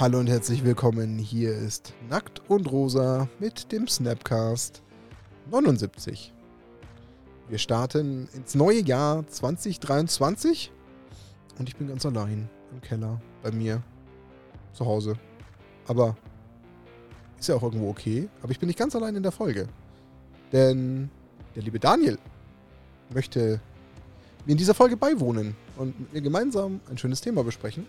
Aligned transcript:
Hallo 0.00 0.18
und 0.18 0.30
herzlich 0.30 0.64
willkommen. 0.64 1.18
Hier 1.18 1.52
ist 1.52 1.92
Nackt 2.08 2.40
und 2.48 2.72
Rosa 2.72 3.28
mit 3.38 3.70
dem 3.70 3.86
Snapcast 3.86 4.80
79. 5.50 6.32
Wir 7.50 7.58
starten 7.58 8.26
ins 8.32 8.54
neue 8.54 8.80
Jahr 8.80 9.26
2023 9.26 10.72
und 11.58 11.68
ich 11.68 11.76
bin 11.76 11.88
ganz 11.88 12.06
allein 12.06 12.48
im 12.72 12.80
Keller 12.80 13.20
bei 13.42 13.52
mir 13.52 13.82
zu 14.72 14.86
Hause. 14.86 15.16
Aber 15.86 16.16
ist 17.38 17.50
ja 17.50 17.56
auch 17.56 17.62
irgendwo 17.62 17.90
okay. 17.90 18.30
Aber 18.40 18.52
ich 18.52 18.58
bin 18.58 18.68
nicht 18.68 18.78
ganz 18.78 18.96
allein 18.96 19.16
in 19.16 19.22
der 19.22 19.32
Folge. 19.32 19.68
Denn 20.50 21.10
der 21.54 21.62
liebe 21.62 21.78
Daniel 21.78 22.18
möchte 23.10 23.60
mir 24.46 24.52
in 24.52 24.56
dieser 24.56 24.72
Folge 24.72 24.96
beiwohnen 24.96 25.54
und 25.76 26.00
mit 26.00 26.14
mir 26.14 26.22
gemeinsam 26.22 26.80
ein 26.88 26.96
schönes 26.96 27.20
Thema 27.20 27.44
besprechen. 27.44 27.84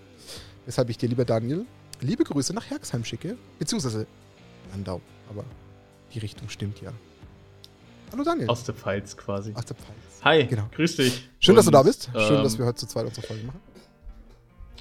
Weshalb 0.65 0.89
ich 0.89 0.97
dir, 0.97 1.07
lieber 1.07 1.23
Daniel, 1.23 1.65
liebe 2.01 2.23
Grüße 2.23 2.53
nach 2.53 2.69
Herxheim 2.69 3.05
schicke. 3.05 3.37
Beziehungsweise 3.59 4.07
Landau. 4.71 5.01
Aber 5.29 5.45
die 6.13 6.19
Richtung 6.19 6.49
stimmt 6.49 6.81
ja. 6.81 6.91
Hallo 8.11 8.23
Daniel. 8.23 8.49
Aus 8.49 8.63
der 8.63 8.75
Pfalz 8.75 9.15
quasi. 9.15 9.53
Aus 9.53 9.65
der 9.65 9.77
Pfalz. 9.77 9.97
Hi, 10.23 10.45
genau. 10.45 10.67
grüß 10.75 10.97
dich. 10.97 11.29
Schön, 11.39 11.53
und, 11.53 11.57
dass 11.57 11.65
du 11.65 11.71
da 11.71 11.83
bist. 11.83 12.09
Schön, 12.13 12.37
ähm, 12.37 12.43
dass 12.43 12.57
wir 12.57 12.65
heute 12.65 12.77
zu 12.77 12.87
zweit 12.87 13.05
unsere 13.05 13.25
Folge 13.25 13.45
machen. 13.45 13.61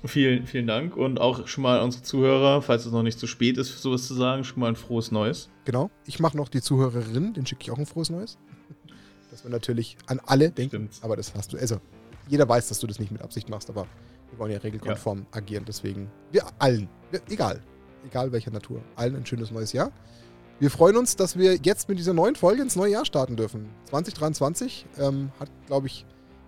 Vielen, 0.05 0.47
vielen 0.47 0.67
Dank 0.67 0.97
und 0.97 1.21
auch 1.21 1.47
schon 1.47 1.63
mal 1.63 1.83
unsere 1.83 2.03
Zuhörer, 2.03 2.63
falls 2.63 2.87
es 2.87 2.93
noch 2.93 3.03
nicht 3.03 3.19
zu 3.19 3.27
spät 3.27 3.59
ist, 3.59 3.69
für 3.69 3.79
sowas 3.79 4.07
zu 4.07 4.15
sagen, 4.15 4.45
schon 4.45 4.61
mal 4.61 4.69
ein 4.69 4.77
frohes 4.77 5.11
Neues. 5.11 5.51
Genau. 5.67 5.91
Ich 6.07 6.21
mache 6.21 6.39
noch 6.39 6.49
die 6.49 6.63
Zuhörerin, 6.63 7.35
den 7.35 7.45
schicke 7.45 7.65
ich 7.65 7.71
auch 7.71 7.79
ein 7.79 7.85
frohes 7.85 8.09
Neues. 8.09 8.39
Dass 9.31 9.45
wir 9.45 9.51
natürlich 9.51 9.97
an 10.07 10.21
alle 10.25 10.51
denken. 10.51 10.89
Stimmt. 10.91 11.05
Aber 11.05 11.17
das 11.17 11.35
hast 11.35 11.53
du. 11.53 11.59
Also, 11.59 11.81
jeder 12.29 12.49
weiß, 12.49 12.69
dass 12.69 12.81
du 12.81 12.87
das 12.87 12.99
nicht 12.99 13.13
mit 13.13 13.21
Absicht 13.21 13.51
machst, 13.51 13.69
aber 13.69 13.87
wir 14.31 14.39
wollen 14.39 14.53
ja 14.53 14.59
regelkonform 14.59 15.21
ja. 15.21 15.39
agieren. 15.39 15.65
Deswegen, 15.67 16.11
wir 16.33 16.45
allen, 16.59 16.89
wir, 17.11 17.21
egal, 17.29 17.61
egal 18.07 18.33
welcher 18.33 18.51
Natur, 18.51 18.83
allen 18.97 19.17
ein 19.17 19.27
schönes 19.27 19.51
neues 19.51 19.73
Jahr. 19.73 19.93
Wir 20.59 20.71
freuen 20.71 20.97
uns, 20.97 21.17
dass 21.17 21.39
wir 21.39 21.57
jetzt 21.57 21.89
mit 21.89 21.99
dieser 21.99 22.13
neuen 22.13 22.37
Folge 22.37 22.61
ins 22.61 22.77
neue 22.77 22.93
Jahr 22.93 23.07
starten 23.07 23.37
dürfen. 23.37 23.71
2023 23.87 24.87
ähm, 24.99 25.31
hat, 25.41 25.49
glaube 25.67 25.87
ich, 25.87 26.05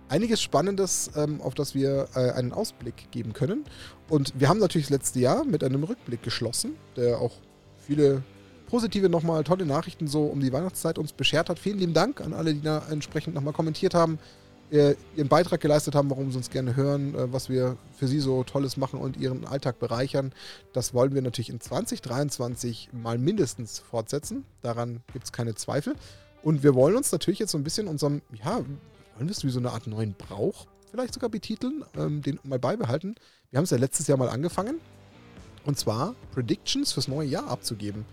einiges 0.07 0.41
Spannendes, 0.41 1.09
ähm, 1.15 1.41
auf 1.41 1.55
das 1.55 1.73
wir 1.73 2.07
äh, 2.13 2.31
einen 2.31 2.53
Ausblick 2.53 3.09
geben 3.09 3.33
können. 3.33 3.65
Und 4.09 4.33
wir 4.39 4.49
haben 4.49 4.59
natürlich 4.59 4.87
das 4.87 4.97
letzte 4.97 5.19
Jahr 5.19 5.43
mit 5.45 5.63
einem 5.63 5.83
Rückblick 5.83 6.21
geschlossen, 6.21 6.75
der 6.95 7.19
auch 7.19 7.31
viele 7.79 8.21
positive 8.67 9.09
nochmal 9.09 9.43
tolle 9.43 9.65
Nachrichten 9.65 10.07
so 10.07 10.25
um 10.25 10.39
die 10.39 10.53
Weihnachtszeit 10.53 10.99
uns 10.99 11.13
beschert 11.13 11.49
hat. 11.49 11.57
Vielen 11.57 11.79
lieben 11.79 11.93
Dank 11.93 12.21
an 12.21 12.33
alle, 12.33 12.53
die 12.53 12.61
da 12.61 12.83
entsprechend 12.91 13.33
nochmal 13.33 13.53
kommentiert 13.53 13.95
haben, 13.95 14.19
äh, 14.73 14.95
ihren 15.15 15.27
Beitrag 15.27 15.61
geleistet 15.61 15.95
haben, 15.95 16.09
warum 16.09 16.31
sie 16.31 16.37
uns 16.37 16.49
gerne 16.49 16.75
hören, 16.75 17.13
äh, 17.15 17.31
was 17.31 17.47
wir 17.47 17.77
für 17.95 18.07
sie 18.07 18.19
so 18.19 18.43
Tolles 18.43 18.75
machen 18.75 18.99
und 18.99 19.17
ihren 19.17 19.45
Alltag 19.45 19.79
bereichern. 19.79 20.33
Das 20.73 20.93
wollen 20.93 21.13
wir 21.13 21.21
natürlich 21.21 21.49
in 21.49 21.61
2023 21.61 22.89
mal 22.91 23.17
mindestens 23.17 23.79
fortsetzen. 23.79 24.45
Daran 24.61 25.01
gibt 25.13 25.25
es 25.25 25.31
keine 25.31 25.55
Zweifel. 25.55 25.95
Und 26.41 26.63
wir 26.63 26.75
wollen 26.75 26.95
uns 26.95 27.11
natürlich 27.11 27.39
jetzt 27.39 27.51
so 27.51 27.57
ein 27.57 27.63
bisschen 27.63 27.87
unserem, 27.87 28.21
ja, 28.33 28.57
wollen 28.57 29.27
wir 29.27 29.31
es 29.31 29.45
wie 29.45 29.49
so 29.49 29.59
eine 29.59 29.71
Art 29.71 29.87
neuen 29.87 30.15
Brauch 30.15 30.65
vielleicht 30.91 31.13
sogar 31.15 31.29
betiteln, 31.29 31.83
ähm, 31.97 32.21
den 32.21 32.39
mal 32.43 32.59
beibehalten. 32.59 33.15
Wir 33.49 33.57
haben 33.57 33.63
es 33.63 33.71
ja 33.71 33.77
letztes 33.77 34.07
Jahr 34.07 34.17
mal 34.17 34.29
angefangen. 34.29 34.79
Und 35.65 35.79
zwar 35.79 36.15
Predictions 36.33 36.91
fürs 36.91 37.07
neue 37.07 37.27
Jahr 37.27 37.47
abzugeben. 37.47 38.05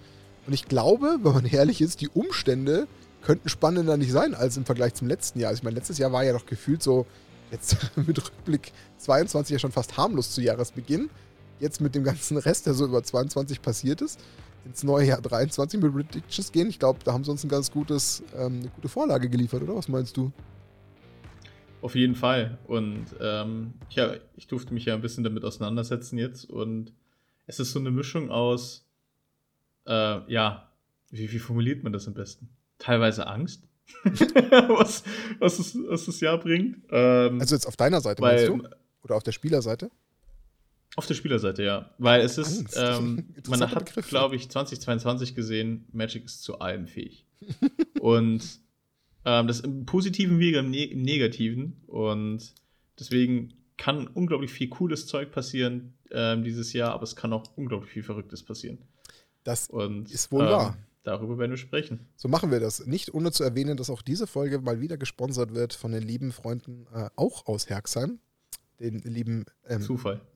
Und 0.47 0.53
ich 0.53 0.66
glaube, 0.66 1.19
wenn 1.22 1.33
man 1.33 1.47
ehrlich 1.47 1.81
ist, 1.81 2.00
die 2.00 2.08
Umstände 2.08 2.86
könnten 3.23 3.49
spannender 3.49 3.97
nicht 3.97 4.13
sein 4.13 4.35
als 4.35 4.57
im 4.57 4.65
Vergleich 4.65 4.95
zum 4.95 5.09
letzten 5.09 5.41
Jahr. 5.41 5.51
Also 5.51 5.61
ich 5.61 5.65
meine, 5.65 5.77
letztes 5.77 5.99
Jahr 5.99 6.13
war 6.13 6.25
ja 6.25 6.33
doch 6.33 6.47
gefühlt 6.47 6.83
so, 6.83 7.07
jetzt 7.51 7.77
mit 7.97 8.19
Rückblick 8.19 8.73
22 8.99 9.55
ja 9.55 9.59
schon 9.59 9.73
fast 9.73 9.97
harmlos 9.97 10.33
zu 10.33 10.41
Jahresbeginn. 10.41 11.11
Jetzt 11.59 11.81
mit 11.81 11.95
dem 11.95 12.05
ganzen 12.05 12.39
Rest, 12.39 12.67
der 12.67 12.75
so 12.75 12.87
über 12.87 13.03
22 13.03 13.61
passiert 13.61 14.00
ist, 14.00 14.19
ins 14.65 14.83
neue 14.83 15.09
Jahr 15.09 15.21
23 15.21 15.81
mit 15.81 15.93
Predictions 15.93 16.53
gehen. 16.53 16.69
Ich 16.69 16.78
glaube, 16.78 17.00
da 17.05 17.12
haben 17.12 17.25
sie 17.25 17.31
uns 17.31 17.44
ein 17.44 17.50
ganz 17.50 17.71
gutes, 17.71 18.22
ähm, 18.34 18.61
eine 18.61 18.69
gute 18.71 18.89
Vorlage 18.89 19.28
geliefert, 19.28 19.62
oder? 19.62 19.77
Was 19.77 19.89
meinst 19.89 20.17
du? 20.17 20.33
Auf 21.83 21.94
jeden 21.94 22.15
Fall. 22.15 22.59
Und 22.67 23.06
ähm, 23.21 23.75
ja, 23.91 24.15
ich 24.37 24.47
durfte 24.47 24.73
mich 24.73 24.87
ja 24.87 24.94
ein 24.94 25.00
bisschen 25.03 25.25
damit 25.25 25.44
auseinandersetzen 25.44 26.19
jetzt. 26.19 26.49
Und 26.49 26.93
es 27.47 27.61
ist 27.61 27.73
so 27.73 27.78
eine 27.78 27.91
Mischung 27.91 28.31
aus, 28.31 28.87
äh, 29.87 30.33
ja, 30.33 30.71
wie, 31.11 31.31
wie 31.31 31.39
formuliert 31.39 31.83
man 31.83 31.93
das 31.93 32.06
am 32.06 32.15
besten? 32.15 32.49
Teilweise 32.81 33.29
Angst, 33.29 33.63
was, 34.05 35.05
was, 35.39 35.59
es, 35.61 35.79
was 35.87 36.07
das 36.07 36.21
Jahr 36.21 36.39
bringt. 36.39 36.79
Ähm, 36.91 37.41
also 37.41 37.55
jetzt 37.55 37.67
auf 37.67 37.77
deiner 37.77 38.01
Seite, 38.01 38.21
weil, 38.23 38.51
meinst 38.51 38.65
du? 38.65 38.77
Oder 39.03 39.17
auf 39.17 39.23
der 39.23 39.33
Spielerseite? 39.33 39.91
Auf 40.97 41.07
der 41.07 41.15
Spielerseite, 41.15 41.63
ja. 41.63 41.91
Weil 41.99 42.23
es 42.23 42.37
ist, 42.37 42.77
ähm, 42.77 43.35
man 43.49 43.71
hat, 43.71 43.95
glaube 44.09 44.37
ich, 44.37 44.51
2022 44.51 45.35
gesehen, 45.35 45.87
Magic 45.93 46.25
ist 46.25 46.43
zu 46.43 46.59
allem 46.59 46.87
fähig. 46.87 47.27
Und 48.01 48.43
ähm, 49.25 49.47
das 49.47 49.61
im 49.61 49.87
positiven 49.87 50.39
wie 50.39 50.53
im, 50.55 50.71
ne 50.71 50.85
im, 50.85 51.03
negativen. 51.03 51.83
Und 51.87 52.55
deswegen 52.99 53.55
kann 53.77 54.09
unglaublich 54.09 54.51
viel 54.51 54.69
cooles 54.69 55.07
Zeug 55.07 55.31
passieren 55.31 55.95
ähm, 56.11 56.43
dieses 56.43 56.73
Jahr, 56.73 56.93
aber 56.93 57.05
es 57.05 57.17
kann 57.17 57.33
auch 57.33 57.57
unglaublich 57.57 57.93
viel 57.93 58.03
Verrücktes 58.03 58.43
passieren. 58.43 58.79
Das 59.45 59.71
Und, 59.71 60.11
ist 60.11 60.33
wohl 60.33 60.45
ähm, 60.45 60.51
wahr. 60.51 60.79
Darüber 61.03 61.38
werden 61.38 61.53
wir 61.53 61.59
sprechen. 61.59 62.09
So 62.16 62.28
machen 62.28 62.50
wir 62.50 62.61
das. 62.61 62.87
Nicht 62.87 63.15
ohne 63.15 63.33
zu 63.33 63.43
erwähnen, 63.43 63.77
dass 63.77 63.88
auch 63.88 64.03
diese 64.03 64.27
Folge 64.27 64.61
mal 64.61 64.81
wieder 64.81 64.99
gesponsert 64.99 65.55
wird 65.55 65.72
von 65.72 65.93
den 65.93 66.03
lieben 66.03 66.31
Freunden 66.33 66.87
äh, 66.94 67.09
auch 67.16 67.47
aus 67.47 67.69
Herxheim, 67.71 68.19
den 68.81 68.99
lieben 69.00 69.47
ähm. 69.66 69.87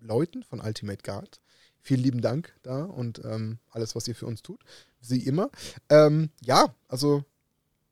Leuten 0.00 0.42
von 0.42 0.60
Ultimate 0.60 1.02
Guard. 1.02 1.40
Vielen 1.80 2.00
lieben 2.00 2.20
Dank 2.22 2.54
da 2.62 2.84
und 2.84 3.22
ähm, 3.24 3.58
alles, 3.70 3.94
was 3.94 4.08
ihr 4.08 4.14
für 4.14 4.24
uns 4.24 4.40
tut. 4.40 4.62
Sie 5.00 5.26
immer. 5.26 5.50
Ähm, 5.90 6.30
ja, 6.40 6.74
also 6.88 7.24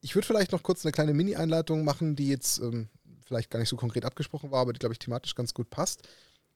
ich 0.01 0.15
würde 0.15 0.27
vielleicht 0.27 0.53
noch 0.53 0.63
kurz 0.63 0.85
eine 0.85 0.93
kleine 0.93 1.13
Mini-Einleitung 1.13 1.85
machen, 1.85 2.17
die 2.17 2.29
jetzt 2.29 2.59
ähm, 2.59 2.89
vielleicht 3.27 3.51
gar 3.51 3.59
nicht 3.59 3.69
so 3.69 3.77
konkret 3.77 4.07
abgesprochen 4.07 4.51
war, 4.51 4.61
aber 4.61 4.73
die, 4.73 4.79
glaube 4.79 4.95
ich, 4.95 4.99
thematisch 4.99 5.35
ganz 5.35 5.53
gut 5.53 5.69
passt. 5.69 6.09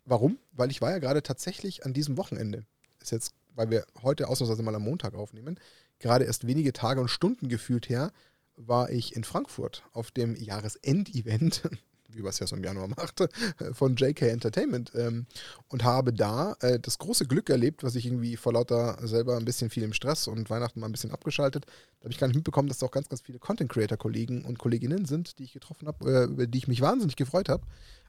Warum? 0.06 0.38
Weil 0.52 0.70
ich 0.70 0.80
war 0.80 0.90
ja 0.90 0.98
gerade 0.98 1.22
tatsächlich 1.22 1.84
an 1.84 1.92
diesem 1.92 2.16
Wochenende. 2.16 2.64
Ist 3.02 3.12
jetzt, 3.12 3.34
weil 3.54 3.70
wir 3.70 3.84
heute 4.02 4.28
ausnahmsweise 4.28 4.62
mal 4.62 4.74
am 4.74 4.82
Montag 4.82 5.14
aufnehmen, 5.14 5.60
gerade 5.98 6.24
erst 6.24 6.46
wenige 6.46 6.72
Tage 6.72 7.00
und 7.00 7.08
Stunden 7.08 7.48
gefühlt 7.48 7.88
her, 7.88 8.12
war 8.56 8.90
ich 8.90 9.14
in 9.14 9.24
Frankfurt 9.24 9.82
auf 9.92 10.10
dem 10.10 10.34
Jahresendevent 10.34 11.62
wie 12.16 12.22
man 12.22 12.30
es 12.30 12.38
ja 12.38 12.46
so 12.46 12.56
im 12.56 12.64
Januar 12.64 12.88
machte, 12.88 13.28
von 13.72 13.96
JK 13.96 14.22
Entertainment 14.22 14.92
ähm, 14.94 15.26
und 15.68 15.84
habe 15.84 16.12
da 16.12 16.56
äh, 16.60 16.80
das 16.80 16.98
große 16.98 17.26
Glück 17.26 17.50
erlebt, 17.50 17.84
was 17.84 17.94
ich 17.94 18.06
irgendwie 18.06 18.36
vor 18.36 18.52
lauter 18.52 18.98
selber 19.06 19.36
ein 19.36 19.44
bisschen 19.44 19.70
viel 19.70 19.82
im 19.82 19.92
Stress 19.92 20.26
und 20.26 20.50
Weihnachten 20.50 20.80
mal 20.80 20.86
ein 20.86 20.92
bisschen 20.92 21.12
abgeschaltet. 21.12 21.66
Da 21.66 22.04
habe 22.04 22.12
ich 22.12 22.18
gar 22.18 22.26
nicht 22.26 22.36
mitbekommen, 22.36 22.68
dass 22.68 22.78
da 22.78 22.86
auch 22.86 22.90
ganz, 22.90 23.08
ganz 23.08 23.22
viele 23.22 23.38
Content 23.38 23.70
Creator 23.70 23.98
Kollegen 23.98 24.44
und 24.44 24.58
Kolleginnen 24.58 25.04
sind, 25.04 25.38
die 25.38 25.44
ich 25.44 25.52
getroffen 25.52 25.86
habe, 25.86 26.10
äh, 26.10 26.24
über 26.24 26.46
die 26.46 26.58
ich 26.58 26.68
mich 26.68 26.80
wahnsinnig 26.80 27.16
gefreut 27.16 27.48
habe. 27.48 27.64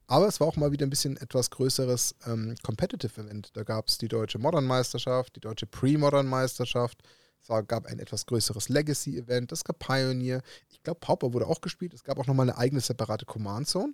Aber 0.09 0.27
es 0.27 0.39
war 0.39 0.47
auch 0.47 0.55
mal 0.55 0.71
wieder 0.71 0.85
ein 0.85 0.89
bisschen 0.89 1.17
etwas 1.17 1.49
größeres 1.51 2.15
ähm, 2.25 2.55
Competitive 2.63 3.21
Event. 3.21 3.51
Da 3.55 3.63
gab 3.63 3.89
es 3.89 3.97
die 3.97 4.07
deutsche 4.07 4.39
Modern 4.39 4.65
Meisterschaft, 4.65 5.35
die 5.35 5.41
deutsche 5.41 5.65
Pre-Modern 5.65 6.27
Meisterschaft, 6.27 7.03
es 7.41 7.67
gab 7.67 7.85
ein 7.85 7.99
etwas 7.99 8.25
größeres 8.25 8.69
Legacy-Event, 8.69 9.51
es 9.51 9.63
gab 9.63 9.79
Pioneer. 9.79 10.41
Ich 10.69 10.83
glaube, 10.83 10.99
Pauper 10.99 11.33
wurde 11.33 11.47
auch 11.47 11.61
gespielt. 11.61 11.93
Es 11.93 12.03
gab 12.03 12.19
auch 12.19 12.27
nochmal 12.27 12.49
eine 12.49 12.57
eigene 12.57 12.81
separate 12.81 13.25
Command 13.25 13.67
Zone. 13.67 13.93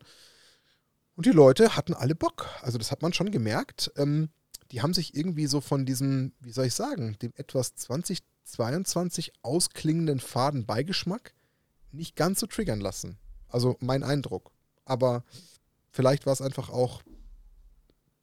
Und 1.16 1.26
die 1.26 1.32
Leute 1.32 1.76
hatten 1.76 1.94
alle 1.94 2.16
Bock. 2.16 2.50
Also, 2.62 2.78
das 2.78 2.92
hat 2.92 3.02
man 3.02 3.14
schon 3.14 3.32
gemerkt. 3.32 3.92
Ähm, 3.96 4.30
die 4.72 4.82
haben 4.82 4.94
sich 4.94 5.16
irgendwie 5.16 5.46
so 5.46 5.62
von 5.62 5.86
diesem, 5.86 6.34
wie 6.40 6.52
soll 6.52 6.66
ich 6.66 6.74
sagen, 6.74 7.18
dem 7.22 7.32
etwas 7.36 7.76
2022 7.76 9.34
ausklingenden 9.44 10.20
faden 10.20 10.66
Beigeschmack 10.66 11.36
nicht 11.92 12.16
ganz 12.16 12.40
so 12.40 12.48
triggern 12.48 12.82
lassen. 12.82 13.20
Also, 13.50 13.78
mein 13.80 14.02
Eindruck. 14.02 14.52
Aber 14.86 15.24
vielleicht 15.92 16.26
war 16.26 16.34
es 16.34 16.42
einfach 16.42 16.70
auch 16.70 17.04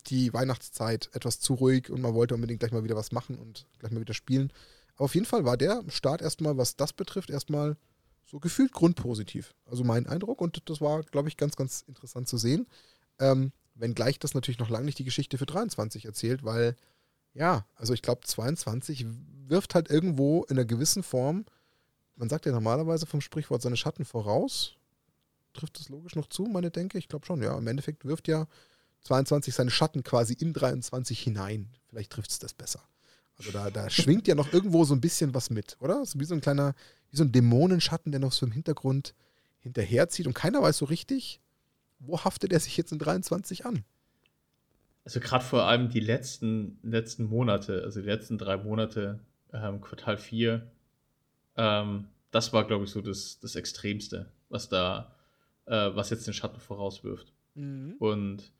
die 0.06 0.32
Weihnachtszeit 0.32 1.10
etwas 1.12 1.40
zu 1.40 1.54
ruhig 1.54 1.90
und 1.90 2.00
man 2.00 2.14
wollte 2.14 2.34
unbedingt 2.34 2.60
gleich 2.60 2.72
mal 2.72 2.84
wieder 2.84 2.96
was 2.96 3.12
machen 3.12 3.38
und 3.38 3.66
gleich 3.78 3.92
mal 3.92 4.00
wieder 4.00 4.14
spielen. 4.14 4.52
Auf 5.00 5.14
jeden 5.14 5.24
Fall 5.24 5.46
war 5.46 5.56
der 5.56 5.82
Start 5.88 6.20
erstmal, 6.20 6.58
was 6.58 6.76
das 6.76 6.92
betrifft, 6.92 7.30
erstmal 7.30 7.78
so 8.26 8.38
gefühlt 8.38 8.72
grundpositiv. 8.72 9.54
Also 9.64 9.82
mein 9.82 10.06
Eindruck 10.06 10.42
und 10.42 10.68
das 10.68 10.82
war, 10.82 11.02
glaube 11.04 11.30
ich, 11.30 11.38
ganz, 11.38 11.56
ganz 11.56 11.84
interessant 11.88 12.28
zu 12.28 12.36
sehen. 12.36 12.66
Ähm, 13.18 13.52
wenngleich 13.74 14.18
das 14.18 14.34
natürlich 14.34 14.58
noch 14.58 14.68
lange 14.68 14.84
nicht 14.84 14.98
die 14.98 15.04
Geschichte 15.04 15.38
für 15.38 15.46
23 15.46 16.04
erzählt, 16.04 16.44
weil, 16.44 16.76
ja, 17.32 17.64
also 17.76 17.94
ich 17.94 18.02
glaube, 18.02 18.26
22 18.26 19.06
wirft 19.48 19.74
halt 19.74 19.88
irgendwo 19.88 20.44
in 20.44 20.58
einer 20.58 20.66
gewissen 20.66 21.02
Form, 21.02 21.46
man 22.16 22.28
sagt 22.28 22.44
ja 22.44 22.52
normalerweise 22.52 23.06
vom 23.06 23.22
Sprichwort 23.22 23.62
seine 23.62 23.78
Schatten 23.78 24.04
voraus. 24.04 24.76
Trifft 25.54 25.80
das 25.80 25.88
logisch 25.88 26.14
noch 26.14 26.28
zu, 26.28 26.42
meine 26.42 26.70
Denke? 26.70 26.98
Ich 26.98 27.08
glaube 27.08 27.24
schon, 27.24 27.42
ja. 27.42 27.56
Im 27.56 27.66
Endeffekt 27.66 28.04
wirft 28.04 28.28
ja 28.28 28.46
22 29.04 29.54
seine 29.54 29.70
Schatten 29.70 30.04
quasi 30.04 30.34
in 30.34 30.52
23 30.52 31.18
hinein. 31.18 31.70
Vielleicht 31.88 32.12
trifft 32.12 32.32
es 32.32 32.38
das 32.38 32.52
besser. 32.52 32.82
Also 33.40 33.52
da, 33.52 33.70
da 33.70 33.88
schwingt 33.88 34.28
ja 34.28 34.34
noch 34.34 34.52
irgendwo 34.52 34.84
so 34.84 34.94
ein 34.94 35.00
bisschen 35.00 35.32
was 35.32 35.48
mit, 35.48 35.78
oder? 35.80 36.04
So 36.04 36.20
wie 36.20 36.26
so 36.26 36.34
ein 36.34 36.42
kleiner, 36.42 36.74
wie 37.10 37.16
so 37.16 37.24
ein 37.24 37.32
Dämonenschatten, 37.32 38.12
der 38.12 38.20
noch 38.20 38.32
so 38.32 38.44
im 38.44 38.52
Hintergrund 38.52 39.14
hinterherzieht 39.60 40.26
und 40.26 40.34
keiner 40.34 40.60
weiß 40.60 40.76
so 40.76 40.84
richtig, 40.84 41.40
wo 42.00 42.22
haftet 42.22 42.52
er 42.52 42.60
sich 42.60 42.76
jetzt 42.76 42.92
in 42.92 42.98
23 42.98 43.64
an. 43.64 43.82
also 45.04 45.20
gerade 45.20 45.42
vor 45.42 45.64
allem 45.64 45.88
die 45.88 46.00
letzten, 46.00 46.78
letzten 46.82 47.24
Monate, 47.24 47.82
also 47.82 48.00
die 48.00 48.06
letzten 48.06 48.36
drei 48.36 48.58
Monate, 48.58 49.20
ähm, 49.54 49.80
Quartal 49.80 50.18
4, 50.18 50.70
ähm, 51.56 52.08
das 52.30 52.52
war, 52.52 52.66
glaube 52.66 52.84
ich, 52.84 52.90
so 52.90 53.00
das, 53.00 53.38
das 53.40 53.56
Extremste, 53.56 54.30
was 54.50 54.68
da, 54.68 55.16
äh, 55.64 55.90
was 55.94 56.10
jetzt 56.10 56.26
den 56.26 56.34
Schatten 56.34 56.60
vorauswirft. 56.60 57.32
Mhm. 57.54 57.94
Und 57.98 58.52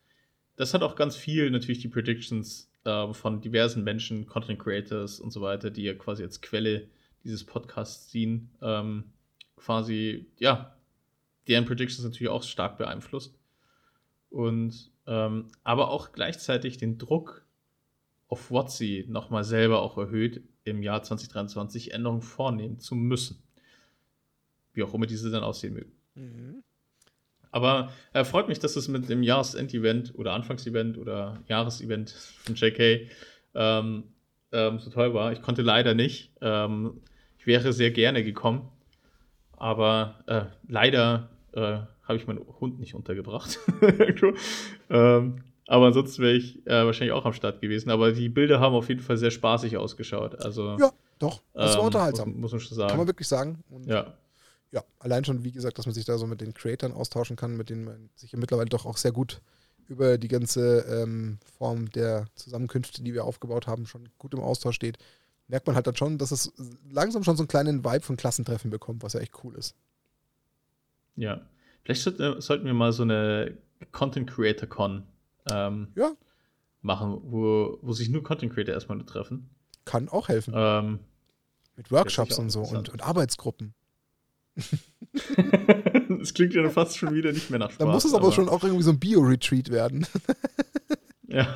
das 0.57 0.73
hat 0.73 0.83
auch 0.83 0.97
ganz 0.97 1.17
viel 1.17 1.51
natürlich 1.51 1.81
die 1.81 1.89
Predictions 1.89 2.70
äh, 2.91 3.15
von 3.15 3.41
diversen 3.41 3.85
Menschen, 3.85 4.27
Content 4.27 4.59
Creators 4.59 5.21
und 5.21 5.31
so 5.31 5.41
weiter, 5.41 5.71
die 5.71 5.85
ja 5.85 5.95
quasi 5.95 6.23
als 6.23 6.41
Quelle 6.41 6.89
dieses 7.25 7.45
Podcasts 7.45 8.09
ziehen, 8.09 8.51
ähm, 8.63 9.05
quasi, 9.57 10.27
ja, 10.39 10.77
deren 11.49 11.65
Predictions 11.65 12.05
natürlich 12.05 12.31
auch 12.31 12.43
stark 12.43 12.79
beeinflusst. 12.79 13.39
Und 14.31 14.91
ähm, 15.07 15.49
aber 15.65 15.91
auch 15.91 16.13
gleichzeitig 16.13 16.79
den 16.79 16.99
Druck 16.99 17.45
auf 18.29 18.51
WotC 18.51 19.09
nochmal 19.09 19.45
selber 19.45 19.83
auch 19.83 19.99
erhöht, 19.99 20.43
im 20.65 20.83
Jahr 20.83 21.03
2023 21.03 21.93
Änderungen 21.93 22.23
vornehmen 22.23 22.79
zu 22.79 22.95
müssen. 22.95 23.43
Wie 24.73 24.85
auch 24.85 24.95
immer 24.95 25.07
diese 25.07 25.31
dann 25.31 25.43
aussehen 25.43 25.75
mögen. 25.75 25.93
Mhm. 26.15 26.63
Aber 27.53 27.91
er 28.13 28.23
äh, 28.23 28.25
freut 28.25 28.49
mich, 28.49 28.59
dass 28.59 28.77
es 28.77 28.89
mit 28.89 29.09
dem 29.09 29.23
Jahresendevent 29.23 30.15
oder 30.17 30.33
Anfangsevent 30.33 30.99
oder 30.99 31.39
Jahresevent 31.49 32.11
von 32.11 32.55
JK 32.55 33.09
ähm, 33.55 34.05
ähm, 34.53 34.79
so 34.79 34.91
toll 34.91 35.15
war. 35.15 35.33
Ich 35.33 35.43
konnte 35.43 35.63
leider 35.63 35.95
nicht. 35.95 36.33
Ähm, 36.41 37.01
ich 37.39 37.47
wäre 37.47 37.73
sehr 37.73 37.91
gerne 37.91 38.23
gekommen. 38.23 38.69
Aber 39.57 40.15
äh, 40.27 40.43
leider 40.69 41.29
äh, 41.53 41.79
habe 42.05 42.17
ich 42.17 42.27
meinen 42.27 42.41
Hund 42.61 42.79
nicht 42.79 42.95
untergebracht. 42.95 43.59
ähm, 44.91 45.43
aber 45.67 45.87
ansonsten 45.87 46.23
wäre 46.23 46.35
ich 46.35 46.67
äh, 46.67 46.85
wahrscheinlich 46.85 47.13
auch 47.13 47.27
am 47.27 47.33
Start 47.33 47.61
gewesen. 47.61 47.91
Aber 47.91 48.13
die 48.13 48.29
Bilder 48.29 48.61
haben 48.61 48.75
auf 48.75 48.89
jeden 48.89 49.01
Fall 49.01 49.17
sehr 49.17 49.31
spaßig 49.31 49.77
ausgeschaut. 49.77 50.41
Also, 50.45 50.77
ja, 50.79 50.93
doch. 51.19 51.43
Das 51.53 51.75
war 51.75 51.81
ähm, 51.81 51.87
unterhaltsam. 51.87 52.29
Muss, 52.31 52.41
muss, 52.41 52.53
man 52.53 52.61
schon 52.61 52.77
sagen. 52.77 52.89
Kann 52.89 52.99
man 52.99 53.07
wirklich 53.07 53.29
sagen. 53.29 53.63
Und 53.71 53.87
ja 53.87 54.15
ja, 54.73 54.85
allein 54.99 55.25
schon, 55.25 55.45
wie 55.45 55.53
gesagt, 55.53 55.79
dass 55.79 55.87
man 55.87 55.95
sich 55.95 56.05
da 56.05 56.17
so 56.19 56.27
mit 56.27 56.41
den 56.41 56.55
Creatoren 56.55 56.95
austauschen 56.95 57.37
kann, 57.37 57.57
mit 57.57 57.71
denen 57.71 57.85
man 57.85 58.11
sich 58.15 58.33
mittlerweile 58.35 58.69
doch 58.69 58.87
auch 58.87 58.97
sehr 58.97 59.13
gut 59.13 59.41
über 59.89 60.19
die 60.19 60.29
ganze 60.29 60.81
ähm, 60.89 61.39
Form 61.59 61.91
der 61.91 62.27
Zusammenkünfte, 62.37 63.03
die 63.03 63.13
wir 63.13 63.25
aufgebaut 63.25 63.67
haben, 63.67 63.87
schon 63.87 64.09
gut 64.19 64.33
im 64.33 64.41
Austausch 64.41 64.77
steht, 64.77 64.99
merkt 65.49 65.67
man 65.67 65.75
halt 65.75 65.89
dann 65.89 65.97
schon, 65.97 66.17
dass 66.17 66.31
es 66.31 66.53
langsam 66.89 67.25
schon 67.25 67.37
so 67.37 67.43
einen 67.43 67.49
kleinen 67.49 67.85
Vibe 67.85 68.05
von 68.05 68.17
Klassentreffen 68.17 68.71
bekommt, 68.71 69.03
was 69.03 69.15
ja 69.15 69.21
echt 69.21 69.43
cool 69.43 69.57
ist. 69.57 69.75
Ja, 71.17 71.41
vielleicht 71.83 72.03
sollte, 72.03 72.41
sollten 72.41 72.67
wir 72.67 72.75
mal 72.75 72.93
so 72.93 73.03
eine 73.03 73.59
Content 73.91 74.31
Creator 74.31 74.69
Con 74.69 75.03
ähm, 75.51 75.89
ja. 75.97 76.13
machen, 76.83 77.21
wo, 77.25 77.79
wo 77.83 77.93
sich 77.93 78.09
nur 78.09 78.23
Content 78.23 78.55
Creator 78.55 78.75
erstmal 78.75 79.05
treffen. 79.05 79.51
Kann 79.85 80.09
auch 80.09 80.29
helfen. 80.29 80.55
Ähm, 80.57 81.01
Mit 81.75 81.91
Workshops 81.91 82.39
und 82.39 82.51
so 82.51 82.63
und, 82.63 82.91
und 82.91 83.03
Arbeitsgruppen. 83.03 83.75
das 86.09 86.35
klingt 86.35 86.55
ja 86.55 86.69
fast 86.71 86.99
schon 86.99 87.15
wieder 87.15 87.33
nicht 87.33 87.51
mehr 87.51 87.59
nach 87.59 87.71
Spaß. 87.71 87.79
Da 87.79 87.93
muss 87.93 88.05
es 88.05 88.15
aber, 88.15 88.27
aber 88.27 88.33
schon 88.33 88.49
auch 88.49 88.63
irgendwie 88.63 88.83
so 88.83 88.91
ein 88.91 88.99
Bio-Retreat 88.99 89.71
werden. 89.71 90.07
ja. 91.29 91.55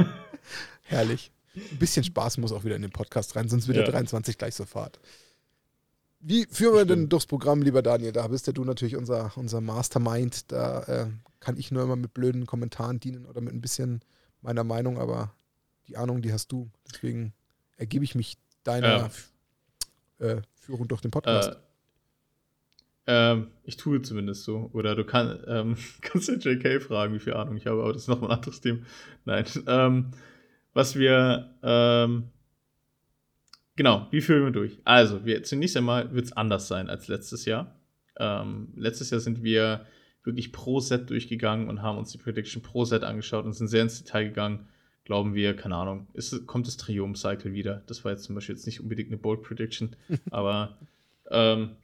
Herrlich. 0.82 1.30
Ein 1.54 1.78
bisschen 1.78 2.04
Spaß 2.04 2.38
muss 2.38 2.52
auch 2.52 2.64
wieder 2.64 2.76
in 2.76 2.82
den 2.82 2.90
Podcast 2.90 3.36
rein, 3.36 3.48
sonst 3.48 3.68
wird 3.68 3.76
ja. 3.76 3.84
der 3.84 3.92
23 3.92 4.38
gleich 4.38 4.54
sofort. 4.54 4.98
Wie 6.26 6.46
führen 6.50 6.74
wir 6.74 6.84
denn 6.86 7.08
durchs 7.08 7.26
Programm, 7.26 7.62
lieber 7.62 7.82
Daniel? 7.82 8.12
Da 8.12 8.26
bist 8.28 8.46
ja 8.46 8.52
du 8.52 8.64
natürlich 8.64 8.96
unser, 8.96 9.30
unser 9.36 9.60
Mastermind. 9.60 10.50
Da 10.50 10.82
äh, 10.84 11.06
kann 11.38 11.58
ich 11.58 11.70
nur 11.70 11.82
immer 11.82 11.96
mit 11.96 12.14
blöden 12.14 12.46
Kommentaren 12.46 12.98
dienen 12.98 13.26
oder 13.26 13.42
mit 13.42 13.52
ein 13.52 13.60
bisschen 13.60 14.00
meiner 14.40 14.64
Meinung, 14.64 14.98
aber 14.98 15.34
die 15.86 15.98
Ahnung, 15.98 16.22
die 16.22 16.32
hast 16.32 16.50
du. 16.50 16.70
Deswegen 16.90 17.34
ergebe 17.76 18.04
ich 18.04 18.14
mich 18.14 18.38
deiner 18.62 19.10
ja. 20.18 20.26
äh, 20.26 20.42
Führung 20.54 20.88
durch 20.88 21.02
den 21.02 21.10
Podcast. 21.10 21.58
Äh, 23.06 23.32
ähm, 23.32 23.48
ich 23.64 23.76
tue 23.76 24.02
zumindest 24.02 24.44
so. 24.44 24.70
Oder 24.72 24.94
du 24.94 25.04
kann, 25.04 25.42
ähm, 25.46 25.76
kannst 26.00 26.28
ja 26.28 26.34
JK 26.34 26.82
fragen, 26.82 27.14
wie 27.14 27.20
viel 27.20 27.34
Ahnung 27.34 27.56
ich 27.56 27.66
habe, 27.66 27.82
aber 27.82 27.92
das 27.92 28.02
ist 28.02 28.08
nochmal 28.08 28.30
ein 28.30 28.36
anderes 28.36 28.60
Thema. 28.60 28.80
Nein. 29.24 29.44
Ähm, 29.66 30.10
was 30.72 30.96
wir, 30.96 31.54
ähm, 31.62 32.30
genau, 33.76 34.08
wie 34.10 34.20
führen 34.20 34.44
wir 34.44 34.50
durch? 34.50 34.80
Also, 34.84 35.24
wir, 35.24 35.44
zunächst 35.44 35.76
einmal 35.76 36.12
wird 36.12 36.26
es 36.26 36.32
anders 36.32 36.66
sein 36.66 36.90
als 36.90 37.06
letztes 37.06 37.44
Jahr. 37.44 37.78
Ähm, 38.18 38.72
letztes 38.74 39.10
Jahr 39.10 39.20
sind 39.20 39.44
wir 39.44 39.86
wirklich 40.24 40.52
pro 40.52 40.80
Set 40.80 41.10
durchgegangen 41.10 41.68
und 41.68 41.82
haben 41.82 41.98
uns 41.98 42.10
die 42.10 42.18
Prediction 42.18 42.60
pro 42.60 42.84
Set 42.84 43.04
angeschaut 43.04 43.44
und 43.44 43.52
sind 43.52 43.68
sehr 43.68 43.82
ins 43.82 44.02
Detail 44.02 44.24
gegangen. 44.24 44.66
Glauben 45.04 45.34
wir, 45.34 45.54
keine 45.54 45.76
Ahnung, 45.76 46.08
ist, 46.12 46.46
kommt 46.46 46.66
das 46.66 46.76
Triumph-Cycle 46.76 47.52
wieder. 47.52 47.84
Das 47.86 48.04
war 48.04 48.10
jetzt 48.10 48.24
zum 48.24 48.34
Beispiel 48.34 48.56
jetzt 48.56 48.66
nicht 48.66 48.80
unbedingt 48.80 49.10
eine 49.10 49.18
Bold 49.18 49.42
Prediction, 49.42 49.94
aber 50.30 50.78
ähm, 51.30 51.76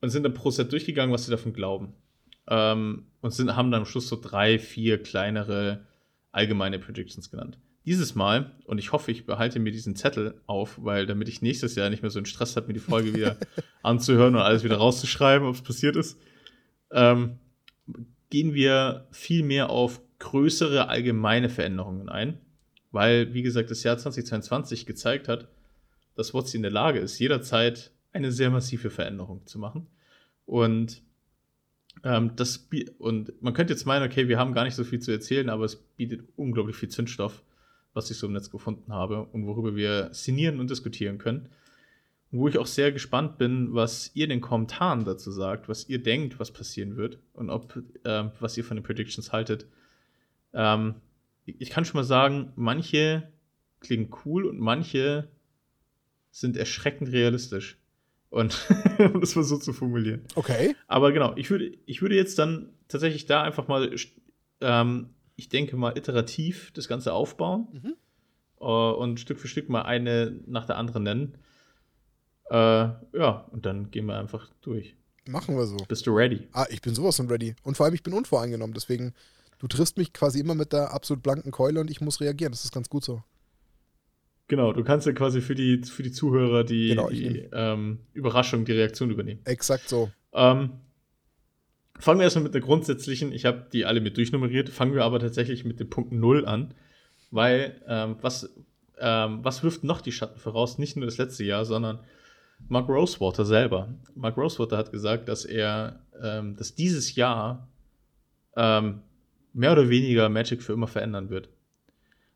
und 0.00 0.10
sind 0.10 0.22
dann 0.22 0.34
pro 0.34 0.50
Set 0.50 0.72
durchgegangen, 0.72 1.12
was 1.12 1.24
sie 1.24 1.30
davon 1.30 1.52
glauben. 1.52 1.94
Ähm, 2.48 3.06
und 3.20 3.32
sind, 3.32 3.54
haben 3.54 3.70
dann 3.70 3.82
am 3.82 3.86
Schluss 3.86 4.08
so 4.08 4.18
drei, 4.20 4.58
vier 4.58 5.02
kleinere 5.02 5.86
allgemeine 6.32 6.78
Predictions 6.78 7.30
genannt. 7.30 7.58
Dieses 7.86 8.14
Mal, 8.14 8.52
und 8.66 8.78
ich 8.78 8.92
hoffe, 8.92 9.10
ich 9.10 9.26
behalte 9.26 9.58
mir 9.58 9.72
diesen 9.72 9.96
Zettel 9.96 10.40
auf, 10.46 10.78
weil 10.82 11.06
damit 11.06 11.28
ich 11.28 11.42
nächstes 11.42 11.74
Jahr 11.74 11.90
nicht 11.90 12.02
mehr 12.02 12.10
so 12.10 12.18
einen 12.18 12.26
Stress 12.26 12.56
habe, 12.56 12.68
mir 12.68 12.74
die 12.74 12.80
Folge 12.80 13.14
wieder 13.14 13.36
anzuhören 13.82 14.34
und 14.34 14.42
alles 14.42 14.64
wieder 14.64 14.76
rauszuschreiben, 14.76 15.48
ob 15.48 15.54
es 15.54 15.62
passiert 15.62 15.96
ist, 15.96 16.18
ähm, 16.92 17.38
gehen 18.28 18.54
wir 18.54 19.08
viel 19.10 19.42
mehr 19.42 19.70
auf 19.70 20.00
größere 20.18 20.88
allgemeine 20.88 21.48
Veränderungen 21.48 22.08
ein, 22.08 22.38
weil, 22.90 23.32
wie 23.32 23.42
gesagt, 23.42 23.70
das 23.70 23.82
Jahr 23.82 23.96
2022 23.96 24.86
gezeigt 24.86 25.28
hat, 25.28 25.48
dass 26.14 26.34
WotC 26.34 26.54
in 26.54 26.62
der 26.62 26.70
Lage 26.70 26.98
ist, 26.98 27.18
jederzeit 27.18 27.92
eine 28.12 28.32
sehr 28.32 28.50
massive 28.50 28.90
Veränderung 28.90 29.46
zu 29.46 29.58
machen. 29.58 29.86
Und 30.46 31.02
ähm, 32.04 32.32
das 32.36 32.68
und 32.98 33.42
man 33.42 33.54
könnte 33.54 33.72
jetzt 33.72 33.84
meinen, 33.86 34.08
okay, 34.08 34.28
wir 34.28 34.38
haben 34.38 34.52
gar 34.54 34.64
nicht 34.64 34.74
so 34.74 34.84
viel 34.84 35.00
zu 35.00 35.10
erzählen, 35.10 35.48
aber 35.48 35.64
es 35.64 35.76
bietet 35.76 36.22
unglaublich 36.36 36.76
viel 36.76 36.88
Zündstoff, 36.88 37.42
was 37.92 38.10
ich 38.10 38.16
so 38.16 38.26
im 38.26 38.32
Netz 38.32 38.50
gefunden 38.50 38.92
habe 38.92 39.24
und 39.24 39.46
worüber 39.46 39.76
wir 39.76 40.08
sinnieren 40.12 40.60
und 40.60 40.70
diskutieren 40.70 41.18
können. 41.18 41.48
Wo 42.32 42.46
ich 42.46 42.58
auch 42.58 42.66
sehr 42.66 42.92
gespannt 42.92 43.38
bin, 43.38 43.74
was 43.74 44.12
ihr 44.14 44.24
in 44.24 44.30
den 44.30 44.40
Kommentaren 44.40 45.04
dazu 45.04 45.32
sagt, 45.32 45.68
was 45.68 45.88
ihr 45.88 46.00
denkt, 46.00 46.38
was 46.38 46.52
passieren 46.52 46.96
wird 46.96 47.18
und 47.32 47.50
ob 47.50 47.76
äh, 48.04 48.30
was 48.38 48.56
ihr 48.56 48.64
von 48.64 48.76
den 48.76 48.84
Predictions 48.84 49.32
haltet. 49.32 49.66
Ähm, 50.52 50.94
ich 51.44 51.70
kann 51.70 51.84
schon 51.84 51.98
mal 51.98 52.04
sagen, 52.04 52.52
manche 52.54 53.28
klingen 53.80 54.10
cool 54.24 54.46
und 54.46 54.60
manche 54.60 55.28
sind 56.30 56.56
erschreckend 56.56 57.10
realistisch. 57.10 57.79
Und 58.30 58.66
um 58.98 59.20
das 59.20 59.34
mal 59.34 59.42
so 59.42 59.58
zu 59.58 59.72
formulieren. 59.72 60.24
Okay. 60.36 60.76
Aber 60.86 61.12
genau, 61.12 61.36
ich 61.36 61.50
würde, 61.50 61.72
ich 61.86 62.00
würde 62.00 62.14
jetzt 62.14 62.38
dann 62.38 62.70
tatsächlich 62.88 63.26
da 63.26 63.42
einfach 63.42 63.68
mal, 63.68 63.94
ähm, 64.60 65.10
ich 65.36 65.48
denke 65.48 65.76
mal, 65.76 65.96
iterativ 65.98 66.70
das 66.72 66.88
Ganze 66.88 67.12
aufbauen 67.12 67.68
mhm. 67.72 67.94
äh, 68.60 68.64
und 68.64 69.18
Stück 69.18 69.40
für 69.40 69.48
Stück 69.48 69.68
mal 69.68 69.82
eine 69.82 70.40
nach 70.46 70.64
der 70.64 70.76
anderen 70.76 71.02
nennen. 71.02 71.38
Äh, 72.50 72.54
ja, 72.56 73.46
und 73.50 73.66
dann 73.66 73.90
gehen 73.90 74.06
wir 74.06 74.18
einfach 74.18 74.48
durch. 74.60 74.96
Machen 75.28 75.56
wir 75.56 75.66
so. 75.66 75.76
Bist 75.88 76.06
du 76.06 76.12
ready? 76.12 76.48
Ah, 76.52 76.66
ich 76.70 76.80
bin 76.82 76.94
sowas 76.94 77.16
von 77.16 77.28
ready. 77.28 77.54
Und 77.62 77.76
vor 77.76 77.86
allem, 77.86 77.94
ich 77.94 78.02
bin 78.02 78.12
unvoreingenommen. 78.12 78.74
Deswegen, 78.74 79.12
du 79.58 79.66
triffst 79.66 79.96
mich 79.96 80.12
quasi 80.12 80.40
immer 80.40 80.54
mit 80.54 80.72
der 80.72 80.92
absolut 80.92 81.22
blanken 81.22 81.50
Keule 81.50 81.80
und 81.80 81.90
ich 81.90 82.00
muss 82.00 82.20
reagieren. 82.20 82.52
Das 82.52 82.64
ist 82.64 82.72
ganz 82.72 82.88
gut 82.88 83.04
so. 83.04 83.22
Genau, 84.50 84.72
du 84.72 84.82
kannst 84.82 85.06
ja 85.06 85.12
quasi 85.12 85.40
für 85.40 85.54
die, 85.54 85.80
für 85.84 86.02
die 86.02 86.10
Zuhörer 86.10 86.64
die, 86.64 86.88
genau, 86.88 87.08
die 87.08 87.48
ähm, 87.52 88.00
Überraschung, 88.14 88.64
die 88.64 88.72
Reaktion 88.72 89.08
übernehmen. 89.08 89.38
Exakt 89.44 89.88
so. 89.88 90.10
Ähm, 90.32 90.70
fangen 92.00 92.18
wir 92.18 92.24
erstmal 92.24 92.42
mit 92.42 92.54
der 92.54 92.60
grundsätzlichen, 92.60 93.30
ich 93.30 93.44
habe 93.44 93.68
die 93.72 93.84
alle 93.84 94.00
mit 94.00 94.16
durchnummeriert, 94.16 94.68
fangen 94.68 94.92
wir 94.92 95.04
aber 95.04 95.20
tatsächlich 95.20 95.64
mit 95.64 95.78
dem 95.78 95.88
Punkt 95.88 96.10
0 96.10 96.46
an, 96.46 96.74
weil 97.30 97.80
ähm, 97.86 98.16
was, 98.22 98.52
ähm, 98.98 99.38
was 99.44 99.62
wirft 99.62 99.84
noch 99.84 100.00
die 100.00 100.10
Schatten 100.10 100.40
voraus? 100.40 100.78
Nicht 100.78 100.96
nur 100.96 101.06
das 101.06 101.18
letzte 101.18 101.44
Jahr, 101.44 101.64
sondern 101.64 102.00
Mark 102.66 102.88
Rosewater 102.88 103.44
selber. 103.44 103.94
Mark 104.16 104.36
Rosewater 104.36 104.78
hat 104.78 104.90
gesagt, 104.90 105.28
dass 105.28 105.44
er, 105.44 106.00
ähm, 106.20 106.56
dass 106.56 106.74
dieses 106.74 107.14
Jahr 107.14 107.68
ähm, 108.56 109.02
mehr 109.52 109.70
oder 109.70 109.88
weniger 109.88 110.28
Magic 110.28 110.60
für 110.60 110.72
immer 110.72 110.88
verändern 110.88 111.30
wird. 111.30 111.50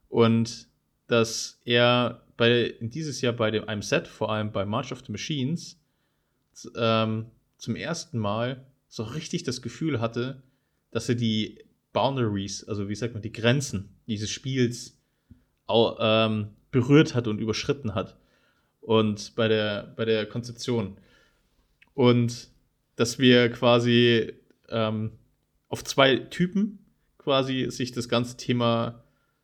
Und 0.07 0.69
dass 1.07 1.61
er 1.65 2.23
bei, 2.37 2.75
dieses 2.79 3.21
Jahr 3.21 3.33
bei 3.33 3.51
dem, 3.51 3.67
einem 3.67 3.81
Set, 3.81 4.07
vor 4.07 4.31
allem 4.31 4.51
bei 4.51 4.65
March 4.65 4.91
of 4.91 5.03
the 5.05 5.11
Machines, 5.11 5.79
ähm, 6.75 7.27
zum 7.57 7.75
ersten 7.75 8.17
Mal 8.19 8.65
so 8.87 9.03
richtig 9.03 9.43
das 9.43 9.61
Gefühl 9.61 9.99
hatte, 9.99 10.41
dass 10.91 11.09
er 11.09 11.15
die 11.15 11.59
Boundaries, 11.93 12.63
also 12.63 12.89
wie 12.89 12.95
sagt 12.95 13.13
man, 13.13 13.21
die 13.21 13.31
Grenzen 13.31 13.89
dieses 14.07 14.29
Spiels 14.29 14.97
auch, 15.65 15.97
ähm, 15.99 16.49
berührt 16.71 17.15
hat 17.15 17.27
und 17.27 17.39
überschritten 17.39 17.95
hat. 17.95 18.17
Und 18.81 19.33
bei 19.35 19.47
der, 19.47 19.93
bei 19.95 20.05
der 20.05 20.25
Konzeption. 20.25 20.97
Und 21.93 22.49
dass 22.97 23.17
wir 23.17 23.49
quasi 23.49 24.33
ähm, 24.69 25.11
auf 25.69 25.83
zwei 25.83 26.17
Typen 26.17 26.79
quasi 27.17 27.67
sich 27.69 27.91
das 27.91 28.09
ganze 28.09 28.37
Thema 28.37 29.03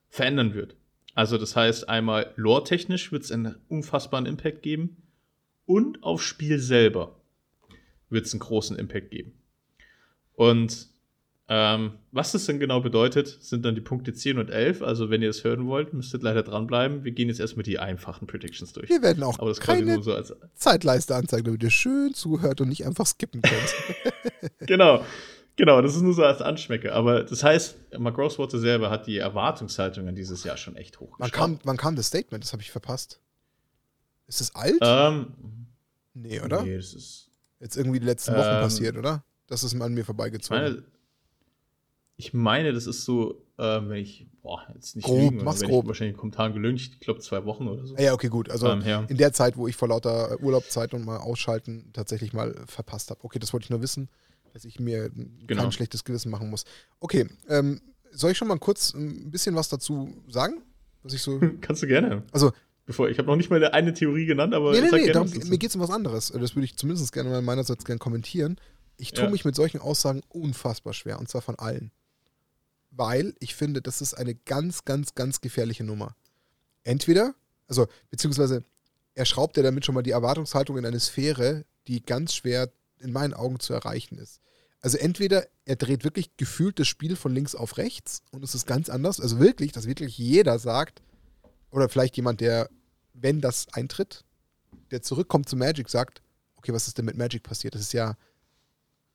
verändern 0.10 0.54
wird. 0.54 0.76
Also 1.14 1.38
das 1.38 1.56
heißt, 1.56 1.90
einmal 1.90 2.34
lore-technisch 2.36 3.12
wird 3.12 3.24
es 3.24 3.32
einen 3.32 3.56
unfassbaren 3.68 4.26
Impact 4.26 4.62
geben 4.62 4.98
und 5.66 6.04
aufs 6.04 6.24
Spiel 6.24 6.60
selber 6.60 7.16
wird 8.10 8.26
es 8.26 8.34
einen 8.34 8.40
großen 8.40 8.78
Impact 8.78 9.12
geben. 9.12 9.34
Und 10.34 10.92
ähm, 11.54 11.92
was 12.14 12.32
das 12.32 12.46
denn 12.46 12.62
genau 12.62 12.80
bedeutet, 12.80 13.28
sind 13.42 13.66
dann 13.66 13.76
die 13.76 13.82
Punkte 13.82 14.14
10 14.14 14.38
und 14.38 14.50
11. 14.50 14.82
Also, 14.82 15.10
wenn 15.10 15.22
ihr 15.22 15.30
es 15.30 15.44
hören 15.44 15.68
wollt, 15.68 15.94
müsstet 15.94 16.24
leider 16.24 16.44
dranbleiben. 16.44 17.04
Wir 17.04 17.12
gehen 17.12 17.28
jetzt 17.28 17.42
erstmal 17.42 17.64
die 17.64 17.78
einfachen 17.78 18.26
Predictions 18.26 18.72
durch. 18.72 18.88
Wir 18.88 19.02
werden 19.02 19.22
auch 19.22 19.38
Aber 19.38 19.50
das 19.50 19.60
keine 19.60 20.02
so 20.02 20.14
als 20.14 20.34
Zeitleiste 20.56 21.14
anzeigen, 21.14 21.44
damit 21.44 21.62
ihr 21.62 21.70
schön 21.70 22.14
zuhört 22.14 22.62
und 22.62 22.70
nicht 22.70 22.86
einfach 22.86 23.06
skippen 23.06 23.42
könnt. 23.42 24.52
genau. 24.60 25.04
Genau, 25.62 25.80
das 25.80 25.96
ist 25.96 26.02
nur 26.02 26.16
so 26.16 26.24
als 26.24 26.42
Anschmecke. 26.42 26.92
Aber 26.92 27.24
das 27.24 27.44
heißt, 27.44 27.78
Mark 28.00 28.18
Rosewater 28.18 28.58
selber 28.58 28.90
hat 28.90 29.06
die 29.06 29.20
Erwartungshaltung 29.20 30.08
an 30.08 30.16
dieses 30.16 30.44
Jahr 30.44 30.58
schon 30.58 30.76
echt 30.76 31.00
hoch. 31.00 31.14
Wann 31.20 31.30
kam, 31.30 31.60
wann 31.64 31.78
kam 31.78 31.96
das 31.96 32.08
Statement? 32.08 32.44
Das 32.44 32.52
habe 32.52 32.64
ich 32.64 32.72
verpasst. 32.72 33.20
Ist 34.26 34.42
es 34.42 34.56
alt? 34.56 34.80
Ähm, 34.82 35.28
nee, 36.16 36.42
oder? 36.42 36.64
Nee, 36.64 36.78
das 36.78 36.96
ist. 36.96 37.30
Jetzt 37.60 37.78
irgendwie 37.78 38.00
die 38.00 38.08
letzten 38.08 38.32
Wochen 38.32 38.48
ähm, 38.48 38.62
passiert, 38.62 38.98
oder? 38.98 39.24
Das 39.46 39.64
ist 39.64 39.80
an 39.80 39.94
mir 39.94 40.04
vorbeigezogen. 40.04 40.64
Meine, 40.64 40.84
ich 42.18 42.34
meine, 42.34 42.74
das 42.74 42.88
ist 42.88 43.06
so, 43.06 43.46
äh, 43.60 43.82
wenn 43.84 43.98
ich, 43.98 44.26
boah, 44.42 44.66
jetzt 44.74 44.96
nicht 44.96 45.06
grob, 45.06 45.20
lügen, 45.20 45.44
mach's 45.44 45.62
grob. 45.62 45.86
wahrscheinlich 45.86 46.18
Kommentaren 46.18 46.54
gelüngt, 46.54 46.82
ich 46.82 47.00
glaube 47.02 47.20
zwei 47.20 47.46
Wochen 47.46 47.68
oder 47.68 47.86
so. 47.86 47.96
Ja, 47.98 48.14
okay, 48.14 48.30
gut. 48.30 48.50
Also 48.50 48.68
ähm, 48.68 48.82
ja. 48.84 49.06
in 49.08 49.18
der 49.18 49.32
Zeit, 49.32 49.58
wo 49.58 49.68
ich 49.68 49.76
vor 49.76 49.90
lauter 49.90 50.42
Urlaubszeit 50.42 50.96
und 50.96 51.06
mal 51.06 51.18
ausschalten 51.18 51.92
tatsächlich 51.94 52.34
mal 52.34 52.56
verpasst 52.66 53.12
habe. 53.12 53.24
Okay, 53.24 53.38
das 53.38 53.54
wollte 53.54 53.66
ich 53.66 53.70
nur 53.70 53.84
wissen, 53.84 54.10
dass 54.54 54.66
ich 54.66 54.80
mir 54.80 55.10
genau. 55.10 55.64
kein 55.64 55.72
schlechtes 55.72 56.04
Gewissen 56.04 56.30
machen 56.30 56.50
muss. 56.50 56.66
Okay, 57.00 57.28
ähm, 57.50 57.82
soll 58.12 58.32
ich 58.32 58.38
schon 58.38 58.48
mal 58.48 58.60
kurz 58.60 58.94
ein 58.94 59.32
bisschen 59.32 59.56
was 59.56 59.70
dazu 59.70 60.14
sagen? 60.28 60.62
Was 61.04 61.14
ich 61.14 61.22
so. 61.22 61.40
Kannst 61.62 61.84
du 61.84 61.88
gerne. 61.88 62.24
Also. 62.32 62.52
Bevor, 62.86 63.10
ich 63.10 63.20
habe 63.20 63.28
noch 63.28 63.36
nicht 63.36 63.50
mal 63.50 63.64
eine 63.64 63.94
Theorie 63.94 64.26
genannt, 64.26 64.54
aber. 64.54 64.72
Nee, 64.72 64.82
nee, 64.82 64.90
nee, 64.92 65.12
darum, 65.12 65.30
mir 65.30 65.58
geht 65.58 65.70
es 65.70 65.76
um 65.76 65.82
was 65.82 65.92
anderes. 65.92 66.30
Das 66.30 66.56
würde 66.56 66.66
ich 66.66 66.76
zumindest 66.78 67.14
gerne 67.14 67.30
mal 67.30 67.42
meinerseits 67.42 67.86
gerne 67.86 68.00
kommentieren. 68.00 68.58
Ich 68.98 69.14
tue 69.14 69.26
ja. 69.26 69.30
mich 69.30 69.46
mit 69.46 69.56
solchen 69.56 69.80
Aussagen 69.80 70.22
unfassbar 70.30 70.94
schwer, 70.94 71.20
und 71.20 71.30
zwar 71.30 71.42
von 71.42 71.58
allen 71.58 71.92
weil 72.92 73.34
ich 73.40 73.56
finde, 73.56 73.82
das 73.82 74.02
ist 74.02 74.14
eine 74.14 74.36
ganz, 74.36 74.86
ganz, 74.86 75.16
ganz 75.16 75.42
gefährliche 75.42 75.84
Nummer. 75.84 76.16
Entweder, 76.84 77.34
also, 77.68 77.88
beziehungsweise, 78.10 78.64
er 79.16 79.26
schraubt 79.26 79.58
ja 79.58 79.64
damit 79.64 79.86
schon 79.86 79.96
mal 79.96 80.04
die 80.04 80.12
Erwartungshaltung 80.12 80.78
in 80.78 80.86
eine 80.86 81.00
Sphäre, 81.00 81.66
die 81.88 82.04
ganz 82.04 82.36
schwer 82.36 82.70
in 83.02 83.12
meinen 83.12 83.34
Augen 83.34 83.60
zu 83.60 83.74
erreichen 83.74 84.18
ist. 84.18 84.42
Also 84.82 84.98
entweder 84.98 85.48
er 85.66 85.76
dreht 85.76 86.04
wirklich 86.04 86.36
gefühlt 86.38 86.80
das 86.80 86.88
Spiel 86.88 87.16
von 87.16 87.34
links 87.34 87.54
auf 87.54 87.78
rechts 87.78 88.24
und 88.32 88.44
es 88.44 88.56
ist 88.56 88.66
ganz 88.66 88.90
anders. 88.90 89.20
Also 89.20 89.40
wirklich, 89.40 89.72
dass 89.72 89.86
wirklich 89.86 90.18
jeder 90.18 90.58
sagt, 90.58 91.02
oder 91.70 91.88
vielleicht 91.88 92.18
jemand, 92.18 92.42
der, 92.42 92.70
wenn 93.14 93.42
das 93.42 93.68
eintritt, 93.74 94.26
der 94.90 95.02
zurückkommt 95.02 95.48
zu 95.48 95.56
Magic, 95.56 95.90
sagt, 95.90 96.22
okay, 96.56 96.74
was 96.74 96.88
ist 96.88 96.98
denn 96.98 97.06
mit 97.06 97.18
Magic 97.18 97.44
passiert? 97.44 97.76
Das 97.76 97.82
ist 97.82 97.94
ja 97.94 98.18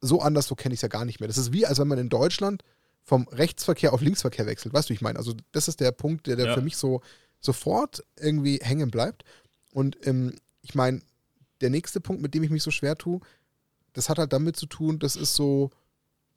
so 0.00 0.20
anders, 0.20 0.46
so 0.46 0.54
kenne 0.54 0.72
ich 0.72 0.78
es 0.78 0.82
ja 0.82 0.88
gar 0.88 1.04
nicht 1.04 1.20
mehr. 1.20 1.28
Das 1.28 1.38
ist 1.38 1.52
wie, 1.52 1.66
als 1.66 1.78
wenn 1.78 1.88
man 1.88 1.98
in 1.98 2.08
Deutschland 2.08 2.62
vom 3.02 3.28
Rechtsverkehr 3.28 3.92
auf 3.92 4.00
Linksverkehr 4.00 4.46
wechselt. 4.46 4.74
Weißt 4.74 4.88
du, 4.88 4.92
ich 4.92 5.00
meine? 5.00 5.18
Also, 5.18 5.34
das 5.52 5.68
ist 5.68 5.80
der 5.80 5.92
Punkt, 5.92 6.26
der, 6.26 6.36
der 6.36 6.46
ja. 6.46 6.54
für 6.54 6.60
mich 6.60 6.76
so 6.76 7.02
sofort 7.40 8.04
irgendwie 8.18 8.58
hängen 8.62 8.90
bleibt. 8.90 9.24
Und 9.72 9.96
ähm, 10.06 10.34
ich 10.62 10.74
meine, 10.74 11.00
der 11.60 11.70
nächste 11.70 12.00
Punkt, 12.00 12.20
mit 12.20 12.34
dem 12.34 12.42
ich 12.42 12.50
mich 12.50 12.62
so 12.62 12.70
schwer 12.70 12.96
tue, 12.98 13.20
das 13.96 14.10
hat 14.10 14.18
halt 14.18 14.34
damit 14.34 14.56
zu 14.56 14.66
tun, 14.66 14.98
das 14.98 15.16
ist 15.16 15.34
so 15.34 15.70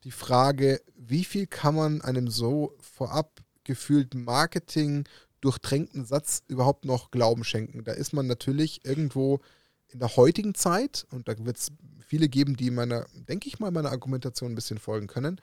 die 0.05 0.11
Frage, 0.11 0.81
wie 0.95 1.25
viel 1.25 1.45
kann 1.45 1.75
man 1.75 2.01
einem 2.01 2.29
so 2.29 2.73
vorab 2.79 3.41
gefühlten 3.65 4.23
Marketing 4.23 5.03
durchtränkten 5.41 6.05
Satz 6.05 6.41
überhaupt 6.47 6.85
noch 6.85 7.11
Glauben 7.11 7.43
schenken? 7.43 7.83
Da 7.83 7.91
ist 7.91 8.13
man 8.13 8.27
natürlich 8.27 8.85
irgendwo 8.85 9.41
in 9.89 9.99
der 9.99 10.15
heutigen 10.15 10.55
Zeit, 10.55 11.05
und 11.11 11.27
da 11.27 11.37
wird 11.43 11.57
es 11.57 11.73
viele 11.99 12.29
geben, 12.29 12.55
die 12.55 12.71
meiner, 12.71 13.07
denke 13.13 13.49
ich 13.49 13.59
mal, 13.59 13.71
meiner 13.71 13.91
Argumentation 13.91 14.53
ein 14.53 14.55
bisschen 14.55 14.77
folgen 14.77 15.07
können, 15.07 15.41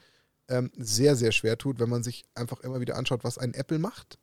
ähm, 0.48 0.70
sehr, 0.74 1.16
sehr 1.16 1.32
schwer 1.32 1.58
tut, 1.58 1.80
wenn 1.80 1.90
man 1.90 2.02
sich 2.02 2.24
einfach 2.34 2.60
immer 2.60 2.80
wieder 2.80 2.96
anschaut, 2.96 3.24
was 3.24 3.36
ein 3.36 3.52
Apple 3.52 3.78
macht, 3.78 4.18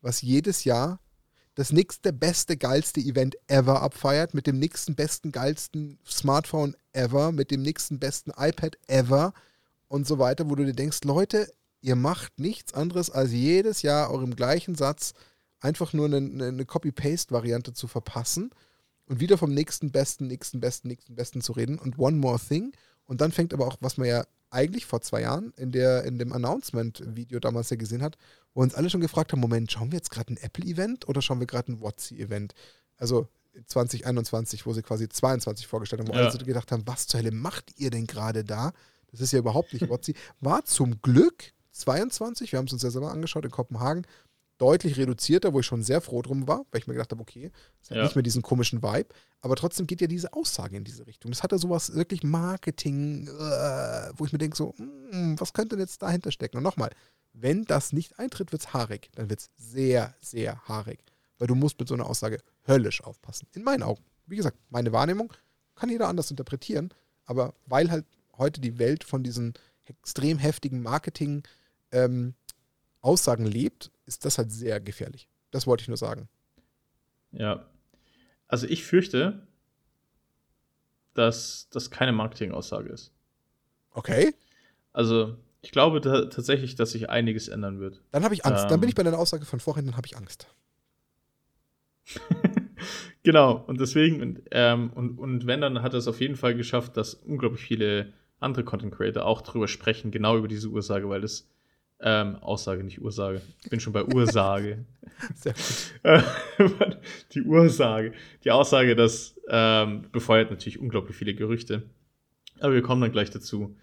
was 0.00 0.22
jedes 0.22 0.64
Jahr 0.64 1.00
das 1.56 1.72
nächste 1.72 2.12
beste, 2.12 2.56
geilste 2.58 3.00
Event 3.00 3.36
ever 3.48 3.82
abfeiert, 3.82 4.34
mit 4.34 4.46
dem 4.46 4.58
nächsten 4.58 4.94
besten, 4.94 5.32
geilsten 5.32 5.98
Smartphone 6.06 6.76
ever, 6.92 7.32
mit 7.32 7.50
dem 7.50 7.62
nächsten 7.62 7.98
besten 7.98 8.30
iPad 8.36 8.78
ever 8.86 9.32
und 9.88 10.06
so 10.06 10.18
weiter, 10.18 10.48
wo 10.50 10.54
du 10.54 10.66
dir 10.66 10.74
denkst, 10.74 11.00
Leute, 11.04 11.50
ihr 11.80 11.96
macht 11.96 12.38
nichts 12.38 12.74
anderes, 12.74 13.10
als 13.10 13.32
jedes 13.32 13.80
Jahr 13.80 14.10
eurem 14.10 14.36
gleichen 14.36 14.74
Satz 14.74 15.14
einfach 15.60 15.94
nur 15.94 16.06
eine, 16.06 16.18
eine 16.18 16.66
Copy-Paste-Variante 16.66 17.72
zu 17.72 17.88
verpassen 17.88 18.50
und 19.06 19.20
wieder 19.20 19.38
vom 19.38 19.54
nächsten 19.54 19.90
besten, 19.90 20.26
nächsten 20.26 20.60
besten, 20.60 20.88
nächsten 20.88 21.14
besten 21.14 21.40
zu 21.40 21.52
reden 21.52 21.78
und 21.78 21.98
one 21.98 22.18
more 22.18 22.38
thing. 22.38 22.72
Und 23.06 23.22
dann 23.22 23.32
fängt 23.32 23.54
aber 23.54 23.66
auch, 23.66 23.78
was 23.80 23.96
man 23.96 24.08
ja 24.08 24.26
eigentlich 24.50 24.86
vor 24.86 25.00
zwei 25.00 25.22
Jahren 25.22 25.52
in, 25.56 25.72
der, 25.72 26.04
in 26.04 26.18
dem 26.18 26.32
Announcement-Video 26.32 27.40
damals 27.40 27.70
ja 27.70 27.76
gesehen 27.76 28.02
hat, 28.02 28.16
wo 28.54 28.62
uns 28.62 28.74
alle 28.74 28.90
schon 28.90 29.00
gefragt 29.00 29.32
haben: 29.32 29.40
Moment, 29.40 29.70
schauen 29.70 29.92
wir 29.92 29.98
jetzt 29.98 30.10
gerade 30.10 30.32
ein 30.32 30.36
Apple-Event 30.38 31.08
oder 31.08 31.22
schauen 31.22 31.40
wir 31.40 31.46
gerade 31.46 31.72
ein 31.72 31.80
WhatsApp-Event? 31.80 32.54
Also 32.96 33.28
2021, 33.66 34.66
wo 34.66 34.72
sie 34.72 34.82
quasi 34.82 35.08
22 35.08 35.66
vorgestellt 35.66 36.00
haben, 36.00 36.08
wo 36.08 36.12
ja. 36.12 36.20
alle 36.20 36.32
so 36.32 36.38
gedacht 36.38 36.72
haben: 36.72 36.86
Was 36.86 37.06
zur 37.06 37.20
Hölle 37.20 37.32
macht 37.32 37.78
ihr 37.78 37.90
denn 37.90 38.06
gerade 38.06 38.44
da? 38.44 38.72
Das 39.10 39.20
ist 39.20 39.32
ja 39.32 39.38
überhaupt 39.38 39.72
nicht 39.72 39.88
WhatsApp. 39.88 40.16
War 40.40 40.64
zum 40.64 41.00
Glück 41.00 41.52
22, 41.72 42.52
wir 42.52 42.58
haben 42.58 42.66
es 42.66 42.72
uns 42.72 42.82
ja 42.82 42.90
selber 42.90 43.12
angeschaut 43.12 43.44
in 43.44 43.50
Kopenhagen, 43.50 44.06
deutlich 44.58 44.96
reduzierter, 44.96 45.52
wo 45.52 45.60
ich 45.60 45.66
schon 45.66 45.82
sehr 45.82 46.00
froh 46.00 46.22
drum 46.22 46.48
war, 46.48 46.64
weil 46.70 46.80
ich 46.80 46.86
mir 46.86 46.94
gedacht 46.94 47.10
habe, 47.10 47.20
okay, 47.20 47.50
es 47.82 47.90
hat 47.90 47.98
ja. 47.98 48.04
nicht 48.04 48.16
mehr 48.16 48.22
diesen 48.22 48.42
komischen 48.42 48.82
Vibe, 48.82 49.08
aber 49.40 49.56
trotzdem 49.56 49.86
geht 49.86 50.00
ja 50.00 50.06
diese 50.06 50.32
Aussage 50.32 50.76
in 50.76 50.84
diese 50.84 51.06
Richtung. 51.06 51.30
Das 51.30 51.42
hat 51.42 51.52
ja 51.52 51.58
sowas 51.58 51.94
wirklich 51.94 52.22
Marketing, 52.22 53.28
äh, 53.28 54.10
wo 54.16 54.24
ich 54.24 54.32
mir 54.32 54.38
denke, 54.38 54.56
so, 54.56 54.74
hm, 54.76 55.38
was 55.38 55.52
könnte 55.52 55.76
denn 55.76 55.84
jetzt 55.84 56.02
dahinter 56.02 56.32
stecken? 56.32 56.56
Und 56.56 56.62
nochmal, 56.62 56.90
wenn 57.32 57.64
das 57.64 57.92
nicht 57.92 58.18
eintritt, 58.18 58.52
wird 58.52 58.62
es 58.62 58.72
haarig. 58.72 59.10
Dann 59.14 59.28
wird 59.28 59.40
es 59.40 59.50
sehr, 59.56 60.14
sehr 60.20 60.60
haarig. 60.66 61.00
Weil 61.38 61.48
du 61.48 61.54
musst 61.54 61.78
mit 61.78 61.88
so 61.88 61.94
einer 61.94 62.06
Aussage 62.06 62.38
höllisch 62.66 63.02
aufpassen. 63.04 63.46
In 63.52 63.62
meinen 63.62 63.82
Augen. 63.82 64.02
Wie 64.26 64.36
gesagt, 64.36 64.56
meine 64.70 64.92
Wahrnehmung 64.92 65.32
kann 65.74 65.90
jeder 65.90 66.08
anders 66.08 66.30
interpretieren, 66.30 66.92
aber 67.26 67.54
weil 67.66 67.90
halt 67.90 68.06
heute 68.38 68.60
die 68.60 68.78
Welt 68.78 69.04
von 69.04 69.22
diesen 69.22 69.54
extrem 69.84 70.38
heftigen 70.38 70.82
Marketing 70.82 71.42
ähm, 71.92 72.34
Aussagen 73.00 73.44
lebt, 73.44 73.90
ist 74.06 74.24
das 74.24 74.38
halt 74.38 74.50
sehr 74.50 74.80
gefährlich. 74.80 75.28
Das 75.50 75.66
wollte 75.66 75.82
ich 75.82 75.88
nur 75.88 75.96
sagen. 75.96 76.28
Ja. 77.32 77.66
Also 78.48 78.66
ich 78.66 78.84
fürchte, 78.84 79.46
dass 81.14 81.68
das 81.70 81.90
keine 81.90 82.12
Marketingaussage 82.12 82.88
ist. 82.88 83.12
Okay. 83.90 84.34
Also 84.92 85.36
ich 85.62 85.72
glaube 85.72 86.00
da, 86.00 86.26
tatsächlich, 86.26 86.76
dass 86.76 86.92
sich 86.92 87.10
einiges 87.10 87.48
ändern 87.48 87.80
wird. 87.80 88.02
Dann 88.12 88.24
habe 88.24 88.34
ich 88.34 88.44
Angst. 88.44 88.64
Ähm, 88.64 88.70
dann 88.70 88.80
bin 88.80 88.88
ich 88.88 88.94
bei 88.94 89.02
deiner 89.02 89.18
Aussage 89.18 89.44
von 89.44 89.60
vorhin, 89.60 89.86
dann 89.86 89.96
habe 89.96 90.06
ich 90.06 90.16
Angst. 90.16 90.46
genau, 93.24 93.64
und 93.66 93.80
deswegen, 93.80 94.22
und, 94.22 94.42
ähm, 94.52 94.90
und, 94.94 95.18
und 95.18 95.46
wenn, 95.46 95.60
dann 95.60 95.82
hat 95.82 95.92
er 95.92 95.98
es 95.98 96.06
auf 96.06 96.20
jeden 96.20 96.36
Fall 96.36 96.54
geschafft, 96.54 96.96
dass 96.96 97.14
unglaublich 97.14 97.62
viele 97.62 98.12
andere 98.38 98.64
Content 98.64 98.94
Creator 98.94 99.24
auch 99.24 99.42
drüber 99.42 99.66
sprechen, 99.66 100.10
genau 100.10 100.36
über 100.36 100.46
diese 100.46 100.68
Ursage, 100.68 101.08
weil 101.08 101.20
das 101.20 101.48
ähm, 102.00 102.36
Aussage, 102.36 102.84
nicht 102.84 103.00
Ursage. 103.00 103.40
Ich 103.62 103.70
bin 103.70 103.80
schon 103.80 103.92
bei 103.92 104.04
Ursage. 104.04 104.84
Sehr 105.34 105.54
gut. 106.58 106.98
die 107.34 107.42
Ursage. 107.42 108.12
Die 108.44 108.50
Aussage, 108.50 108.94
das 108.94 109.38
ähm, 109.48 110.06
befeuert 110.12 110.50
natürlich 110.50 110.78
unglaublich 110.78 111.16
viele 111.16 111.34
Gerüchte. 111.34 111.82
Aber 112.60 112.74
wir 112.74 112.82
kommen 112.82 113.00
dann 113.00 113.12
gleich 113.12 113.30
dazu, 113.30 113.76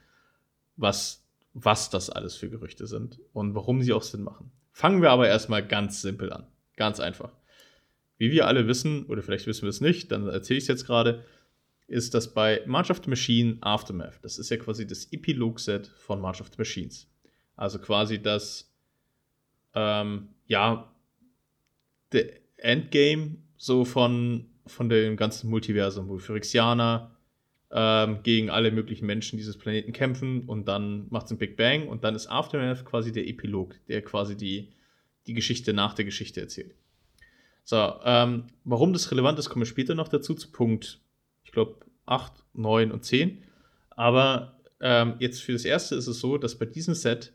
was, 0.75 1.25
was 1.53 1.89
das 1.89 2.09
alles 2.09 2.35
für 2.35 2.49
Gerüchte 2.49 2.87
sind 2.87 3.19
und 3.33 3.55
warum 3.55 3.81
sie 3.81 3.93
auch 3.93 4.03
Sinn 4.03 4.23
machen. 4.23 4.51
Fangen 4.71 5.01
wir 5.01 5.11
aber 5.11 5.27
erstmal 5.27 5.65
ganz 5.65 6.01
simpel 6.01 6.31
an. 6.33 6.47
Ganz 6.75 6.99
einfach. 6.99 7.31
Wie 8.17 8.31
wir 8.31 8.47
alle 8.47 8.67
wissen, 8.67 9.05
oder 9.05 9.21
vielleicht 9.21 9.47
wissen 9.47 9.63
wir 9.63 9.69
es 9.69 9.81
nicht, 9.81 10.11
dann 10.11 10.27
erzähle 10.27 10.57
ich 10.57 10.63
es 10.63 10.67
jetzt 10.67 10.85
gerade, 10.85 11.23
ist 11.87 12.13
das 12.13 12.33
bei 12.33 12.63
March 12.65 12.89
of 12.89 13.01
the 13.03 13.09
Machine 13.09 13.57
Aftermath. 13.61 14.19
Das 14.23 14.39
ist 14.39 14.49
ja 14.49 14.57
quasi 14.57 14.87
das 14.87 15.11
Epilog-Set 15.11 15.87
von 15.87 16.21
March 16.21 16.41
of 16.41 16.47
the 16.47 16.57
Machines. 16.57 17.07
Also 17.55 17.79
quasi 17.79 18.21
das, 18.21 18.71
ähm, 19.75 20.29
ja, 20.47 20.91
der 22.11 22.31
Endgame 22.57 23.37
so 23.57 23.85
von, 23.85 24.45
von 24.65 24.89
dem 24.89 25.17
ganzen 25.17 25.49
Multiversum, 25.49 26.07
wo 26.09 26.17
Phyrexianer 26.17 27.15
ähm, 27.71 28.21
gegen 28.23 28.49
alle 28.49 28.71
möglichen 28.71 29.05
Menschen 29.05 29.37
dieses 29.37 29.57
Planeten 29.57 29.93
kämpfen 29.93 30.47
und 30.47 30.67
dann 30.67 31.07
macht 31.09 31.25
es 31.25 31.31
ein 31.31 31.37
Big 31.37 31.57
Bang 31.57 31.87
und 31.87 32.03
dann 32.03 32.15
ist 32.15 32.27
Aftermath 32.27 32.85
quasi 32.85 33.11
der 33.11 33.27
Epilog, 33.27 33.75
der 33.87 34.01
quasi 34.03 34.37
die, 34.37 34.73
die 35.27 35.33
Geschichte 35.33 35.73
nach 35.73 35.93
der 35.93 36.05
Geschichte 36.05 36.39
erzählt. 36.39 36.75
So, 37.63 37.93
ähm, 38.03 38.47
warum 38.63 38.93
das 38.93 39.09
relevant 39.11 39.39
ist, 39.39 39.49
kommen 39.49 39.61
wir 39.61 39.67
später 39.67 39.95
noch 39.95 40.09
dazu, 40.09 40.33
zu 40.35 40.51
Punkt, 40.51 40.99
ich 41.43 41.51
glaube, 41.51 41.77
8, 42.05 42.33
9 42.53 42.91
und 42.91 43.05
10. 43.05 43.41
Aber 43.91 44.59
ähm, 44.81 45.15
jetzt 45.19 45.41
für 45.41 45.53
das 45.53 45.65
erste 45.65 45.95
ist 45.95 46.07
es 46.07 46.19
so, 46.19 46.37
dass 46.37 46.59
bei 46.59 46.65
diesem 46.65 46.93
Set 46.93 47.33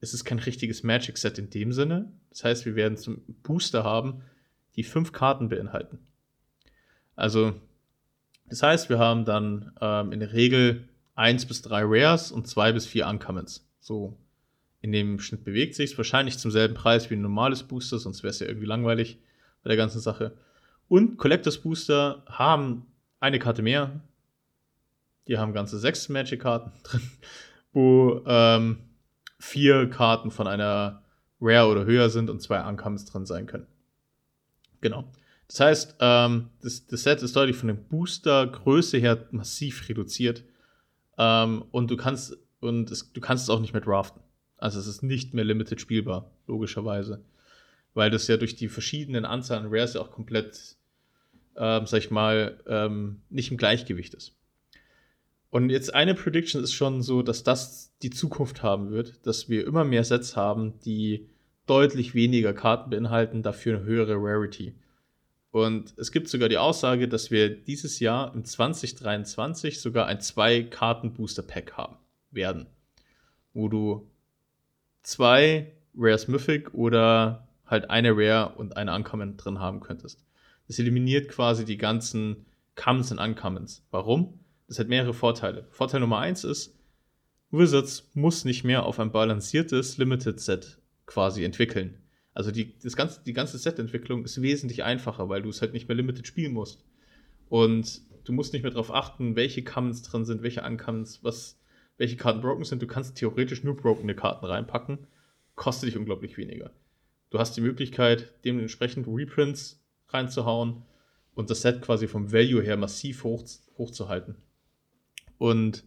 es 0.00 0.14
ist 0.14 0.24
kein 0.24 0.38
richtiges 0.38 0.82
Magic-Set 0.82 1.38
in 1.38 1.50
dem 1.50 1.72
Sinne. 1.72 2.10
Das 2.30 2.44
heißt, 2.44 2.66
wir 2.66 2.74
werden 2.74 2.96
zum 2.96 3.22
Booster 3.42 3.84
haben, 3.84 4.22
die 4.76 4.82
fünf 4.82 5.12
Karten 5.12 5.48
beinhalten. 5.48 5.98
Also, 7.16 7.54
das 8.46 8.62
heißt, 8.62 8.88
wir 8.88 8.98
haben 8.98 9.24
dann 9.24 9.72
ähm, 9.80 10.12
in 10.12 10.20
der 10.20 10.32
Regel 10.32 10.88
eins 11.14 11.44
bis 11.44 11.60
drei 11.62 11.82
Rares 11.84 12.32
und 12.32 12.48
zwei 12.48 12.72
bis 12.72 12.86
vier 12.86 13.06
Uncommons. 13.06 13.68
So 13.80 14.16
in 14.80 14.92
dem 14.92 15.20
Schnitt 15.20 15.44
bewegt 15.44 15.74
sich 15.74 15.92
es 15.92 15.98
wahrscheinlich 15.98 16.38
zum 16.38 16.50
selben 16.50 16.74
Preis 16.74 17.10
wie 17.10 17.14
ein 17.14 17.22
normales 17.22 17.62
Booster, 17.62 17.98
sonst 17.98 18.22
wäre 18.22 18.30
es 18.30 18.40
ja 18.40 18.46
irgendwie 18.46 18.66
langweilig 18.66 19.18
bei 19.62 19.68
der 19.68 19.76
ganzen 19.76 20.00
Sache. 20.00 20.32
Und 20.88 21.18
Collectors 21.18 21.58
Booster 21.58 22.24
haben 22.26 22.86
eine 23.20 23.38
Karte 23.38 23.62
mehr. 23.62 24.00
Die 25.28 25.36
haben 25.36 25.52
ganze 25.52 25.78
sechs 25.78 26.08
Magic-Karten 26.08 26.72
drin, 26.82 27.02
wo 27.72 28.22
ähm, 28.26 28.78
vier 29.40 29.88
Karten 29.88 30.30
von 30.30 30.46
einer 30.46 31.02
Rare 31.40 31.68
oder 31.68 31.84
höher 31.84 32.10
sind 32.10 32.30
und 32.30 32.40
zwei 32.40 32.62
Uncommons 32.64 33.06
drin 33.06 33.26
sein 33.26 33.46
können. 33.46 33.66
Genau. 34.80 35.10
Das 35.48 35.60
heißt, 35.60 35.96
ähm, 35.98 36.50
das, 36.62 36.86
das, 36.86 37.02
Set 37.02 37.22
ist 37.22 37.34
deutlich 37.34 37.56
von 37.56 37.68
der 37.68 37.74
Booster-Größe 37.74 38.98
her 38.98 39.26
massiv 39.32 39.88
reduziert. 39.88 40.44
Ähm, 41.18 41.64
und 41.72 41.90
du 41.90 41.96
kannst 41.96 42.36
und 42.60 42.90
es, 42.90 43.12
du 43.12 43.20
kannst 43.20 43.44
es 43.44 43.50
auch 43.50 43.60
nicht 43.60 43.72
mehr 43.72 43.82
draften. 43.82 44.22
Also 44.58 44.78
es 44.78 44.86
ist 44.86 45.02
nicht 45.02 45.32
mehr 45.34 45.44
limited 45.44 45.80
spielbar, 45.80 46.30
logischerweise. 46.46 47.24
Weil 47.94 48.10
das 48.10 48.28
ja 48.28 48.36
durch 48.36 48.54
die 48.54 48.68
verschiedenen 48.68 49.24
Anzahl 49.24 49.58
an 49.58 49.68
Rares 49.70 49.94
ja 49.94 50.02
auch 50.02 50.10
komplett, 50.10 50.76
ähm, 51.56 51.86
sag 51.86 51.98
ich 51.98 52.10
mal, 52.10 52.62
ähm, 52.66 53.22
nicht 53.30 53.50
im 53.50 53.56
Gleichgewicht 53.56 54.14
ist. 54.14 54.36
Und 55.50 55.70
jetzt 55.70 55.92
eine 55.92 56.14
Prediction 56.14 56.62
ist 56.62 56.72
schon 56.72 57.02
so, 57.02 57.22
dass 57.22 57.42
das 57.42 57.92
die 58.02 58.10
Zukunft 58.10 58.62
haben 58.62 58.90
wird, 58.90 59.26
dass 59.26 59.48
wir 59.48 59.66
immer 59.66 59.84
mehr 59.84 60.04
Sets 60.04 60.36
haben, 60.36 60.78
die 60.84 61.28
deutlich 61.66 62.14
weniger 62.14 62.52
Karten 62.52 62.90
beinhalten, 62.90 63.42
dafür 63.42 63.76
eine 63.76 63.84
höhere 63.84 64.14
Rarity. 64.14 64.74
Und 65.50 65.94
es 65.96 66.12
gibt 66.12 66.28
sogar 66.28 66.48
die 66.48 66.58
Aussage, 66.58 67.08
dass 67.08 67.32
wir 67.32 67.50
dieses 67.50 67.98
Jahr 67.98 68.32
im 68.34 68.44
2023 68.44 69.80
sogar 69.80 70.06
ein 70.06 70.20
Zwei-Karten-Booster-Pack 70.20 71.72
haben 71.72 71.96
werden, 72.30 72.66
wo 73.52 73.68
du 73.68 74.08
zwei 75.02 75.72
Rares 75.96 76.28
Mythic 76.28 76.72
oder 76.72 77.48
halt 77.66 77.90
eine 77.90 78.12
Rare 78.12 78.54
und 78.56 78.76
eine 78.76 78.94
Uncommon 78.94 79.36
drin 79.36 79.58
haben 79.58 79.80
könntest. 79.80 80.24
Das 80.68 80.78
eliminiert 80.78 81.28
quasi 81.28 81.64
die 81.64 81.78
ganzen 81.78 82.46
Commons 82.76 83.10
und 83.10 83.18
Uncommons. 83.18 83.84
Warum? 83.90 84.38
Das 84.70 84.78
hat 84.78 84.86
mehrere 84.86 85.14
Vorteile. 85.14 85.66
Vorteil 85.72 85.98
Nummer 85.98 86.20
eins 86.20 86.44
ist, 86.44 86.78
Wizards 87.50 88.08
muss 88.14 88.44
nicht 88.44 88.62
mehr 88.62 88.86
auf 88.86 89.00
ein 89.00 89.10
balanciertes 89.10 89.98
Limited 89.98 90.38
Set 90.38 90.78
quasi 91.06 91.42
entwickeln. 91.42 91.98
Also 92.34 92.52
die, 92.52 92.78
das 92.78 92.94
ganze, 92.94 93.20
die 93.24 93.32
ganze 93.32 93.58
Set-Entwicklung 93.58 94.24
ist 94.24 94.40
wesentlich 94.40 94.84
einfacher, 94.84 95.28
weil 95.28 95.42
du 95.42 95.48
es 95.48 95.60
halt 95.60 95.72
nicht 95.72 95.88
mehr 95.88 95.96
Limited 95.96 96.24
spielen 96.24 96.52
musst. 96.52 96.84
Und 97.48 98.02
du 98.22 98.32
musst 98.32 98.52
nicht 98.52 98.62
mehr 98.62 98.70
darauf 98.70 98.94
achten, 98.94 99.34
welche 99.34 99.64
Commons 99.64 100.02
drin 100.02 100.24
sind, 100.24 100.44
welche 100.44 100.62
Uncommons, 100.62 101.24
was, 101.24 101.58
welche 101.96 102.16
Karten 102.16 102.40
broken 102.40 102.62
sind. 102.62 102.80
Du 102.80 102.86
kannst 102.86 103.16
theoretisch 103.16 103.64
nur 103.64 103.76
brokene 103.76 104.14
Karten 104.14 104.46
reinpacken. 104.46 105.08
Kostet 105.56 105.88
dich 105.88 105.96
unglaublich 105.96 106.36
weniger. 106.36 106.70
Du 107.30 107.40
hast 107.40 107.56
die 107.56 107.60
Möglichkeit, 107.60 108.32
dementsprechend 108.44 109.08
Reprints 109.08 109.84
reinzuhauen 110.10 110.84
und 111.34 111.50
das 111.50 111.62
Set 111.62 111.82
quasi 111.82 112.06
vom 112.06 112.30
Value 112.30 112.62
her 112.62 112.76
massiv 112.76 113.24
hoch, 113.24 113.44
hochzuhalten. 113.76 114.36
Und 115.40 115.84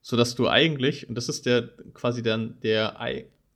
so 0.00 0.16
dass 0.16 0.34
du 0.34 0.48
eigentlich, 0.48 1.08
und 1.08 1.14
das 1.14 1.28
ist 1.28 1.46
der 1.46 1.68
quasi 1.94 2.20
dann 2.20 2.58
der 2.62 2.98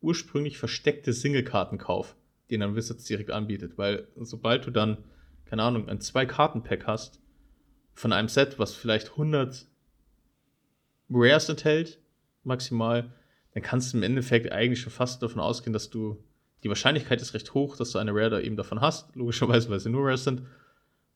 ursprünglich 0.01 0.57
versteckte 0.57 1.13
Single-Kartenkauf, 1.13 2.15
den 2.49 2.61
dann 2.61 2.77
Wizards 2.77 3.05
direkt 3.05 3.33
anbietet, 3.33 3.77
weil 3.77 4.07
sobald 4.15 4.65
du 4.67 4.71
dann, 4.71 4.99
keine 5.45 5.65
Ahnung, 5.65 5.89
ein 5.89 6.01
Zwei-Karten-Pack 6.01 6.87
hast 6.87 7.21
von 7.93 8.13
einem 8.13 8.29
Set, 8.29 8.61
was 8.61 8.73
vielleicht 8.73 9.11
100 9.11 9.67
Rares 11.11 11.49
enthält, 11.49 11.99
maximal, 12.45 13.13
dann 13.53 13.65
kannst 13.65 13.93
du 13.93 13.97
im 13.97 14.05
Endeffekt 14.05 14.53
eigentlich 14.53 14.81
schon 14.81 14.93
fast 14.93 15.25
davon 15.25 15.41
ausgehen, 15.41 15.73
dass 15.73 15.91
du, 15.91 16.23
die 16.63 16.69
Wahrscheinlichkeit 16.69 17.21
ist 17.21 17.35
recht 17.35 17.53
hoch, 17.53 17.77
dass 17.77 17.91
du 17.91 17.99
eine 17.99 18.13
Rare 18.13 18.31
da 18.31 18.39
eben 18.39 18.57
davon 18.57 18.81
hast, 18.81 19.17
logischerweise, 19.17 19.71
weil 19.71 19.81
sie 19.81 19.91
nur 19.91 20.07
Rares 20.07 20.23
sind, 20.23 20.43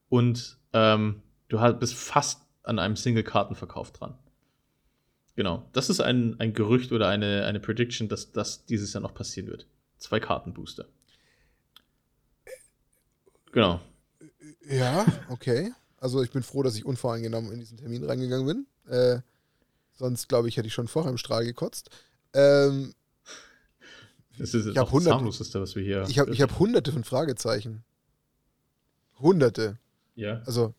und 0.09 0.59
ähm, 0.73 1.23
du 1.47 1.59
bist 1.75 1.95
fast 1.95 2.50
an 2.71 2.79
einem 2.79 2.97
Single-Kartenverkauf 2.97 3.91
dran. 3.91 4.15
Genau, 5.35 5.67
das 5.73 5.91
ist 5.91 6.01
ein, 6.01 6.39
ein 6.39 6.55
Gerücht 6.55 6.93
oder 6.93 7.09
eine, 7.09 7.45
eine 7.45 7.61
Prediction, 7.61 8.09
dass 8.09 8.31
das 8.31 8.65
dieses 8.65 8.93
Jahr 8.93 9.03
noch 9.03 9.13
passieren 9.13 9.49
wird. 9.49 9.67
Zwei 9.99 10.21
Kartenbooster. 10.21 10.87
Genau. 13.53 13.81
Ja, 14.69 15.05
okay. 15.29 15.73
Also 15.99 16.23
ich 16.23 16.31
bin 16.31 16.43
froh, 16.43 16.63
dass 16.63 16.77
ich 16.77 16.87
unvoreingenommen 16.87 17.53
in 17.53 17.59
diesen 17.59 17.77
Termin 17.77 18.05
reingegangen 18.05 18.47
bin. 18.47 18.93
Äh, 18.93 19.21
sonst, 19.95 20.29
glaube 20.29 20.49
ich, 20.49 20.57
hätte 20.57 20.69
ich 20.69 20.75
schon 20.75 20.89
vorher 20.89 21.11
im 21.11 21.19
Strahl 21.19 21.45
gekotzt. 21.45 21.91
Ähm, 22.33 22.95
das 24.39 24.55
ist 24.55 24.67
ich 24.67 24.79
auch 24.79 24.93
das 24.93 25.07
harmloseste, 25.07 25.61
was 25.61 25.75
wir 25.75 25.83
hier. 25.83 26.05
Ich 26.09 26.19
habe 26.19 26.33
hab 26.33 26.59
hunderte 26.59 26.93
von 26.93 27.03
Fragezeichen. 27.03 27.83
Hunderte. 29.19 29.79
Ja. 30.15 30.41
Also 30.47 30.75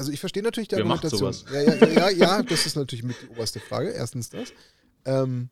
also 0.00 0.12
ich 0.12 0.20
verstehe 0.20 0.42
natürlich 0.42 0.68
die 0.68 0.76
Wer 0.76 0.86
Argumentation. 0.86 1.36
Ja, 1.52 1.60
ja, 1.60 1.74
ja, 1.74 1.88
ja, 1.88 2.08
ja, 2.08 2.42
das 2.42 2.64
ist 2.64 2.74
natürlich 2.74 3.04
mit 3.04 3.16
die 3.20 3.28
oberste 3.28 3.60
Frage. 3.60 3.90
Erstens 3.90 4.30
das. 4.30 4.50
Ähm, 5.04 5.50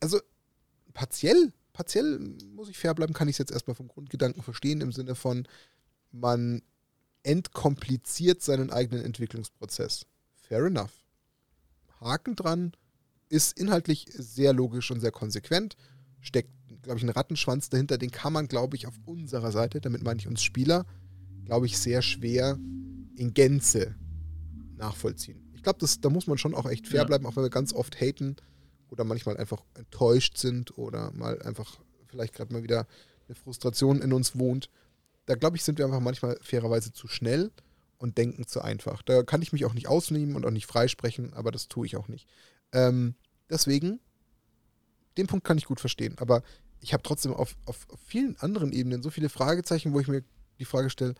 also 0.00 0.18
partiell, 0.92 1.52
partiell 1.72 2.18
muss 2.56 2.68
ich 2.68 2.76
fair 2.76 2.94
bleiben, 2.94 3.12
kann 3.12 3.28
ich 3.28 3.34
es 3.34 3.38
jetzt 3.38 3.52
erstmal 3.52 3.76
vom 3.76 3.86
Grundgedanken 3.86 4.42
verstehen, 4.42 4.80
im 4.80 4.90
Sinne 4.90 5.14
von, 5.14 5.46
man 6.10 6.62
entkompliziert 7.22 8.42
seinen 8.42 8.72
eigenen 8.72 9.04
Entwicklungsprozess. 9.04 10.04
Fair 10.34 10.64
enough. 10.64 11.04
Haken 12.00 12.34
dran, 12.34 12.72
ist 13.28 13.56
inhaltlich 13.56 14.06
sehr 14.12 14.52
logisch 14.52 14.90
und 14.90 14.98
sehr 14.98 15.12
konsequent, 15.12 15.76
steckt, 16.20 16.50
glaube 16.82 16.98
ich, 16.98 17.04
ein 17.04 17.10
Rattenschwanz 17.10 17.68
dahinter, 17.68 17.98
den 17.98 18.10
kann 18.10 18.32
man, 18.32 18.48
glaube 18.48 18.74
ich, 18.74 18.88
auf 18.88 18.94
unserer 19.06 19.52
Seite, 19.52 19.80
damit 19.80 20.02
meine 20.02 20.18
ich 20.18 20.26
uns 20.26 20.42
Spieler, 20.42 20.86
glaube 21.48 21.64
ich, 21.64 21.78
sehr 21.78 22.02
schwer 22.02 22.58
in 23.16 23.32
Gänze 23.32 23.94
nachvollziehen. 24.76 25.42
Ich 25.54 25.62
glaube, 25.62 25.78
da 26.00 26.10
muss 26.10 26.26
man 26.26 26.36
schon 26.36 26.54
auch 26.54 26.66
echt 26.66 26.86
fair 26.86 27.00
ja. 27.00 27.04
bleiben, 27.04 27.24
auch 27.24 27.36
wenn 27.36 27.42
wir 27.42 27.50
ganz 27.50 27.72
oft 27.72 27.98
haten 27.98 28.36
oder 28.90 29.02
manchmal 29.02 29.38
einfach 29.38 29.64
enttäuscht 29.74 30.36
sind 30.36 30.76
oder 30.76 31.10
mal 31.12 31.40
einfach 31.40 31.80
vielleicht 32.06 32.34
gerade 32.34 32.52
mal 32.52 32.62
wieder 32.62 32.86
eine 33.26 33.34
Frustration 33.34 34.02
in 34.02 34.12
uns 34.12 34.38
wohnt. 34.38 34.68
Da 35.24 35.36
glaube 35.36 35.56
ich, 35.56 35.64
sind 35.64 35.78
wir 35.78 35.86
einfach 35.86 36.00
manchmal 36.00 36.38
fairerweise 36.42 36.92
zu 36.92 37.08
schnell 37.08 37.50
und 37.96 38.18
denken 38.18 38.46
zu 38.46 38.60
einfach. 38.60 39.00
Da 39.00 39.22
kann 39.22 39.40
ich 39.40 39.54
mich 39.54 39.64
auch 39.64 39.74
nicht 39.74 39.88
ausnehmen 39.88 40.36
und 40.36 40.44
auch 40.44 40.50
nicht 40.50 40.66
freisprechen, 40.66 41.32
aber 41.32 41.50
das 41.50 41.68
tue 41.68 41.86
ich 41.86 41.96
auch 41.96 42.08
nicht. 42.08 42.28
Ähm, 42.72 43.14
deswegen, 43.48 44.00
den 45.16 45.26
Punkt 45.26 45.46
kann 45.46 45.56
ich 45.56 45.64
gut 45.64 45.80
verstehen, 45.80 46.14
aber 46.18 46.42
ich 46.80 46.92
habe 46.92 47.02
trotzdem 47.02 47.32
auf, 47.32 47.56
auf, 47.64 47.88
auf 47.88 48.00
vielen 48.00 48.36
anderen 48.36 48.70
Ebenen 48.70 49.02
so 49.02 49.08
viele 49.08 49.30
Fragezeichen, 49.30 49.94
wo 49.94 50.00
ich 50.00 50.08
mir 50.08 50.22
die 50.58 50.66
Frage 50.66 50.90
stelle, 50.90 51.14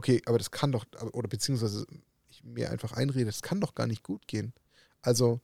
okay, 0.00 0.22
aber 0.24 0.38
das 0.38 0.50
kann 0.50 0.72
doch, 0.72 0.86
oder 1.12 1.28
beziehungsweise 1.28 1.86
ich 2.30 2.42
mir 2.42 2.70
einfach 2.70 2.92
einrede, 2.92 3.26
das 3.26 3.42
kann 3.42 3.60
doch 3.60 3.74
gar 3.74 3.86
nicht 3.86 4.02
gut 4.02 4.26
gehen. 4.26 4.54
Also, 5.02 5.40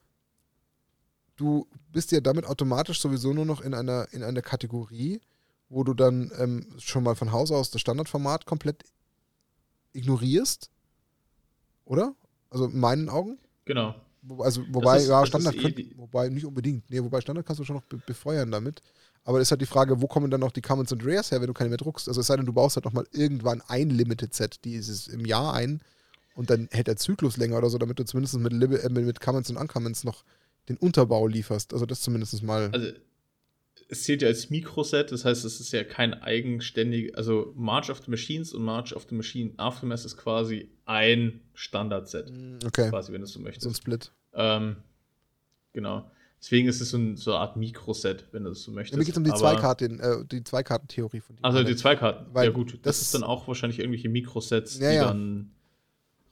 du 1.36 1.68
bist 1.92 2.10
ja 2.10 2.20
damit 2.20 2.46
automatisch 2.46 2.98
sowieso 2.98 3.34
nur 3.34 3.44
noch 3.44 3.60
in 3.60 3.74
einer, 3.74 4.08
in 4.12 4.22
einer 4.22 4.40
Kategorie, 4.40 5.20
wo 5.68 5.84
du 5.84 5.92
dann 5.92 6.32
ähm, 6.38 6.66
schon 6.78 7.04
mal 7.04 7.14
von 7.14 7.32
Haus 7.32 7.52
aus 7.52 7.70
das 7.70 7.82
Standardformat 7.82 8.46
komplett 8.46 8.82
ignorierst. 9.92 10.70
Oder? 11.84 12.14
Also 12.48 12.64
in 12.66 12.80
meinen 12.80 13.10
Augen. 13.10 13.38
Genau. 13.66 13.94
Also, 14.38 14.62
wobei, 14.70 14.96
ist, 14.96 15.08
ja, 15.08 15.26
Standard, 15.26 15.54
eh 15.54 15.60
könnt, 15.60 15.98
wobei 15.98 16.30
nicht 16.30 16.46
unbedingt. 16.46 16.88
Nee, 16.88 17.02
wobei 17.02 17.20
Standard 17.20 17.44
kannst 17.44 17.60
du 17.60 17.64
schon 17.64 17.76
noch 17.76 17.84
be 17.84 17.98
befeuern 17.98 18.50
damit. 18.50 18.80
Aber 19.26 19.40
ist 19.40 19.50
halt 19.50 19.60
die 19.60 19.66
Frage, 19.66 20.00
wo 20.00 20.06
kommen 20.06 20.30
dann 20.30 20.40
noch 20.40 20.52
die 20.52 20.62
Commons 20.62 20.92
und 20.92 21.04
Rares 21.04 21.32
her, 21.32 21.40
wenn 21.40 21.48
du 21.48 21.52
keine 21.52 21.68
mehr 21.68 21.78
druckst? 21.78 22.06
Also 22.06 22.20
es 22.20 22.28
sei 22.28 22.36
denn, 22.36 22.46
du 22.46 22.52
baust 22.52 22.76
halt 22.76 22.84
nochmal 22.84 23.08
irgendwann 23.10 23.60
ein 23.66 23.90
Limited-Set, 23.90 24.64
dieses 24.64 25.08
im 25.08 25.24
Jahr 25.26 25.52
ein 25.52 25.80
und 26.36 26.48
dann 26.48 26.68
hält 26.70 26.86
der 26.86 26.96
Zyklus 26.96 27.36
länger 27.36 27.58
oder 27.58 27.68
so, 27.68 27.76
damit 27.76 27.98
du 27.98 28.04
zumindest 28.04 28.38
mit, 28.38 28.52
äh, 28.52 28.88
mit 28.88 29.20
Commons 29.20 29.50
und 29.50 29.56
Uncommons 29.56 30.04
noch 30.04 30.22
den 30.68 30.76
Unterbau 30.76 31.26
lieferst. 31.26 31.72
Also 31.72 31.86
das 31.86 32.02
zumindest 32.02 32.40
mal. 32.44 32.70
Also 32.72 32.92
es 33.88 34.04
zählt 34.04 34.22
ja 34.22 34.28
als 34.28 34.48
Mikroset, 34.48 35.10
das 35.10 35.24
heißt, 35.24 35.44
es 35.44 35.58
ist 35.58 35.72
ja 35.72 35.82
kein 35.82 36.14
eigenständig, 36.14 37.16
also 37.16 37.52
March 37.56 37.90
of 37.90 38.04
the 38.04 38.10
Machines 38.12 38.54
und 38.54 38.62
March 38.62 38.94
of 38.94 39.06
the 39.08 39.14
Machine 39.16 39.54
Aftermath 39.56 40.04
ist 40.04 40.16
quasi 40.16 40.70
ein 40.84 41.40
Standardset. 41.54 42.30
Mm, 42.30 42.58
okay. 42.64 42.90
Quasi, 42.90 43.12
wenn 43.12 43.22
du 43.22 43.26
so 43.26 43.40
möchtest. 43.40 43.64
So 43.64 43.70
ein 43.70 43.74
Split. 43.74 44.12
Ähm, 44.34 44.76
genau. 45.72 46.08
Deswegen 46.46 46.68
ist 46.68 46.80
es 46.80 46.90
so, 46.90 46.96
ein, 46.96 47.16
so 47.16 47.32
eine 47.32 47.40
Art 47.40 47.56
Mikroset, 47.56 48.28
wenn 48.30 48.44
du 48.44 48.50
das 48.50 48.62
so 48.62 48.70
möchtest. 48.70 48.92
Ja, 48.92 48.98
mir 48.98 49.04
geht 49.04 49.14
es 49.14 49.18
um 49.18 49.24
die 49.24 49.34
Zweikarten, 49.34 49.98
äh, 49.98 50.24
die 50.26 50.44
Zweikartentheorie 50.44 51.18
von 51.18 51.34
dir. 51.34 51.44
Also 51.44 51.64
die 51.64 51.74
Zweikarten. 51.74 52.32
ja 52.36 52.50
gut, 52.50 52.74
das, 52.74 52.80
das, 52.82 53.02
ist 53.02 53.14
dann 53.14 53.24
auch 53.24 53.48
wahrscheinlich 53.48 53.80
irgendwelche 53.80 54.08
Mikrosets, 54.08 54.78
ja, 54.78 54.90
die 54.90 54.94
ja. 54.94 55.04
dann 55.06 55.50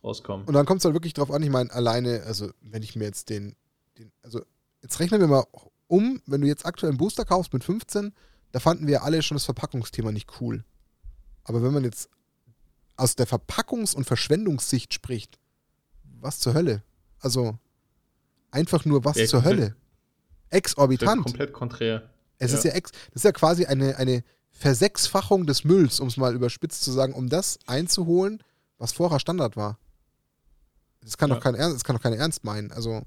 rauskommen. 0.04 0.46
Und 0.46 0.54
dann 0.54 0.66
kommt 0.66 0.78
es 0.78 0.84
halt 0.84 0.94
wirklich 0.94 1.14
drauf 1.14 1.32
an, 1.32 1.42
ich 1.42 1.50
meine, 1.50 1.72
alleine, 1.72 2.22
also 2.26 2.52
wenn 2.60 2.84
ich 2.84 2.94
mir 2.94 3.06
jetzt 3.06 3.28
den, 3.28 3.56
den, 3.98 4.12
also 4.22 4.44
jetzt 4.82 5.00
rechnen 5.00 5.20
wir 5.20 5.26
mal 5.26 5.44
um, 5.88 6.22
wenn 6.26 6.42
du 6.42 6.46
jetzt 6.46 6.64
aktuell 6.64 6.90
einen 6.90 6.98
Booster 6.98 7.24
kaufst 7.24 7.52
mit 7.52 7.64
15, 7.64 8.14
da 8.52 8.60
fanden 8.60 8.86
wir 8.86 9.02
alle 9.02 9.20
schon 9.20 9.34
das 9.34 9.46
Verpackungsthema 9.46 10.12
nicht 10.12 10.40
cool. 10.40 10.62
Aber 11.42 11.60
wenn 11.60 11.72
man 11.72 11.82
jetzt 11.82 12.08
aus 12.96 13.16
der 13.16 13.26
Verpackungs- 13.26 13.96
und 13.96 14.04
Verschwendungssicht 14.04 14.94
spricht, 14.94 15.40
was 16.20 16.38
zur 16.38 16.54
Hölle? 16.54 16.84
Also 17.18 17.58
einfach 18.52 18.84
nur 18.84 19.04
was 19.04 19.16
ja, 19.16 19.26
zur 19.26 19.42
Hölle? 19.42 19.74
Exorbitant. 20.54 21.24
Komplett 21.24 21.52
konträr. 21.52 22.10
Es 22.38 22.52
ja. 22.52 22.58
ist 22.58 22.64
ja 22.64 22.72
ex, 22.72 22.90
das 22.90 23.16
ist 23.16 23.24
ja 23.24 23.32
quasi 23.32 23.66
eine, 23.66 23.96
eine 23.96 24.24
Versechsfachung 24.50 25.46
des 25.46 25.64
Mülls, 25.64 26.00
um 26.00 26.08
es 26.08 26.16
mal 26.16 26.34
überspitzt 26.34 26.84
zu 26.84 26.92
sagen, 26.92 27.12
um 27.12 27.28
das 27.28 27.58
einzuholen, 27.66 28.42
was 28.78 28.92
vorher 28.92 29.18
Standard 29.18 29.56
war. 29.56 29.78
Das 31.02 31.18
kann, 31.18 31.28
ja. 31.28 31.36
doch, 31.36 31.42
kein, 31.42 31.54
das 31.54 31.84
kann 31.84 31.96
doch 31.96 32.02
keiner 32.02 32.16
ernst 32.16 32.44
meinen. 32.44 32.72
Also. 32.72 33.02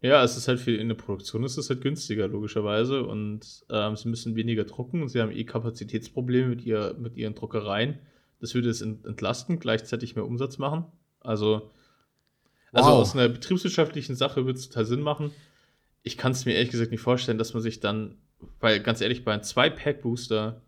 Ja, 0.00 0.22
es 0.22 0.36
ist 0.36 0.48
halt 0.48 0.60
für 0.60 0.74
in 0.74 0.88
der 0.88 0.96
Produktion 0.96 1.44
ist 1.44 1.56
es 1.56 1.70
halt 1.70 1.80
günstiger, 1.80 2.28
logischerweise. 2.28 3.04
Und 3.04 3.64
ähm, 3.70 3.96
sie 3.96 4.08
müssen 4.08 4.36
weniger 4.36 4.64
drucken 4.64 5.02
und 5.02 5.08
sie 5.08 5.20
haben 5.20 5.32
eh 5.32 5.44
Kapazitätsprobleme 5.44 6.48
mit, 6.48 6.64
ihr, 6.64 6.94
mit 6.98 7.16
ihren 7.16 7.34
Druckereien. 7.34 7.98
Das 8.40 8.54
würde 8.54 8.68
es 8.68 8.80
entlasten, 8.80 9.60
gleichzeitig 9.60 10.16
mehr 10.16 10.26
Umsatz 10.26 10.58
machen. 10.58 10.84
Also, 11.20 11.70
also 12.72 12.90
wow. 12.90 13.00
aus 13.00 13.14
einer 13.14 13.28
betriebswirtschaftlichen 13.28 14.16
Sache 14.16 14.44
würde 14.44 14.58
es 14.58 14.68
total 14.68 14.84
Sinn 14.84 15.00
machen. 15.00 15.30
Ich 16.02 16.18
kann 16.18 16.32
es 16.32 16.44
mir 16.44 16.54
ehrlich 16.54 16.70
gesagt 16.70 16.90
nicht 16.90 17.00
vorstellen, 17.00 17.38
dass 17.38 17.54
man 17.54 17.62
sich 17.62 17.80
dann, 17.80 18.16
weil 18.60 18.80
ganz 18.80 19.00
ehrlich, 19.00 19.24
bei 19.24 19.32
einem 19.32 19.42
2-Pack-Booster 19.42 20.62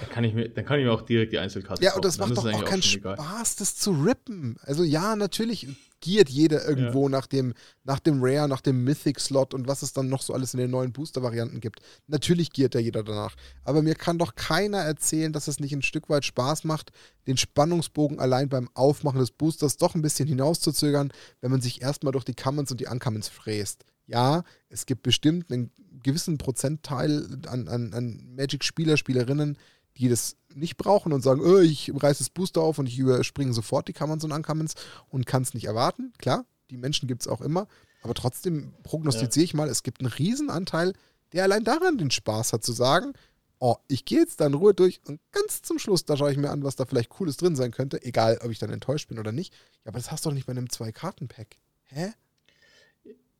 dann 0.00 0.10
kann, 0.10 0.24
ich 0.24 0.34
mir, 0.34 0.48
dann 0.48 0.64
kann 0.64 0.80
ich 0.80 0.84
mir 0.84 0.92
auch 0.92 1.02
direkt 1.02 1.32
die 1.32 1.38
Einzelkarte 1.38 1.84
Ja, 1.84 1.94
und 1.94 2.04
das 2.04 2.18
macht 2.18 2.36
doch 2.36 2.44
auch 2.44 2.64
keinen 2.64 2.82
Spaß, 2.82 3.56
das 3.56 3.76
zu 3.76 3.92
rippen. 3.92 4.56
Also 4.62 4.82
ja, 4.82 5.14
natürlich 5.14 5.68
giert 6.00 6.28
jeder 6.28 6.66
irgendwo 6.68 7.04
ja. 7.04 7.10
nach, 7.10 7.26
dem, 7.26 7.54
nach 7.84 8.00
dem 8.00 8.18
Rare, 8.20 8.48
nach 8.48 8.60
dem 8.60 8.82
Mythic-Slot 8.82 9.54
und 9.54 9.68
was 9.68 9.82
es 9.82 9.92
dann 9.92 10.08
noch 10.08 10.22
so 10.22 10.34
alles 10.34 10.52
in 10.52 10.58
den 10.58 10.70
neuen 10.70 10.92
Booster-Varianten 10.92 11.60
gibt. 11.60 11.80
Natürlich 12.08 12.50
giert 12.50 12.74
da 12.74 12.80
jeder 12.80 13.04
danach. 13.04 13.36
Aber 13.62 13.82
mir 13.82 13.94
kann 13.94 14.18
doch 14.18 14.34
keiner 14.34 14.78
erzählen, 14.78 15.32
dass 15.32 15.46
es 15.46 15.60
nicht 15.60 15.72
ein 15.72 15.82
Stück 15.82 16.10
weit 16.10 16.24
Spaß 16.24 16.64
macht, 16.64 16.90
den 17.28 17.36
Spannungsbogen 17.36 18.18
allein 18.18 18.48
beim 18.48 18.68
Aufmachen 18.74 19.20
des 19.20 19.30
Boosters 19.30 19.76
doch 19.76 19.94
ein 19.94 20.02
bisschen 20.02 20.28
hinauszuzögern, 20.28 21.12
wenn 21.40 21.52
man 21.52 21.60
sich 21.60 21.82
erstmal 21.82 22.12
durch 22.12 22.24
die 22.24 22.34
Commons 22.34 22.70
und 22.72 22.80
die 22.80 22.86
Uncommons 22.86 23.28
fräst. 23.28 23.84
Ja, 24.06 24.44
es 24.68 24.86
gibt 24.86 25.02
bestimmt 25.02 25.50
einen 25.50 25.70
gewissen 26.02 26.38
Prozentteil 26.38 27.26
an, 27.46 27.68
an, 27.68 27.94
an 27.94 28.34
Magic-Spieler, 28.36 28.96
Spielerinnen, 28.96 29.56
die 29.96 30.08
das 30.08 30.36
nicht 30.54 30.76
brauchen 30.76 31.12
und 31.12 31.22
sagen, 31.22 31.40
oh, 31.40 31.58
ich 31.58 31.90
reiße 31.94 32.18
das 32.18 32.30
Booster 32.30 32.60
auf 32.60 32.78
und 32.78 32.86
ich 32.86 32.98
überspringe 32.98 33.52
sofort 33.52 33.88
die 33.88 33.92
Commons 33.92 34.24
und 34.24 34.32
Uncommons 34.32 34.74
und 35.08 35.26
kann 35.26 35.42
es 35.42 35.54
nicht 35.54 35.64
erwarten. 35.64 36.12
Klar, 36.18 36.44
die 36.70 36.76
Menschen 36.76 37.08
gibt 37.08 37.22
es 37.22 37.28
auch 37.28 37.40
immer. 37.40 37.66
Aber 38.02 38.14
trotzdem 38.14 38.74
prognostiziere 38.82 39.42
ja. 39.42 39.44
ich 39.44 39.54
mal, 39.54 39.68
es 39.68 39.82
gibt 39.82 40.00
einen 40.00 40.12
Riesenanteil, 40.12 40.92
der 41.32 41.44
allein 41.44 41.64
daran 41.64 41.96
den 41.96 42.10
Spaß 42.10 42.52
hat, 42.52 42.62
zu 42.62 42.72
sagen, 42.72 43.14
oh, 43.58 43.76
ich 43.88 44.04
gehe 44.04 44.18
jetzt 44.18 44.40
da 44.40 44.46
in 44.46 44.54
Ruhe 44.54 44.74
durch 44.74 45.00
und 45.06 45.20
ganz 45.32 45.62
zum 45.62 45.78
Schluss, 45.78 46.04
da 46.04 46.16
schaue 46.16 46.30
ich 46.30 46.36
mir 46.36 46.50
an, 46.50 46.64
was 46.64 46.76
da 46.76 46.84
vielleicht 46.84 47.08
Cooles 47.08 47.38
drin 47.38 47.56
sein 47.56 47.70
könnte, 47.70 48.02
egal 48.02 48.38
ob 48.42 48.50
ich 48.50 48.58
dann 48.58 48.70
enttäuscht 48.70 49.08
bin 49.08 49.18
oder 49.18 49.32
nicht. 49.32 49.54
Ja, 49.84 49.88
aber 49.90 49.98
das 49.98 50.10
hast 50.10 50.24
du 50.24 50.28
doch 50.28 50.34
nicht 50.34 50.46
bei 50.46 50.50
einem 50.50 50.68
Zwei-Karten-Pack. 50.68 51.56
Hä? 51.84 52.12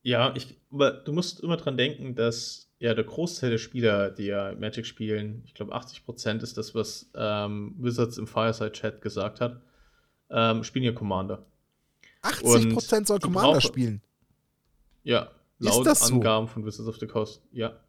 Ja, 0.05 0.35
ich, 0.37 0.55
aber 0.71 0.93
du 0.93 1.13
musst 1.13 1.41
immer 1.41 1.57
dran 1.57 1.79
denken, 1.79 2.15
dass 2.15 2.71
ja 2.79 2.93
der 2.93 3.05
Großteil 3.05 3.51
der 3.51 3.59
Spieler, 3.59 4.11
die 4.11 4.27
ja 4.27 4.55
Magic 4.55 4.85
spielen, 4.85 5.43
ich 5.47 5.55
glaube 5.55 5.75
80% 5.75 6.43
ist 6.43 6.59
das, 6.59 6.75
was 6.75 7.11
ähm, 7.17 7.75
Wizards 7.79 8.19
im 8.19 8.27
Fireside-Chat 8.27 9.01
gesagt 9.01 9.41
hat, 9.41 9.63
ähm, 10.31 10.63
spielen 10.63 10.85
ja 10.85 10.93
Commander. 10.93 11.47
80% 12.23 12.97
Und 12.99 13.07
soll 13.07 13.19
Commander 13.19 13.63
spielen? 13.63 14.03
Ja, 15.05 15.31
laut 15.59 15.87
Angaben 15.87 16.49
so? 16.49 16.53
von 16.53 16.67
Wizards 16.67 16.89
of 16.89 16.99
the 16.99 17.07
Coast, 17.07 17.43
ja. 17.51 17.81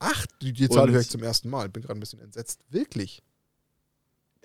Ach, 0.00 0.26
die, 0.42 0.52
die 0.52 0.68
Zahl 0.68 0.90
höre 0.90 1.00
ich 1.00 1.08
zum 1.08 1.22
ersten 1.22 1.48
Mal. 1.48 1.70
Bin 1.70 1.82
gerade 1.82 1.98
ein 1.98 2.00
bisschen 2.00 2.20
entsetzt. 2.20 2.60
Wirklich? 2.68 3.22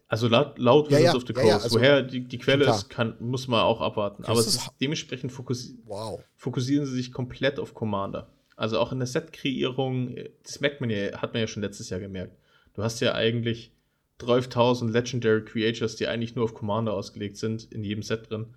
Also 0.09 0.27
laut, 0.27 0.57
laut 0.57 0.89
Wizards 0.89 1.03
ja, 1.03 1.15
of 1.15 1.23
the 1.27 1.33
Coast. 1.33 1.47
Ja, 1.47 1.57
also 1.59 1.77
Woher 1.77 2.01
die, 2.01 2.21
die 2.21 2.39
Quelle 2.39 2.65
ist, 2.65 2.89
kann, 2.89 3.15
muss 3.19 3.47
man 3.47 3.61
auch 3.61 3.79
abwarten. 3.79 4.23
Okay, 4.23 4.31
Aber 4.31 4.39
ist 4.39 4.67
dementsprechend 4.81 5.31
fokussi 5.31 5.77
wow. 5.85 6.19
fokussieren 6.35 6.87
sie 6.87 6.93
sich 6.93 7.11
komplett 7.11 7.59
auf 7.59 7.75
Commander. 7.75 8.27
Also 8.55 8.79
auch 8.79 8.91
in 8.91 8.97
der 8.97 9.07
Set-Kreierung, 9.07 10.15
das 10.43 10.59
merkt 10.61 10.81
man 10.81 10.89
ja, 10.89 11.21
hat 11.21 11.33
man 11.33 11.41
ja 11.41 11.47
schon 11.47 11.61
letztes 11.61 11.91
Jahr 11.91 11.99
gemerkt. 11.99 12.35
Du 12.73 12.81
hast 12.81 12.99
ja 13.01 13.13
eigentlich 13.13 13.71
12.000 14.19 14.89
Legendary 14.89 15.45
Creatures, 15.45 15.95
die 15.95 16.07
eigentlich 16.07 16.35
nur 16.35 16.45
auf 16.45 16.55
Commander 16.55 16.93
ausgelegt 16.93 17.37
sind, 17.37 17.71
in 17.71 17.83
jedem 17.83 18.01
Set 18.01 18.31
drin. 18.31 18.55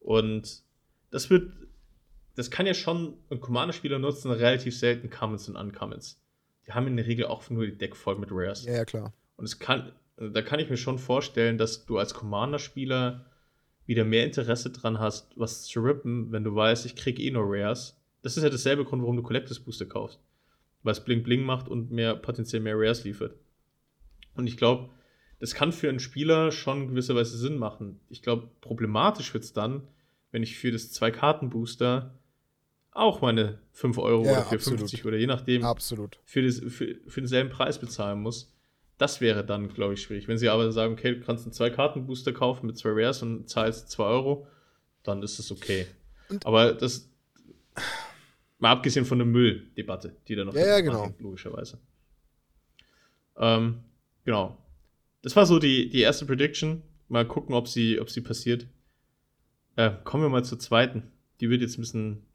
Und 0.00 0.62
das 1.10 1.28
wird, 1.28 1.52
das 2.34 2.50
kann 2.50 2.66
ja 2.66 2.72
schon 2.72 3.18
ein 3.30 3.40
Commander-Spieler 3.40 3.98
nutzen, 3.98 4.30
relativ 4.30 4.76
selten 4.76 5.10
Commons 5.10 5.50
und 5.50 5.56
Uncommons. 5.56 6.18
Die 6.66 6.72
haben 6.72 6.86
in 6.86 6.96
der 6.96 7.06
Regel 7.06 7.26
auch 7.26 7.48
nur 7.50 7.66
die 7.66 7.76
Deck 7.76 7.94
voll 7.94 8.16
mit 8.16 8.30
Rares. 8.32 8.64
Ja, 8.64 8.72
ja, 8.72 8.84
klar. 8.86 9.12
Und 9.36 9.44
es 9.44 9.58
kann, 9.58 9.92
da 10.16 10.42
kann 10.42 10.60
ich 10.60 10.70
mir 10.70 10.76
schon 10.76 10.98
vorstellen, 10.98 11.58
dass 11.58 11.86
du 11.86 11.98
als 11.98 12.14
Commander-Spieler 12.14 13.26
wieder 13.86 14.04
mehr 14.04 14.24
Interesse 14.24 14.70
dran 14.70 14.98
hast, 14.98 15.38
was 15.38 15.64
zu 15.64 15.80
rippen, 15.80 16.32
wenn 16.32 16.44
du 16.44 16.54
weißt, 16.54 16.86
ich 16.86 16.96
krieg 16.96 17.18
eh 17.18 17.30
nur 17.30 17.44
Rares. 17.46 18.00
Das 18.22 18.36
ist 18.36 18.42
ja 18.42 18.50
dasselbe 18.50 18.84
Grund, 18.84 19.02
warum 19.02 19.16
du 19.16 19.22
Collectors 19.22 19.60
Booster 19.60 19.86
kaufst. 19.86 20.20
Weil 20.82 20.92
es 20.92 21.04
Bling 21.04 21.22
Bling 21.22 21.42
macht 21.42 21.68
und 21.68 21.90
mehr 21.90 22.14
potenziell 22.14 22.62
mehr 22.62 22.76
Rares 22.76 23.04
liefert. 23.04 23.36
Und 24.34 24.46
ich 24.46 24.56
glaube, 24.56 24.90
das 25.40 25.54
kann 25.54 25.72
für 25.72 25.88
einen 25.88 26.00
Spieler 26.00 26.50
schon 26.52 26.88
gewisserweise 26.88 27.36
Sinn 27.36 27.58
machen. 27.58 28.00
Ich 28.08 28.22
glaube, 28.22 28.48
problematisch 28.60 29.34
wird 29.34 29.44
es 29.44 29.52
dann, 29.52 29.86
wenn 30.30 30.42
ich 30.42 30.56
für 30.56 30.72
das 30.72 30.90
Zwei-Karten-Booster 30.92 32.18
auch 32.92 33.20
meine 33.20 33.58
5 33.72 33.98
Euro 33.98 34.24
ja, 34.24 34.46
oder 34.46 34.56
4,50 34.56 35.04
oder 35.04 35.16
je 35.16 35.26
nachdem 35.26 35.64
absolut. 35.64 36.20
Für, 36.24 36.42
das, 36.42 36.60
für, 36.60 36.96
für 37.06 37.20
denselben 37.20 37.50
Preis 37.50 37.78
bezahlen 37.78 38.22
muss. 38.22 38.53
Das 38.98 39.20
wäre 39.20 39.44
dann, 39.44 39.68
glaube 39.68 39.94
ich, 39.94 40.02
schwierig. 40.02 40.28
Wenn 40.28 40.38
sie 40.38 40.48
aber 40.48 40.70
sagen, 40.70 40.92
okay, 40.92 41.14
du 41.14 41.20
kannst 41.20 41.44
einen 41.44 41.52
Zwei-Karten-Booster 41.52 42.32
kaufen 42.32 42.66
mit 42.66 42.78
zwei 42.78 42.90
Rares 42.92 43.22
und 43.22 43.48
zahlst 43.48 43.90
2 43.90 44.04
Euro, 44.04 44.46
dann 45.02 45.22
ist 45.22 45.38
es 45.38 45.50
okay. 45.50 45.86
Und 46.28 46.46
aber 46.46 46.72
das, 46.72 47.10
mal 48.58 48.72
abgesehen 48.72 49.04
von 49.04 49.18
der 49.18 49.26
Mülldebatte, 49.26 50.16
die 50.28 50.36
da 50.36 50.44
noch 50.44 50.54
ja, 50.54 50.66
ja, 50.66 50.80
genau. 50.80 51.06
Macht, 51.06 51.20
logischerweise. 51.20 51.78
Ähm, 53.36 53.80
genau. 54.24 54.58
Das 55.22 55.34
war 55.34 55.46
so 55.46 55.58
die, 55.58 55.88
die 55.88 56.00
erste 56.00 56.24
Prediction. 56.24 56.82
Mal 57.08 57.26
gucken, 57.26 57.54
ob 57.54 57.68
sie, 57.68 58.00
ob 58.00 58.10
sie 58.10 58.20
passiert. 58.20 58.66
Äh, 59.76 59.90
kommen 60.04 60.22
wir 60.22 60.30
mal 60.30 60.44
zur 60.44 60.58
zweiten. 60.58 61.10
Die 61.40 61.50
wird 61.50 61.62
jetzt 61.62 61.78
ein 61.78 61.82
bisschen 61.82 62.26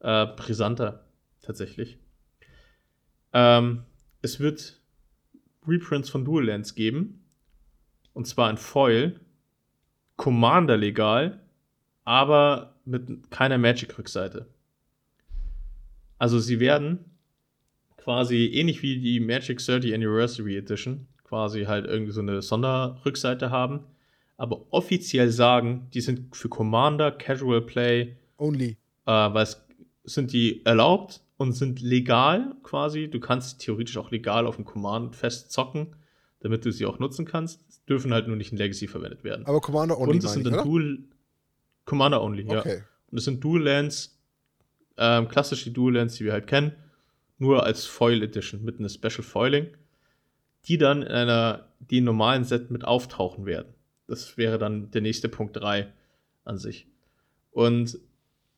äh, 0.00 0.26
brisanter, 0.26 1.04
tatsächlich. 1.42 1.98
Ähm, 3.32 3.84
es 4.22 4.40
wird 4.40 4.79
Reprints 5.66 6.10
von 6.10 6.24
Dual 6.24 6.46
Lands 6.46 6.74
geben. 6.74 7.24
Und 8.12 8.26
zwar 8.26 8.50
in 8.50 8.56
Foil. 8.56 9.20
Commander 10.16 10.76
legal, 10.76 11.40
aber 12.04 12.74
mit 12.84 13.30
keiner 13.30 13.56
Magic-Rückseite. 13.56 14.46
Also 16.18 16.38
sie 16.38 16.60
werden 16.60 17.06
quasi 17.96 18.46
ähnlich 18.52 18.82
wie 18.82 19.00
die 19.00 19.18
Magic 19.18 19.64
30 19.64 19.94
Anniversary 19.94 20.58
Edition 20.58 21.06
quasi 21.24 21.64
halt 21.64 21.86
irgendwie 21.86 22.12
so 22.12 22.20
eine 22.20 22.42
Sonderrückseite 22.42 23.50
haben, 23.50 23.86
aber 24.36 24.66
offiziell 24.72 25.30
sagen, 25.30 25.88
die 25.94 26.00
sind 26.00 26.34
für 26.34 26.48
Commander, 26.48 27.12
Casual 27.12 27.62
Play. 27.62 28.16
Only. 28.36 28.76
Äh, 29.06 29.12
weil 29.12 29.44
es 29.44 29.64
sind 30.04 30.32
die 30.32 30.64
erlaubt 30.66 31.20
und 31.40 31.54
sind 31.54 31.80
legal 31.80 32.54
quasi. 32.62 33.08
Du 33.08 33.18
kannst 33.18 33.60
theoretisch 33.60 33.96
auch 33.96 34.10
legal 34.10 34.46
auf 34.46 34.56
dem 34.56 34.66
Command 34.66 35.16
fest 35.16 35.50
zocken, 35.50 35.96
damit 36.40 36.66
du 36.66 36.70
sie 36.70 36.84
auch 36.84 36.98
nutzen 36.98 37.24
kannst. 37.24 37.64
Es 37.66 37.82
dürfen 37.86 38.12
halt 38.12 38.28
nur 38.28 38.36
nicht 38.36 38.52
in 38.52 38.58
Legacy 38.58 38.86
verwendet 38.86 39.24
werden. 39.24 39.46
Aber 39.46 39.62
Commander 39.62 39.98
Only. 39.98 40.16
Und 40.16 40.24
es 40.24 40.34
sind 40.34 40.44
dann 40.44 40.62
Dual. 40.62 40.98
Commander 41.86 42.22
Only, 42.22 42.44
okay. 42.44 42.76
ja. 42.76 42.84
Und 43.10 43.16
es 43.16 43.24
sind 43.24 43.42
Dual 43.42 43.62
Lands, 43.62 44.20
ähm, 44.98 45.28
klassische 45.28 45.70
Dual 45.70 45.94
Lands, 45.94 46.16
die 46.16 46.26
wir 46.26 46.34
halt 46.34 46.46
kennen, 46.46 46.72
nur 47.38 47.64
als 47.64 47.86
Foil 47.86 48.22
Edition 48.22 48.62
mit 48.62 48.78
einem 48.78 48.90
Special 48.90 49.22
Foiling, 49.22 49.68
die 50.66 50.76
dann 50.76 51.00
in 51.00 51.08
einer, 51.08 51.68
die 51.78 51.98
in 51.98 52.04
normalen 52.04 52.44
Set 52.44 52.70
mit 52.70 52.84
auftauchen 52.84 53.46
werden. 53.46 53.72
Das 54.08 54.36
wäre 54.36 54.58
dann 54.58 54.90
der 54.90 55.00
nächste 55.00 55.30
Punkt 55.30 55.56
3 55.56 55.90
an 56.44 56.58
sich. 56.58 56.86
Und 57.50 57.98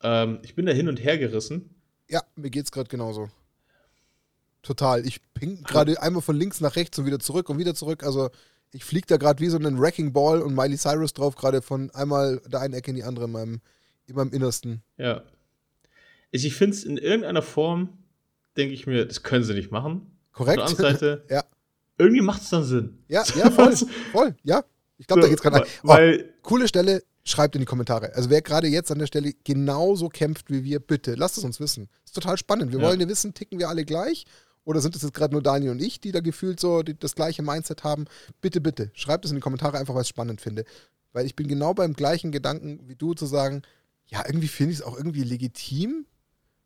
ähm, 0.03 0.41
ich 0.43 0.57
bin 0.57 0.67
da 0.67 0.73
hin 0.73 0.89
und 0.89 0.97
her 0.97 1.17
gerissen, 1.17 1.77
ja, 2.13 2.23
mir 2.37 2.51
geht's 2.51 2.71
gerade 2.71 2.89
genauso. 2.89 3.31
Total. 4.61 5.05
Ich 5.07 5.21
ping 5.33 5.63
gerade 5.65 6.01
einmal 6.01 6.23
von 6.23 6.37
links 6.37 6.61
nach 6.61 6.77
rechts 6.77 6.99
und 6.99 7.07
wieder 7.07 7.19
zurück 7.19 7.49
und 7.49 7.59
wieder 7.59 7.75
zurück. 7.75 8.05
Also 8.05 8.31
ich 8.71 8.85
fliege 8.85 9.07
da 9.07 9.17
gerade 9.17 9.41
wie 9.41 9.49
so 9.49 9.57
einen 9.57 9.81
Wrecking 9.81 10.13
Ball 10.13 10.43
und 10.43 10.55
Miley 10.55 10.77
Cyrus 10.77 11.15
drauf, 11.15 11.35
gerade 11.37 11.63
von 11.63 11.91
einmal 11.93 12.41
der 12.47 12.61
einen 12.61 12.75
Ecke 12.75 12.91
in 12.91 12.97
die 12.97 13.03
andere 13.03 13.25
in 13.25 13.33
meinem, 13.33 13.61
in 14.07 14.15
meinem 14.15 14.33
Innersten. 14.33 14.83
Ja. 14.99 15.23
Also 16.35 16.47
ich 16.47 16.55
finde 16.55 16.77
es 16.77 16.85
in 16.85 16.99
irgendeiner 16.99 17.43
Form, 17.43 17.99
denke 18.57 18.75
ich 18.75 18.87
mir, 18.87 19.07
das 19.07 19.23
können 19.23 19.45
sie 19.45 19.55
nicht 19.55 19.71
machen. 19.71 20.19
Korrekt. 20.33 20.61
Auf 20.61 20.75
der 20.75 20.87
anderen 20.87 20.99
Seite, 20.99 21.25
ja. 21.31 21.45
irgendwie 21.97 22.23
macht 22.23 22.43
es 22.43 22.51
dann 22.51 22.65
Sinn. 22.65 22.99
Ja, 23.09 23.25
ja, 23.37 23.51
voll, 23.51 23.75
voll, 24.13 24.37
ja. 24.43 24.63
Ich 24.99 25.07
glaube, 25.07 25.23
so, 25.23 25.27
da 25.27 25.31
geht's 25.31 25.43
gerade. 25.43 25.67
Oh, 25.83 25.89
weil, 25.89 26.35
coole 26.43 26.69
Stelle. 26.69 27.03
Schreibt 27.25 27.55
in 27.55 27.61
die 27.61 27.67
Kommentare. 27.67 28.15
Also 28.15 28.31
wer 28.31 28.43
gerade 28.43 28.67
jetzt 28.67 28.91
an 28.91 28.99
der 28.99 29.07
Stelle 29.07 29.33
genauso 29.45 30.09
kämpft 30.09 30.51
wie 30.51 30.65
wir, 30.65 30.81
bitte, 30.81 31.15
lasst 31.15 31.39
es 31.39 31.45
uns 31.45 31.61
wissen. 31.61 31.89
Ist 32.05 32.15
total 32.15 32.37
spannend. 32.37 32.73
Wir 32.73 32.81
ja. 32.81 32.87
wollen 32.87 33.01
ja 33.01 33.09
wissen, 33.09 33.33
ticken 33.33 33.59
wir 33.59 33.69
alle 33.69 33.85
gleich? 33.85 34.25
Oder 34.65 34.81
sind 34.81 34.95
es 34.97 35.03
jetzt 35.03 35.15
gerade 35.15 35.33
nur 35.33 35.43
Daniel 35.43 35.73
und 35.73 35.83
ich, 35.83 36.01
die 36.01 36.13
da 36.13 36.21
gefühlt 36.21 36.61
so 36.61 36.83
die, 36.83 36.99
das 36.99 37.15
gleiche 37.15 37.43
Mindset 37.43 37.85
haben? 37.85 38.07
Bitte, 38.41 38.61
bitte, 38.61 38.91
schreibt 38.95 39.25
es 39.25 39.31
in 39.31 39.37
die 39.37 39.41
Kommentare 39.41 39.79
einfach, 39.79 39.95
weil 39.95 40.03
ich 40.03 40.07
es 40.07 40.11
spannend 40.11 40.41
finde. 40.41 40.65
Weil 41.13 41.27
ich 41.27 41.37
bin 41.37 41.49
genau 41.49 41.75
beim 41.75 41.95
gleichen 41.95 42.33
Gedanken 42.33 42.81
wie 42.89 42.97
du, 42.97 43.15
zu 43.15 43.27
sagen, 43.27 43.63
ja, 44.07 44.25
irgendwie 44.27 44.49
finde 44.49 44.73
ich 44.73 44.81
es 44.81 44.85
auch 44.85 44.97
irgendwie 44.97 45.25
legitim, 45.25 46.07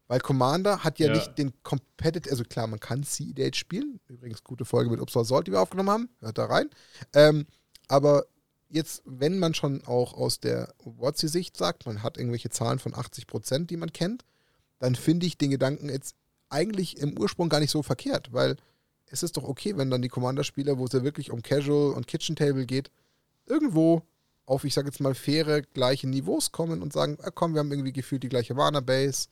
weil 0.09 0.21
Commander 0.21 0.85
hat 0.85 0.99
ja, 0.99 1.09
ja. 1.09 1.15
nicht 1.15 1.37
den 1.39 1.53
Competitive, 1.63 2.31
also 2.31 2.45
klar, 2.45 2.67
man 2.67 2.81
kann 2.81 3.03
C-Date 3.03 3.57
spielen. 3.57 4.01
Übrigens, 4.09 4.45
gute 4.45 4.65
Folge 4.65 4.91
mit 4.91 5.01
Upsal 5.01 5.25
Salt, 5.25 5.47
die 5.47 5.53
wir 5.53 5.61
aufgenommen 5.61 5.91
haben. 5.91 6.09
Hört 6.21 6.39
da 6.39 6.47
rein. 6.47 6.71
Ähm, 7.15 7.47
aber 7.89 8.27
jetzt, 8.69 9.03
wenn 9.05 9.39
man 9.39 9.55
schon 9.55 9.85
auch 9.87 10.15
aus 10.15 10.41
der 10.41 10.75
WotC-Sicht 10.85 11.57
sagt, 11.57 11.87
man 11.87 12.03
hat 12.03 12.19
irgendwelche 12.19 12.51
Zahlen 12.51 12.79
von 12.79 12.95
80 12.95 13.27
Prozent, 13.27 13.71
die 13.71 13.77
man 13.77 13.93
kennt, 13.93 14.25
dann 14.79 14.95
finde 14.95 15.27
ich 15.27 15.39
den 15.39 15.51
Gedanken 15.51 15.89
jetzt 15.89 16.15
eigentlich 16.49 16.99
im 16.99 17.19
Ursprung 17.19 17.49
gar 17.49 17.61
nicht 17.61 17.71
so 17.71 17.83
verkehrt, 17.83 18.33
weil 18.33 18.57
es 19.07 19.23
ist 19.23 19.37
doch 19.37 19.45
okay, 19.45 19.77
wenn 19.77 19.91
dann 19.91 20.03
die 20.03 20.09
Commander-Spieler, 20.09 20.79
wo 20.79 20.85
es 20.85 20.93
ja 20.93 21.03
wirklich 21.03 21.31
um 21.31 21.43
Casual 21.43 21.93
und 21.93 22.07
Kitchen 22.07 22.37
Table 22.37 22.67
geht, 22.67 22.91
irgendwo 23.47 24.03
auf, 24.45 24.65
ich 24.65 24.75
sage 24.75 24.89
jetzt 24.89 25.01
mal, 25.01 25.15
faire, 25.15 25.63
gleiche 25.63 26.09
Niveaus 26.09 26.53
kommen 26.53 26.83
und 26.83 26.93
sagen, 26.93 27.19
ah, 27.23 27.31
komm, 27.31 27.55
wir 27.55 27.61
haben 27.61 27.71
irgendwie 27.71 27.93
gefühlt 27.93 28.23
die 28.23 28.29
gleiche 28.29 28.57
Warner-Base, 28.57 29.29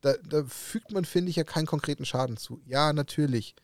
da, 0.00 0.14
da 0.28 0.44
fügt 0.44 0.92
man, 0.92 1.04
finde 1.04 1.30
ich, 1.30 1.36
ja 1.36 1.44
keinen 1.44 1.66
konkreten 1.66 2.04
Schaden 2.04 2.36
zu. 2.36 2.60
Ja, 2.66 2.92
natürlich. 2.92 3.54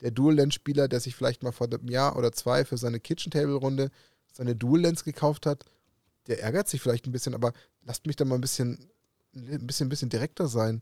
Der 0.00 0.10
Dual-Lens-Spieler, 0.10 0.88
der 0.88 0.98
sich 0.98 1.14
vielleicht 1.14 1.42
mal 1.42 1.52
vor 1.52 1.66
einem 1.66 1.88
Jahr 1.88 2.16
oder 2.16 2.32
zwei 2.32 2.64
für 2.64 2.78
seine 2.78 3.00
Kitchen-Table-Runde 3.00 3.90
seine 4.40 4.56
Dual-Lens 4.56 5.04
gekauft 5.04 5.44
hat, 5.44 5.66
der 6.26 6.42
ärgert 6.42 6.66
sich 6.66 6.80
vielleicht 6.80 7.06
ein 7.06 7.12
bisschen, 7.12 7.34
aber 7.34 7.52
lasst 7.82 8.06
mich 8.06 8.16
da 8.16 8.24
mal 8.24 8.36
ein 8.36 8.40
bisschen, 8.40 8.90
ein 9.34 9.66
bisschen, 9.66 9.86
ein 9.86 9.90
bisschen 9.90 10.08
direkter 10.08 10.48
sein. 10.48 10.80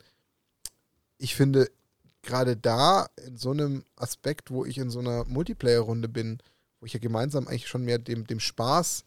Ich 1.17 1.35
finde, 1.35 1.69
gerade 2.23 2.57
da, 2.57 3.09
in 3.27 3.37
so 3.37 3.51
einem 3.51 3.85
Aspekt, 3.97 4.53
wo 4.53 4.65
ich 4.65 4.79
in 4.79 4.91
so 4.91 5.01
einer 5.01 5.25
Multiplayer-Runde 5.25 6.09
bin, 6.09 6.39
wo 6.79 6.87
ich 6.87 6.93
ja 6.93 7.01
gemeinsam 7.01 7.49
eigentlich 7.49 7.67
schon 7.67 7.85
mehr 7.85 7.99
dem, 7.99 8.29
dem 8.29 8.39
Spaß, 8.39 9.05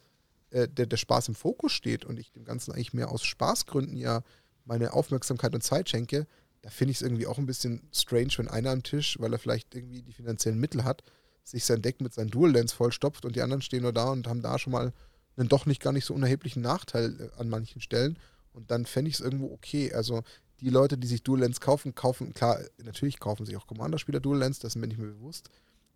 äh, 0.50 0.68
der, 0.68 0.84
der 0.84 0.98
Spaß 0.98 1.28
im 1.28 1.34
Fokus 1.34 1.72
steht 1.72 2.04
und 2.04 2.18
ich 2.18 2.30
dem 2.32 2.44
Ganzen 2.44 2.72
eigentlich 2.72 2.92
mehr 2.92 3.10
aus 3.10 3.24
Spaßgründen 3.24 3.96
ja 3.96 4.22
meine 4.66 4.92
Aufmerksamkeit 4.92 5.54
und 5.54 5.62
Zeit 5.62 5.88
schenke, 5.88 6.26
da 6.60 6.68
finde 6.68 6.92
ich 6.92 6.98
es 6.98 7.02
irgendwie 7.02 7.26
auch 7.26 7.38
ein 7.38 7.46
bisschen 7.46 7.88
strange, 7.90 8.32
wenn 8.36 8.48
einer 8.48 8.70
am 8.70 8.82
Tisch, 8.82 9.18
weil 9.18 9.32
er 9.32 9.38
vielleicht 9.38 9.74
irgendwie 9.74 10.02
die 10.02 10.12
finanziellen 10.12 10.60
Mittel 10.60 10.84
hat, 10.84 11.02
sich 11.44 11.64
sein 11.64 11.82
Deck 11.82 12.00
mit 12.00 12.14
seinen 12.14 12.30
Dual-Lens 12.30 12.72
vollstopft 12.72 13.24
und 13.24 13.36
die 13.36 13.42
anderen 13.42 13.62
stehen 13.62 13.82
nur 13.82 13.92
da 13.92 14.10
und 14.10 14.26
haben 14.26 14.42
da 14.42 14.58
schon 14.58 14.72
mal 14.72 14.92
einen 15.36 15.48
doch 15.48 15.66
nicht 15.66 15.80
gar 15.80 15.92
nicht 15.92 16.04
so 16.04 16.14
unerheblichen 16.14 16.62
Nachteil 16.62 17.20
äh, 17.20 17.40
an 17.40 17.48
manchen 17.48 17.80
Stellen. 17.80 18.18
Und 18.52 18.70
dann 18.70 18.86
fände 18.86 19.08
ich 19.08 19.14
es 19.14 19.20
irgendwo 19.20 19.52
okay. 19.52 19.92
Also 19.92 20.22
die 20.60 20.70
Leute, 20.70 20.98
die 20.98 21.06
sich 21.06 21.22
Dual-Lens 21.22 21.60
kaufen, 21.60 21.94
kaufen, 21.94 22.34
klar, 22.34 22.60
natürlich 22.82 23.18
kaufen 23.18 23.46
sich 23.46 23.56
auch 23.56 23.66
Commander-Spieler 23.66 24.20
Dual-Lens, 24.20 24.58
das 24.58 24.74
bin 24.74 24.90
ich 24.90 24.98
mir 24.98 25.12
bewusst. 25.12 25.48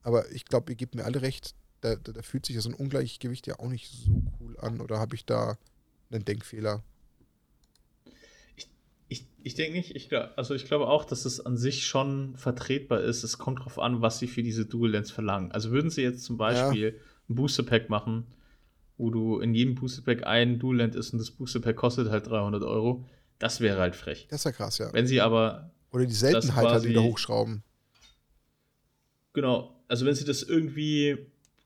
Aber 0.03 0.31
ich 0.33 0.45
glaube, 0.47 0.73
ihr 0.73 0.77
gebt 0.77 0.95
mir 0.95 1.05
alle 1.05 1.23
recht, 1.23 1.55
da, 1.81 1.97
da, 1.97 2.13
da 2.13 2.23
fühlt 2.23 2.47
sich 2.47 2.59
so 2.61 2.69
ein 2.69 2.75
Ungleichgewicht 2.75 3.47
ja 3.47 3.59
auch 3.59 3.69
nicht 3.69 3.91
so 3.91 4.23
cool 4.41 4.59
an. 4.59 4.81
Oder 4.81 4.99
habe 4.99 5.15
ich 5.15 5.27
da 5.27 5.59
einen 6.11 6.25
Denkfehler? 6.25 6.83
Ich, 9.47 9.55
denke 9.55 9.77
nicht, 9.77 9.95
ich, 9.95 10.11
also 10.37 10.55
ich 10.55 10.65
glaube 10.65 10.89
auch, 10.89 11.05
dass 11.05 11.25
es 11.25 11.39
an 11.39 11.57
sich 11.57 11.87
schon 11.87 12.35
vertretbar 12.37 13.01
ist. 13.03 13.23
Es 13.23 13.39
kommt 13.39 13.61
darauf 13.61 13.79
an, 13.79 14.03
was 14.03 14.19
sie 14.19 14.27
für 14.27 14.43
diese 14.43 14.67
Dual 14.67 14.91
Lens 14.91 15.13
verlangen. 15.13 15.53
Also 15.53 15.71
würden 15.71 15.89
sie 15.89 16.03
jetzt 16.03 16.25
zum 16.25 16.37
Beispiel 16.37 16.95
ja. 16.97 17.01
ein 17.31 17.35
Booster 17.37 17.63
Pack 17.63 17.89
machen, 17.89 18.27
wo 18.97 19.11
du 19.11 19.39
in 19.39 19.55
jedem 19.55 19.77
Booster 19.77 20.03
Pack 20.03 20.27
ein 20.27 20.59
Dual 20.59 20.79
Lens 20.79 20.97
ist 20.97 21.13
und 21.13 21.21
das 21.21 21.31
Booster 21.31 21.61
Pack 21.61 21.77
kostet 21.77 22.11
halt 22.11 22.27
300 22.27 22.65
Euro, 22.65 23.05
das 23.39 23.61
wäre 23.61 23.79
halt 23.79 23.95
frech. 23.95 24.27
Das 24.31 24.41
ist 24.41 24.45
ja 24.47 24.51
krass, 24.51 24.79
ja. 24.79 24.93
Wenn 24.93 25.07
sie 25.07 25.21
aber. 25.21 25.71
Oder 25.93 26.07
die 26.07 26.13
Seltenheit 26.13 26.67
halt 26.67 26.83
wieder 26.83 27.05
hochschrauben. 27.05 27.63
Genau, 29.33 29.81
also 29.87 30.07
wenn 30.07 30.15
sie 30.17 30.25
das 30.25 30.43
irgendwie, 30.43 31.19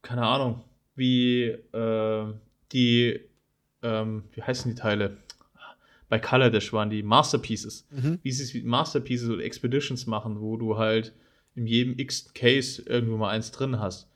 keine 0.02 0.26
Ahnung, 0.26 0.62
wie 0.96 1.44
äh, 1.44 2.26
die, 2.72 3.20
ähm, 3.82 4.24
wie 4.32 4.42
heißen 4.42 4.70
die 4.70 4.78
Teile? 4.78 5.16
Bei 6.10 6.18
Color 6.18 6.52
waren 6.52 6.90
die 6.90 7.04
Masterpieces. 7.04 7.86
Mhm. 7.90 8.18
Wie 8.22 8.32
sie 8.32 8.62
Masterpieces 8.62 9.30
oder 9.30 9.44
Expeditions 9.44 10.06
machen, 10.06 10.40
wo 10.40 10.56
du 10.56 10.76
halt 10.76 11.14
in 11.54 11.66
jedem 11.66 11.98
x 11.98 12.34
Case 12.34 12.82
irgendwo 12.82 13.16
mal 13.16 13.30
eins 13.30 13.52
drin 13.52 13.78
hast. 13.78 14.10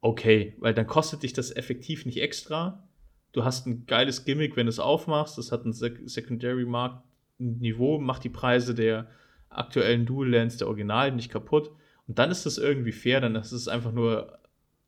Okay, 0.00 0.56
weil 0.58 0.72
dann 0.72 0.86
kostet 0.86 1.22
dich 1.22 1.34
das 1.34 1.54
effektiv 1.54 2.06
nicht 2.06 2.22
extra. 2.22 2.88
Du 3.32 3.44
hast 3.44 3.66
ein 3.66 3.84
geiles 3.86 4.24
Gimmick, 4.24 4.56
wenn 4.56 4.64
du 4.64 4.70
es 4.70 4.80
aufmachst. 4.80 5.36
Das 5.36 5.52
hat 5.52 5.66
ein 5.66 5.74
Sek 5.74 6.00
Secondary 6.06 6.64
Markt 6.64 7.04
Niveau, 7.38 7.98
macht 7.98 8.24
die 8.24 8.30
Preise 8.30 8.74
der 8.74 9.06
aktuellen 9.50 10.06
Dual 10.06 10.30
Lens 10.30 10.56
der 10.56 10.68
Originalen 10.68 11.16
nicht 11.16 11.30
kaputt. 11.30 11.70
Und 12.08 12.18
dann 12.18 12.30
ist 12.30 12.46
das 12.46 12.56
irgendwie 12.56 12.92
fair, 12.92 13.20
dann 13.20 13.36
ist 13.36 13.52
es 13.52 13.68
einfach 13.68 13.92
nur 13.92 14.38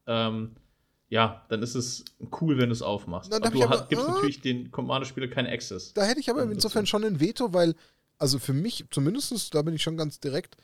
ähm, 0.07 0.53
ja, 1.13 1.45
dann 1.51 1.63
ist 1.63 1.75
es 1.75 2.07
cool, 2.41 2.57
wenn 2.57 2.71
du 2.71 2.73
es 2.73 2.81
aufmachst. 2.81 3.31
Na, 3.31 3.39
du 3.39 3.63
aber, 3.63 3.87
gibst 3.87 4.03
äh, 4.03 4.11
natürlich 4.11 4.41
den 4.41 4.71
Commander-Spieler 4.71 5.29
keinen 5.29 5.47
Access. 5.47 5.93
Da 5.93 6.05
hätte 6.05 6.21
ich 6.21 6.31
aber 6.31 6.45
insofern 6.45 6.87
schon 6.87 7.05
ein 7.05 7.21
Veto, 7.21 7.53
weil, 7.53 7.75
also 8.17 8.39
für 8.39 8.55
mich, 8.55 8.87
zumindest, 8.91 9.55
da 9.55 9.61
bin 9.61 9.75
ich 9.75 9.83
schon 9.83 9.99
ganz 9.99 10.21
direkt, 10.21 10.57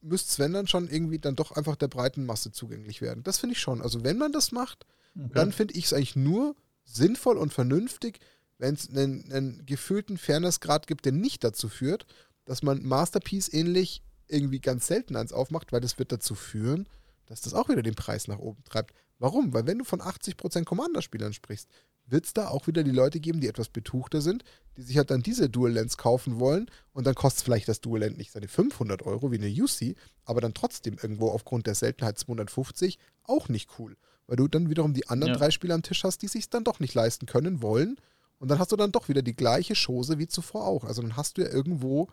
müsste 0.00 0.32
Sven 0.32 0.54
dann 0.54 0.68
schon 0.68 0.88
irgendwie 0.88 1.18
dann 1.18 1.36
doch 1.36 1.52
einfach 1.52 1.76
der 1.76 1.88
breiten 1.88 2.24
Masse 2.24 2.50
zugänglich 2.50 3.02
werden. 3.02 3.24
Das 3.24 3.36
finde 3.36 3.56
ich 3.56 3.60
schon. 3.60 3.82
Also 3.82 4.04
wenn 4.04 4.16
man 4.16 4.32
das 4.32 4.52
macht, 4.52 4.86
okay. 5.18 5.28
dann 5.34 5.52
finde 5.52 5.74
ich 5.74 5.84
es 5.84 5.92
eigentlich 5.92 6.16
nur 6.16 6.56
sinnvoll 6.84 7.36
und 7.36 7.52
vernünftig, 7.52 8.20
wenn 8.56 8.76
es 8.76 8.88
einen, 8.88 9.30
einen 9.30 9.66
gefühlten 9.66 10.16
Fairnessgrad 10.16 10.86
gibt, 10.86 11.04
der 11.04 11.12
nicht 11.12 11.44
dazu 11.44 11.68
führt, 11.68 12.06
dass 12.46 12.62
man 12.62 12.82
Masterpiece 12.82 13.52
ähnlich 13.52 14.02
irgendwie 14.28 14.60
ganz 14.60 14.86
selten 14.86 15.14
eins 15.14 15.34
aufmacht, 15.34 15.74
weil 15.74 15.82
das 15.82 15.98
wird 15.98 16.10
dazu 16.10 16.34
führen, 16.34 16.88
dass 17.26 17.42
das 17.42 17.52
auch 17.52 17.68
wieder 17.68 17.82
den 17.82 17.96
Preis 17.96 18.28
nach 18.28 18.38
oben 18.38 18.64
treibt. 18.64 18.94
Warum? 19.18 19.52
Weil 19.52 19.66
wenn 19.66 19.78
du 19.78 19.84
von 19.84 20.00
80% 20.00 20.64
Commander-Spielern 20.64 21.32
sprichst, 21.32 21.68
wird 22.06 22.26
es 22.26 22.34
da 22.34 22.48
auch 22.48 22.66
wieder 22.66 22.84
die 22.84 22.90
Leute 22.90 23.20
geben, 23.20 23.40
die 23.40 23.48
etwas 23.48 23.68
betuchter 23.68 24.20
sind, 24.20 24.44
die 24.76 24.82
sich 24.82 24.98
halt 24.98 25.10
dann 25.10 25.22
diese 25.22 25.48
Dual-Lens 25.48 25.96
kaufen 25.96 26.38
wollen 26.38 26.70
und 26.92 27.06
dann 27.06 27.14
kostet 27.14 27.44
vielleicht 27.44 27.68
das 27.68 27.80
Dual-Lens 27.80 28.18
nicht 28.18 28.32
seine 28.32 28.48
500 28.48 29.02
Euro 29.02 29.32
wie 29.32 29.38
eine 29.38 29.48
UC, 29.48 29.96
aber 30.24 30.40
dann 30.40 30.52
trotzdem 30.52 30.98
irgendwo 31.00 31.30
aufgrund 31.30 31.66
der 31.66 31.74
Seltenheit 31.74 32.18
250 32.18 32.98
auch 33.22 33.48
nicht 33.48 33.70
cool. 33.78 33.96
Weil 34.26 34.36
du 34.36 34.48
dann 34.48 34.68
wiederum 34.68 34.92
die 34.92 35.08
anderen 35.08 35.34
ja. 35.34 35.38
drei 35.38 35.50
Spieler 35.50 35.74
am 35.74 35.82
Tisch 35.82 36.04
hast, 36.04 36.22
die 36.22 36.28
sich 36.28 36.50
dann 36.50 36.64
doch 36.64 36.80
nicht 36.80 36.94
leisten 36.94 37.26
können, 37.26 37.62
wollen 37.62 37.96
und 38.38 38.48
dann 38.48 38.58
hast 38.58 38.72
du 38.72 38.76
dann 38.76 38.92
doch 38.92 39.08
wieder 39.08 39.22
die 39.22 39.36
gleiche 39.36 39.74
Chose 39.74 40.18
wie 40.18 40.28
zuvor 40.28 40.66
auch. 40.66 40.84
Also 40.84 41.00
dann 41.00 41.16
hast 41.16 41.38
du 41.38 41.42
ja 41.42 41.48
irgendwo 41.48 42.08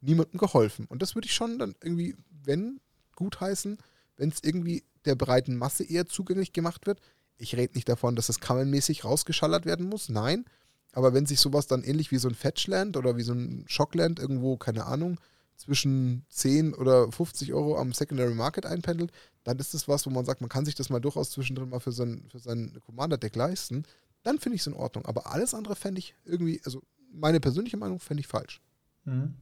niemandem 0.00 0.38
geholfen. 0.38 0.86
Und 0.86 1.02
das 1.02 1.14
würde 1.14 1.26
ich 1.26 1.34
schon 1.34 1.58
dann 1.58 1.74
irgendwie, 1.82 2.14
wenn, 2.44 2.80
gutheißen, 3.16 3.78
wenn 4.16 4.28
es 4.28 4.42
irgendwie 4.42 4.84
der 5.04 5.14
breiten 5.14 5.56
Masse 5.56 5.84
eher 5.84 6.06
zugänglich 6.06 6.52
gemacht 6.52 6.86
wird. 6.86 7.00
Ich 7.36 7.56
rede 7.56 7.74
nicht 7.74 7.88
davon, 7.88 8.16
dass 8.16 8.28
das 8.28 8.40
kammermäßig 8.40 9.04
rausgeschallert 9.04 9.66
werden 9.66 9.88
muss, 9.88 10.08
nein. 10.08 10.44
Aber 10.92 11.12
wenn 11.12 11.26
sich 11.26 11.40
sowas 11.40 11.66
dann 11.66 11.82
ähnlich 11.82 12.12
wie 12.12 12.18
so 12.18 12.28
ein 12.28 12.34
Fetchland 12.34 12.96
oder 12.96 13.16
wie 13.16 13.22
so 13.22 13.32
ein 13.32 13.64
Shockland 13.66 14.20
irgendwo, 14.20 14.56
keine 14.56 14.86
Ahnung, 14.86 15.18
zwischen 15.56 16.24
10 16.28 16.74
oder 16.74 17.10
50 17.10 17.52
Euro 17.52 17.76
am 17.78 17.92
Secondary 17.92 18.34
Market 18.34 18.66
einpendelt, 18.66 19.12
dann 19.44 19.58
ist 19.58 19.74
das 19.74 19.88
was, 19.88 20.06
wo 20.06 20.10
man 20.10 20.24
sagt, 20.24 20.40
man 20.40 20.50
kann 20.50 20.64
sich 20.64 20.74
das 20.74 20.90
mal 20.90 21.00
durchaus 21.00 21.30
zwischendrin 21.30 21.68
mal 21.68 21.80
für 21.80 21.92
sein, 21.92 22.26
für 22.30 22.38
sein 22.38 22.78
Commander-Deck 22.86 23.34
leisten. 23.36 23.84
Dann 24.22 24.38
finde 24.38 24.56
ich 24.56 24.62
es 24.62 24.66
in 24.66 24.74
Ordnung. 24.74 25.04
Aber 25.04 25.32
alles 25.32 25.54
andere 25.54 25.76
fände 25.76 25.98
ich 25.98 26.14
irgendwie, 26.24 26.60
also 26.64 26.82
meine 27.12 27.40
persönliche 27.40 27.76
Meinung 27.76 28.00
fände 28.00 28.20
ich 28.20 28.26
falsch. 28.26 28.60
Mhm. 29.04 29.34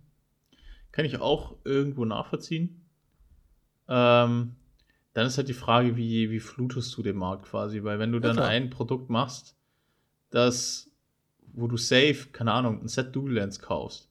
Kann 0.90 1.04
ich 1.04 1.18
auch 1.18 1.56
irgendwo 1.64 2.04
nachvollziehen. 2.04 2.84
Ähm, 3.88 4.56
dann 5.14 5.26
ist 5.26 5.36
halt 5.36 5.48
die 5.48 5.54
Frage, 5.54 5.96
wie, 5.96 6.30
wie 6.30 6.40
flutest 6.40 6.96
du 6.96 7.02
den 7.02 7.16
Markt 7.16 7.46
quasi? 7.46 7.82
Weil 7.84 7.98
wenn 7.98 8.12
du 8.12 8.18
dann 8.18 8.36
ja, 8.36 8.44
ein 8.44 8.70
Produkt 8.70 9.10
machst, 9.10 9.56
das, 10.30 10.90
wo 11.52 11.68
du 11.68 11.76
safe, 11.76 12.28
keine 12.32 12.52
Ahnung, 12.52 12.80
ein 12.82 12.88
Set 12.88 13.14
Dual 13.14 13.32
Lens 13.32 13.58
kaufst, 13.58 14.08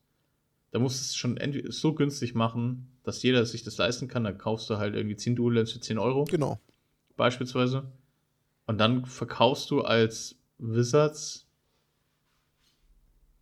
da 0.71 0.79
musst 0.79 0.99
du 0.99 1.03
es 1.03 1.15
schon 1.15 1.39
so 1.69 1.93
günstig 1.93 2.35
machen, 2.35 2.87
dass 3.03 3.23
jeder 3.23 3.45
sich 3.45 3.63
das 3.63 3.77
leisten 3.77 4.07
kann. 4.07 4.23
Dann 4.23 4.37
kaufst 4.37 4.69
du 4.69 4.77
halt 4.77 4.95
irgendwie 4.95 5.15
10 5.15 5.35
Dual 5.35 5.55
Lens 5.55 5.71
für 5.71 5.79
10 5.79 5.97
Euro. 5.97 6.23
Genau. 6.25 6.59
Beispielsweise. 7.17 7.91
Und 8.67 8.77
dann 8.77 9.05
verkaufst 9.05 9.69
du 9.71 9.81
als 9.81 10.39
Wizards 10.59 11.47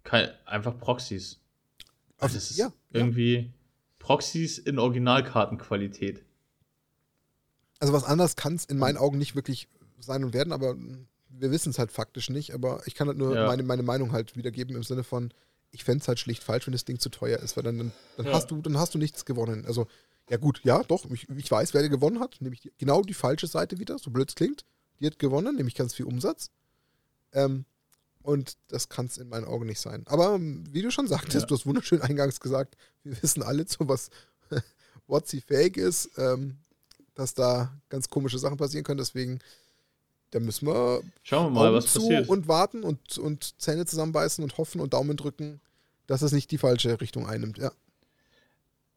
kein, 0.04 0.30
einfach 0.46 0.78
Proxys. 0.80 1.40
Also 2.18 2.36
das 2.36 2.52
ist 2.52 2.58
ja, 2.58 2.72
irgendwie 2.92 3.36
ja. 3.36 3.46
Proxys 4.00 4.58
in 4.58 4.80
Originalkartenqualität. 4.80 6.24
Also 7.80 7.94
was 7.94 8.04
anderes 8.04 8.36
kann 8.36 8.56
es 8.56 8.66
in 8.66 8.78
meinen 8.78 8.98
Augen 8.98 9.18
nicht 9.18 9.36
wirklich 9.36 9.68
sein 10.00 10.24
und 10.24 10.34
werden, 10.34 10.54
aber 10.54 10.76
wir 11.30 11.52
wissen 11.52 11.70
es 11.70 11.80
halt 11.80 11.92
faktisch 11.92 12.30
nicht. 12.30 12.54
Aber 12.54 12.82
ich 12.86 12.96
kann 12.96 13.08
halt 13.08 13.18
nur 13.18 13.36
ja. 13.36 13.48
meine, 13.48 13.64
meine 13.64 13.84
Meinung 13.84 14.12
halt 14.12 14.36
wiedergeben 14.36 14.76
im 14.76 14.84
Sinne 14.84 15.04
von, 15.04 15.34
ich 15.72 15.84
fände 15.84 16.02
es 16.02 16.08
halt 16.08 16.20
schlicht 16.20 16.44
falsch, 16.44 16.68
wenn 16.68 16.74
das 16.74 16.86
Ding 16.86 17.00
zu 17.00 17.10
teuer 17.10 17.40
ist, 17.40 17.56
weil 17.56 17.64
dann, 17.64 17.78
dann, 17.78 17.92
dann 18.18 18.26
ja. 18.26 18.34
hast 18.34 18.52
du, 18.52 18.62
dann 18.62 18.78
hast 18.78 18.94
du 18.94 18.98
nichts 18.98 19.26
gewonnen. 19.26 19.66
Also, 19.66 19.88
ja 20.30 20.38
gut, 20.38 20.62
ja, 20.64 20.84
doch, 20.84 21.10
ich, 21.12 21.30
ich 21.30 21.50
weiß, 21.50 21.74
wer 21.74 21.88
gewonnen 21.90 22.20
hat, 22.20 22.38
nämlich 22.40 22.62
die, 22.62 22.72
genau 22.78 23.02
die 23.02 23.14
falsche 23.14 23.48
Seite 23.48 23.80
wieder, 23.80 23.98
so 23.98 24.12
blöd 24.12 24.30
es 24.30 24.36
klingt. 24.36 24.66
Die 25.00 25.06
hat 25.06 25.20
gewonnen, 25.20 25.56
nämlich 25.56 25.76
ganz 25.76 25.94
viel 25.94 26.06
Umsatz. 26.06 26.52
Ähm, 27.32 27.66
Und 28.22 28.58
das 28.68 28.90
kann 28.90 29.06
es 29.06 29.18
in 29.18 29.30
meinen 29.30 29.46
Augen 29.46 29.66
nicht 29.66 29.80
sein. 29.80 30.04
Aber 30.08 30.36
ähm, 30.36 30.66
wie 30.72 30.82
du 30.82 30.92
schon 30.92 31.08
sagtest, 31.08 31.42
ja. 31.42 31.46
du 31.46 31.56
hast 31.56 31.66
wunderschön 31.66 32.02
eingangs 32.02 32.40
gesagt, 32.40 32.76
wir 33.04 33.22
wissen 33.22 33.44
alle 33.44 33.66
zu, 33.66 33.88
was 33.88 34.10
What's 35.08 35.36
fake 35.48 35.78
ist, 35.78 36.12
ähm, 36.18 36.58
dass 37.20 37.34
da 37.34 37.78
ganz 37.90 38.10
komische 38.10 38.40
Sachen 38.40 38.58
passieren 38.58 38.84
können. 38.84 38.98
Deswegen, 38.98 39.40
da 40.32 40.40
müssen 40.40 40.68
wir 40.68 41.02
schauen 41.24 41.48
wir 41.48 41.50
mal, 41.52 41.68
Augen 41.68 41.76
was 41.76 41.92
zu 41.92 42.00
passiert. 42.00 42.30
und 42.30 42.48
warten 42.48 42.84
und, 42.84 43.18
und 43.18 43.62
Zähne 43.62 43.86
zusammenbeißen 43.86 44.44
und 44.44 44.58
hoffen 44.58 44.80
und 44.80 44.94
Daumen 44.94 45.18
drücken, 45.18 45.60
dass 46.08 46.22
es 46.22 46.32
nicht 46.32 46.50
die 46.52 46.58
falsche 46.58 47.02
Richtung 47.02 47.28
einnimmt. 47.28 47.58
Ja. 47.58 47.72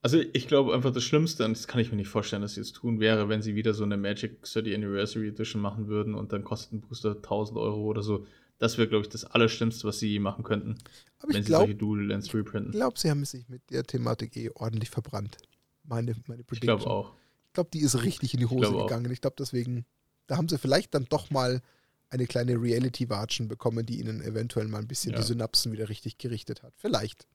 Also 0.03 0.19
ich 0.33 0.49
glaube 0.49 0.75
einfach 0.75 0.93
das 0.93 1.05
Schlimmste, 1.05 1.45
und 1.45 1.57
das 1.57 1.69
kann 1.69 1.81
ich 1.81 1.91
mir 1.91 1.97
nicht 1.97 2.09
vorstellen, 2.09 2.43
dass 2.43 2.55
sie 2.55 2.61
es 2.61 2.73
tun, 2.73 3.01
wäre, 3.01 3.29
wenn 3.29 3.43
sie 3.43 3.55
wieder 3.55 3.75
so 3.75 3.85
eine 3.85 3.97
Magic 3.97 4.43
30 4.43 4.75
Anniversary 4.75 5.29
Edition 5.29 5.61
machen 5.61 5.87
würden 5.89 6.15
und 6.15 6.33
dann 6.33 6.43
kostet 6.43 6.73
ein 6.73 6.81
Booster 6.81 7.17
1000 7.17 7.59
Euro 7.59 7.83
oder 7.83 8.03
so. 8.03 8.27
Das 8.59 8.79
wäre, 8.79 8.89
glaube 8.89 9.03
ich, 9.03 9.09
das 9.09 9.25
Allerschlimmste, 9.25 9.87
was 9.89 9.99
sie 9.99 10.19
machen 10.19 10.45
könnten. 10.45 10.79
Aber 11.19 11.35
wenn 11.35 11.43
sie 11.43 11.49
glaub, 11.49 11.63
solche 11.63 11.75
Dual 11.75 12.07
Lens 12.07 12.33
reprinten. 12.33 12.73
Ich 12.73 12.77
glaube, 12.77 12.99
sie 12.99 13.11
haben 13.11 13.25
sich 13.25 13.49
mit 13.49 13.63
der 13.71 13.85
Thematik 13.85 14.37
eh 14.37 14.51
ordentlich 14.55 14.91
verbrannt. 14.91 15.37
Meine, 15.85 16.15
meine 16.27 16.45
Prediction. 16.45 16.55
Ich 16.55 16.61
glaube 16.61 16.87
auch. 16.87 17.13
Ich 17.53 17.55
glaube, 17.55 17.69
die 17.71 17.81
ist 17.81 18.03
richtig 18.03 18.33
in 18.33 18.41
die 18.41 18.47
Hose 18.47 18.71
ich 18.71 18.79
gegangen. 18.79 19.07
Auch. 19.07 19.11
Ich 19.11 19.21
glaube, 19.21 19.37
deswegen, 19.39 19.85
da 20.27 20.39
haben 20.39 20.49
sie 20.49 20.57
vielleicht 20.57 20.95
dann 20.95 21.05
doch 21.11 21.29
mal 21.29 21.61
eine 22.09 22.27
kleine 22.27 22.55
Reality-Watschen 22.55 23.47
bekommen, 23.47 23.85
die 23.85 24.01
ihnen 24.01 24.23
eventuell 24.23 24.69
mal 24.69 24.79
ein 24.79 24.89
bisschen 24.89 25.13
ja. 25.13 25.19
die 25.19 25.25
Synapsen 25.25 25.71
wieder 25.71 25.91
richtig 25.91 26.17
gerichtet 26.17 26.63
hat. 26.63 26.73
Vielleicht. 26.79 27.27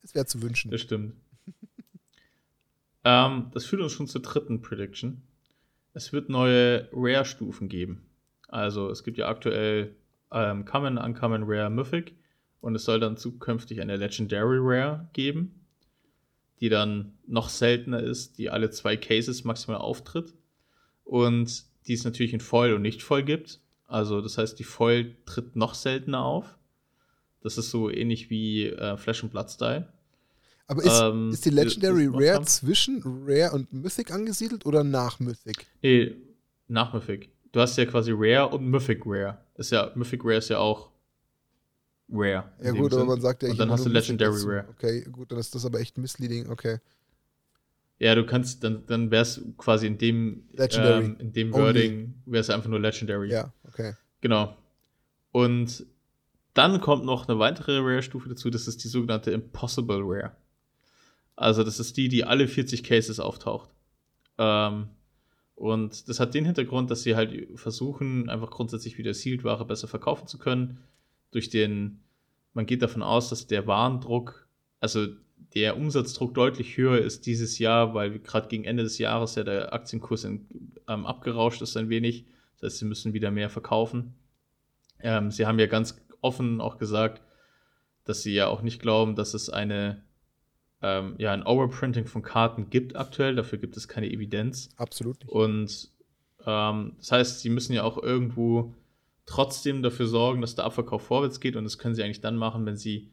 Es 0.00 0.14
wäre 0.14 0.24
zu 0.24 0.40
wünschen. 0.40 0.70
Das 0.70 0.80
stimmt. 0.80 1.14
ähm, 3.04 3.50
das 3.52 3.66
führt 3.66 3.82
uns 3.82 3.92
schon 3.92 4.08
zur 4.08 4.22
dritten 4.22 4.62
Prediction. 4.62 5.20
Es 5.92 6.14
wird 6.14 6.30
neue 6.30 6.88
Rare-Stufen 6.90 7.68
geben. 7.68 8.08
Also 8.48 8.88
es 8.88 9.04
gibt 9.04 9.18
ja 9.18 9.28
aktuell 9.28 9.94
ähm, 10.32 10.64
Common, 10.64 10.96
Uncommon, 10.96 11.42
Rare, 11.44 11.68
Mythic 11.68 12.16
und 12.62 12.74
es 12.74 12.86
soll 12.86 12.98
dann 12.98 13.18
zukünftig 13.18 13.82
eine 13.82 13.96
Legendary 13.96 14.56
Rare 14.58 15.10
geben, 15.12 15.61
die 16.62 16.68
dann 16.68 17.18
noch 17.26 17.48
seltener 17.48 18.00
ist, 18.00 18.38
die 18.38 18.48
alle 18.48 18.70
zwei 18.70 18.96
Cases 18.96 19.42
maximal 19.42 19.78
auftritt 19.78 20.32
und 21.02 21.64
die 21.88 21.92
es 21.92 22.04
natürlich 22.04 22.32
in 22.32 22.38
Foil 22.38 22.74
und 22.74 22.82
nicht 22.82 23.02
Foil 23.02 23.24
gibt. 23.24 23.60
Also 23.88 24.20
das 24.20 24.38
heißt, 24.38 24.60
die 24.60 24.64
Foil 24.64 25.16
tritt 25.26 25.56
noch 25.56 25.74
seltener 25.74 26.24
auf. 26.24 26.56
Das 27.40 27.58
ist 27.58 27.70
so 27.72 27.90
ähnlich 27.90 28.30
wie 28.30 28.68
äh, 28.68 28.96
Flash 28.96 29.24
und 29.24 29.30
Blood 29.30 29.50
Style. 29.50 29.92
Aber 30.68 30.84
ist, 30.84 31.00
ähm, 31.02 31.30
ist 31.30 31.44
die 31.44 31.50
Legendary 31.50 32.08
Rare 32.08 32.44
zwischen 32.44 33.02
Rare 33.04 33.54
und 33.54 33.72
Mythic 33.72 34.12
angesiedelt 34.12 34.64
oder 34.64 34.84
nach 34.84 35.18
Mythic? 35.18 35.66
Nee, 35.82 36.14
nach 36.68 36.94
Mythic. 36.94 37.32
Du 37.50 37.58
hast 37.58 37.76
ja 37.76 37.86
quasi 37.86 38.12
Rare 38.14 38.54
und 38.54 38.68
Mythic 38.68 39.02
Rare. 39.04 39.38
Ist 39.56 39.72
ja, 39.72 39.90
Mythic 39.96 40.24
Rare 40.24 40.36
ist 40.36 40.48
ja 40.48 40.58
auch 40.58 40.91
Rare. 42.10 42.44
Ja, 42.62 42.70
gut, 42.72 42.92
aber 42.92 43.04
man 43.04 43.20
sagt 43.20 43.42
ja 43.42 43.50
Und 43.50 43.58
dann 43.58 43.70
hast 43.70 43.86
du 43.86 43.90
Legendary 43.90 44.42
Rare. 44.44 44.68
Okay, 44.70 45.02
gut, 45.10 45.32
dann 45.32 45.38
ist 45.38 45.54
das 45.54 45.64
aber 45.64 45.80
echt 45.80 45.98
misleading, 45.98 46.48
okay. 46.48 46.78
Ja, 47.98 48.14
du 48.14 48.26
kannst, 48.26 48.64
dann, 48.64 48.84
dann 48.86 49.10
wäre 49.10 49.22
es 49.22 49.40
quasi 49.58 49.86
in 49.86 49.96
dem, 49.96 50.48
ähm, 50.58 51.16
in 51.20 51.32
dem 51.32 51.52
Wording, 51.52 52.14
wäre 52.26 52.40
es 52.40 52.50
einfach 52.50 52.68
nur 52.68 52.80
Legendary. 52.80 53.30
Ja, 53.30 53.52
okay. 53.64 53.94
Genau. 54.20 54.56
Und 55.30 55.86
dann 56.54 56.80
kommt 56.80 57.04
noch 57.04 57.28
eine 57.28 57.38
weitere 57.38 57.78
Rare-Stufe 57.78 58.28
dazu, 58.28 58.50
das 58.50 58.66
ist 58.66 58.82
die 58.84 58.88
sogenannte 58.88 59.30
Impossible 59.30 60.00
Rare. 60.02 60.32
Also 61.36 61.64
das 61.64 61.80
ist 61.80 61.96
die, 61.96 62.08
die 62.08 62.24
alle 62.24 62.46
40 62.46 62.84
Cases 62.84 63.18
auftaucht. 63.20 63.70
Ähm, 64.36 64.88
und 65.54 66.08
das 66.08 66.20
hat 66.20 66.34
den 66.34 66.44
Hintergrund, 66.44 66.90
dass 66.90 67.04
sie 67.04 67.14
halt 67.14 67.58
versuchen, 67.58 68.28
einfach 68.28 68.50
grundsätzlich 68.50 68.98
wieder 68.98 69.14
Sealed-Ware 69.14 69.64
besser 69.64 69.88
verkaufen 69.88 70.26
zu 70.26 70.38
können. 70.38 70.78
Durch 71.32 71.50
den, 71.50 72.00
man 72.54 72.66
geht 72.66 72.82
davon 72.82 73.02
aus, 73.02 73.28
dass 73.28 73.48
der 73.48 73.66
Warendruck, 73.66 74.48
also 74.78 75.08
der 75.54 75.76
Umsatzdruck 75.76 76.34
deutlich 76.34 76.76
höher 76.76 76.98
ist 76.98 77.26
dieses 77.26 77.58
Jahr, 77.58 77.94
weil 77.94 78.18
gerade 78.20 78.48
gegen 78.48 78.64
Ende 78.64 78.84
des 78.84 78.98
Jahres 78.98 79.34
ja 79.34 79.44
der 79.44 79.72
Aktienkurs 79.72 80.24
in, 80.24 80.46
ähm, 80.88 81.04
abgerauscht 81.04 81.60
ist 81.60 81.76
ein 81.76 81.88
wenig. 81.88 82.26
Das 82.54 82.72
heißt, 82.72 82.78
sie 82.78 82.84
müssen 82.84 83.12
wieder 83.12 83.30
mehr 83.30 83.50
verkaufen. 83.50 84.14
Ähm, 85.00 85.30
sie 85.30 85.46
haben 85.46 85.58
ja 85.58 85.66
ganz 85.66 86.00
offen 86.20 86.60
auch 86.60 86.78
gesagt, 86.78 87.22
dass 88.04 88.22
sie 88.22 88.32
ja 88.32 88.46
auch 88.46 88.62
nicht 88.62 88.80
glauben, 88.80 89.16
dass 89.16 89.34
es 89.34 89.50
eine 89.50 90.04
ähm, 90.82 91.14
ja, 91.18 91.32
ein 91.32 91.46
Overprinting 91.46 92.06
von 92.06 92.22
Karten 92.22 92.68
gibt 92.68 92.96
aktuell. 92.96 93.36
Dafür 93.36 93.58
gibt 93.58 93.76
es 93.76 93.88
keine 93.88 94.10
Evidenz. 94.10 94.70
Absolut 94.76 95.20
nicht. 95.20 95.28
Und 95.28 95.90
ähm, 96.44 96.94
das 96.98 97.12
heißt, 97.12 97.40
sie 97.40 97.50
müssen 97.50 97.72
ja 97.72 97.84
auch 97.84 98.02
irgendwo 98.02 98.74
trotzdem 99.26 99.82
dafür 99.82 100.06
sorgen, 100.06 100.40
dass 100.40 100.54
der 100.54 100.64
Abverkauf 100.64 101.02
vorwärts 101.02 101.40
geht. 101.40 101.56
Und 101.56 101.64
das 101.64 101.78
können 101.78 101.94
sie 101.94 102.02
eigentlich 102.02 102.20
dann 102.20 102.36
machen, 102.36 102.66
wenn 102.66 102.76
sie 102.76 103.12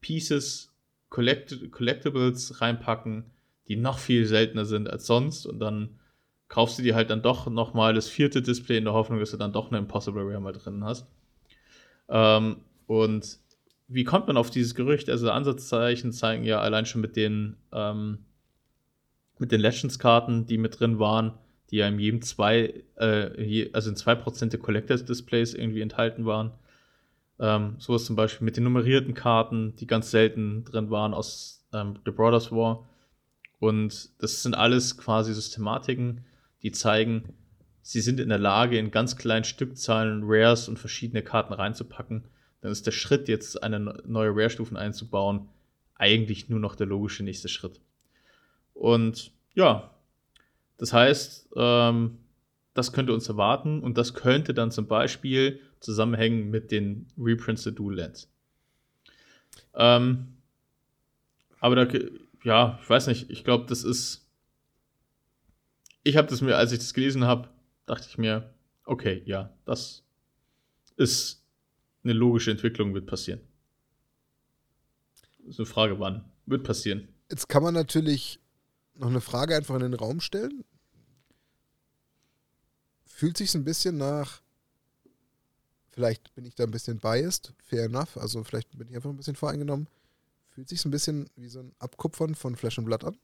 Pieces, 0.00 0.74
Collect 1.08 1.70
Collectibles 1.72 2.60
reinpacken, 2.60 3.30
die 3.68 3.76
noch 3.76 3.98
viel 3.98 4.26
seltener 4.26 4.64
sind 4.64 4.88
als 4.88 5.06
sonst. 5.06 5.46
Und 5.46 5.60
dann 5.60 5.98
kaufst 6.48 6.78
du 6.78 6.82
dir 6.82 6.94
halt 6.94 7.10
dann 7.10 7.22
doch 7.22 7.46
nochmal 7.48 7.94
das 7.94 8.08
vierte 8.08 8.42
Display 8.42 8.78
in 8.78 8.84
der 8.84 8.94
Hoffnung, 8.94 9.20
dass 9.20 9.30
du 9.30 9.36
dann 9.36 9.52
doch 9.52 9.68
eine 9.68 9.78
Impossible 9.78 10.22
Rare 10.22 10.40
mal 10.40 10.52
drin 10.52 10.84
hast. 10.84 11.06
Ähm, 12.08 12.56
und 12.86 13.38
wie 13.86 14.04
kommt 14.04 14.26
man 14.26 14.36
auf 14.36 14.50
dieses 14.50 14.74
Gerücht? 14.74 15.08
Also 15.08 15.30
Ansatzzeichen 15.30 16.12
zeigen 16.12 16.44
ja 16.44 16.60
allein 16.60 16.86
schon 16.86 17.00
mit 17.00 17.16
den, 17.16 17.56
ähm, 17.72 18.18
mit 19.38 19.52
den 19.52 19.60
Legends-Karten, 19.60 20.46
die 20.46 20.58
mit 20.58 20.80
drin 20.80 20.98
waren, 20.98 21.34
die 21.70 21.76
ja 21.76 21.88
in 21.88 21.98
jedem 21.98 22.22
zwei, 22.22 22.82
äh, 22.98 23.42
je, 23.42 23.70
also 23.72 23.90
in 23.90 23.96
zwei 23.96 24.14
Prozent 24.14 24.52
der 24.52 24.60
Collectors-Displays 24.60 25.54
irgendwie 25.54 25.80
enthalten 25.80 26.24
waren. 26.24 26.52
Ähm, 27.38 27.76
so 27.78 27.94
ist 27.94 28.06
zum 28.06 28.16
Beispiel 28.16 28.44
mit 28.44 28.56
den 28.56 28.64
nummerierten 28.64 29.14
Karten, 29.14 29.76
die 29.76 29.86
ganz 29.86 30.10
selten 30.10 30.64
drin 30.64 30.90
waren 30.90 31.14
aus 31.14 31.66
ähm, 31.72 31.98
The 32.04 32.10
Brothers 32.10 32.50
War. 32.50 32.88
Und 33.60 34.10
das 34.22 34.42
sind 34.42 34.54
alles 34.54 34.96
quasi 34.96 35.34
Systematiken, 35.34 36.24
die 36.62 36.72
zeigen, 36.72 37.34
sie 37.82 38.00
sind 38.00 38.20
in 38.20 38.28
der 38.28 38.38
Lage, 38.38 38.78
in 38.78 38.90
ganz 38.90 39.16
kleinen 39.16 39.44
Stückzahlen 39.44 40.22
Rares 40.24 40.68
und 40.68 40.78
verschiedene 40.78 41.22
Karten 41.22 41.52
reinzupacken 41.52 42.24
dann 42.60 42.72
ist 42.72 42.86
der 42.86 42.92
Schritt, 42.92 43.28
jetzt 43.28 43.62
eine 43.62 44.02
neue 44.06 44.30
Rare-Stufen 44.30 44.76
einzubauen, 44.76 45.48
eigentlich 45.94 46.48
nur 46.48 46.60
noch 46.60 46.74
der 46.74 46.86
logische 46.86 47.22
nächste 47.22 47.48
Schritt. 47.48 47.80
Und 48.74 49.32
ja, 49.54 49.94
das 50.78 50.92
heißt, 50.92 51.50
ähm, 51.56 52.18
das 52.74 52.92
könnte 52.92 53.12
uns 53.12 53.28
erwarten 53.28 53.82
und 53.82 53.98
das 53.98 54.14
könnte 54.14 54.54
dann 54.54 54.70
zum 54.70 54.86
Beispiel 54.86 55.60
zusammenhängen 55.80 56.50
mit 56.50 56.70
den 56.70 57.06
Reprints 57.18 57.64
der 57.64 57.72
Dual 57.72 57.96
Lens. 57.96 58.30
Ähm, 59.74 60.38
aber 61.60 61.84
da, 61.84 61.98
ja, 62.44 62.78
ich 62.80 62.88
weiß 62.88 63.08
nicht, 63.08 63.30
ich 63.30 63.44
glaube, 63.44 63.66
das 63.66 63.84
ist. 63.84 64.24
Ich 66.04 66.16
habe 66.16 66.28
das 66.28 66.40
mir, 66.40 66.56
als 66.56 66.72
ich 66.72 66.78
das 66.78 66.94
gelesen 66.94 67.24
habe, 67.24 67.48
dachte 67.86 68.06
ich 68.08 68.16
mir, 68.16 68.54
okay, 68.84 69.22
ja, 69.26 69.52
das 69.64 70.04
ist 70.96 71.44
eine 72.04 72.12
logische 72.12 72.50
Entwicklung 72.50 72.94
wird 72.94 73.06
passieren. 73.06 73.40
Das 75.40 75.54
ist 75.54 75.60
eine 75.60 75.66
Frage, 75.66 75.98
wann. 75.98 76.24
Wird 76.46 76.64
passieren. 76.64 77.08
Jetzt 77.30 77.48
kann 77.48 77.62
man 77.62 77.74
natürlich 77.74 78.40
noch 78.98 79.08
eine 79.08 79.20
Frage 79.20 79.56
einfach 79.56 79.74
in 79.74 79.82
den 79.82 79.94
Raum 79.94 80.20
stellen. 80.20 80.64
Fühlt 83.04 83.36
sich 83.36 83.54
ein 83.54 83.64
bisschen 83.64 83.96
nach, 83.96 84.42
vielleicht 85.90 86.34
bin 86.34 86.44
ich 86.44 86.54
da 86.54 86.64
ein 86.64 86.70
bisschen 86.70 86.98
biased, 86.98 87.52
fair 87.58 87.84
enough, 87.84 88.16
also 88.16 88.44
vielleicht 88.44 88.76
bin 88.76 88.88
ich 88.88 88.96
einfach 88.96 89.10
ein 89.10 89.16
bisschen 89.16 89.36
voreingenommen. 89.36 89.88
Fühlt 90.50 90.68
sich 90.68 90.84
ein 90.84 90.90
bisschen 90.90 91.28
wie 91.36 91.48
so 91.48 91.60
ein 91.60 91.72
Abkupfern 91.78 92.34
von 92.34 92.56
Flash 92.56 92.78
und 92.78 92.84
Blood 92.84 93.04
an? 93.04 93.16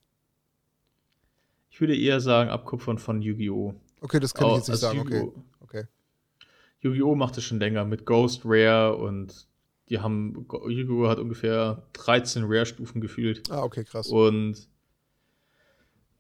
Ich 1.71 1.81
würde 1.81 1.97
eher 1.97 2.21
sagen 2.21 2.51
Abkupfern 2.51 2.99
von 2.99 3.21
Yu-Gi-Oh! 3.21 3.75
Okay, 4.01 4.21
das 4.21 4.35
kann 4.35 4.47
oh, 4.47 4.51
ich 4.53 4.57
jetzt 4.59 4.69
nicht 4.69 4.79
sagen, 4.79 5.01
okay. 5.01 5.33
okay. 5.61 5.85
Yu-Gi-Oh! 6.81 7.15
macht 7.15 7.37
es 7.37 7.45
schon 7.45 7.59
länger 7.59 7.85
mit 7.85 8.07
Ghost 8.07 8.43
Rare 8.45 8.97
und 8.97 9.49
die 9.89 9.99
haben, 9.99 10.47
Yu-Gi-Oh! 10.51 11.09
hat 11.09 11.19
ungefähr 11.19 11.83
13 11.95 12.45
Rare-Stufen 12.45 13.01
gefühlt. 13.01 13.51
Ah, 13.51 13.63
okay, 13.63 13.85
krass. 13.85 14.09
Und 14.09 14.69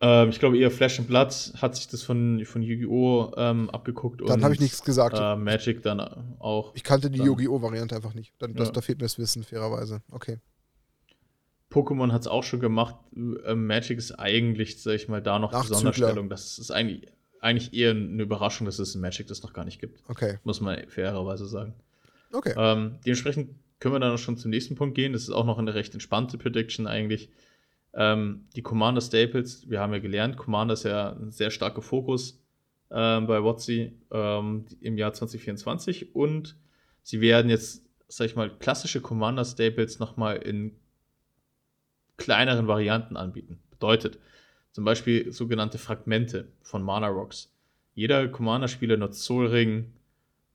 ähm, 0.00 0.28
ich 0.28 0.38
glaube 0.38 0.58
eher 0.58 0.70
Flash 0.70 0.98
and 0.98 1.08
Blood 1.08 1.32
hat 1.56 1.76
sich 1.76 1.88
das 1.88 2.02
von, 2.02 2.44
von 2.44 2.62
Yu-Gi-Oh! 2.62 3.32
Ähm, 3.36 3.70
abgeguckt. 3.70 4.20
Dann 4.26 4.42
habe 4.42 4.54
ich 4.54 4.60
nichts 4.60 4.82
gesagt. 4.82 5.16
Äh, 5.18 5.36
Magic 5.36 5.82
dann 5.82 6.00
auch. 6.38 6.74
Ich 6.74 6.84
kannte 6.84 7.10
die 7.10 7.18
Yu-Gi-Oh! 7.18 7.62
Variante 7.62 7.96
einfach 7.96 8.14
nicht. 8.14 8.32
Dann, 8.38 8.54
das, 8.54 8.68
ja. 8.68 8.72
Da 8.72 8.80
fehlt 8.80 8.98
mir 8.98 9.04
das 9.04 9.18
Wissen, 9.18 9.44
fairerweise. 9.44 10.02
Okay. 10.10 10.38
Pokémon 11.70 12.12
hat 12.12 12.22
es 12.22 12.26
auch 12.28 12.44
schon 12.44 12.60
gemacht. 12.60 12.96
Äh, 13.16 13.54
Magic 13.54 13.98
ist 13.98 14.12
eigentlich, 14.12 14.80
sag 14.80 14.94
ich 14.94 15.08
mal, 15.08 15.22
da 15.22 15.38
noch 15.38 15.58
die 15.60 15.66
Sonderstellung. 15.66 16.28
Das 16.28 16.58
ist 16.58 16.70
eigentlich 16.70 17.08
eigentlich 17.44 17.74
eher 17.74 17.90
eine 17.90 18.22
Überraschung, 18.22 18.64
dass 18.64 18.78
es 18.78 18.94
in 18.94 19.02
Magic 19.02 19.26
das 19.26 19.42
noch 19.42 19.52
gar 19.52 19.66
nicht 19.66 19.78
gibt. 19.78 20.02
Okay. 20.08 20.38
Muss 20.44 20.62
man 20.62 20.88
fairerweise 20.88 21.46
sagen. 21.46 21.74
Okay. 22.32 22.54
Ähm, 22.56 22.98
dementsprechend 23.04 23.50
können 23.80 23.94
wir 23.94 24.00
dann 24.00 24.14
auch 24.14 24.18
schon 24.18 24.38
zum 24.38 24.50
nächsten 24.50 24.76
Punkt 24.76 24.94
gehen. 24.94 25.12
Das 25.12 25.22
ist 25.22 25.30
auch 25.30 25.44
noch 25.44 25.58
eine 25.58 25.74
recht 25.74 25.92
entspannte 25.92 26.38
Prediction 26.38 26.86
eigentlich. 26.86 27.28
Ähm, 27.96 28.46
die 28.56 28.62
Commander 28.62 29.00
Staples, 29.00 29.68
wir 29.68 29.80
haben 29.80 29.92
ja 29.92 30.00
gelernt, 30.00 30.36
Commander 30.36 30.74
ist 30.74 30.84
ja 30.84 31.12
ein 31.12 31.30
sehr 31.30 31.50
starker 31.50 31.82
Fokus 31.82 32.42
ähm, 32.90 33.26
bei 33.26 33.42
WotC 33.42 33.92
ähm, 34.10 34.66
im 34.80 34.98
Jahr 34.98 35.12
2024 35.12 36.14
und 36.14 36.56
sie 37.02 37.20
werden 37.20 37.50
jetzt, 37.50 37.84
sag 38.08 38.26
ich 38.26 38.36
mal, 38.36 38.50
klassische 38.58 39.00
Commander-Staples 39.00 39.98
nochmal 39.98 40.36
in 40.38 40.76
kleineren 42.16 42.66
Varianten 42.66 43.16
anbieten. 43.16 43.58
Bedeutet, 43.70 44.18
zum 44.72 44.84
Beispiel 44.84 45.32
sogenannte 45.32 45.78
Fragmente 45.78 46.48
von 46.62 46.82
Mana 46.82 47.08
Rocks. 47.08 47.52
Jeder 47.94 48.26
Commander-Spieler 48.28 48.96
nutzt 48.96 49.22
Soul 49.22 49.46
Ring, 49.46 49.92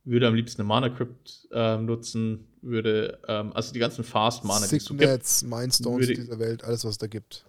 würde 0.03 0.27
am 0.27 0.35
liebsten 0.35 0.61
eine 0.61 0.67
Mana 0.67 0.89
Crypt 0.89 1.47
äh, 1.51 1.77
nutzen, 1.77 2.47
würde, 2.61 3.19
ähm, 3.27 3.53
also 3.53 3.73
die 3.73 3.79
ganzen 3.79 4.03
Fast 4.03 4.43
Mana, 4.43 4.67
die 4.67 4.77
es 4.77 4.85
so 4.85 4.95
gibt, 4.95 5.43
Mindstones 5.43 6.07
würde, 6.07 6.13
dieser 6.13 6.39
Welt, 6.39 6.63
alles, 6.63 6.83
was 6.83 6.91
es 6.91 6.97
da 6.97 7.07
gibt. 7.07 7.45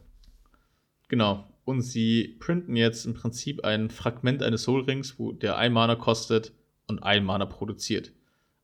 Genau. 1.08 1.44
Und 1.64 1.82
sie 1.82 2.36
printen 2.40 2.76
jetzt 2.76 3.04
im 3.04 3.14
Prinzip 3.14 3.64
ein 3.64 3.90
Fragment 3.90 4.42
eines 4.42 4.62
Soul 4.62 4.82
Rings, 4.82 5.18
wo 5.18 5.32
der 5.32 5.56
ein 5.56 5.72
Mana 5.72 5.96
kostet 5.96 6.52
und 6.86 7.02
ein 7.02 7.24
Mana 7.24 7.46
produziert. 7.46 8.12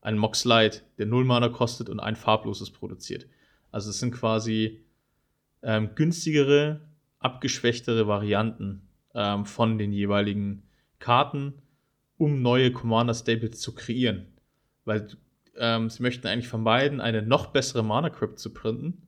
Ein 0.01 0.17
Mox 0.17 0.45
Light, 0.45 0.83
der 0.97 1.05
null 1.05 1.25
Mana 1.25 1.49
kostet 1.49 1.89
und 1.89 1.99
ein 1.99 2.15
farbloses 2.15 2.71
produziert. 2.71 3.27
Also 3.71 3.89
es 3.89 3.99
sind 3.99 4.11
quasi 4.11 4.81
ähm, 5.61 5.91
günstigere, 5.95 6.81
abgeschwächtere 7.19 8.07
Varianten 8.07 8.87
ähm, 9.13 9.45
von 9.45 9.77
den 9.77 9.91
jeweiligen 9.91 10.63
Karten, 10.99 11.61
um 12.17 12.41
neue 12.41 12.71
Commander-Staples 12.71 13.59
zu 13.59 13.73
kreieren. 13.75 14.27
Weil 14.85 15.07
ähm, 15.57 15.89
sie 15.89 16.01
möchten 16.01 16.27
eigentlich 16.27 16.47
vermeiden, 16.47 17.01
eine 17.01 17.21
noch 17.21 17.47
bessere 17.47 17.83
Mana-Crypt 17.83 18.39
zu 18.39 18.53
printen. 18.53 19.07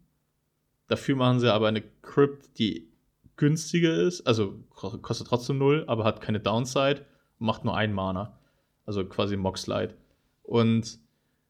Dafür 0.87 1.15
machen 1.15 1.39
sie 1.39 1.53
aber 1.53 1.67
eine 1.67 1.83
Crypt, 2.01 2.57
die 2.59 2.89
günstiger 3.35 3.95
ist, 3.95 4.27
also 4.27 4.63
kostet 4.69 5.27
trotzdem 5.27 5.57
null, 5.57 5.85
aber 5.87 6.03
hat 6.03 6.21
keine 6.21 6.39
Downside 6.39 7.05
und 7.39 7.45
macht 7.45 7.63
nur 7.63 7.77
ein 7.77 7.93
Mana. 7.93 8.39
Also 8.85 9.05
quasi 9.05 9.37
Mox 9.37 9.67
Light. 9.67 9.95
Und 10.43 10.99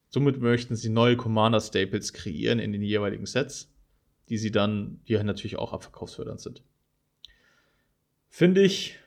somit 0.10 0.42
möchten 0.42 0.76
sie 0.76 0.90
neue 0.90 1.16
Commander-Staples 1.16 2.14
kreieren 2.14 2.60
in 2.60 2.74
den 2.74 2.82
jeweiligen 2.82 3.26
Sets 3.26 3.70
die 4.30 4.38
sie 4.38 4.52
dann, 4.52 5.02
die 5.08 5.22
natürlich 5.22 5.58
auch 5.58 5.74
abverkaufsfördernd 5.74 6.40
sind. 6.40 6.64
Finde 8.28 8.62
ich 8.62 9.00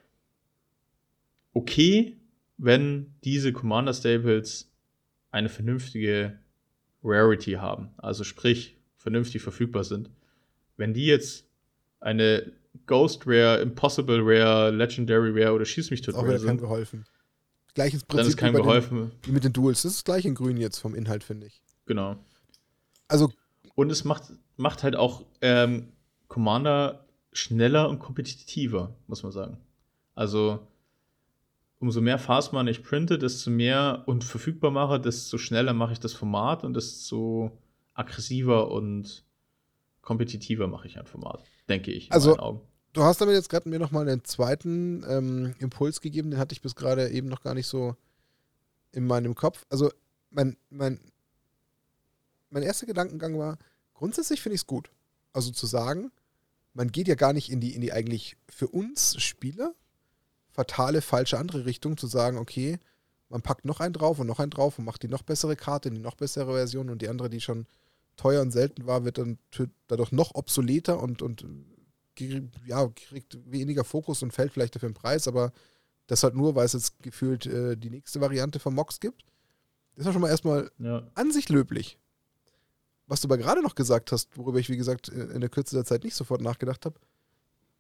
okay, 1.53 2.17
wenn 2.59 3.15
diese 3.23 3.53
Commander 3.53 3.95
Staples 3.95 4.72
eine 5.33 5.49
vernünftige 5.49 6.39
Rarity 7.03 7.53
haben, 7.53 7.91
also 7.97 8.23
sprich 8.23 8.79
vernünftig 8.97 9.43
verfügbar 9.43 9.83
sind. 9.83 10.11
Wenn 10.77 10.95
die 10.95 11.07
jetzt 11.07 11.47
eine 11.99 12.53
Ghost 12.87 13.27
Rare, 13.27 13.61
Impossible 13.61 14.21
Rare, 14.23 14.71
Legendary 14.71 15.31
Rare 15.31 15.55
oder 15.55 15.65
Schieß 15.65 15.91
mich 15.91 16.03
tot 16.03 16.15
Rare 16.15 16.39
sind, 16.39 16.61
geholfen. 16.61 17.05
Gleiches 17.75 18.05
Prinzip 18.05 18.17
dann 18.19 18.27
ist 18.29 18.37
kein 18.37 18.53
geholfen. 18.53 19.11
Den, 19.11 19.27
wie 19.27 19.33
mit 19.33 19.45
den 19.45 19.53
Duels. 19.53 19.83
Das 19.83 19.93
ist 19.93 20.05
gleich 20.05 20.25
in 20.25 20.35
grün 20.35 20.57
jetzt 20.57 20.79
vom 20.79 20.95
Inhalt, 20.95 21.25
finde 21.25 21.47
ich. 21.47 21.63
Genau. 21.87 22.17
Also 23.09 23.33
und 23.75 23.91
es 23.91 24.05
macht, 24.05 24.25
macht 24.57 24.83
halt 24.83 24.97
auch 24.97 25.25
ähm, 25.41 25.93
Commander 26.29 27.07
schneller 27.33 27.89
und 27.89 27.99
kompetitiver, 27.99 28.95
muss 29.07 29.23
man 29.23 29.33
sagen. 29.33 29.59
Also, 30.15 30.67
umso 31.83 32.01
mehr 32.01 32.19
Fastman 32.19 32.69
ich 32.69 32.83
printe, 32.83 33.19
desto 33.19 33.51
mehr 33.51 34.05
und 34.07 34.25
verfügbar 34.25 34.71
mache, 34.71 35.01
desto 35.01 35.37
schneller 35.37 35.75
mache 35.75 35.93
ich 35.93 36.01
das 36.01 36.15
Format 36.15 36.65
und 36.65 36.75
desto 36.75 37.51
aggressiver 37.93 38.71
und 38.71 39.25
kompetitiver 40.01 40.69
mache 40.69 40.87
ich 40.87 40.99
ein 40.99 41.07
Format, 41.07 41.45
denke 41.69 41.91
ich. 41.91 42.11
also, 42.11 42.63
du 42.93 43.03
hast 43.03 43.21
damit 43.21 43.35
jetzt 43.35 43.51
gerade 43.51 43.69
mir 43.69 43.79
nochmal 43.79 44.09
einen 44.09 44.25
zweiten 44.25 45.05
ähm, 45.09 45.55
Impuls 45.59 46.01
gegeben, 46.01 46.31
den 46.31 46.41
hatte 46.41 46.55
ich 46.55 46.63
bis 46.63 46.75
gerade 46.75 47.11
eben 47.11 47.29
noch 47.29 47.43
gar 47.43 47.55
nicht 47.55 47.67
so 47.67 47.97
in 48.93 49.07
meinem 49.07 49.35
Kopf. 49.35 49.67
Also, 49.69 49.91
mein, 50.31 50.57
mein 50.71 50.99
mein 52.53 52.63
erster 52.63 52.87
Gedankengang 52.87 53.39
war, 53.39 53.59
grundsätzlich 53.95 54.41
finde 54.41 54.55
ich 54.55 54.61
es 54.61 54.67
gut. 54.67 54.91
Also 55.33 55.51
zu 55.51 55.67
sagen, 55.67 56.13
man 56.75 56.93
geht 56.93 57.09
ja 57.09 57.15
gar 57.15 57.33
nicht 57.33 57.51
in 57.51 57.61
die, 57.61 57.75
in 57.75 57.81
die 57.81 57.93
eigentlich 57.93 58.37
für 58.49 58.69
uns 58.69 59.21
Spieler 59.21 59.75
fatale, 60.53 61.03
falsche 61.03 61.39
andere 61.39 61.65
Richtung, 61.65 61.97
zu 61.97 62.07
sagen, 62.07 62.39
okay, 62.39 62.79
man 63.29 63.43
packt 63.43 63.65
noch 63.65 63.81
einen 63.81 63.95
drauf 63.95 64.19
und 64.19 64.27
noch 64.27 64.39
einen 64.39 64.51
drauf 64.51 64.79
und 64.79 64.85
macht 64.85 65.03
die 65.03 65.09
noch 65.09 65.23
bessere 65.23 65.57
Karte, 65.57 65.91
die 65.91 65.99
noch 65.99 66.15
bessere 66.15 66.53
Version 66.53 66.91
und 66.91 67.01
die 67.01 67.09
andere, 67.09 67.31
die 67.31 67.41
schon 67.41 67.67
teuer 68.17 68.43
und 68.43 68.51
selten 68.51 68.87
war, 68.87 69.05
wird 69.05 69.19
dann 69.19 69.39
dadurch 69.89 70.13
noch 70.13 70.35
obsoleter 70.35 71.01
und, 71.01 71.23
und 71.23 71.45
ja, 72.67 72.87
kriegt 72.89 73.39
weniger 73.51 73.85
Fokus 73.85 74.23
und 74.23 74.33
fällt 74.33 74.53
vielleicht 74.53 74.75
dafür 74.75 74.89
im 74.89 74.95
Preis, 74.95 75.27
aber 75.27 75.53
das 76.07 76.23
halt 76.23 76.35
nur, 76.35 76.55
weil 76.55 76.67
es 76.67 76.75
jetzt 76.75 77.03
gefühlt 77.03 77.47
äh, 77.47 77.77
die 77.77 77.89
nächste 77.89 78.21
Variante 78.21 78.59
von 78.59 78.75
Mox 78.75 79.01
gibt. 79.01 79.25
Das 79.95 80.03
ist 80.03 80.07
ja 80.07 80.13
schon 80.13 80.23
mal 80.23 80.29
erstmal 80.29 80.71
ja. 80.79 81.03
an 81.15 81.33
sich 81.33 81.49
löblich. 81.49 81.99
Was 83.07 83.21
du 83.21 83.29
aber 83.29 83.39
gerade 83.39 83.63
noch 83.63 83.75
gesagt 83.75 84.13
hast, 84.13 84.37
worüber 84.37 84.59
ich, 84.59 84.69
wie 84.69 84.77
gesagt, 84.77 85.09
in 85.09 85.41
der 85.41 85.51
Kürze 85.51 85.75
der 85.75 85.85
Zeit 85.85 86.05
nicht 86.05 86.15
sofort 86.15 86.41
nachgedacht 86.41 86.85
habe, 86.87 86.99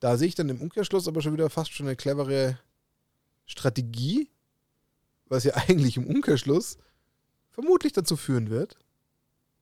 da 0.02 0.16
sehe 0.16 0.28
ich 0.28 0.34
dann 0.34 0.48
im 0.48 0.60
Umkehrschluss 0.60 1.06
aber 1.06 1.22
schon 1.22 1.32
wieder 1.32 1.48
fast 1.48 1.72
schon 1.72 1.86
eine 1.86 1.96
clevere 1.96 2.58
Strategie, 3.46 4.28
was 5.26 5.44
ja 5.44 5.54
eigentlich 5.68 5.96
im 5.96 6.06
Umkehrschluss 6.06 6.76
vermutlich 7.50 7.92
dazu 7.92 8.16
führen 8.16 8.50
wird, 8.50 8.76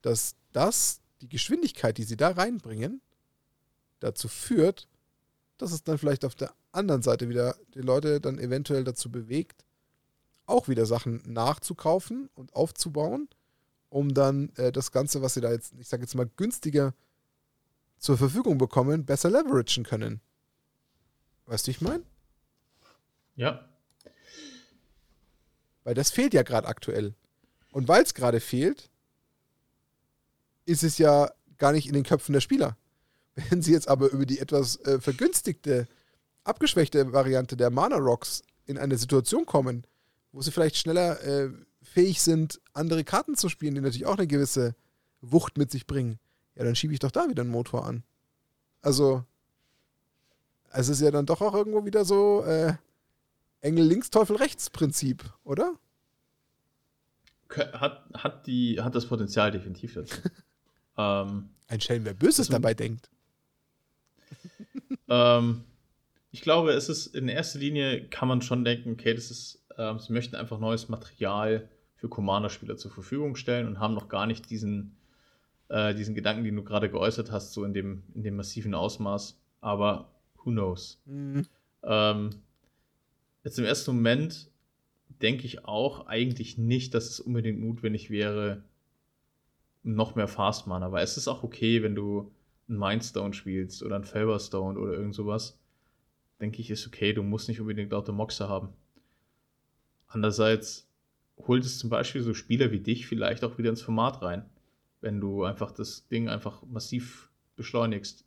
dass 0.03 0.35
das, 0.53 1.01
die 1.21 1.29
Geschwindigkeit, 1.29 1.99
die 1.99 2.05
sie 2.05 2.17
da 2.17 2.31
reinbringen, 2.31 3.03
dazu 3.99 4.29
führt, 4.29 4.89
dass 5.59 5.73
es 5.73 5.85
dann 5.85 5.99
vielleicht 5.99 6.25
auf 6.25 6.35
der 6.35 6.55
anderen 6.73 7.03
Seite 7.03 7.29
wieder 7.29 7.57
die 7.75 7.83
Leute 7.83 8.21
dann 8.21 8.39
eventuell 8.39 8.85
dazu 8.85 9.11
bewegt, 9.11 9.65
auch 10.47 10.69
wieder 10.69 10.87
Sachen 10.87 11.21
nachzukaufen 11.27 12.31
und 12.35 12.55
aufzubauen 12.55 13.29
um 13.91 14.15
dann 14.15 14.51
äh, 14.57 14.73
das 14.73 14.93
Ganze, 14.93 15.21
was 15.21 15.35
sie 15.35 15.41
da 15.41 15.51
jetzt, 15.51 15.75
ich 15.79 15.89
sage 15.89 16.05
jetzt 16.05 16.15
mal, 16.15 16.31
günstiger 16.37 16.95
zur 17.99 18.17
Verfügung 18.17 18.57
bekommen, 18.57 19.05
besser 19.05 19.29
leveragen 19.29 19.85
können. 19.85 20.21
Weißt 21.51 21.67
du, 21.67 21.73
ich 21.73 21.81
meine? 21.81 22.05
Ja. 23.35 23.69
Weil 25.83 25.95
das 25.95 26.13
fehlt 26.13 26.33
ja 26.33 26.45
gerade 26.45 26.69
aktuell. 26.69 27.13
Und 27.73 27.89
weil 27.89 28.05
es 28.05 28.15
gerade 28.15 28.39
fehlt, 28.39 28.89
ist 30.65 30.85
es 30.85 30.99
ja 30.99 31.29
gar 31.59 31.73
nicht 31.73 31.89
in 31.89 31.95
den 31.95 32.05
Köpfen 32.05 32.35
der 32.35 32.41
Spieler. 32.41 32.77
Wenn 33.35 33.63
sie 33.63 33.73
jetzt 33.73 33.89
aber 33.89 34.11
über 34.11 34.27
die 34.27 34.39
etwas 34.39 34.77
äh, 34.83 35.01
vergünstigte, 35.01 35.89
abgeschwächte 36.45 37.13
Variante 37.13 37.57
der 37.57 37.71
Mana 37.71 37.97
Rocks 37.97 38.43
in 38.67 38.79
eine 38.79 38.97
Situation 38.97 39.45
kommen, 39.45 39.85
wo 40.31 40.43
sie 40.43 40.53
vielleicht 40.53 40.77
schneller 40.77 41.21
äh, 41.25 41.51
fähig 41.83 42.23
sind, 42.23 42.61
andere 42.75 43.03
Karten 43.03 43.35
zu 43.35 43.49
spielen, 43.49 43.75
die 43.75 43.81
natürlich 43.81 44.07
auch 44.07 44.19
eine 44.19 44.29
gewisse 44.29 44.77
Wucht 45.21 45.59
mit 45.59 45.73
sich 45.73 45.89
bringen, 45.89 46.21
ja, 46.55 46.63
dann 46.63 46.77
schiebe 46.77 46.93
ich 46.93 47.01
doch 47.01 47.11
da 47.11 47.29
wieder 47.29 47.43
einen 47.43 47.51
Motor 47.51 47.87
an. 47.87 48.05
Also, 48.83 49.25
es 50.71 50.89
ist 50.89 51.01
ja 51.01 51.11
dann 51.11 51.27
doch 51.27 51.41
auch 51.41 51.55
irgendwo 51.55 51.85
wieder 51.85 52.05
so 52.05 52.45
äh, 52.45 52.75
Engel 53.61 53.85
links, 53.85 54.11
Teufel 54.11 54.37
rechts 54.37 54.71
Prinzip, 54.71 55.25
oder? 55.45 55.75
Hat, 57.51 58.05
hat, 58.15 58.47
die, 58.47 58.81
hat 58.81 58.95
das 58.95 59.07
Potenzial 59.07 59.51
definitiv 59.51 59.95
dazu. 59.95 60.21
ähm, 60.97 61.51
Ein 61.67 61.81
Schelm, 61.81 62.05
wer 62.05 62.15
Böses 62.15 62.49
dabei 62.49 62.75
denkt. 62.75 63.11
ähm, 65.09 65.65
ich 66.31 66.43
glaube, 66.43 66.73
es 66.73 66.89
ist 66.89 67.09
in 67.09 67.29
erster 67.29 67.59
Linie 67.59 68.07
kann 68.09 68.29
man 68.29 68.41
schon 68.41 68.65
denken, 68.65 68.93
okay, 68.93 69.15
das 69.15 69.33
ist, 69.33 69.65
ähm, 69.77 69.99
sie 69.99 70.13
möchten 70.13 70.37
einfach 70.37 70.61
neues 70.61 70.89
Material 70.89 71.69
für 71.97 72.09
Commander-Spieler 72.09 72.77
zur 72.77 72.93
Verfügung 72.93 73.35
stellen 73.35 73.67
und 73.67 73.81
haben 73.81 73.95
noch 73.95 74.09
gar 74.09 74.27
nicht 74.27 74.49
diesen, 74.49 74.97
äh, 75.69 75.93
diesen 75.95 76.15
Gedanken, 76.15 76.45
den 76.45 76.57
du 76.57 76.63
gerade 76.63 76.89
geäußert 76.89 77.33
hast, 77.33 77.53
so 77.53 77.65
in 77.65 77.75
dem, 77.75 78.05
in 78.15 78.23
dem 78.23 78.37
massiven 78.37 78.75
Ausmaß. 78.75 79.39
Aber 79.61 80.09
who 80.45 80.51
knows? 80.51 81.01
Mhm. 81.07 81.47
Ähm, 81.83 82.31
jetzt 83.45 83.59
im 83.59 83.65
ersten 83.65 83.95
Moment 83.95 84.51
denke 85.23 85.45
ich 85.47 85.65
auch 85.65 86.07
eigentlich 86.07 86.59
nicht, 86.59 86.95
dass 86.95 87.09
es 87.09 87.21
unbedingt 87.21 87.61
notwendig 87.61 88.11
wäre, 88.11 88.63
noch 89.83 90.15
mehr 90.15 90.29
Fast 90.29 90.67
Mana, 90.67 90.93
weil 90.93 91.05
es 91.05 91.17
ist 91.17 91.29
auch 91.29 91.43
okay, 91.43 91.83
wenn 91.83 91.95
du 91.95 92.31
einen 92.69 92.79
Mindstone 92.79 93.35
spielst 93.35 93.83
oder 93.83 93.97
einen 93.97 94.05
Felberstone 94.05 94.79
oder 94.79 94.93
irgend 94.93 95.15
sowas. 95.15 95.59
Denke 96.41 96.61
ich, 96.61 96.71
ist 96.71 96.87
okay, 96.87 97.13
du 97.13 97.23
musst 97.23 97.49
nicht 97.49 97.61
unbedingt 97.61 97.93
laute 97.93 98.13
Moxe 98.13 98.49
haben. 98.49 98.71
Andererseits 100.07 100.89
holt 101.39 101.65
es 101.65 101.79
zum 101.79 101.91
Beispiel 101.91 102.23
so 102.23 102.35
Spieler 102.35 102.71
wie 102.71 102.81
dich 102.81 103.07
vielleicht 103.07 103.45
auch 103.45 103.59
wieder 103.59 103.71
ins 103.71 103.83
Format 103.83 104.23
rein, 104.23 104.45
wenn 105.01 105.21
du 105.21 105.45
einfach 105.45 105.71
das 105.71 106.07
Ding 106.09 106.29
einfach 106.29 106.63
massiv 106.67 107.31
beschleunigst 107.57 108.25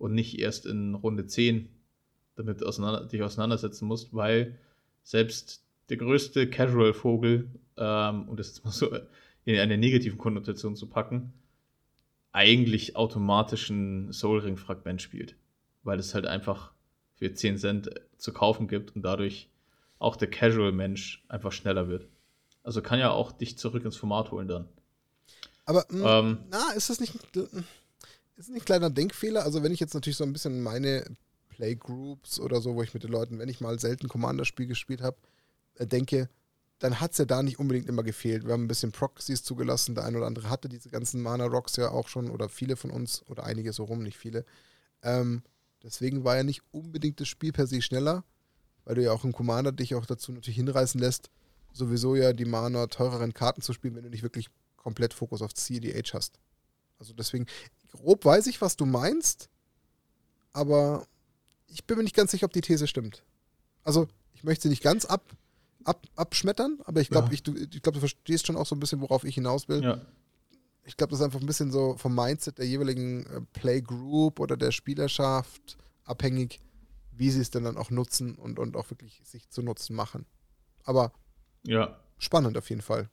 und 0.00 0.14
nicht 0.14 0.38
erst 0.38 0.66
in 0.66 0.94
Runde 0.94 1.26
10 1.26 1.68
damit 2.34 2.62
auseinander, 2.64 3.04
dich 3.06 3.22
auseinandersetzen 3.22 3.86
musst, 3.86 4.14
weil 4.14 4.58
selbst 5.02 5.62
der 5.90 5.98
größte 5.98 6.48
Casual-Vogel, 6.48 7.48
ähm, 7.76 8.28
um 8.28 8.36
das 8.36 8.48
jetzt 8.48 8.64
mal 8.64 8.70
so 8.70 8.90
in 9.44 9.58
eine 9.58 9.76
negative 9.76 10.16
Konnotation 10.16 10.74
zu 10.74 10.86
packen, 10.86 11.32
eigentlich 12.32 12.96
automatisch 12.96 13.68
ein 13.70 14.12
Soul 14.12 14.40
Ring-Fragment 14.40 15.02
spielt, 15.02 15.36
weil 15.82 15.98
es 15.98 16.14
halt 16.14 16.26
einfach 16.26 16.72
für 17.16 17.32
10 17.32 17.58
Cent 17.58 17.90
zu 18.16 18.32
kaufen 18.32 18.68
gibt 18.68 18.96
und 18.96 19.02
dadurch 19.02 19.48
auch 19.98 20.16
der 20.16 20.30
Casual-Mensch 20.30 21.24
einfach 21.28 21.52
schneller 21.52 21.88
wird. 21.88 22.08
Also 22.62 22.80
kann 22.80 22.98
ja 22.98 23.10
auch 23.10 23.32
dich 23.32 23.58
zurück 23.58 23.84
ins 23.84 23.96
Format 23.96 24.30
holen 24.30 24.48
dann. 24.48 24.68
Aber, 25.66 25.84
mh, 25.90 26.18
ähm, 26.18 26.38
na, 26.50 26.72
ist 26.72 26.88
das 26.88 27.00
nicht, 27.00 27.14
ist 28.48 28.54
ein 28.54 28.64
kleiner 28.64 28.90
Denkfehler? 28.90 29.44
Also, 29.44 29.62
wenn 29.62 29.72
ich 29.72 29.80
jetzt 29.80 29.94
natürlich 29.94 30.16
so 30.16 30.24
ein 30.24 30.32
bisschen 30.32 30.62
meine 30.62 31.04
Playgroups 31.48 32.40
oder 32.40 32.60
so, 32.60 32.74
wo 32.74 32.82
ich 32.82 32.94
mit 32.94 33.02
den 33.02 33.10
Leuten, 33.10 33.38
wenn 33.38 33.48
ich 33.48 33.60
mal 33.60 33.78
selten 33.78 34.08
Commander-Spiel 34.08 34.66
gespielt 34.66 35.02
habe, 35.02 35.16
äh, 35.74 35.86
denke, 35.86 36.28
dann 36.78 36.98
hat 36.98 37.12
es 37.12 37.18
ja 37.18 37.26
da 37.26 37.42
nicht 37.42 37.58
unbedingt 37.58 37.88
immer 37.88 38.02
gefehlt. 38.02 38.46
Wir 38.46 38.54
haben 38.54 38.64
ein 38.64 38.68
bisschen 38.68 38.92
Proxies 38.92 39.42
zugelassen. 39.42 39.94
Der 39.94 40.04
eine 40.04 40.16
oder 40.16 40.26
andere 40.26 40.48
hatte 40.48 40.68
diese 40.68 40.88
ganzen 40.88 41.20
Mana-Rocks 41.20 41.76
ja 41.76 41.90
auch 41.90 42.08
schon 42.08 42.30
oder 42.30 42.48
viele 42.48 42.76
von 42.76 42.90
uns 42.90 43.22
oder 43.28 43.44
einige 43.44 43.72
so 43.72 43.84
rum, 43.84 44.02
nicht 44.02 44.16
viele. 44.16 44.46
Ähm, 45.02 45.42
deswegen 45.82 46.24
war 46.24 46.36
ja 46.36 46.42
nicht 46.42 46.62
unbedingt 46.72 47.20
das 47.20 47.28
Spiel 47.28 47.52
per 47.52 47.66
se 47.66 47.82
schneller, 47.82 48.24
weil 48.84 48.94
du 48.94 49.02
ja 49.02 49.12
auch 49.12 49.24
im 49.24 49.32
Commander 49.32 49.72
dich 49.72 49.94
auch 49.94 50.06
dazu 50.06 50.32
natürlich 50.32 50.56
hinreißen 50.56 50.98
lässt, 50.98 51.30
sowieso 51.74 52.16
ja 52.16 52.32
die 52.32 52.46
Mana 52.46 52.86
teureren 52.86 53.34
Karten 53.34 53.60
zu 53.60 53.74
spielen, 53.74 53.94
wenn 53.94 54.04
du 54.04 54.10
nicht 54.10 54.22
wirklich 54.22 54.48
komplett 54.76 55.12
Fokus 55.12 55.42
auf 55.42 55.52
CDH 55.52 56.14
hast. 56.14 56.38
Also 57.00 57.14
deswegen, 57.14 57.46
grob 57.90 58.24
weiß 58.24 58.46
ich, 58.46 58.60
was 58.60 58.76
du 58.76 58.86
meinst, 58.86 59.48
aber 60.52 61.06
ich 61.66 61.84
bin 61.86 61.96
mir 61.96 62.04
nicht 62.04 62.14
ganz 62.14 62.30
sicher, 62.30 62.46
ob 62.46 62.52
die 62.52 62.60
These 62.60 62.86
stimmt. 62.86 63.24
Also, 63.82 64.06
ich 64.34 64.44
möchte 64.44 64.64
sie 64.64 64.68
nicht 64.68 64.82
ganz 64.82 65.06
ab, 65.06 65.24
ab, 65.84 66.06
abschmettern, 66.14 66.78
aber 66.84 67.00
ich 67.00 67.08
glaube, 67.08 67.28
ja. 67.28 67.32
ich, 67.32 67.42
du, 67.42 67.56
ich 67.56 67.82
glaub, 67.82 67.94
du 67.94 68.00
verstehst 68.00 68.46
schon 68.46 68.56
auch 68.56 68.66
so 68.66 68.76
ein 68.76 68.80
bisschen, 68.80 69.00
worauf 69.00 69.24
ich 69.24 69.34
hinaus 69.34 69.68
will. 69.68 69.82
Ja. 69.82 70.00
Ich 70.84 70.96
glaube, 70.96 71.10
das 71.10 71.20
ist 71.20 71.24
einfach 71.24 71.40
ein 71.40 71.46
bisschen 71.46 71.70
so 71.70 71.96
vom 71.96 72.14
Mindset 72.14 72.58
der 72.58 72.66
jeweiligen 72.66 73.26
äh, 73.26 73.40
Playgroup 73.52 74.40
oder 74.40 74.56
der 74.56 74.72
Spielerschaft 74.72 75.78
abhängig, 76.04 76.60
wie 77.12 77.30
sie 77.30 77.40
es 77.40 77.50
denn 77.50 77.64
dann 77.64 77.76
auch 77.76 77.90
nutzen 77.90 78.34
und, 78.34 78.58
und 78.58 78.76
auch 78.76 78.90
wirklich 78.90 79.22
sich 79.24 79.48
zu 79.48 79.62
nutzen 79.62 79.94
machen. 79.94 80.26
Aber 80.84 81.12
ja. 81.64 81.98
spannend 82.18 82.58
auf 82.58 82.68
jeden 82.68 82.82
Fall. 82.82 83.08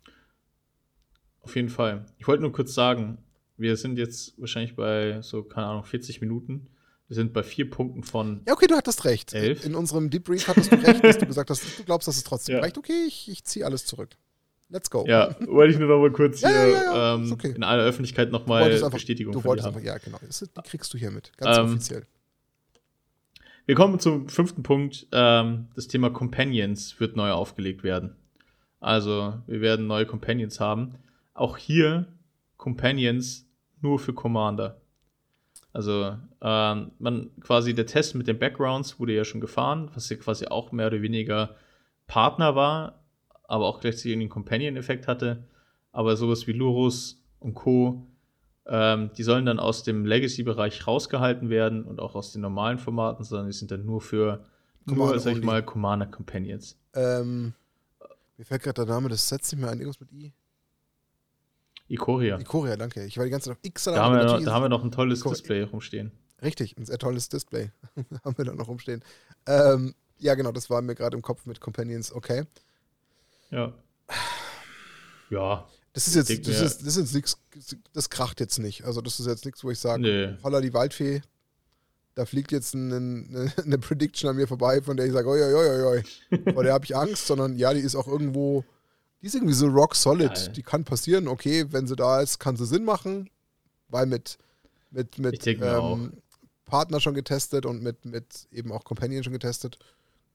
Auf 1.41 1.55
jeden 1.55 1.69
Fall. 1.69 2.05
Ich 2.17 2.27
wollte 2.27 2.41
nur 2.41 2.51
kurz 2.51 2.73
sagen, 2.73 3.19
wir 3.57 3.75
sind 3.75 3.97
jetzt 3.97 4.39
wahrscheinlich 4.39 4.75
bei 4.75 5.21
so, 5.21 5.43
keine 5.43 5.67
Ahnung, 5.67 5.83
40 5.83 6.21
Minuten. 6.21 6.67
Wir 7.07 7.15
sind 7.15 7.33
bei 7.33 7.41
vier 7.41 7.69
Punkten 7.69 8.03
von. 8.03 8.41
Ja, 8.45 8.53
okay, 8.53 8.67
du 8.67 8.75
hattest 8.75 9.05
recht. 9.05 9.33
Elf. 9.33 9.65
In 9.65 9.75
unserem 9.75 10.09
Debrief 10.09 10.47
hattest 10.47 10.71
du 10.71 10.75
recht, 10.75 11.03
dass 11.03 11.17
du 11.17 11.25
gesagt 11.25 11.49
hast, 11.49 11.79
du 11.79 11.83
glaubst, 11.83 12.07
dass 12.07 12.17
es 12.17 12.23
trotzdem 12.23 12.55
ja. 12.55 12.61
reicht. 12.61 12.77
Okay, 12.77 13.05
ich, 13.07 13.29
ich 13.29 13.43
ziehe 13.45 13.65
alles 13.65 13.85
zurück. 13.85 14.09
Let's 14.69 14.89
go. 14.89 15.05
Ja, 15.07 15.33
wollte 15.47 15.73
ich 15.73 15.79
nur 15.79 15.87
noch 15.87 15.99
mal 15.99 16.11
kurz 16.11 16.41
ja, 16.41 16.49
hier 16.49 16.69
ja, 16.69 17.15
ähm, 17.15 17.31
okay. 17.31 17.53
in 17.55 17.63
aller 17.63 17.83
Öffentlichkeit 17.83 18.31
noch 18.31 18.45
mal 18.47 18.63
einfach, 18.63 18.91
Bestätigung 18.91 19.31
Du 19.31 19.43
wolltest 19.45 19.67
einfach, 19.67 19.81
ja, 19.81 19.97
genau. 19.97 20.19
Das, 20.25 20.39
die 20.39 20.69
kriegst 20.69 20.93
du 20.93 20.97
hiermit. 20.97 21.31
Ganz 21.37 21.57
ähm, 21.57 21.65
offiziell. 21.65 22.05
Wir 23.65 23.75
kommen 23.75 23.99
zum 23.99 24.27
fünften 24.27 24.63
Punkt. 24.63 25.07
Ähm, 25.13 25.67
das 25.75 25.87
Thema 25.87 26.09
Companions 26.09 26.99
wird 26.99 27.15
neu 27.15 27.31
aufgelegt 27.31 27.83
werden. 27.83 28.17
Also, 28.81 29.35
wir 29.47 29.61
werden 29.61 29.87
neue 29.87 30.05
Companions 30.05 30.59
haben. 30.59 30.95
Auch 31.33 31.55
hier 31.55 32.07
Companions 32.57 33.46
nur 33.87 33.99
für 33.99 34.13
Commander. 34.13 34.81
Also 35.73 36.17
ähm, 36.41 36.91
man 36.99 37.31
quasi 37.39 37.73
der 37.73 37.85
Test 37.85 38.15
mit 38.15 38.27
den 38.27 38.39
Backgrounds 38.39 38.99
wurde 38.99 39.13
ja 39.13 39.23
schon 39.23 39.41
gefahren, 39.41 39.89
was 39.93 40.09
ja 40.09 40.17
quasi 40.17 40.47
auch 40.47 40.71
mehr 40.71 40.87
oder 40.87 41.01
weniger 41.01 41.55
Partner 42.07 42.55
war, 42.55 43.03
aber 43.47 43.65
auch 43.67 43.79
gleichzeitig 43.79 44.13
einen 44.13 44.29
Companion-Effekt 44.29 45.07
hatte. 45.07 45.43
Aber 45.91 46.15
sowas 46.15 46.47
wie 46.47 46.53
Lurus 46.53 47.23
und 47.39 47.53
Co., 47.53 48.07
ähm, 48.65 49.11
die 49.15 49.23
sollen 49.23 49.45
dann 49.45 49.59
aus 49.59 49.83
dem 49.83 50.05
Legacy-Bereich 50.05 50.85
rausgehalten 50.85 51.49
werden 51.49 51.85
und 51.85 52.01
auch 52.01 52.15
aus 52.15 52.33
den 52.33 52.41
normalen 52.41 52.77
Formaten, 52.77 53.23
sondern 53.23 53.47
die 53.47 53.53
sind 53.53 53.71
dann 53.71 53.85
nur 53.85 54.01
für, 54.01 54.45
nur, 54.85 55.17
sag 55.19 55.37
ich 55.37 55.43
mal, 55.43 55.63
Commander 55.63 56.07
Companions. 56.07 56.77
Ähm, 56.93 57.53
mir 58.37 58.45
fällt 58.45 58.63
gerade 58.63 58.85
der 58.85 58.93
Name 58.93 59.07
des 59.07 59.27
Sets 59.27 59.53
nicht 59.53 59.61
mehr 59.61 59.71
ein, 59.71 59.79
irgendwas 59.79 60.01
mit 60.01 60.11
I. 60.11 60.33
Ikoria. 61.89 62.39
Ikoria, 62.39 62.75
danke. 62.75 63.05
Ich 63.05 63.17
war 63.17 63.25
die 63.25 63.31
ganze 63.31 63.49
Zeit 63.49 63.57
auf 63.57 63.63
X. 63.63 63.85
Da, 63.85 63.95
haben 63.95 64.15
wir, 64.15 64.23
noch, 64.23 64.43
da 64.43 64.53
haben 64.53 64.63
wir 64.63 64.69
noch 64.69 64.83
ein 64.83 64.91
tolles 64.91 65.19
Ikoria. 65.19 65.35
Display 65.35 65.61
rumstehen. 65.63 66.11
Richtig, 66.41 66.77
ein 66.77 66.85
sehr 66.85 66.97
tolles 66.97 67.29
Display 67.29 67.71
haben 68.23 68.37
wir 68.37 68.45
da 68.45 68.53
noch 68.53 68.67
rumstehen. 68.67 69.03
Ähm, 69.47 69.95
ja, 70.19 70.35
genau, 70.35 70.51
das 70.51 70.69
war 70.69 70.81
mir 70.81 70.95
gerade 70.95 71.15
im 71.15 71.21
Kopf 71.21 71.45
mit 71.45 71.59
Companions. 71.59 72.11
Okay. 72.11 72.43
Ja. 73.51 73.73
Ja. 75.29 75.67
Das 75.93 76.07
ist 76.07 76.15
jetzt, 76.15 76.47
das 76.47 76.61
ist, 76.61 76.85
das 76.85 76.95
ist 76.95 77.13
nichts, 77.15 77.37
das 77.93 78.09
kracht 78.09 78.39
jetzt 78.39 78.59
nicht. 78.59 78.85
Also, 78.85 79.01
das 79.01 79.19
ist 79.19 79.25
jetzt 79.25 79.45
nichts, 79.45 79.63
wo 79.63 79.71
ich 79.71 79.79
sage, 79.79 80.01
nee. 80.01 80.37
holla 80.43 80.61
die 80.61 80.73
Waldfee, 80.73 81.21
da 82.13 82.25
fliegt 82.25 82.51
jetzt 82.51 82.75
eine, 82.75 82.97
eine, 82.97 83.53
eine, 83.63 83.77
Prediction 83.79 84.29
an 84.29 84.35
mir 84.35 84.47
vorbei, 84.47 84.81
von 84.81 84.95
der 84.95 85.07
ich 85.07 85.13
sage, 85.13 85.27
oi, 85.27 85.41
oi, 85.41 85.53
oi, 85.53 85.83
oi. 85.83 86.51
Vor 86.53 86.63
der 86.63 86.73
habe 86.73 86.85
ich 86.85 86.95
Angst, 86.95 87.25
sondern 87.25 87.55
ja, 87.55 87.73
die 87.73 87.79
ist 87.79 87.95
auch 87.95 88.07
irgendwo 88.07 88.63
die 89.21 89.27
ist 89.27 89.35
irgendwie 89.35 89.53
so 89.53 89.67
rock 89.67 89.95
solid. 89.95 90.33
Geil. 90.33 90.53
Die 90.55 90.63
kann 90.63 90.83
passieren, 90.83 91.27
okay, 91.27 91.65
wenn 91.71 91.87
sie 91.87 91.95
da 91.95 92.21
ist, 92.21 92.39
kann 92.39 92.55
sie 92.55 92.65
Sinn 92.65 92.85
machen, 92.85 93.29
weil 93.89 94.05
mit, 94.05 94.37
mit, 94.91 95.17
mit 95.17 95.45
ähm, 95.47 96.13
Partner 96.65 96.99
schon 96.99 97.15
getestet 97.15 97.65
und 97.65 97.81
mit, 97.81 98.05
mit 98.05 98.47
eben 98.51 98.71
auch 98.71 98.83
Companion 98.83 99.23
schon 99.23 99.33
getestet. 99.33 99.79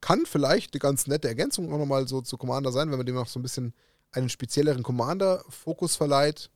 Kann 0.01 0.27
vielleicht 0.27 0.75
eine 0.75 0.81
ganz 0.81 1.07
nette 1.07 1.29
Ergänzung 1.29 1.73
auch 1.73 1.79
nochmal 1.79 2.09
so 2.09 2.21
zu 2.23 2.37
Commander 2.37 2.73
sein, 2.73 2.91
wenn 2.91 2.99
man 2.99 3.07
dem 3.07 3.17
auch 3.17 3.29
so 3.29 3.39
ein 3.39 3.43
bisschen 3.43 3.73
einen 4.11 4.29
spezielleren 4.29 4.83
Commander-Fokus 4.83 5.97
verleiht. 5.97 6.51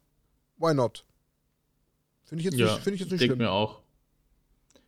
Why 0.58 0.74
not? 0.74 1.04
Finde 2.24 2.40
ich 2.40 2.46
jetzt 2.46 2.58
ja, 2.58 2.66
nicht, 2.66 2.82
find 2.82 2.94
ich 2.94 3.00
jetzt 3.02 3.12
nicht 3.12 3.22
ich 3.22 3.28
denke 3.28 3.42
mir 3.42 3.52
auch. 3.52 3.82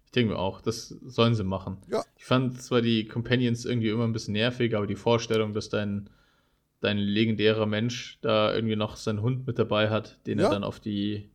Ich 0.06 0.12
denke 0.12 0.32
mir 0.32 0.38
auch, 0.38 0.60
das 0.60 0.88
sollen 0.88 1.34
sie 1.34 1.44
machen. 1.44 1.76
Ja. 1.88 2.02
Ich 2.16 2.24
fand 2.24 2.60
zwar 2.60 2.80
die 2.80 3.06
Companions 3.06 3.64
irgendwie 3.64 3.90
immer 3.90 4.04
ein 4.04 4.12
bisschen 4.12 4.32
nervig, 4.32 4.74
aber 4.74 4.86
die 4.86 4.96
Vorstellung, 4.96 5.52
dass 5.52 5.68
dein 5.68 6.10
dein 6.80 6.98
legendärer 6.98 7.66
Mensch 7.66 8.18
da 8.20 8.54
irgendwie 8.54 8.76
noch 8.76 8.96
seinen 8.96 9.22
Hund 9.22 9.46
mit 9.46 9.58
dabei 9.58 9.90
hat, 9.90 10.18
den 10.26 10.38
ja. 10.38 10.46
er 10.46 10.50
dann 10.50 10.64
auf 10.64 10.80
die 10.80 11.30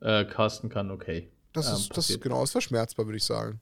äh, 0.00 0.24
casten 0.24 0.70
kann, 0.70 0.90
okay. 0.90 1.28
Das 1.52 1.68
ähm, 1.68 1.74
ist, 1.74 1.96
das 1.96 2.10
ist 2.10 2.20
genau, 2.20 2.42
ist 2.42 2.52
verschmerzbar, 2.52 3.06
würde 3.06 3.16
ich 3.16 3.24
sagen. 3.24 3.60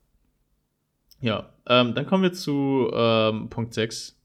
Ja, 1.21 1.53
ähm, 1.67 1.95
dann 1.95 2.07
kommen 2.07 2.25
wir 2.25 2.33
zu 2.33 2.91
ähm, 2.93 3.49
Punkt 3.49 3.75
6, 3.75 4.17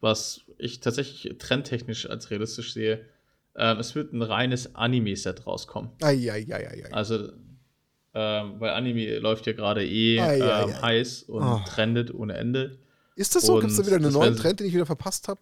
was 0.00 0.42
ich 0.58 0.80
tatsächlich 0.80 1.38
trendtechnisch 1.38 2.08
als 2.08 2.30
realistisch 2.30 2.74
sehe. 2.74 3.06
Ähm, 3.56 3.78
es 3.78 3.94
wird 3.94 4.12
ein 4.12 4.20
reines 4.20 4.74
Anime-Set 4.74 5.46
rauskommen. 5.46 5.90
Eieieiei. 6.02 6.92
Also, 6.92 7.30
ähm, 8.12 8.60
weil 8.60 8.70
Anime 8.70 9.18
läuft 9.18 9.46
ja 9.46 9.54
gerade 9.54 9.86
eh 9.86 10.18
ähm, 10.18 10.82
heiß 10.82 11.24
und 11.24 11.42
oh. 11.42 11.60
trendet 11.66 12.12
ohne 12.12 12.34
Ende. 12.34 12.78
Ist 13.16 13.34
das 13.34 13.46
so? 13.46 13.58
Gibt 13.60 13.70
es 13.70 13.78
da 13.78 13.86
wieder 13.86 13.96
einen 13.96 14.12
neuen 14.12 14.36
Trend, 14.36 14.60
den 14.60 14.66
ich 14.66 14.74
wieder 14.74 14.86
verpasst 14.86 15.28
habe? 15.28 15.40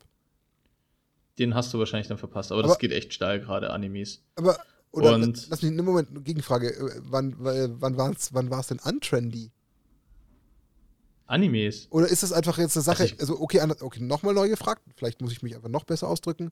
Den 1.38 1.54
hast 1.54 1.72
du 1.72 1.78
wahrscheinlich 1.78 2.08
dann 2.08 2.18
verpasst, 2.18 2.52
aber, 2.52 2.60
aber 2.60 2.68
das 2.68 2.78
geht 2.78 2.92
echt 2.92 3.14
steil, 3.14 3.40
gerade 3.40 3.70
Animes. 3.70 4.22
Aber, 4.34 4.58
oder, 4.90 5.14
und, 5.14 5.48
lass 5.48 5.62
mich 5.62 5.70
einen 5.70 5.84
Moment, 5.84 6.24
Gegenfrage. 6.24 6.74
Äh, 6.74 7.00
wann, 7.04 7.36
wann 7.38 7.96
war 7.96 8.10
es 8.10 8.34
wann 8.34 8.50
denn 8.50 8.80
untrendy? 8.84 9.50
Animes. 11.26 11.86
Oder 11.90 12.08
ist 12.08 12.22
das 12.22 12.32
einfach 12.32 12.58
jetzt 12.58 12.76
eine 12.76 12.84
Sache, 12.84 13.04
also, 13.04 13.16
also 13.18 13.40
okay, 13.40 13.60
okay 13.80 14.00
nochmal 14.02 14.34
neu 14.34 14.48
gefragt, 14.48 14.82
vielleicht 14.96 15.22
muss 15.22 15.32
ich 15.32 15.42
mich 15.42 15.56
einfach 15.56 15.70
noch 15.70 15.84
besser 15.84 16.08
ausdrücken. 16.08 16.50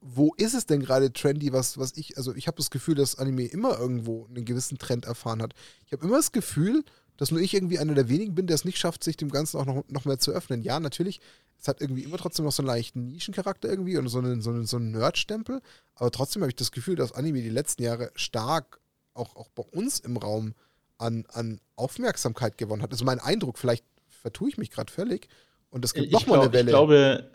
Wo 0.00 0.34
ist 0.36 0.54
es 0.54 0.66
denn 0.66 0.80
gerade 0.80 1.12
trendy, 1.12 1.52
was, 1.52 1.78
was 1.78 1.96
ich, 1.96 2.16
also 2.16 2.34
ich 2.34 2.48
habe 2.48 2.56
das 2.56 2.70
Gefühl, 2.70 2.96
dass 2.96 3.16
Anime 3.18 3.46
immer 3.46 3.78
irgendwo 3.78 4.26
einen 4.26 4.44
gewissen 4.44 4.78
Trend 4.78 5.04
erfahren 5.04 5.40
hat. 5.40 5.54
Ich 5.86 5.92
habe 5.92 6.04
immer 6.04 6.16
das 6.16 6.32
Gefühl, 6.32 6.84
dass 7.16 7.30
nur 7.30 7.40
ich 7.40 7.54
irgendwie 7.54 7.78
einer 7.78 7.94
der 7.94 8.08
wenigen 8.08 8.34
bin, 8.34 8.46
der 8.46 8.54
es 8.54 8.64
nicht 8.64 8.78
schafft, 8.78 9.04
sich 9.04 9.16
dem 9.16 9.30
Ganzen 9.30 9.58
auch 9.58 9.66
noch, 9.66 9.84
noch 9.88 10.04
mehr 10.04 10.18
zu 10.18 10.32
öffnen. 10.32 10.62
Ja, 10.62 10.80
natürlich, 10.80 11.20
es 11.58 11.68
hat 11.68 11.80
irgendwie 11.80 12.02
immer 12.02 12.18
trotzdem 12.18 12.44
noch 12.44 12.52
so 12.52 12.62
einen 12.62 12.68
leichten 12.68 13.08
Nischencharakter 13.08 13.68
irgendwie 13.68 13.96
und 13.96 14.08
so 14.08 14.18
einen, 14.18 14.42
so 14.42 14.50
einen, 14.50 14.66
so 14.66 14.76
einen 14.76 14.92
Nerd-Stempel. 14.92 15.60
Aber 15.94 16.10
trotzdem 16.10 16.42
habe 16.42 16.50
ich 16.50 16.56
das 16.56 16.72
Gefühl, 16.72 16.96
dass 16.96 17.12
Anime 17.12 17.42
die 17.42 17.48
letzten 17.48 17.82
Jahre 17.82 18.10
stark 18.14 18.80
auch, 19.14 19.36
auch 19.36 19.48
bei 19.48 19.62
uns 19.62 19.98
im 20.00 20.16
Raum 20.16 20.54
an, 20.98 21.24
an 21.32 21.60
Aufmerksamkeit 21.76 22.58
gewonnen 22.58 22.82
hat. 22.82 22.92
Also 22.92 23.04
mein 23.04 23.20
Eindruck, 23.20 23.58
vielleicht 23.58 23.84
vertue 24.08 24.48
ich 24.48 24.58
mich 24.58 24.70
gerade 24.70 24.92
völlig 24.92 25.28
und 25.70 25.84
es 25.84 25.94
gibt 25.94 26.12
nochmal 26.12 26.40
eine 26.40 26.52
Welle. 26.52 26.70
Ich 26.70 26.72
glaube, 26.72 27.30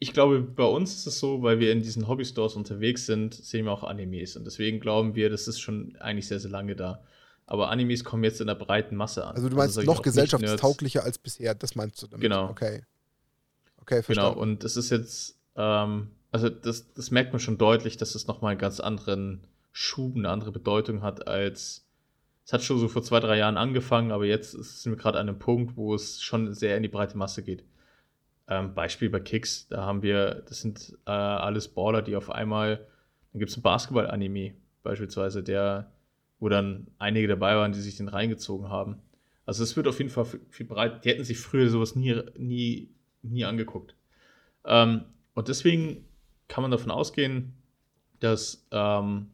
ich 0.00 0.12
glaube, 0.12 0.40
bei 0.40 0.64
uns 0.64 0.94
ist 0.94 1.06
es 1.06 1.18
so, 1.18 1.42
weil 1.42 1.58
wir 1.58 1.72
in 1.72 1.82
diesen 1.82 2.06
Hobby-Stores 2.06 2.54
unterwegs 2.54 3.06
sind, 3.06 3.34
sehen 3.34 3.64
wir 3.64 3.72
auch 3.72 3.82
Animes. 3.82 4.36
Und 4.36 4.44
deswegen 4.44 4.78
glauben 4.78 5.16
wir, 5.16 5.28
das 5.28 5.48
ist 5.48 5.60
schon 5.60 5.96
eigentlich 5.96 6.28
sehr, 6.28 6.38
sehr 6.38 6.50
lange 6.50 6.76
da. 6.76 7.02
Aber 7.48 7.70
Animes 7.70 8.04
kommen 8.04 8.24
jetzt 8.24 8.42
in 8.42 8.46
der 8.46 8.54
breiten 8.54 8.94
Masse 8.94 9.26
an. 9.26 9.34
Also 9.34 9.48
du 9.48 9.56
meinst 9.56 9.78
also, 9.78 9.90
noch 9.90 10.02
gesellschaftstauglicher 10.02 11.02
als 11.02 11.16
bisher, 11.16 11.54
das 11.54 11.74
meinst 11.76 12.00
du 12.02 12.06
damit? 12.06 12.20
Genau. 12.20 12.50
Okay. 12.50 12.82
Okay, 13.80 14.02
verstanden. 14.02 14.34
Genau, 14.34 14.42
und 14.42 14.64
es 14.64 14.76
ist 14.76 14.90
jetzt, 14.90 15.38
ähm, 15.56 16.10
also 16.30 16.50
das, 16.50 16.92
das 16.92 17.10
merkt 17.10 17.32
man 17.32 17.40
schon 17.40 17.56
deutlich, 17.56 17.96
dass 17.96 18.14
es 18.14 18.26
nochmal 18.26 18.50
einen 18.50 18.60
ganz 18.60 18.80
anderen 18.80 19.46
Schub, 19.72 20.14
eine 20.14 20.28
andere 20.28 20.52
Bedeutung 20.52 21.00
hat 21.00 21.26
als, 21.26 21.86
es 22.44 22.52
hat 22.52 22.62
schon 22.62 22.78
so 22.78 22.86
vor 22.86 23.02
zwei, 23.02 23.18
drei 23.18 23.38
Jahren 23.38 23.56
angefangen, 23.56 24.12
aber 24.12 24.26
jetzt 24.26 24.50
sind 24.50 24.92
wir 24.92 24.98
gerade 24.98 25.18
an 25.18 25.26
einem 25.26 25.38
Punkt, 25.38 25.74
wo 25.74 25.94
es 25.94 26.20
schon 26.20 26.52
sehr 26.52 26.76
in 26.76 26.82
die 26.82 26.90
breite 26.90 27.16
Masse 27.16 27.42
geht. 27.42 27.64
Ähm, 28.46 28.74
Beispiel 28.74 29.08
bei 29.08 29.20
Kicks, 29.20 29.68
da 29.68 29.86
haben 29.86 30.02
wir, 30.02 30.42
das 30.46 30.60
sind 30.60 30.98
äh, 31.06 31.10
alles 31.10 31.68
Baller, 31.68 32.02
die 32.02 32.14
auf 32.14 32.30
einmal, 32.30 32.76
dann 33.32 33.38
gibt 33.38 33.50
es 33.50 33.56
ein 33.56 33.62
Basketball-Anime 33.62 34.52
beispielsweise, 34.82 35.42
der 35.42 35.90
wo 36.40 36.48
dann 36.48 36.88
einige 36.98 37.28
dabei 37.28 37.56
waren, 37.56 37.72
die 37.72 37.80
sich 37.80 37.96
den 37.96 38.08
reingezogen 38.08 38.68
haben. 38.68 38.96
Also 39.46 39.62
es 39.62 39.76
wird 39.76 39.88
auf 39.88 39.98
jeden 39.98 40.10
Fall 40.10 40.26
viel 40.50 40.66
breit. 40.66 41.04
Die 41.04 41.08
hätten 41.08 41.24
sich 41.24 41.38
früher 41.38 41.68
sowas 41.68 41.96
nie, 41.96 42.20
nie, 42.36 42.90
nie 43.22 43.44
angeguckt. 43.44 43.94
Ähm, 44.64 45.04
und 45.34 45.48
deswegen 45.48 46.04
kann 46.48 46.62
man 46.62 46.70
davon 46.70 46.90
ausgehen, 46.90 47.54
dass 48.20 48.66
ähm, 48.70 49.28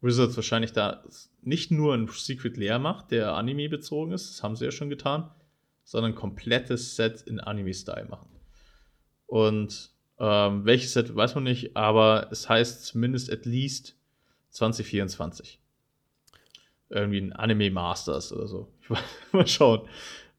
Wizards 0.00 0.36
wahrscheinlich 0.36 0.72
da 0.72 1.04
nicht 1.42 1.70
nur 1.70 1.94
ein 1.94 2.08
Secret 2.08 2.56
Lair 2.56 2.78
macht, 2.78 3.10
der 3.10 3.34
Anime 3.34 3.68
bezogen 3.68 4.12
ist, 4.12 4.30
das 4.30 4.42
haben 4.42 4.56
sie 4.56 4.64
ja 4.64 4.70
schon 4.70 4.90
getan, 4.90 5.30
sondern 5.84 6.12
ein 6.12 6.16
komplettes 6.16 6.96
Set 6.96 7.22
in 7.22 7.40
Anime-Style 7.40 8.06
machen. 8.06 8.28
Und 9.26 9.90
ähm, 10.18 10.64
welches 10.64 10.92
Set 10.92 11.14
weiß 11.14 11.34
man 11.34 11.44
nicht, 11.44 11.76
aber 11.76 12.28
es 12.30 12.48
heißt 12.48 12.84
zumindest 12.84 13.32
at 13.32 13.46
least 13.46 13.96
2024. 14.50 15.58
Irgendwie 16.90 17.18
ein 17.18 17.32
Anime 17.32 17.70
Masters 17.70 18.32
oder 18.32 18.46
so. 18.46 18.68
Mal 19.32 19.46
schauen. 19.46 19.88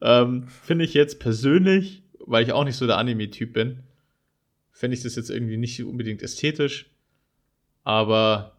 Ähm, 0.02 0.48
Finde 0.48 0.86
ich 0.86 0.93
jetzt 0.93 1.20
persönlich, 1.20 2.04
weil 2.20 2.43
ich 2.43 2.52
auch 2.52 2.64
nicht 2.64 2.76
so 2.76 2.86
der 2.88 2.98
Anime-Typ 2.98 3.54
bin, 3.54 3.84
fände 4.72 4.96
ich 4.96 5.04
das 5.04 5.16
jetzt 5.16 5.30
irgendwie 5.30 5.58
nicht 5.58 5.82
unbedingt 5.84 6.22
ästhetisch. 6.22 6.91
Aber 7.84 8.58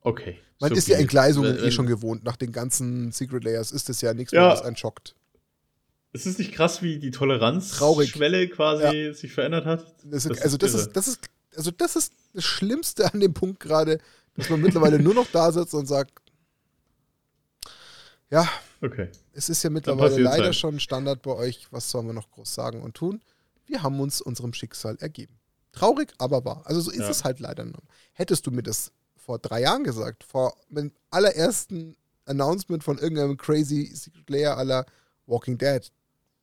okay. 0.00 0.38
Man 0.60 0.70
so 0.70 0.76
ist 0.76 0.88
ja 0.88 0.96
Entgleisungen 0.96 1.62
eh 1.62 1.70
schon 1.70 1.86
gewohnt. 1.86 2.24
Nach 2.24 2.36
den 2.36 2.52
ganzen 2.52 3.12
Secret 3.12 3.44
Layers 3.44 3.72
ist 3.72 3.90
es 3.90 4.00
ja 4.00 4.14
nichts 4.14 4.32
mehr, 4.32 4.48
was 4.48 4.62
einen 4.62 4.76
schockt. 4.76 5.14
Es 6.12 6.24
ist 6.24 6.38
nicht 6.38 6.52
krass, 6.52 6.82
wie 6.82 6.98
die 6.98 7.10
Toleranzschwelle 7.10 8.48
quasi 8.48 8.96
ja. 8.96 9.12
sich 9.12 9.32
verändert 9.32 9.66
hat. 9.66 9.94
Das 10.04 10.24
ist, 10.24 10.40
also, 10.40 10.56
das 10.56 10.72
ist, 10.72 10.92
das 10.92 11.08
ist, 11.08 11.20
also 11.54 11.70
das 11.70 11.94
ist 11.94 12.14
das 12.32 12.44
Schlimmste 12.44 13.12
an 13.12 13.20
dem 13.20 13.34
Punkt 13.34 13.60
gerade, 13.60 13.98
dass 14.34 14.48
man 14.48 14.62
mittlerweile 14.62 14.98
nur 14.98 15.12
noch 15.12 15.26
da 15.30 15.52
sitzt 15.52 15.74
und 15.74 15.86
sagt, 15.86 16.12
ja, 18.30 18.48
okay. 18.82 19.08
es 19.32 19.48
ist 19.48 19.62
ja 19.62 19.70
mittlerweile 19.70 20.18
leider 20.18 20.44
sein. 20.44 20.54
schon 20.54 20.80
Standard 20.80 21.22
bei 21.22 21.32
euch. 21.32 21.66
Was 21.70 21.90
sollen 21.90 22.06
wir 22.06 22.14
noch 22.14 22.30
groß 22.30 22.52
sagen 22.52 22.82
und 22.82 22.94
tun? 22.94 23.22
Wir 23.66 23.82
haben 23.82 24.00
uns 24.00 24.20
unserem 24.20 24.52
Schicksal 24.52 24.96
ergeben. 25.00 25.38
Traurig, 25.72 26.14
aber 26.18 26.44
wahr. 26.44 26.62
Also 26.64 26.80
so 26.80 26.90
ist 26.90 27.00
ja. 27.00 27.10
es 27.10 27.24
halt 27.24 27.40
leider 27.40 27.64
noch. 27.64 27.82
Hättest 28.12 28.46
du 28.46 28.50
mir 28.50 28.62
das 28.62 28.92
vor 29.16 29.38
drei 29.38 29.62
Jahren 29.62 29.84
gesagt, 29.84 30.24
vor 30.24 30.56
dem 30.70 30.92
allerersten 31.10 31.96
Announcement 32.24 32.82
von 32.82 32.98
irgendeinem 32.98 33.36
crazy 33.36 33.90
Secret 33.94 34.28
Layer 34.30 34.56
aller 34.56 34.86
Walking 35.26 35.58
Dead, 35.58 35.92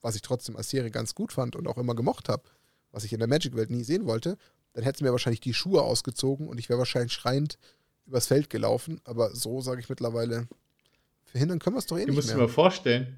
was 0.01 0.15
ich 0.15 0.21
trotzdem 0.21 0.55
als 0.55 0.69
Serie 0.69 0.91
ganz 0.91 1.15
gut 1.15 1.31
fand 1.31 1.55
und 1.55 1.67
auch 1.67 1.77
immer 1.77 1.95
gemocht 1.95 2.29
habe, 2.29 2.43
was 2.91 3.03
ich 3.03 3.13
in 3.13 3.19
der 3.19 3.27
Magic-Welt 3.27 3.69
nie 3.69 3.83
sehen 3.83 4.05
wollte, 4.05 4.37
dann 4.73 4.83
hätte 4.83 4.97
es 4.97 5.01
mir 5.01 5.11
wahrscheinlich 5.11 5.39
die 5.39 5.53
Schuhe 5.53 5.81
ausgezogen 5.81 6.47
und 6.47 6.59
ich 6.59 6.69
wäre 6.69 6.79
wahrscheinlich 6.79 7.13
schreiend 7.13 7.57
übers 8.05 8.27
Feld 8.27 8.49
gelaufen. 8.49 9.01
Aber 9.05 9.35
so 9.35 9.61
sage 9.61 9.81
ich 9.81 9.89
mittlerweile, 9.89 10.47
verhindern 11.33 11.59
können 11.59 11.75
wir 11.75 11.79
es 11.79 11.87
doch 11.87 11.97
eh 11.97 12.01
du 12.01 12.05
nicht. 12.05 12.11
Du 12.11 12.15
musst 12.15 12.31
dir 12.31 12.37
mal 12.37 12.47
vorstellen, 12.47 13.17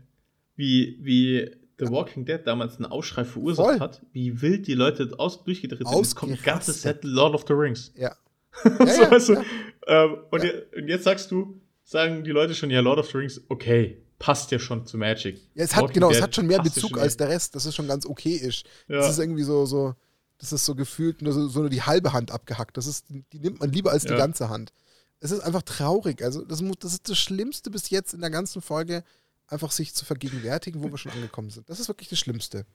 wie, 0.55 0.97
wie 1.01 1.51
The 1.77 1.89
Walking 1.89 2.25
Dead 2.25 2.39
damals 2.45 2.77
einen 2.77 2.85
Ausschrei 2.85 3.25
verursacht 3.25 3.67
Voll. 3.67 3.79
hat, 3.79 4.01
wie 4.13 4.41
wild 4.41 4.67
die 4.67 4.73
Leute 4.73 5.09
aus, 5.17 5.43
durchgedreht 5.43 5.87
sind. 5.87 6.01
Es 6.01 6.15
kommt 6.15 6.31
ein 6.31 6.39
ganzes 6.41 6.81
Set 6.81 7.03
Lord 7.03 7.35
of 7.35 7.43
the 7.47 7.53
Rings. 7.53 7.91
Ja. 7.95 8.15
ja, 8.63 8.87
so, 8.87 9.01
ja, 9.01 9.11
weißt 9.11 9.29
du, 9.29 9.33
ja. 9.33 9.43
Ähm, 9.87 10.17
und, 10.31 10.43
ja. 10.43 10.49
Jetzt, 10.49 10.75
und, 10.75 10.87
jetzt 10.87 11.03
sagst 11.03 11.31
du, 11.31 11.61
sagen 11.83 12.23
die 12.23 12.31
Leute 12.31 12.55
schon, 12.55 12.69
ja, 12.71 12.79
Lord 12.79 12.99
of 12.99 13.07
the 13.11 13.17
Rings, 13.17 13.41
okay, 13.49 14.01
passt 14.17 14.51
ja 14.51 14.59
schon 14.59 14.85
zu 14.85 14.97
Magic. 14.97 15.41
Ja, 15.53 15.65
es 15.65 15.75
hat, 15.75 15.93
genau, 15.93 16.09
es 16.09 16.21
hat 16.21 16.33
schon 16.33 16.47
mehr 16.47 16.61
Bezug 16.61 16.91
schon 16.91 16.99
als 16.99 17.17
der 17.17 17.27
Rest. 17.27 17.55
Das 17.55 17.65
ist 17.65 17.75
schon 17.75 17.87
ganz 17.87 18.05
okay 18.05 18.35
ist. 18.35 18.65
Ja. 18.87 18.97
Das 18.97 19.09
ist 19.09 19.19
irgendwie 19.19 19.43
so, 19.43 19.65
so, 19.65 19.93
das 20.37 20.53
ist 20.53 20.65
so 20.65 20.75
gefühlt 20.75 21.21
nur 21.21 21.33
so, 21.33 21.47
so 21.47 21.59
nur 21.59 21.69
die 21.69 21.81
halbe 21.81 22.13
Hand 22.13 22.31
abgehackt. 22.31 22.77
Das 22.77 22.87
ist, 22.87 23.07
die 23.09 23.39
nimmt 23.39 23.59
man 23.59 23.71
lieber 23.71 23.91
als 23.91 24.03
ja. 24.03 24.11
die 24.11 24.17
ganze 24.17 24.49
Hand. 24.49 24.71
Es 25.19 25.31
ist 25.31 25.41
einfach 25.41 25.63
traurig. 25.63 26.21
Also, 26.21 26.43
das, 26.43 26.63
das 26.79 26.93
ist 26.93 27.09
das 27.09 27.17
Schlimmste 27.17 27.71
bis 27.71 27.89
jetzt 27.89 28.13
in 28.13 28.21
der 28.21 28.29
ganzen 28.29 28.61
Folge, 28.61 29.03
einfach 29.47 29.71
sich 29.71 29.93
zu 29.93 30.05
vergegenwärtigen, 30.05 30.83
wo 30.83 30.91
wir 30.91 30.97
schon 30.97 31.11
angekommen 31.11 31.49
sind. 31.49 31.69
Das 31.69 31.79
ist 31.79 31.87
wirklich 31.87 32.09
das 32.09 32.19
Schlimmste. 32.19 32.65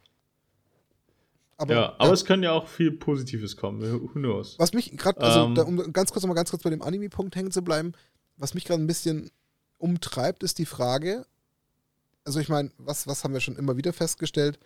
Aber, 1.57 1.75
ja, 1.75 1.95
aber 1.99 2.07
ja. 2.07 2.13
es 2.13 2.25
können 2.25 2.43
ja 2.43 2.53
auch 2.53 2.69
viel 2.69 2.91
Positives 2.93 3.57
kommen. 3.57 3.83
Who 3.83 4.09
knows? 4.19 4.59
Was 4.59 4.73
mich 4.73 4.97
gerade, 4.97 5.21
also 5.21 5.45
um, 5.45 5.55
da, 5.55 5.63
um 5.63 5.93
ganz 5.93 6.11
kurz 6.11 6.25
mal 6.25 6.33
ganz 6.33 6.51
kurz 6.51 6.63
bei 6.63 6.71
dem 6.71 6.81
Anime-Punkt 6.81 7.37
hängen 7.37 7.51
zu 7.51 7.63
bleiben, 7.63 7.93
was 8.39 8.55
mich 8.55 8.65
gerade 8.65 8.83
ein 8.83 8.87
bisschen 8.87 9.31
umtreibt, 9.77 10.43
ist 10.43 10.59
die 10.59 10.65
Frage, 10.65 11.27
also 12.25 12.41
ich 12.41 12.49
meine, 12.49 12.71
was, 12.79 13.07
was 13.07 13.25
haben 13.25 13.35
wir 13.35 13.41
schon 13.41 13.57
immer 13.57 13.77
wieder 13.77 13.93
festgestellt? 13.93 14.59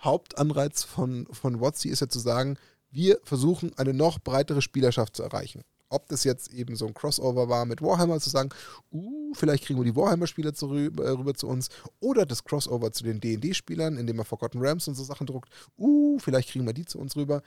Hauptanreiz 0.00 0.82
von, 0.82 1.28
von 1.30 1.60
WotC 1.60 1.86
ist 1.86 2.00
ja 2.00 2.08
zu 2.08 2.18
sagen, 2.18 2.56
wir 2.90 3.20
versuchen 3.22 3.72
eine 3.78 3.94
noch 3.94 4.18
breitere 4.18 4.62
Spielerschaft 4.62 5.14
zu 5.14 5.22
erreichen. 5.22 5.62
Ob 5.90 6.08
das 6.08 6.24
jetzt 6.24 6.52
eben 6.54 6.76
so 6.76 6.86
ein 6.86 6.94
Crossover 6.94 7.48
war 7.48 7.66
mit 7.66 7.82
Warhammer, 7.82 8.20
zu 8.20 8.30
sagen, 8.30 8.50
uh, 8.92 9.34
vielleicht 9.34 9.64
kriegen 9.64 9.78
wir 9.78 9.84
die 9.84 9.96
Warhammer-Spieler 9.96 10.52
rüber, 10.62 11.04
äh, 11.04 11.10
rüber 11.10 11.34
zu 11.34 11.48
uns, 11.48 11.68
oder 11.98 12.24
das 12.24 12.44
Crossover 12.44 12.92
zu 12.92 13.04
den 13.04 13.20
DD-Spielern, 13.20 13.96
indem 13.96 14.16
man 14.16 14.24
Forgotten 14.24 14.64
Rams 14.64 14.88
und 14.88 14.94
so 14.94 15.04
Sachen 15.04 15.26
druckt, 15.26 15.50
uh, 15.78 16.18
vielleicht 16.20 16.50
kriegen 16.50 16.64
wir 16.64 16.72
die 16.72 16.86
zu 16.86 16.98
uns 16.98 17.16
rüber. 17.16 17.42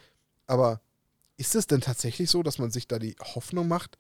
Aber 0.46 0.82
ist 1.38 1.56
es 1.56 1.68
denn 1.68 1.82
tatsächlich 1.82 2.30
so, 2.30 2.44
dass 2.44 2.60
man 2.60 2.70
sich 2.70 2.88
da 2.88 3.00
die 3.00 3.16
Hoffnung 3.22 3.68
macht, 3.68 3.98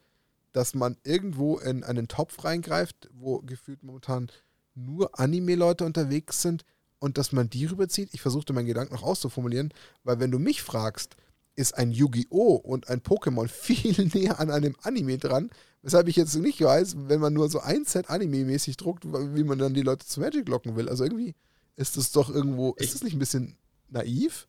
dass 0.51 0.75
man 0.75 0.97
irgendwo 1.03 1.57
in 1.57 1.83
einen 1.83 2.07
Topf 2.07 2.43
reingreift, 2.43 3.09
wo 3.13 3.39
gefühlt 3.39 3.81
momentan 3.81 4.29
nur 4.75 5.19
Anime-Leute 5.19 5.85
unterwegs 5.85 6.41
sind 6.41 6.63
und 6.99 7.17
dass 7.17 7.31
man 7.31 7.49
die 7.49 7.65
rüberzieht? 7.65 8.09
Ich 8.13 8.21
versuchte 8.21 8.53
meinen 8.53 8.67
Gedanken 8.67 8.93
noch 8.93 9.03
auszuformulieren, 9.03 9.73
weil 10.03 10.19
wenn 10.19 10.31
du 10.31 10.39
mich 10.39 10.61
fragst, 10.61 11.15
ist 11.55 11.77
ein 11.77 11.91
Yu-Gi-Oh! 11.91 12.55
und 12.55 12.89
ein 12.89 13.01
Pokémon 13.01 13.47
viel 13.49 14.09
näher 14.13 14.39
an 14.39 14.49
einem 14.49 14.75
Anime 14.81 15.17
dran, 15.17 15.49
weshalb 15.81 16.07
ich 16.07 16.15
jetzt 16.15 16.35
nicht 16.35 16.61
weiß, 16.61 16.95
wenn 17.07 17.19
man 17.19 17.33
nur 17.33 17.49
so 17.49 17.59
ein 17.59 17.85
Set 17.85 18.09
Anime-mäßig 18.09 18.77
druckt, 18.77 19.05
wie 19.05 19.43
man 19.43 19.59
dann 19.59 19.73
die 19.73 19.81
Leute 19.81 20.05
zu 20.05 20.19
Magic 20.19 20.47
locken 20.47 20.75
will. 20.75 20.89
Also 20.89 21.03
irgendwie 21.03 21.35
ist 21.75 21.97
es 21.97 22.11
doch 22.11 22.29
irgendwo, 22.29 22.73
ist 22.73 22.93
das 22.93 23.03
nicht 23.03 23.13
ein 23.13 23.19
bisschen 23.19 23.57
naiv? 23.89 24.47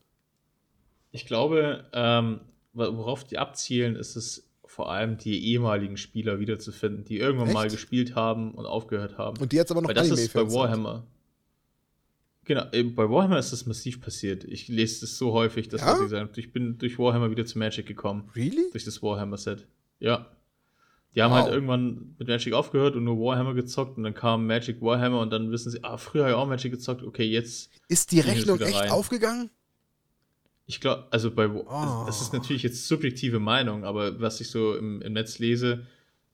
Ich 1.10 1.26
glaube, 1.26 1.86
ähm, 1.92 2.40
worauf 2.72 3.24
die 3.24 3.38
abzielen, 3.38 3.96
ist 3.96 4.16
es 4.16 4.50
vor 4.66 4.90
allem 4.90 5.18
die 5.18 5.52
ehemaligen 5.52 5.96
Spieler 5.96 6.40
wiederzufinden, 6.40 7.04
die 7.04 7.18
irgendwann 7.18 7.48
Echt? 7.48 7.54
mal 7.54 7.70
gespielt 7.70 8.16
haben 8.16 8.52
und 8.54 8.66
aufgehört 8.66 9.18
haben. 9.18 9.40
Und 9.40 9.52
die 9.52 9.56
jetzt 9.56 9.70
aber 9.70 9.82
noch 9.82 9.88
Weil 9.88 9.94
das 9.94 10.10
ist 10.10 10.32
bei 10.32 10.50
Warhammer. 10.52 10.94
Sind. 10.94 11.13
Genau, 12.44 12.64
bei 12.70 13.10
Warhammer 13.10 13.38
ist 13.38 13.52
das 13.52 13.64
massiv 13.66 14.00
passiert. 14.00 14.44
Ich 14.44 14.68
lese 14.68 15.00
das 15.02 15.16
so 15.16 15.32
häufig, 15.32 15.68
dass 15.68 15.80
ja? 15.80 16.08
Sagen, 16.08 16.28
ich 16.36 16.52
bin 16.52 16.76
durch 16.78 16.98
Warhammer 16.98 17.30
wieder 17.30 17.46
zu 17.46 17.58
Magic 17.58 17.86
gekommen. 17.86 18.30
Really? 18.36 18.68
Durch 18.70 18.84
das 18.84 19.02
Warhammer-Set. 19.02 19.66
Ja. 19.98 20.26
Die 21.14 21.22
haben 21.22 21.32
halt 21.32 21.44
wow. 21.44 21.46
halt 21.46 21.54
irgendwann 21.54 22.14
mit 22.18 22.28
Magic 22.28 22.52
aufgehört 22.52 22.96
und 22.96 23.04
nur 23.04 23.16
Warhammer 23.18 23.54
gezockt 23.54 23.96
und 23.96 24.02
dann 24.02 24.14
kam 24.14 24.46
Magic 24.46 24.82
Warhammer 24.82 25.20
und 25.20 25.30
dann 25.32 25.50
wissen 25.52 25.70
sie, 25.70 25.82
ah, 25.84 25.96
früher 25.96 26.24
habe 26.24 26.32
ich 26.32 26.36
auch 26.36 26.46
Magic 26.46 26.72
gezockt, 26.72 27.02
okay, 27.02 27.24
jetzt. 27.24 27.70
Ist 27.88 28.12
die 28.12 28.20
Rechnung 28.20 28.60
echt 28.60 28.74
rein. 28.74 28.90
aufgegangen? 28.90 29.50
Ich 30.66 30.80
glaube, 30.80 31.06
also 31.10 31.30
bei, 31.30 31.48
oh. 31.48 32.04
das 32.06 32.20
ist 32.20 32.32
natürlich 32.32 32.62
jetzt 32.62 32.88
subjektive 32.88 33.38
Meinung, 33.38 33.84
aber 33.84 34.20
was 34.20 34.40
ich 34.40 34.50
so 34.50 34.74
im, 34.76 35.02
im 35.02 35.12
Netz 35.12 35.38
lese, 35.38 35.86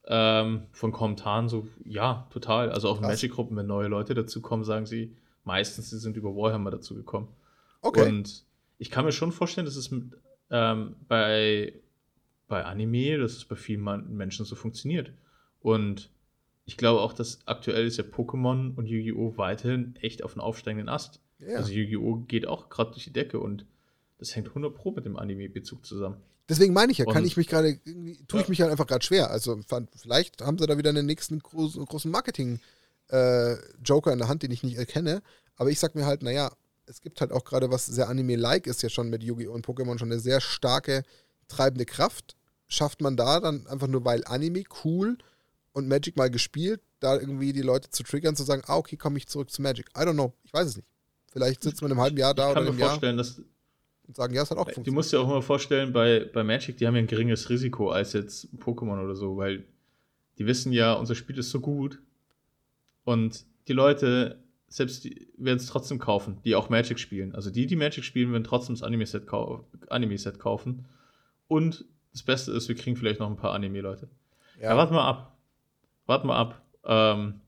ähm, 0.07 0.63
von 0.73 0.93
Kommentaren 0.93 1.49
so, 1.49 1.69
ja, 1.85 2.27
total. 2.33 2.71
Also 2.71 2.89
auch 2.89 2.97
in 2.97 3.03
Magic-Gruppen, 3.03 3.57
wenn 3.57 3.67
neue 3.67 3.89
Leute 3.89 4.15
dazu 4.15 4.41
kommen, 4.41 4.65
sagen 4.65 4.87
sie 4.87 5.17
meistens, 5.45 5.91
sie 5.91 5.99
sind 5.99 6.17
über 6.17 6.35
Warhammer 6.35 6.71
dazu 6.71 6.95
gekommen. 6.95 7.29
Okay. 7.83 8.09
Und 8.09 8.45
ich 8.79 8.91
kann 8.91 9.05
mir 9.05 9.13
schon 9.13 9.33
vorstellen, 9.33 9.65
dass 9.65 9.77
es 9.77 9.91
ähm, 10.51 10.97
bei, 11.09 11.75
bei 12.49 12.65
Anime, 12.65 13.19
dass 13.19 13.33
es 13.33 13.45
bei 13.45 13.57
vielen 13.57 13.83
Menschen 14.17 14.45
so 14.45 14.57
funktioniert. 14.57 15.13
Und 15.61 16.11
ich 16.65 16.77
glaube 16.77 17.01
auch, 17.01 17.13
dass 17.13 17.41
aktuell 17.47 17.87
ist 17.87 17.97
ja 17.97 18.05
Pokémon 18.05 18.75
und 18.77 18.87
Yu-Gi-Oh! 18.87 19.37
weiterhin 19.37 19.97
echt 20.01 20.23
auf 20.23 20.33
einem 20.33 20.43
aufsteigenden 20.43 20.89
Ast. 20.89 21.21
Ja. 21.39 21.57
Also 21.57 21.73
Yu-Gi-Oh! 21.73 22.25
geht 22.29 22.47
auch 22.47 22.69
gerade 22.69 22.93
durch 22.93 23.05
die 23.05 23.13
Decke 23.13 23.41
und 23.41 23.67
das 24.19 24.37
hängt 24.37 24.49
100 24.49 24.75
Pro 24.75 24.93
mit 24.93 25.05
dem 25.05 25.17
Anime-Bezug 25.17 25.85
zusammen. 25.85 26.17
Deswegen 26.49 26.75
meine 26.75 26.91
ich 26.91 26.99
ja, 26.99 27.05
kann 27.05 27.25
ich 27.25 27.37
mich 27.37 27.47
gerade, 27.47 27.79
tue 28.27 28.41
ich 28.41 28.49
mich 28.49 28.61
halt 28.61 28.73
einfach 28.73 28.87
gerade 28.87 29.05
schwer. 29.05 29.31
Also 29.31 29.61
vielleicht 29.97 30.43
haben 30.43 30.59
sie 30.59 30.67
da 30.67 30.77
wieder 30.77 30.91
einen 30.91 31.07
nächsten 31.07 31.39
großen, 31.39 31.85
großen 31.85 32.11
Äh, 33.11 33.55
in 33.55 34.19
der 34.19 34.29
Hand, 34.29 34.43
den 34.43 34.51
ich 34.51 34.63
nicht 34.63 34.77
erkenne. 34.77 35.23
Aber 35.57 35.71
ich 35.71 35.79
sag 35.79 35.95
mir 35.95 36.07
halt, 36.07 36.23
naja, 36.23 36.51
es 36.87 37.01
gibt 37.01 37.21
halt 37.21 37.33
auch 37.33 37.45
gerade 37.45 37.71
was 37.71 37.87
sehr 37.87 38.09
Anime-like 38.09 38.67
ist 38.67 38.83
ja 38.83 38.89
schon 38.89 39.11
mit 39.11 39.23
Yu-Gi-Oh! 39.23 39.53
und 39.53 39.67
Pokémon 39.67 39.99
schon 39.99 40.11
eine 40.11 40.21
sehr 40.21 40.41
starke 40.41 41.03
treibende 41.49 41.85
Kraft. 41.85 42.37
Schafft 42.69 43.01
man 43.01 43.17
da 43.17 43.41
dann 43.41 43.67
einfach 43.67 43.87
nur, 43.87 44.05
weil 44.05 44.25
Anime 44.25 44.65
cool 44.85 45.19
und 45.73 45.89
Magic 45.89 46.17
mal 46.17 46.31
gespielt, 46.31 46.81
da 47.01 47.17
irgendwie 47.17 47.53
die 47.53 47.63
Leute 47.63 47.91
zu 47.91 48.03
triggern, 48.03 48.37
zu 48.37 48.43
sagen, 48.43 48.63
ah, 48.67 48.77
okay, 48.77 48.97
komme 48.97 49.19
ich 49.19 49.27
zurück 49.27 49.51
zu 49.51 49.63
Magic. 49.63 49.87
I 49.97 50.01
don't 50.01 50.15
know. 50.15 50.33
Ich 50.45 50.53
weiß 50.53 50.67
es 50.67 50.77
nicht. 50.77 50.89
Vielleicht 51.33 51.63
sitzt 51.63 51.81
man 51.81 51.91
in 51.91 51.97
einem 51.97 52.03
halben 52.03 52.17
Jahr 52.17 52.35
da 52.35 52.49
ich 52.49 52.55
kann 52.55 52.65
oder 52.65 52.73
mir 52.73 52.87
vorstellen, 52.87 53.17
Jahr. 53.17 53.25
Dass 53.25 53.43
und 54.07 54.17
sagen, 54.17 54.35
ja, 54.35 54.43
es 54.43 54.51
hat 54.51 54.59
auch 54.59 54.65
funktioniert. 54.65 54.89
Du 54.89 54.93
musst 54.93 55.13
dir 55.13 55.21
auch 55.21 55.31
immer 55.31 55.43
vorstellen, 55.43 55.93
bei, 55.93 56.29
bei 56.33 56.43
Magic, 56.43 56.77
die 56.79 56.87
haben 56.87 56.97
ja 56.97 57.03
ein 57.03 57.07
geringes 57.07 57.49
Risiko 57.49 57.91
als 57.91 58.13
jetzt 58.13 58.49
Pokémon 58.59 59.03
oder 59.05 59.15
so, 59.15 59.37
weil 59.37 59.65
die 60.39 60.47
wissen 60.47 60.73
ja, 60.73 60.95
unser 60.95 61.15
Spiel 61.15 61.39
ist 61.39 61.51
so 61.51 61.61
gut 61.61 62.01
und 63.11 63.45
die 63.67 63.73
Leute, 63.73 64.39
selbst 64.69 65.03
die 65.03 65.27
werden 65.37 65.57
es 65.57 65.67
trotzdem 65.67 65.99
kaufen, 65.99 66.39
die 66.45 66.55
auch 66.55 66.69
Magic 66.69 67.01
spielen. 67.01 67.35
Also 67.35 67.51
die, 67.51 67.67
die 67.67 67.75
Magic 67.75 68.05
spielen, 68.05 68.31
werden 68.31 68.45
trotzdem 68.45 68.77
das 68.77 68.85
Anime-Set 68.85 69.27
kau 69.27 69.69
Anime 69.89 70.17
kaufen. 70.39 70.87
Und 71.49 71.87
das 72.13 72.23
Beste 72.23 72.53
ist, 72.53 72.69
wir 72.69 72.77
kriegen 72.77 72.95
vielleicht 72.95 73.19
noch 73.19 73.29
ein 73.29 73.37
paar 73.37 73.53
Anime-Leute. 73.53 74.09
Ja. 74.61 74.71
ja, 74.71 74.77
warte 74.77 74.95
mal 74.95 75.09
ab. 75.09 75.37
Warte 76.07 76.25
mal 76.25 76.37
ab. 76.37 76.63
Ähm, 76.85 77.41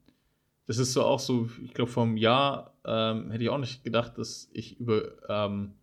das 0.66 0.78
ist 0.78 0.94
so 0.94 1.04
auch 1.04 1.20
so, 1.20 1.48
ich 1.64 1.74
glaube, 1.74 1.92
vor 1.92 2.02
einem 2.02 2.16
Jahr 2.16 2.74
ähm, 2.84 3.30
hätte 3.30 3.44
ich 3.44 3.50
auch 3.50 3.58
nicht 3.58 3.84
gedacht, 3.84 4.18
dass 4.18 4.50
ich 4.52 4.80
über 4.80 5.12
ähm, 5.28 5.74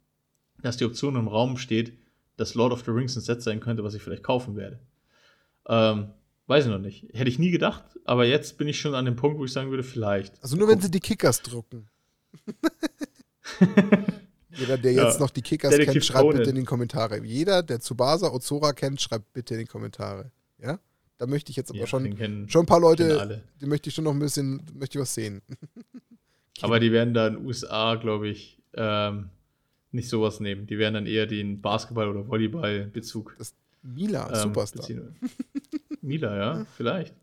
dass 0.62 0.76
die 0.76 0.84
Option 0.84 1.16
im 1.16 1.30
Raum 1.30 1.56
steht, 1.56 1.94
dass 2.36 2.54
Lord 2.54 2.74
of 2.74 2.84
the 2.84 2.92
Rings 2.92 3.16
ein 3.16 3.22
Set 3.22 3.42
sein 3.42 3.62
könnte, 3.62 3.86
was 3.86 3.94
ich 3.94 4.02
vielleicht 4.02 4.24
kaufen 4.24 4.58
werde. 4.58 4.82
Ähm, 5.70 6.10
weiß 6.50 6.66
ich 6.66 6.72
noch 6.72 6.80
nicht. 6.80 7.06
Hätte 7.14 7.30
ich 7.30 7.38
nie 7.40 7.52
gedacht, 7.52 7.84
aber 8.06 8.26
jetzt 8.26 8.58
bin 8.58 8.68
ich 8.68 8.80
schon 8.82 8.96
an 8.96 9.06
dem 9.06 9.16
Punkt, 9.16 9.38
wo 9.38 9.46
ich 9.46 9.54
sagen 9.54 9.70
würde, 9.70 9.84
vielleicht. 9.84 10.42
Also 10.42 10.58
nur 10.58 10.68
wenn 10.68 10.82
sie 10.82 10.90
die 10.90 11.00
Kickers 11.00 11.42
drucken. 11.42 11.88
Jeder, 14.52 14.78
der 14.78 14.94
jetzt 14.94 15.14
ja. 15.16 15.20
noch 15.20 15.30
die 15.30 15.42
Kickers 15.42 15.72
Detektiv 15.72 15.94
kennt, 15.94 16.06
schreibt 16.06 16.24
Conan. 16.24 16.38
bitte 16.40 16.50
in 16.50 16.56
die 16.58 16.64
Kommentare. 16.64 17.24
Jeder, 17.24 17.64
der 17.64 17.80
Tsubasa 17.80 18.32
Ozora 18.32 18.74
kennt, 18.74 19.00
schreibt 19.00 19.32
bitte 19.32 19.54
in 19.54 19.62
die 19.62 19.66
Kommentare. 19.68 20.32
Ja? 20.62 20.80
Da 21.18 21.28
möchte 21.28 21.52
ich 21.52 21.56
jetzt 21.56 21.70
aber 21.70 21.80
ja, 21.80 21.88
schon, 21.88 22.50
schon 22.50 22.64
ein 22.64 22.66
paar 22.66 22.80
Leute, 22.80 23.44
die 23.62 23.66
möchte 23.66 23.90
ich 23.90 23.96
schon 23.96 24.06
noch 24.06 24.14
ein 24.14 24.20
bisschen, 24.20 24.62
möchte 24.74 24.98
ich 24.98 25.02
was 25.02 25.14
sehen. 25.14 25.42
aber 26.62 26.80
die 26.80 26.92
werden 26.92 27.14
da 27.14 27.28
in 27.28 27.36
den 27.36 27.46
USA, 27.46 27.96
glaube 27.96 28.28
ich, 28.28 28.58
ähm, 28.74 29.30
nicht 29.92 30.10
sowas 30.10 30.40
nehmen. 30.40 30.66
Die 30.66 30.78
werden 30.78 30.96
dann 30.96 31.06
eher 31.06 31.26
den 31.28 31.62
Basketball- 31.62 32.10
oder 32.10 32.28
Volleyball-Bezug. 32.28 33.38
Mila, 33.84 34.30
ähm, 34.30 34.36
Superstar. 34.36 34.88
Mila, 36.10 36.38
ja, 36.38 36.66
vielleicht. 36.76 37.16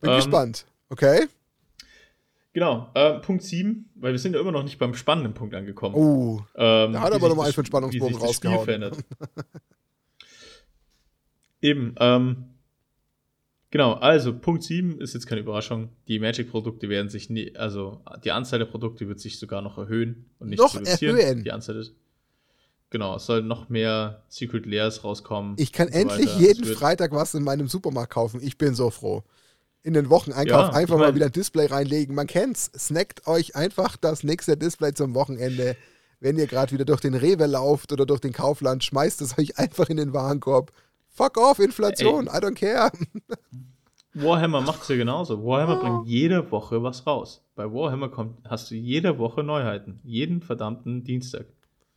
Bin 0.00 0.10
ähm, 0.10 0.16
gespannt. 0.16 0.64
Okay. 0.88 1.26
Genau, 2.54 2.90
äh, 2.94 3.18
Punkt 3.18 3.42
7, 3.42 3.90
weil 3.96 4.12
wir 4.12 4.18
sind 4.18 4.34
ja 4.34 4.40
immer 4.40 4.52
noch 4.52 4.62
nicht 4.62 4.78
beim 4.78 4.94
spannenden 4.94 5.34
Punkt 5.34 5.54
angekommen. 5.54 5.94
Oh, 5.94 6.40
ähm, 6.54 6.92
da 6.92 7.00
hat 7.00 7.12
aber 7.12 7.28
nochmal 7.28 7.46
einen 7.46 7.54
für 7.54 7.64
Spannungsbogen 7.64 8.16
rausgehauen. 8.16 8.90
Eben, 11.62 11.94
ähm, 11.98 12.52
Genau, 13.72 13.94
also 13.94 14.38
Punkt 14.38 14.62
7 14.62 15.00
ist 15.00 15.14
jetzt 15.14 15.26
keine 15.26 15.40
Überraschung. 15.40 15.88
Die 16.06 16.18
Magic-Produkte 16.18 16.90
werden 16.90 17.08
sich 17.08 17.30
nie, 17.30 17.56
also 17.56 18.04
die 18.22 18.30
Anzahl 18.30 18.58
der 18.58 18.66
Produkte 18.66 19.08
wird 19.08 19.18
sich 19.18 19.38
sogar 19.38 19.62
noch 19.62 19.78
erhöhen 19.78 20.26
und 20.38 20.50
nicht 20.50 20.58
noch 20.58 20.74
reduzieren. 20.74 21.16
Erhöhen. 21.16 21.42
Die 21.42 21.52
Anzahl 21.52 21.76
des, 21.76 21.94
genau, 22.92 23.16
es 23.16 23.26
sollen 23.26 23.48
noch 23.48 23.68
mehr 23.68 24.22
Secret 24.28 24.66
Layers 24.66 25.02
rauskommen. 25.02 25.54
Ich 25.58 25.72
kann 25.72 25.88
endlich 25.88 26.30
so 26.30 26.38
jeden 26.38 26.64
Freitag 26.64 27.10
was 27.10 27.34
in 27.34 27.42
meinem 27.42 27.66
Supermarkt 27.66 28.12
kaufen. 28.12 28.40
Ich 28.40 28.56
bin 28.58 28.74
so 28.74 28.90
froh. 28.90 29.24
In 29.82 29.94
den 29.94 30.10
Wocheneinkauf 30.10 30.68
ja, 30.68 30.72
einfach 30.72 30.94
ich 30.94 31.00
mein, 31.00 31.08
mal 31.08 31.14
wieder 31.16 31.26
ein 31.26 31.32
Display 31.32 31.66
reinlegen. 31.66 32.14
Man 32.14 32.28
kennt's. 32.28 32.70
Snackt 32.78 33.26
euch 33.26 33.56
einfach 33.56 33.96
das 33.96 34.22
nächste 34.22 34.56
Display 34.56 34.94
zum 34.94 35.14
Wochenende. 35.14 35.76
Wenn 36.20 36.38
ihr 36.38 36.46
gerade 36.46 36.70
wieder 36.70 36.84
durch 36.84 37.00
den 37.00 37.14
Rewe 37.14 37.46
lauft 37.46 37.90
oder 37.90 38.06
durch 38.06 38.20
den 38.20 38.32
Kaufland, 38.32 38.84
schmeißt 38.84 39.20
es 39.22 39.36
euch 39.36 39.58
einfach 39.58 39.88
in 39.88 39.96
den 39.96 40.12
Warenkorb 40.12 40.70
Fuck 41.08 41.36
off, 41.36 41.58
Inflation, 41.58 42.26
Ey. 42.26 42.38
I 42.38 42.40
don't 42.40 42.54
care. 42.54 42.90
Warhammer 44.14 44.60
macht 44.60 44.82
es 44.82 44.88
ja 44.88 44.96
genauso. 44.96 45.44
Warhammer 45.44 45.78
oh. 45.78 45.80
bringt 45.80 46.06
jede 46.06 46.50
Woche 46.50 46.82
was 46.82 47.06
raus. 47.06 47.44
Bei 47.54 47.70
Warhammer 47.70 48.08
kommt, 48.08 48.38
hast 48.48 48.70
du 48.70 48.76
jede 48.76 49.18
Woche 49.18 49.42
Neuheiten. 49.42 50.00
Jeden 50.04 50.42
verdammten 50.42 51.04
Dienstag 51.04 51.46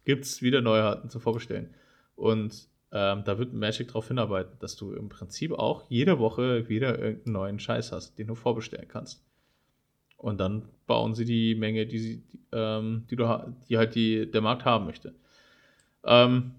gibt 0.05 0.25
es 0.25 0.41
wieder 0.41 0.61
Neuheiten 0.61 1.09
zu 1.09 1.19
vorbestellen. 1.19 1.73
Und 2.15 2.67
ähm, 2.91 3.23
da 3.25 3.37
wird 3.37 3.53
Magic 3.53 3.87
darauf 3.87 4.07
hinarbeiten, 4.07 4.57
dass 4.59 4.75
du 4.75 4.93
im 4.93 5.09
Prinzip 5.09 5.51
auch 5.51 5.83
jede 5.89 6.19
Woche 6.19 6.69
wieder 6.69 6.97
irgendeinen 6.97 7.33
neuen 7.33 7.59
Scheiß 7.59 7.91
hast, 7.91 8.17
den 8.17 8.27
du 8.27 8.35
vorbestellen 8.35 8.87
kannst. 8.87 9.23
Und 10.17 10.39
dann 10.39 10.69
bauen 10.87 11.13
sie 11.13 11.25
die 11.25 11.55
Menge, 11.55 11.85
die, 11.85 11.99
sie, 11.99 12.17
die, 12.21 12.39
ähm, 12.53 13.05
die, 13.09 13.15
du, 13.17 13.53
die 13.67 13.77
halt 13.77 13.95
die, 13.95 14.31
der 14.31 14.41
Markt 14.41 14.63
haben 14.63 14.85
möchte. 14.85 15.13
Ähm, 16.05 16.53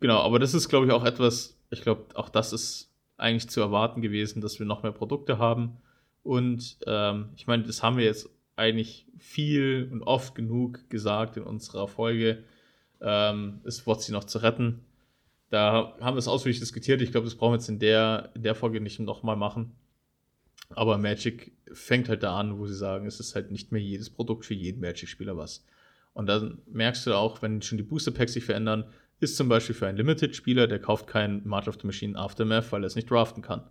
Genau, 0.00 0.20
aber 0.20 0.38
das 0.38 0.54
ist, 0.54 0.68
glaube 0.68 0.86
ich, 0.86 0.92
auch 0.92 1.04
etwas, 1.04 1.58
ich 1.70 1.82
glaube, 1.82 2.06
auch 2.14 2.30
das 2.30 2.52
ist 2.54 2.90
eigentlich 3.18 3.50
zu 3.50 3.60
erwarten 3.60 4.00
gewesen, 4.00 4.40
dass 4.40 4.58
wir 4.58 4.66
noch 4.66 4.82
mehr 4.82 4.92
Produkte 4.92 5.38
haben. 5.38 5.76
Und 6.22 6.78
ähm, 6.86 7.28
ich 7.36 7.46
meine, 7.46 7.64
das 7.64 7.82
haben 7.82 7.98
wir 7.98 8.04
jetzt 8.04 8.28
eigentlich 8.60 9.06
viel 9.18 9.88
und 9.90 10.02
oft 10.02 10.34
genug 10.34 10.88
gesagt 10.90 11.36
in 11.36 11.42
unserer 11.42 11.88
Folge. 11.88 12.44
Ähm, 13.00 13.60
ist 13.64 13.86
WotC 13.86 14.10
noch 14.10 14.24
zu 14.24 14.38
retten? 14.38 14.84
Da 15.48 15.96
haben 16.00 16.14
wir 16.14 16.18
es 16.18 16.28
ausführlich 16.28 16.60
diskutiert. 16.60 17.02
Ich 17.02 17.10
glaube, 17.10 17.24
das 17.24 17.34
brauchen 17.34 17.52
wir 17.52 17.56
jetzt 17.56 17.68
in 17.68 17.80
der, 17.80 18.30
in 18.34 18.42
der 18.42 18.54
Folge 18.54 18.80
nicht 18.80 19.00
nochmal 19.00 19.36
machen. 19.36 19.72
Aber 20.70 20.98
Magic 20.98 21.52
fängt 21.72 22.08
halt 22.08 22.22
da 22.22 22.38
an, 22.38 22.58
wo 22.58 22.66
sie 22.66 22.76
sagen, 22.76 23.06
es 23.06 23.18
ist 23.18 23.34
halt 23.34 23.50
nicht 23.50 23.72
mehr 23.72 23.80
jedes 23.80 24.10
Produkt 24.10 24.44
für 24.44 24.54
jeden 24.54 24.80
Magic-Spieler 24.80 25.36
was. 25.36 25.64
Und 26.12 26.26
dann 26.26 26.58
merkst 26.66 27.06
du 27.06 27.14
auch, 27.14 27.42
wenn 27.42 27.62
schon 27.62 27.78
die 27.78 27.84
Booster 27.84 28.12
Packs 28.12 28.34
sich 28.34 28.44
verändern, 28.44 28.84
ist 29.18 29.36
zum 29.36 29.48
Beispiel 29.48 29.74
für 29.74 29.86
einen 29.86 29.98
Limited-Spieler, 29.98 30.66
der 30.66 30.78
kauft 30.78 31.06
kein 31.06 31.42
March 31.46 31.68
of 31.68 31.78
the 31.80 31.86
Machine 31.86 32.16
Aftermath, 32.16 32.70
weil 32.70 32.84
er 32.84 32.86
es 32.86 32.94
nicht 32.94 33.10
draften 33.10 33.42
kann. 33.42 33.64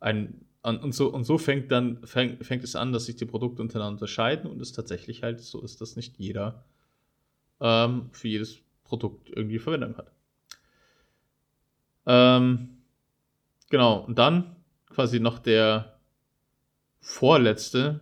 Ein, 0.00 0.44
und, 0.66 0.94
so, 0.94 1.12
und 1.12 1.24
so 1.24 1.38
fängt 1.38 1.70
dann 1.70 2.04
fängt, 2.06 2.44
fängt 2.44 2.64
es 2.64 2.74
an, 2.74 2.92
dass 2.92 3.06
sich 3.06 3.16
die 3.16 3.24
Produkte 3.24 3.62
untereinander 3.62 3.92
unterscheiden 3.92 4.50
und 4.50 4.60
es 4.60 4.72
tatsächlich 4.72 5.22
halt 5.22 5.40
so 5.40 5.62
ist, 5.62 5.80
dass 5.80 5.96
nicht 5.96 6.18
jeder 6.18 6.64
ähm, 7.60 8.08
für 8.12 8.28
jedes 8.28 8.58
Produkt 8.84 9.30
irgendwie 9.30 9.58
Verwendung 9.58 9.96
hat. 9.96 10.10
Ähm, 12.06 12.78
genau, 13.70 14.00
und 14.00 14.18
dann 14.18 14.56
quasi 14.90 15.20
noch 15.20 15.38
der 15.38 15.98
vorletzte 17.00 18.00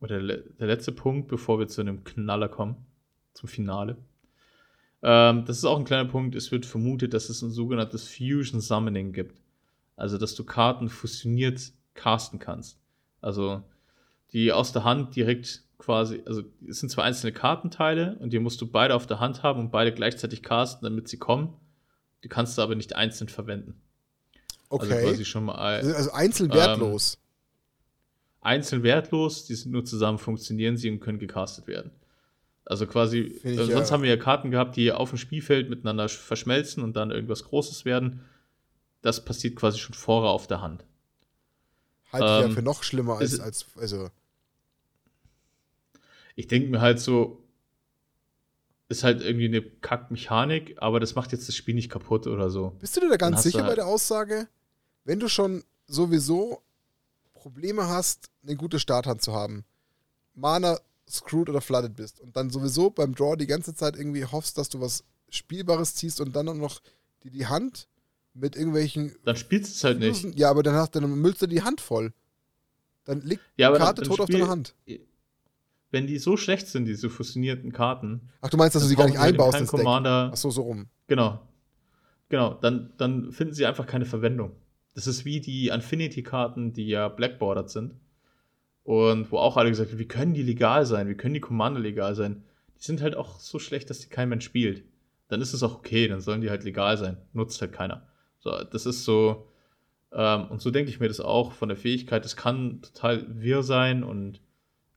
oder 0.00 0.22
der 0.22 0.66
letzte 0.66 0.92
Punkt, 0.92 1.28
bevor 1.28 1.58
wir 1.58 1.68
zu 1.68 1.82
einem 1.82 2.04
Knaller 2.04 2.48
kommen, 2.48 2.76
zum 3.34 3.48
Finale. 3.48 3.96
Ähm, 5.02 5.44
das 5.44 5.58
ist 5.58 5.64
auch 5.64 5.78
ein 5.78 5.84
kleiner 5.84 6.08
Punkt. 6.08 6.34
Es 6.34 6.50
wird 6.52 6.66
vermutet, 6.66 7.14
dass 7.14 7.28
es 7.28 7.42
ein 7.42 7.50
sogenanntes 7.50 8.08
Fusion 8.08 8.60
Summoning 8.60 9.12
gibt. 9.12 9.40
Also, 10.00 10.18
dass 10.18 10.34
du 10.34 10.44
Karten 10.44 10.88
fusioniert 10.88 11.72
casten 11.94 12.38
kannst. 12.38 12.78
Also, 13.20 13.62
die 14.32 14.52
aus 14.52 14.72
der 14.72 14.84
Hand 14.84 15.14
direkt 15.14 15.62
quasi, 15.78 16.22
also 16.26 16.42
es 16.68 16.80
sind 16.80 16.90
zwei 16.90 17.02
einzelne 17.02 17.32
Kartenteile 17.32 18.16
und 18.20 18.32
die 18.32 18.38
musst 18.38 18.60
du 18.60 18.66
beide 18.66 18.94
auf 18.94 19.06
der 19.06 19.20
Hand 19.20 19.42
haben 19.42 19.60
und 19.60 19.70
beide 19.70 19.92
gleichzeitig 19.92 20.42
casten, 20.42 20.84
damit 20.84 21.08
sie 21.08 21.18
kommen. 21.18 21.54
Die 22.22 22.28
kannst 22.28 22.56
du 22.58 22.62
aber 22.62 22.74
nicht 22.74 22.96
einzeln 22.96 23.28
verwenden. 23.28 23.80
Also 24.68 24.84
okay. 24.84 24.94
Also 24.94 25.08
quasi 25.08 25.24
schon 25.24 25.44
mal. 25.44 25.80
Also 25.80 26.12
einzeln 26.12 26.52
wertlos. 26.52 27.14
Ähm, 27.14 27.20
einzeln 28.42 28.82
wertlos, 28.82 29.46
die 29.46 29.54
sind 29.54 29.72
nur 29.72 29.84
zusammen 29.84 30.18
funktionieren 30.18 30.76
sie 30.76 30.90
und 30.90 31.00
können 31.00 31.18
gecastet 31.18 31.66
werden. 31.66 31.90
Also 32.64 32.86
quasi, 32.86 33.18
ich, 33.18 33.44
äh, 33.44 33.54
sonst 33.54 33.88
ja. 33.88 33.90
haben 33.90 34.02
wir 34.02 34.10
ja 34.10 34.16
Karten 34.16 34.50
gehabt, 34.50 34.76
die 34.76 34.92
auf 34.92 35.10
dem 35.10 35.18
Spielfeld 35.18 35.68
miteinander 35.70 36.08
verschmelzen 36.08 36.84
und 36.84 36.94
dann 36.94 37.10
irgendwas 37.10 37.44
Großes 37.44 37.84
werden. 37.84 38.20
Das 39.02 39.24
passiert 39.24 39.56
quasi 39.56 39.78
schon 39.78 39.94
vorher 39.94 40.30
auf 40.30 40.46
der 40.46 40.60
Hand. 40.60 40.84
Halte 42.12 42.26
ähm, 42.26 42.32
ich 42.32 42.40
ja 42.40 42.46
ähm, 42.46 42.54
für 42.54 42.62
noch 42.62 42.82
schlimmer 42.82 43.18
als, 43.18 43.40
als 43.40 43.66
also. 43.76 44.10
Ich 46.36 46.48
denke 46.48 46.68
mir 46.70 46.80
halt 46.80 47.00
so, 47.00 47.42
ist 48.88 49.04
halt 49.04 49.22
irgendwie 49.22 49.46
eine 49.46 49.62
Kackmechanik, 49.62 50.76
aber 50.78 51.00
das 51.00 51.14
macht 51.14 51.32
jetzt 51.32 51.48
das 51.48 51.54
Spiel 51.54 51.74
nicht 51.74 51.90
kaputt 51.90 52.26
oder 52.26 52.50
so. 52.50 52.70
Bist 52.80 52.96
du 52.96 53.00
dir 53.00 53.08
da 53.08 53.16
ganz 53.16 53.42
sicher 53.42 53.58
halt 53.58 53.68
bei 53.68 53.74
der 53.76 53.86
Aussage? 53.86 54.48
Wenn 55.04 55.20
du 55.20 55.28
schon 55.28 55.64
sowieso 55.86 56.62
Probleme 57.34 57.86
hast, 57.86 58.30
eine 58.42 58.56
gute 58.56 58.80
Starthand 58.80 59.22
zu 59.22 59.32
haben, 59.32 59.64
Mana 60.34 60.78
screwed 61.08 61.48
oder 61.48 61.60
flooded 61.60 61.94
bist 61.96 62.20
und 62.20 62.36
dann 62.36 62.50
sowieso 62.50 62.90
beim 62.90 63.14
Draw 63.14 63.36
die 63.36 63.46
ganze 63.46 63.74
Zeit 63.74 63.96
irgendwie 63.96 64.24
hoffst, 64.24 64.58
dass 64.58 64.68
du 64.68 64.80
was 64.80 65.04
Spielbares 65.28 65.94
ziehst 65.94 66.20
und 66.20 66.34
dann 66.34 66.46
noch 66.58 66.80
die, 67.22 67.30
die 67.30 67.46
Hand 67.46 67.88
mit 68.40 68.56
irgendwelchen. 68.56 69.14
Dann 69.24 69.36
spielst 69.36 69.70
du 69.70 69.74
es 69.74 69.84
halt 69.84 69.98
nicht. 70.00 70.38
Ja, 70.38 70.50
aber 70.50 70.62
dann, 70.62 70.74
hast, 70.74 70.94
dann 70.96 71.08
müllst 71.20 71.42
du 71.42 71.46
die 71.46 71.62
Hand 71.62 71.80
voll. 71.80 72.12
Dann 73.04 73.20
liegt 73.22 73.42
ja, 73.56 73.70
die 73.72 73.78
Karte 73.78 74.02
dann, 74.02 74.08
dann 74.08 74.16
tot 74.16 74.26
Spiel, 74.26 74.36
auf 74.36 74.40
deiner 74.40 74.50
Hand. 74.50 74.74
Wenn 75.90 76.06
die 76.06 76.18
so 76.18 76.36
schlecht 76.36 76.68
sind, 76.68 76.84
diese 76.84 77.10
fusionierten 77.10 77.72
Karten. 77.72 78.30
Ach, 78.40 78.48
du 78.48 78.56
meinst, 78.56 78.76
dass 78.76 78.82
du 78.82 78.88
sie 78.88 78.96
gar 78.96 79.06
nicht 79.06 79.18
einbaust 79.18 79.58
ins 79.58 79.70
Commander, 79.70 80.26
Deck? 80.26 80.32
Ach 80.34 80.36
so, 80.36 80.50
so 80.50 80.62
rum. 80.62 80.86
Genau. 81.06 81.40
Genau, 82.28 82.54
dann, 82.54 82.92
dann 82.96 83.32
finden 83.32 83.54
sie 83.54 83.66
einfach 83.66 83.86
keine 83.86 84.04
Verwendung. 84.06 84.52
Das 84.94 85.06
ist 85.06 85.24
wie 85.24 85.40
die 85.40 85.68
Infinity-Karten, 85.68 86.72
die 86.72 86.86
ja 86.86 87.08
blackboarded 87.08 87.68
sind 87.68 87.94
und 88.84 89.30
wo 89.32 89.38
auch 89.38 89.56
alle 89.56 89.70
gesagt 89.70 89.90
haben, 89.90 89.98
wie 89.98 90.08
können 90.08 90.34
die 90.34 90.42
legal 90.42 90.86
sein? 90.86 91.08
Wie 91.08 91.14
können 91.14 91.34
die 91.34 91.40
Commander 91.40 91.80
legal 91.80 92.14
sein? 92.14 92.44
Die 92.78 92.84
sind 92.84 93.02
halt 93.02 93.16
auch 93.16 93.40
so 93.40 93.58
schlecht, 93.58 93.90
dass 93.90 94.00
die 94.00 94.08
kein 94.08 94.28
Mensch 94.28 94.44
spielt. 94.44 94.84
Dann 95.28 95.40
ist 95.40 95.52
es 95.52 95.62
auch 95.62 95.76
okay, 95.76 96.08
dann 96.08 96.20
sollen 96.20 96.40
die 96.40 96.50
halt 96.50 96.64
legal 96.64 96.96
sein. 96.96 97.16
Nutzt 97.32 97.60
halt 97.60 97.72
keiner. 97.72 98.06
So, 98.40 98.64
das 98.64 98.86
ist 98.86 99.04
so, 99.04 99.46
ähm, 100.12 100.46
und 100.48 100.60
so 100.60 100.70
denke 100.70 100.90
ich 100.90 101.00
mir 101.00 101.08
das 101.08 101.20
auch 101.20 101.52
von 101.52 101.68
der 101.68 101.78
Fähigkeit. 101.78 102.24
Das 102.24 102.36
kann 102.36 102.82
total 102.82 103.24
wirr 103.40 103.62
sein 103.62 104.02
und 104.02 104.40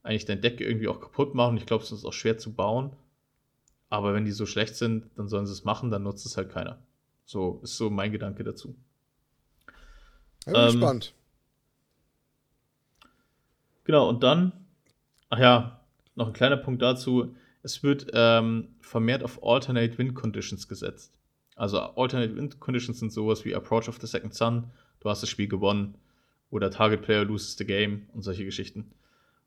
eigentlich 0.02 0.24
dein 0.24 0.40
Deck 0.40 0.60
irgendwie 0.60 0.88
auch 0.88 1.00
kaputt 1.00 1.34
machen. 1.34 1.56
Ich 1.56 1.66
glaube, 1.66 1.84
es 1.84 1.92
ist 1.92 2.04
auch 2.04 2.12
schwer 2.12 2.38
zu 2.38 2.52
bauen. 2.52 2.94
Aber 3.90 4.12
wenn 4.12 4.24
die 4.24 4.32
so 4.32 4.46
schlecht 4.46 4.76
sind, 4.76 5.10
dann 5.16 5.28
sollen 5.28 5.46
sie 5.46 5.52
es 5.52 5.64
machen, 5.64 5.90
dann 5.90 6.02
nutzt 6.02 6.26
es 6.26 6.36
halt 6.36 6.50
keiner. 6.50 6.78
So 7.24 7.60
ist 7.62 7.76
so 7.76 7.90
mein 7.90 8.12
Gedanke 8.12 8.42
dazu. 8.42 8.74
Ja, 10.46 10.52
bin 10.52 10.60
ähm, 10.60 10.66
gespannt. 10.72 11.14
Genau, 13.84 14.08
und 14.08 14.22
dann, 14.22 14.52
ach 15.28 15.38
ja, 15.38 15.80
noch 16.14 16.26
ein 16.26 16.32
kleiner 16.32 16.56
Punkt 16.56 16.82
dazu. 16.82 17.34
Es 17.62 17.82
wird 17.82 18.10
ähm, 18.12 18.74
vermehrt 18.80 19.22
auf 19.22 19.42
Alternate 19.42 19.96
Wind 19.96 20.14
Conditions 20.14 20.68
gesetzt. 20.68 21.12
Also 21.54 21.78
Alternate 21.78 22.36
Wind 22.36 22.60
Conditions 22.60 22.98
sind 22.98 23.12
sowas 23.12 23.44
wie 23.44 23.54
Approach 23.54 23.88
of 23.88 23.98
the 24.00 24.06
Second 24.06 24.34
Sun, 24.34 24.70
du 25.00 25.08
hast 25.08 25.22
das 25.22 25.30
Spiel 25.30 25.48
gewonnen, 25.48 25.96
oder 26.50 26.70
Target 26.70 27.02
Player 27.02 27.24
loses 27.24 27.56
the 27.56 27.64
game 27.64 28.06
und 28.12 28.22
solche 28.22 28.44
Geschichten. 28.44 28.92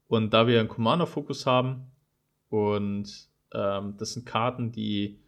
Und 0.08 0.34
da 0.34 0.47
wir 0.47 0.60
einen 0.60 0.70
Commander-Fokus 0.70 1.45
haben 1.45 1.91
und 2.49 3.28
ähm, 3.53 3.95
das 3.97 4.14
sind 4.14 4.26
Karten, 4.26 4.72
die 4.72 5.20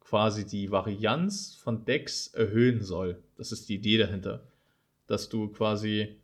quasi 0.00 0.46
die 0.46 0.70
Varianz 0.70 1.54
von 1.56 1.84
Decks 1.84 2.28
erhöhen 2.28 2.82
soll. 2.82 3.22
Das 3.36 3.52
ist 3.52 3.68
die 3.68 3.74
Idee 3.74 3.98
dahinter. 3.98 4.42
Dass 5.06 5.28
du 5.28 5.48
quasi, 5.48 6.16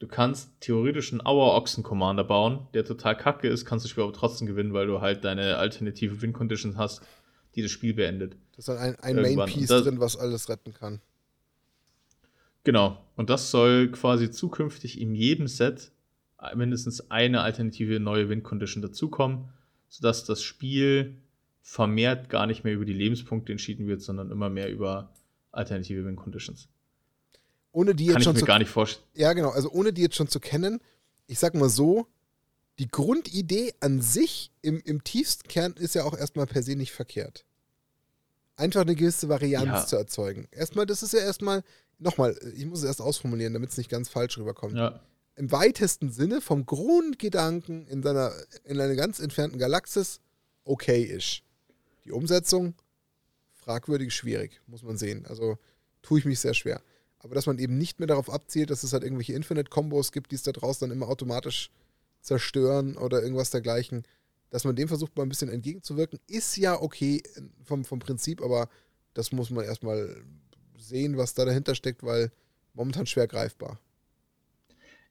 du 0.00 0.08
kannst 0.08 0.60
theoretisch 0.60 1.12
einen 1.12 1.24
Auer 1.24 1.54
Ochsen 1.54 1.84
Commander 1.84 2.24
bauen, 2.24 2.66
der 2.74 2.84
total 2.84 3.16
kacke 3.16 3.48
ist, 3.48 3.64
kannst 3.64 3.96
du 3.96 4.02
aber 4.02 4.12
trotzdem 4.12 4.46
gewinnen, 4.46 4.72
weil 4.72 4.86
du 4.86 5.00
halt 5.00 5.24
deine 5.24 5.56
alternative 5.56 6.20
Win 6.20 6.32
Conditions 6.32 6.76
hast, 6.76 7.02
die 7.54 7.62
das 7.62 7.70
Spiel 7.70 7.94
beendet. 7.94 8.36
Das 8.52 8.60
ist 8.60 8.68
dann 8.68 8.78
ein, 8.78 9.00
ein 9.00 9.36
Main 9.36 9.46
Piece 9.46 9.68
drin, 9.68 10.00
was 10.00 10.16
alles 10.16 10.48
retten 10.48 10.74
kann. 10.74 11.00
Genau. 12.64 12.98
Und 13.16 13.30
das 13.30 13.50
soll 13.50 13.90
quasi 13.90 14.30
zukünftig 14.30 15.00
in 15.00 15.14
jedem 15.14 15.48
Set 15.48 15.92
mindestens 16.54 17.10
eine 17.10 17.42
alternative 17.42 18.00
neue 18.00 18.28
Win 18.28 18.42
Condition 18.42 18.82
dazukommen, 18.82 19.48
sodass 19.88 20.24
das 20.24 20.42
Spiel 20.42 21.16
vermehrt 21.60 22.28
gar 22.28 22.46
nicht 22.46 22.64
mehr 22.64 22.74
über 22.74 22.84
die 22.84 22.92
Lebenspunkte 22.92 23.52
entschieden 23.52 23.86
wird, 23.86 24.02
sondern 24.02 24.30
immer 24.30 24.50
mehr 24.50 24.70
über 24.70 25.12
alternative 25.52 26.04
Win 26.04 26.16
Conditions. 26.16 26.68
Ohne 27.70 27.94
die 27.94 28.06
jetzt 28.06 28.14
Kann 28.14 28.22
schon 28.22 28.32
ich 28.32 28.36
mir 28.36 28.40
zu, 28.40 28.46
gar 28.46 28.58
nicht 28.58 28.70
vorstellen. 28.70 29.06
Ja, 29.14 29.32
genau. 29.32 29.50
Also 29.50 29.70
ohne 29.70 29.92
die 29.92 30.02
jetzt 30.02 30.16
schon 30.16 30.28
zu 30.28 30.40
kennen, 30.40 30.80
ich 31.26 31.38
sag 31.38 31.54
mal 31.54 31.68
so, 31.68 32.06
die 32.78 32.88
Grundidee 32.88 33.74
an 33.80 34.00
sich 34.00 34.50
im, 34.62 34.80
im 34.84 35.04
tiefsten 35.04 35.48
Kern 35.48 35.74
ist 35.74 35.94
ja 35.94 36.04
auch 36.04 36.16
erstmal 36.16 36.46
per 36.46 36.62
se 36.62 36.74
nicht 36.74 36.92
verkehrt. 36.92 37.44
Einfach 38.56 38.82
eine 38.82 38.94
gewisse 38.94 39.28
Varianz 39.28 39.66
ja. 39.66 39.86
zu 39.86 39.96
erzeugen. 39.96 40.48
Erstmal, 40.50 40.86
das 40.86 41.02
ist 41.02 41.12
ja 41.12 41.20
erstmal, 41.20 41.62
nochmal, 41.98 42.38
ich 42.56 42.66
muss 42.66 42.80
es 42.80 42.84
erst 42.84 43.00
ausformulieren, 43.00 43.52
damit 43.52 43.70
es 43.70 43.76
nicht 43.76 43.90
ganz 43.90 44.08
falsch 44.08 44.38
rüberkommt. 44.38 44.76
Ja. 44.76 45.00
Im 45.36 45.50
weitesten 45.50 46.10
Sinne 46.10 46.40
vom 46.40 46.66
Grundgedanken 46.66 47.86
in, 47.86 48.02
seiner, 48.02 48.32
in 48.64 48.80
einer 48.80 48.94
ganz 48.94 49.18
entfernten 49.18 49.58
Galaxis 49.58 50.20
okay 50.64 51.02
ist. 51.02 51.42
Die 52.04 52.12
Umsetzung 52.12 52.74
fragwürdig 53.52 54.14
schwierig, 54.14 54.60
muss 54.66 54.82
man 54.82 54.98
sehen. 54.98 55.24
Also 55.26 55.58
tue 56.02 56.18
ich 56.18 56.24
mich 56.24 56.40
sehr 56.40 56.54
schwer. 56.54 56.82
Aber 57.20 57.34
dass 57.34 57.46
man 57.46 57.58
eben 57.58 57.78
nicht 57.78 58.00
mehr 58.00 58.08
darauf 58.08 58.28
abzielt, 58.28 58.70
dass 58.70 58.82
es 58.82 58.92
halt 58.92 59.04
irgendwelche 59.04 59.32
Infinite-Kombos 59.34 60.10
gibt, 60.12 60.32
die 60.32 60.34
es 60.34 60.42
da 60.42 60.52
draußen 60.52 60.88
dann 60.88 60.96
immer 60.96 61.08
automatisch 61.08 61.70
zerstören 62.22 62.96
oder 62.96 63.22
irgendwas 63.22 63.50
dergleichen, 63.50 64.04
dass 64.50 64.64
man 64.64 64.76
dem 64.76 64.88
versucht, 64.88 65.16
mal 65.16 65.24
ein 65.24 65.28
bisschen 65.28 65.48
entgegenzuwirken, 65.48 66.18
ist 66.28 66.56
ja 66.56 66.80
okay 66.80 67.22
vom, 67.64 67.84
vom 67.84 67.98
Prinzip, 67.98 68.42
aber 68.42 68.68
das 69.14 69.32
muss 69.32 69.50
man 69.50 69.64
erstmal 69.64 70.22
sehen, 70.78 71.16
was 71.16 71.34
da 71.34 71.44
dahinter 71.44 71.74
steckt, 71.74 72.02
weil 72.02 72.30
momentan 72.74 73.06
schwer 73.06 73.26
greifbar. 73.26 73.78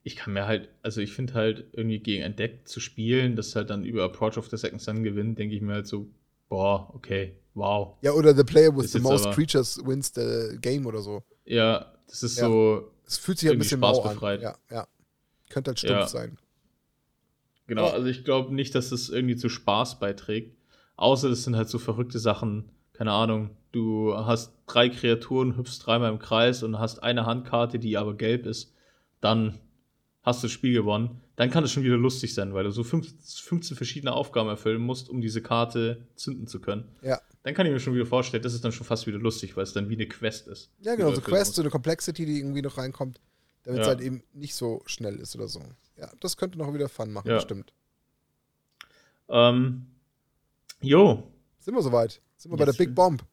Ich 0.04 0.16
kann 0.16 0.34
mir 0.34 0.48
halt, 0.48 0.70
also 0.82 1.00
ich 1.02 1.14
finde 1.14 1.36
halt 1.36 1.68
irgendwie 1.74 2.00
gegen 2.00 2.24
ein 2.24 2.36
Deck 2.36 2.68
zu 2.68 2.80
spielen, 2.80 3.36
das 3.36 3.56
halt 3.56 3.70
dann 3.70 3.84
über 3.84 4.04
Approach 4.04 4.38
of 4.38 4.50
the 4.50 4.58
Second 4.58 4.82
Sun 4.82 5.04
gewinnt, 5.04 5.38
denke 5.38 5.56
ich 5.56 5.62
mir 5.62 5.74
halt 5.74 5.88
so, 5.88 6.08
boah, 6.50 6.92
okay, 6.96 7.36
wow. 7.54 7.98
Ja, 8.02 8.14
oder 8.14 8.36
The 8.36 8.44
Player 8.44 8.76
with 8.76 8.92
the 8.92 9.00
Most 9.00 9.26
aber, 9.26 9.36
Creatures 9.36 9.80
wins 9.86 10.12
the 10.16 10.58
game 10.60 10.86
oder 10.88 11.02
so. 11.02 11.24
Ja, 11.46 11.94
das 12.08 12.24
ist 12.24 12.38
ja. 12.38 12.48
so. 12.48 12.92
Es 13.06 13.18
fühlt 13.18 13.40
sich 13.40 13.50
ein 13.50 13.58
bisschen 13.58 13.80
mau 13.80 14.02
an. 14.02 14.42
Ja, 14.42 14.56
ja. 14.70 14.88
Könnte 15.50 15.70
halt 15.70 15.80
stumpf 15.80 16.00
ja. 16.00 16.08
sein. 16.08 16.38
Genau, 17.68 17.88
also 17.88 18.08
ich 18.08 18.24
glaube 18.24 18.54
nicht, 18.54 18.76
dass 18.76 18.90
das 18.90 19.10
irgendwie 19.10 19.36
zu 19.36 19.50
Spaß 19.50 20.00
beiträgt. 20.00 20.58
Außer 20.96 21.30
das 21.30 21.44
sind 21.44 21.56
halt 21.56 21.70
so 21.70 21.80
verrückte 21.80 22.20
Sachen. 22.20 22.70
Keine 22.94 23.12
Ahnung, 23.12 23.52
du 23.72 24.14
hast 24.16 24.54
drei 24.68 24.90
Kreaturen, 24.90 25.58
hüpfst 25.58 25.80
dreimal 25.80 26.12
im 26.12 26.20
Kreis 26.20 26.64
und 26.64 26.80
hast 26.80 27.02
eine 27.02 27.26
Handkarte, 27.26 27.80
die 27.80 27.98
aber 27.98 28.16
gelb 28.16 28.46
ist. 28.46 28.74
Dann 29.20 29.60
hast 30.22 30.44
du 30.44 30.48
das 30.48 30.52
Spiel 30.52 30.74
gewonnen. 30.74 31.22
Dann 31.36 31.50
kann 31.50 31.64
es 31.64 31.72
schon 31.72 31.84
wieder 31.84 31.98
lustig 31.98 32.34
sein, 32.34 32.54
weil 32.54 32.66
du 32.66 32.72
so 32.72 32.84
15 32.84 33.76
verschiedene 33.76 34.14
Aufgaben 34.14 34.50
erfüllen 34.50 34.82
musst, 34.82 35.10
um 35.10 35.22
diese 35.22 35.42
Karte 35.42 36.06
zünden 36.16 36.46
zu 36.46 36.60
können. 36.60 36.88
Ja. 37.02 37.20
Dann 37.44 37.56
kann 37.56 37.66
ich 37.66 37.72
mir 37.72 37.80
schon 37.80 37.96
wieder 37.96 38.06
vorstellen, 38.06 38.44
das 38.44 38.54
ist 38.54 38.64
dann 38.64 38.72
schon 38.72 38.86
fast 38.86 39.08
wieder 39.08 39.18
lustig, 39.18 39.58
weil 39.58 39.64
es 39.64 39.74
dann 39.74 39.90
wie 39.90 39.96
eine 39.96 40.08
Quest 40.08 40.48
ist. 40.48 40.70
Ja, 40.82 40.94
genau, 40.96 41.12
so 41.12 41.22
Quest, 41.22 41.56
so 41.56 41.64
eine 41.64 41.72
Complexity, 41.72 42.26
die 42.26 42.38
irgendwie 42.38 42.62
noch 42.62 42.78
reinkommt, 42.78 43.20
damit 43.64 43.80
ja. 43.80 43.84
es 43.84 43.88
halt 43.88 44.02
eben 44.02 44.24
nicht 44.34 44.54
so 44.54 44.84
schnell 44.86 45.16
ist 45.16 45.36
oder 45.36 45.48
so. 45.48 45.62
Ja, 46.02 46.10
das 46.20 46.36
könnte 46.36 46.58
noch 46.58 46.74
wieder 46.74 46.90
Fun 46.90 47.12
machen, 47.12 47.28
ja. 47.28 47.36
bestimmt. 47.36 47.74
Ähm, 49.30 49.86
jo. 50.82 51.32
Sind 51.60 51.76
wir 51.76 51.84
soweit? 51.84 52.20
Sind 52.38 52.52
wir 52.52 52.58
Jetzt 52.58 52.66
bei 52.66 52.72
der 52.72 52.86
Big 52.86 52.96
Bomb? 52.96 53.24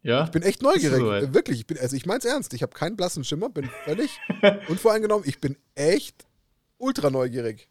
Ja. 0.00 0.24
Ich 0.24 0.30
bin 0.30 0.42
echt 0.42 0.62
neugierig. 0.62 1.02
Wirklich, 1.34 1.60
ich 1.60 1.66
bin, 1.66 1.78
also 1.78 1.96
ich 1.96 2.06
mein's 2.06 2.24
ernst. 2.24 2.54
Ich 2.54 2.62
habe 2.62 2.72
keinen 2.72 2.96
blassen 2.96 3.24
Schimmer, 3.24 3.50
bin 3.50 3.68
völlig 3.84 4.18
unvoreingenommen. 4.68 5.28
Ich 5.28 5.38
bin 5.38 5.56
echt 5.74 6.26
ultra 6.78 7.10
neugierig. 7.10 7.68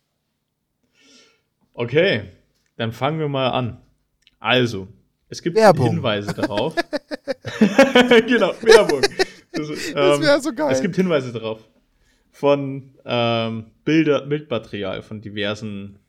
Okay, 1.73 2.29
dann 2.77 2.91
fangen 2.91 3.19
wir 3.19 3.27
mal 3.27 3.49
an. 3.49 3.81
Also, 4.39 4.87
es 5.29 5.41
gibt 5.41 5.55
Werbung. 5.55 5.89
Hinweise 5.89 6.31
darauf. 6.35 6.75
genau, 8.27 8.53
Werbung. 8.61 9.01
Das, 9.51 9.67
ähm, 9.69 9.93
das 9.95 10.21
wäre 10.21 10.41
so 10.41 10.53
geil. 10.53 10.71
Es 10.71 10.81
gibt 10.81 10.95
Hinweise 10.95 11.33
darauf 11.33 11.67
von 12.33 12.95
ähm, 13.05 13.67
Bilder, 13.85 14.25
Bildmaterial 14.25 15.03
von 15.03 15.21
diversen, 15.21 15.99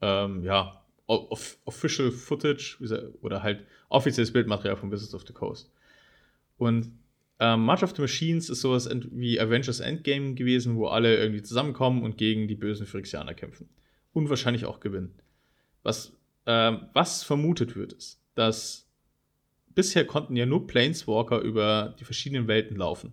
ähm, 0.00 0.44
ja, 0.44 0.82
off 1.06 1.58
Official 1.64 2.12
Footage 2.12 2.78
oder 3.20 3.42
halt 3.42 3.66
offizielles 3.88 4.32
Bildmaterial 4.32 4.76
von 4.76 4.92
Wizards 4.92 5.12
of 5.12 5.26
the 5.26 5.32
Coast. 5.32 5.72
Und 6.58 6.92
ähm, 7.40 7.64
March 7.64 7.82
of 7.82 7.92
the 7.96 8.02
Machines 8.02 8.48
ist 8.48 8.60
sowas 8.60 8.88
wie 9.10 9.40
Avengers 9.40 9.80
Endgame 9.80 10.34
gewesen, 10.34 10.76
wo 10.76 10.86
alle 10.86 11.16
irgendwie 11.16 11.42
zusammenkommen 11.42 12.04
und 12.04 12.16
gegen 12.16 12.46
die 12.46 12.54
bösen 12.54 12.86
Phyrexianer 12.86 13.34
kämpfen. 13.34 13.68
Und 14.12 14.30
wahrscheinlich 14.30 14.64
auch 14.64 14.78
gewinnen. 14.78 15.12
Was, 15.82 16.12
ähm, 16.46 16.86
was 16.92 17.24
vermutet 17.24 17.74
wird, 17.74 17.94
ist, 17.94 18.22
dass 18.36 18.88
bisher 19.74 20.06
konnten 20.06 20.36
ja 20.36 20.46
nur 20.46 20.68
Planeswalker 20.68 21.40
über 21.40 21.96
die 21.98 22.04
verschiedenen 22.04 22.46
Welten 22.46 22.76
laufen. 22.76 23.12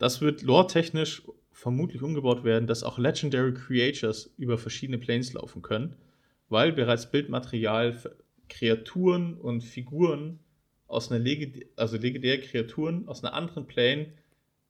Das 0.00 0.22
wird 0.22 0.40
lore-technisch 0.40 1.22
vermutlich 1.52 2.00
umgebaut 2.00 2.42
werden, 2.42 2.66
dass 2.66 2.84
auch 2.84 2.98
Legendary 2.98 3.52
Creatures 3.52 4.32
über 4.38 4.56
verschiedene 4.56 4.96
Planes 4.96 5.34
laufen 5.34 5.60
können, 5.60 5.94
weil 6.48 6.72
bereits 6.72 7.10
Bildmaterial 7.10 7.94
Kreaturen 8.48 9.34
und 9.34 9.60
Figuren 9.60 10.38
aus 10.86 11.10
einer 11.12 11.20
Legend 11.22 11.66
also 11.76 11.98
legendäre 11.98 12.40
Kreaturen 12.40 13.06
aus 13.08 13.22
einer 13.22 13.34
anderen 13.34 13.66
Plane 13.66 14.14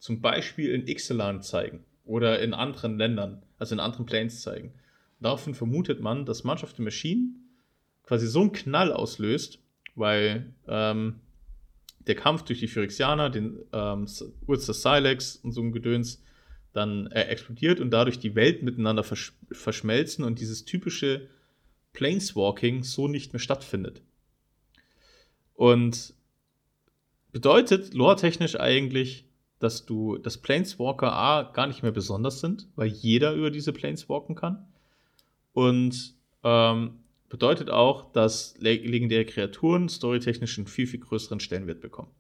zum 0.01 0.21
Beispiel 0.21 0.75
in 0.75 0.89
Ixalan 0.89 1.43
zeigen 1.43 1.85
oder 2.05 2.43
in 2.43 2.53
anderen 2.53 2.99
Ländern, 2.99 3.45
also 3.57 3.77
in 3.77 3.81
anderen 3.81 4.07
Planes 4.07 4.43
zeigen. 4.43 4.73
Daraufhin 5.21 5.55
vermutet 5.55 6.01
man, 6.01 6.27
dass 6.27 6.43
March 6.43 6.65
of 6.65 6.75
the 6.77 6.83
Machine 6.83 7.37
quasi 8.03 8.27
so 8.27 8.41
einen 8.41 8.53
Knall 8.53 8.93
auslöst, 8.93 9.61
weil 9.95 10.53
ähm, 10.67 11.21
der 12.11 12.17
Kampf 12.17 12.43
durch 12.43 12.59
die 12.59 12.67
Phyrexianer, 12.67 13.31
den 13.31 13.61
ähm, 13.73 14.07
Urza 14.47 14.73
Silex 14.73 15.37
und 15.37 15.53
so 15.53 15.63
ein 15.63 15.71
Gedöns, 15.71 16.21
dann 16.73 17.07
äh, 17.09 17.23
explodiert 17.23 17.81
und 17.81 17.91
dadurch 17.91 18.19
die 18.19 18.35
Welt 18.35 18.65
miteinander 18.65 19.05
versch 19.05 19.33
verschmelzen 19.53 20.25
und 20.25 20.41
dieses 20.41 20.65
typische 20.65 21.29
Planeswalking 21.93 22.83
so 22.83 23.07
nicht 23.07 23.33
mehr 23.33 23.41
stattfindet. 23.41 24.03
Und 25.55 26.15
bedeutet 27.31 27.95
lore-technisch 27.95 28.59
eigentlich, 28.59 29.27
dass 29.61 29.87
du, 29.87 30.19
dass 30.19 30.39
Planeswalker 30.39 31.13
A 31.13 31.43
gar 31.43 31.69
nicht 31.69 31.83
mehr 31.83 31.93
besonders 31.93 32.41
sind, 32.41 32.67
weil 32.75 32.89
jeder 32.89 33.35
über 33.35 33.51
diese 33.51 33.73
Planeswalken 33.73 34.35
kann. 34.35 34.67
Und 35.53 36.15
ähm, 36.43 37.00
bedeutet 37.31 37.71
auch, 37.71 38.13
dass 38.13 38.57
legendäre 38.59 39.25
Kreaturen 39.25 39.89
storytechnisch 39.89 40.59
einen 40.59 40.67
viel, 40.67 40.87
viel 40.87 41.01
größeren 41.01 41.41
Stellenwert 41.41 41.81
bekommen. 41.81 42.11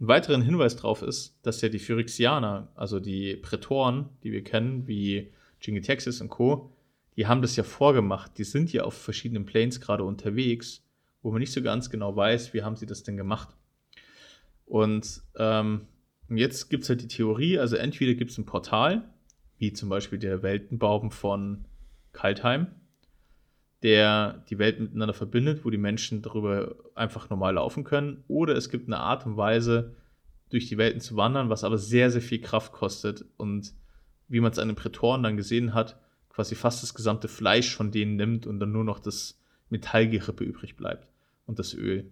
Ein 0.00 0.06
weiterer 0.06 0.40
Hinweis 0.40 0.76
darauf 0.76 1.02
ist, 1.02 1.36
dass 1.42 1.60
ja 1.60 1.68
die 1.68 1.80
Phyrexianer, 1.80 2.68
also 2.76 3.00
die 3.00 3.36
Prätoren, 3.36 4.08
die 4.22 4.30
wir 4.30 4.44
kennen, 4.44 4.86
wie 4.86 5.32
Jingitexis 5.60 6.20
und 6.20 6.28
Co., 6.28 6.72
die 7.16 7.26
haben 7.26 7.42
das 7.42 7.56
ja 7.56 7.64
vorgemacht. 7.64 8.38
Die 8.38 8.44
sind 8.44 8.72
ja 8.72 8.84
auf 8.84 8.94
verschiedenen 8.94 9.44
Planes 9.44 9.80
gerade 9.80 10.04
unterwegs, 10.04 10.84
wo 11.20 11.32
man 11.32 11.40
nicht 11.40 11.52
so 11.52 11.60
ganz 11.60 11.90
genau 11.90 12.14
weiß, 12.14 12.54
wie 12.54 12.62
haben 12.62 12.76
sie 12.76 12.86
das 12.86 13.02
denn 13.02 13.16
gemacht. 13.16 13.48
Und 14.66 15.22
ähm, 15.36 15.88
jetzt 16.28 16.70
gibt 16.70 16.84
es 16.84 16.90
halt 16.90 17.02
die 17.02 17.08
Theorie, 17.08 17.58
also 17.58 17.74
entweder 17.74 18.14
gibt 18.14 18.30
es 18.30 18.38
ein 18.38 18.46
Portal, 18.46 19.02
wie 19.56 19.72
zum 19.72 19.88
Beispiel 19.88 20.20
der 20.20 20.44
Weltenbaum 20.44 21.10
von 21.10 21.64
Kaltheim, 22.12 22.68
der 23.82 24.44
die 24.50 24.58
Welt 24.58 24.80
miteinander 24.80 25.14
verbindet, 25.14 25.64
wo 25.64 25.70
die 25.70 25.78
Menschen 25.78 26.22
darüber 26.22 26.76
einfach 26.94 27.30
normal 27.30 27.54
laufen 27.54 27.84
können. 27.84 28.24
Oder 28.26 28.56
es 28.56 28.70
gibt 28.70 28.88
eine 28.88 28.98
Art 28.98 29.24
und 29.26 29.36
Weise, 29.36 29.94
durch 30.50 30.66
die 30.66 30.78
Welten 30.78 31.00
zu 31.00 31.16
wandern, 31.16 31.50
was 31.50 31.64
aber 31.64 31.78
sehr, 31.78 32.10
sehr 32.10 32.22
viel 32.22 32.40
Kraft 32.40 32.72
kostet 32.72 33.24
und 33.36 33.74
wie 34.28 34.40
man 34.40 34.52
es 34.52 34.58
an 34.58 34.68
den 34.68 34.76
Prätoren 34.76 35.22
dann 35.22 35.36
gesehen 35.36 35.74
hat, 35.74 36.00
quasi 36.30 36.54
fast 36.54 36.82
das 36.82 36.94
gesamte 36.94 37.28
Fleisch 37.28 37.74
von 37.74 37.90
denen 37.90 38.16
nimmt 38.16 38.46
und 38.46 38.60
dann 38.60 38.72
nur 38.72 38.84
noch 38.84 38.98
das 38.98 39.40
Metallgerippe 39.70 40.44
übrig 40.44 40.76
bleibt 40.76 41.08
und 41.46 41.58
das 41.58 41.74
Öl, 41.74 42.10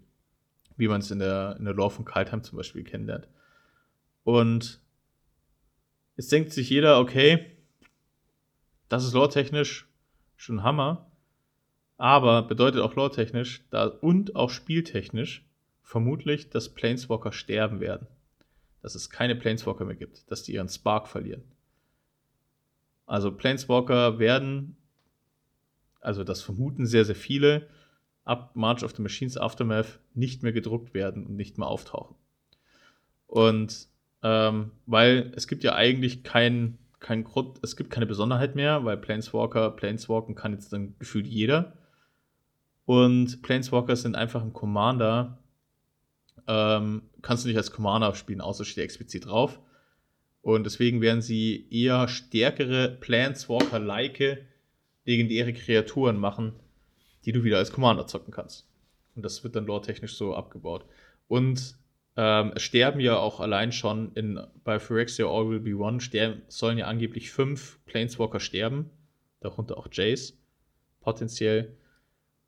wie 0.76 0.88
man 0.88 1.00
es 1.00 1.10
in 1.10 1.18
der, 1.18 1.56
in 1.58 1.64
der 1.64 1.74
Lore 1.74 1.90
von 1.90 2.04
Kaltheim 2.04 2.42
zum 2.42 2.56
Beispiel 2.56 2.84
kennenlernt. 2.84 3.28
Und 4.24 4.80
jetzt 6.16 6.32
denkt 6.32 6.52
sich 6.52 6.68
jeder, 6.68 6.98
okay, 6.98 7.46
das 8.88 9.04
ist 9.04 9.14
lore-technisch 9.14 9.88
schon 10.36 10.62
Hammer, 10.62 11.10
Aber 11.98 12.42
bedeutet 12.42 12.82
auch 12.82 12.94
lore-technisch 12.94 13.64
und 14.00 14.36
auch 14.36 14.50
spieltechnisch 14.50 15.44
vermutlich, 15.82 16.50
dass 16.50 16.74
Planeswalker 16.74 17.32
sterben 17.32 17.80
werden. 17.80 18.06
Dass 18.82 18.94
es 18.94 19.10
keine 19.10 19.36
Planeswalker 19.36 19.84
mehr 19.84 19.96
gibt, 19.96 20.30
dass 20.30 20.42
die 20.42 20.54
ihren 20.54 20.68
Spark 20.68 21.08
verlieren. 21.08 21.42
Also 23.06 23.32
Planeswalker 23.32 24.18
werden, 24.18 24.76
also 26.00 26.24
das 26.24 26.42
vermuten 26.42 26.86
sehr, 26.86 27.04
sehr 27.04 27.14
viele, 27.14 27.68
ab 28.24 28.50
March 28.54 28.82
of 28.82 28.94
the 28.96 29.02
Machines 29.02 29.36
Aftermath 29.36 30.00
nicht 30.14 30.42
mehr 30.42 30.52
gedruckt 30.52 30.92
werden 30.92 31.24
und 31.26 31.36
nicht 31.36 31.56
mehr 31.58 31.68
auftauchen. 31.68 32.16
Und 33.26 33.88
ähm, 34.22 34.72
weil 34.86 35.32
es 35.36 35.46
gibt 35.46 35.62
ja 35.62 35.74
eigentlich 35.74 36.24
keinen 36.24 36.78
kein 36.98 37.24
Grund, 37.24 37.58
es 37.62 37.76
gibt 37.76 37.90
keine 37.90 38.06
Besonderheit 38.06 38.56
mehr, 38.56 38.84
weil 38.84 38.96
Planeswalker, 38.96 39.70
Planeswalken 39.70 40.34
kann 40.34 40.52
jetzt 40.52 40.72
dann 40.72 40.98
gefühlt 40.98 41.26
jeder. 41.26 41.74
Und 42.86 43.42
Planeswalker 43.42 43.96
sind 43.96 44.14
einfach 44.14 44.42
ein 44.42 44.52
Commander. 44.52 45.38
Ähm, 46.46 47.02
kannst 47.20 47.44
du 47.44 47.48
nicht 47.48 47.56
als 47.56 47.72
Commander 47.72 48.14
spielen, 48.14 48.40
außer 48.40 48.64
steht 48.64 48.84
explizit 48.84 49.26
drauf. 49.26 49.60
Und 50.40 50.64
deswegen 50.64 51.00
werden 51.00 51.22
sie 51.22 51.66
eher 51.70 52.06
stärkere 52.06 52.88
Planeswalker-like 52.88 54.46
legendäre 55.04 55.52
Kreaturen 55.52 56.18
machen, 56.18 56.52
die 57.24 57.32
du 57.32 57.42
wieder 57.42 57.58
als 57.58 57.72
Commander 57.72 58.06
zocken 58.06 58.32
kannst. 58.32 58.68
Und 59.16 59.24
das 59.24 59.42
wird 59.42 59.56
dann 59.56 59.66
lore-technisch 59.66 60.16
so 60.16 60.34
abgebaut. 60.34 60.84
Und 61.26 61.76
ähm, 62.16 62.52
es 62.54 62.62
sterben 62.62 63.00
ja 63.00 63.16
auch 63.16 63.40
allein 63.40 63.72
schon 63.72 64.12
in, 64.12 64.40
bei 64.62 64.78
Phyrexia 64.78 65.26
All 65.26 65.48
Will 65.48 65.60
Be 65.60 65.76
One 65.76 66.00
sterben, 66.00 66.42
sollen 66.48 66.78
ja 66.78 66.86
angeblich 66.86 67.30
fünf 67.30 67.78
Planeswalker 67.86 68.40
sterben, 68.40 68.90
darunter 69.40 69.76
auch 69.76 69.88
Jace, 69.90 70.38
potenziell. 71.00 71.76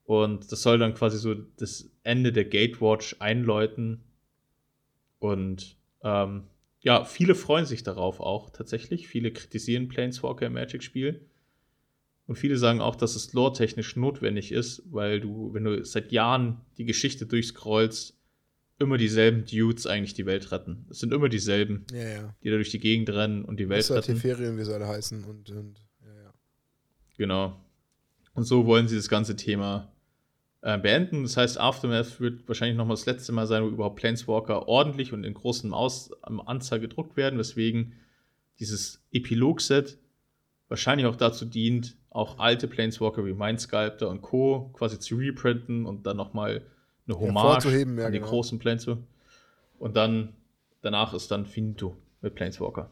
Und 0.09 0.50
das 0.50 0.62
soll 0.62 0.78
dann 0.78 0.94
quasi 0.94 1.18
so 1.18 1.34
das 1.34 1.90
Ende 2.02 2.32
der 2.32 2.46
Gatewatch 2.46 3.16
einläuten. 3.18 4.04
Und 5.18 5.76
ähm, 6.02 6.44
ja, 6.80 7.04
viele 7.04 7.34
freuen 7.34 7.66
sich 7.66 7.82
darauf 7.82 8.18
auch 8.18 8.48
tatsächlich. 8.48 9.06
Viele 9.06 9.32
kritisieren 9.32 9.88
Planeswalker 9.88 10.46
im 10.46 10.54
Magic-Spiel. 10.54 11.28
Und 12.26 12.36
viele 12.36 12.56
sagen 12.56 12.80
auch, 12.80 12.96
dass 12.96 13.16
es 13.16 13.34
lore-technisch 13.34 13.96
notwendig 13.96 14.50
ist, 14.50 14.82
weil 14.90 15.20
du, 15.20 15.52
wenn 15.52 15.64
du 15.64 15.84
seit 15.84 16.11
Jahren 16.11 16.62
die 16.78 16.86
Geschichte 16.86 17.26
durchscrollst, 17.26 18.18
immer 18.78 18.96
dieselben 18.96 19.44
Dudes 19.44 19.86
eigentlich 19.86 20.14
die 20.14 20.24
Welt 20.24 20.50
retten. 20.52 20.86
Es 20.88 21.00
sind 21.00 21.12
immer 21.12 21.28
dieselben, 21.28 21.84
ja, 21.92 22.09
ja. 22.09 22.36
die 22.42 22.48
da 22.48 22.54
durch 22.54 22.70
die 22.70 22.80
Gegend 22.80 23.11
rennen 23.11 23.44
und 23.44 23.61
die 23.61 23.68
Welt 23.68 23.80
das 23.80 23.90
retten. 23.90 24.14
Teferien, 24.14 24.56
wie 24.56 24.64
sie 24.64 24.72
alle 24.72 24.88
heißen. 24.88 25.22
Und, 25.24 25.50
und 25.50 25.84
ja, 26.02 26.22
ja. 26.22 26.34
Genau. 27.18 27.62
Und 28.32 28.44
so 28.44 28.64
wollen 28.64 28.88
sie 28.88 28.96
das 28.96 29.11
ganze 29.11 29.36
Thema 29.36 29.92
äh, 30.62 30.78
beenden. 30.78 31.22
Das 31.22 31.36
heißt, 31.36 31.59
Aftermath 31.59 32.20
wird 32.20 32.46
wahrscheinlich 32.48 32.76
nochmal 32.76 32.96
das 32.96 33.06
letzte 33.06 33.32
Mal 33.32 33.46
sein, 33.46 33.62
wo 33.62 33.68
überhaupt 33.68 33.96
Planeswalker 33.96 34.68
ordentlich 34.68 35.12
und 35.12 35.24
in 35.24 35.34
großem 35.34 35.72
Aus 35.72 36.11
Anzahl 36.22 36.80
gedruckt 36.80 37.16
werden, 37.16 37.38
weswegen 37.38 37.94
dieses 38.59 39.04
Epilog-Set 39.12 39.98
wahrscheinlich 40.68 41.06
auch 41.06 41.16
dazu 41.16 41.44
dient, 41.44 41.96
auch 42.11 42.38
alte 42.38 42.68
Planeswalker 42.68 43.24
wie 43.24 43.32
Mindsculptor 43.32 44.09
und 44.09 44.22
Co. 44.22 44.70
quasi 44.74 44.98
zu 44.98 45.16
reprinten 45.16 45.86
und 45.86 46.06
dann 46.06 46.16
nochmal 46.16 46.62
eine 47.06 47.18
Hommage 47.18 47.66
ja, 47.66 48.06
an 48.06 48.12
die 48.12 48.18
genau. 48.18 48.30
großen 48.30 48.59
Planeswalker. 48.59 49.02
Und 49.78 49.96
dann, 49.96 50.34
danach 50.82 51.14
ist 51.14 51.30
dann 51.30 51.46
Finito 51.46 51.96
mit 52.20 52.34
Planeswalker. 52.34 52.90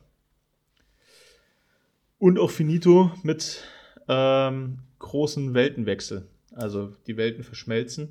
Und 2.19 2.39
auch 2.39 2.51
Finito 2.51 3.11
mit 3.23 3.65
ähm, 4.09 4.79
großen 4.99 5.53
Weltenwechsel. 5.53 6.27
Also 6.57 6.97
die 7.07 7.17
Welten 7.17 7.45
verschmelzen. 7.45 8.09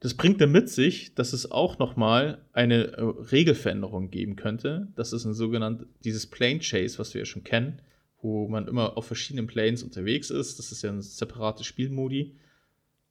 Das 0.00 0.12
bringt 0.12 0.38
dann 0.42 0.52
mit 0.52 0.68
sich, 0.68 1.14
dass 1.14 1.32
es 1.32 1.50
auch 1.50 1.78
nochmal 1.78 2.44
eine 2.52 2.88
äh, 2.92 3.00
Regelveränderung 3.00 4.10
geben 4.10 4.36
könnte. 4.36 4.88
Das 4.96 5.14
ist 5.14 5.24
ein 5.24 5.32
sogenanntes, 5.32 5.86
dieses 6.04 6.26
Plane 6.26 6.58
Chase, 6.60 6.98
was 6.98 7.14
wir 7.14 7.22
ja 7.22 7.24
schon 7.24 7.44
kennen, 7.44 7.80
wo 8.20 8.46
man 8.46 8.68
immer 8.68 8.98
auf 8.98 9.06
verschiedenen 9.06 9.46
Planes 9.46 9.82
unterwegs 9.82 10.28
ist. 10.28 10.58
Das 10.58 10.72
ist 10.72 10.82
ja 10.82 10.90
ein 10.90 11.00
separates 11.00 11.64
Spielmodi. 11.64 12.36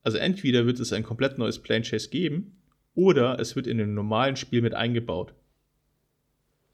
Also 0.03 0.19
entweder 0.19 0.67
wird 0.67 0.79
es 0.79 0.93
ein 0.93 1.01
komplett 1.01 1.39
neues 1.39 1.57
Plane 1.57 1.81
Chase 1.81 2.09
geben 2.09 2.57
oder 2.93 3.39
es 3.39 3.55
wird 3.55 3.65
in 3.65 3.79
dem 3.79 3.95
normalen 3.95 4.35
Spiel 4.35 4.61
mit 4.61 4.75
eingebaut. 4.75 5.33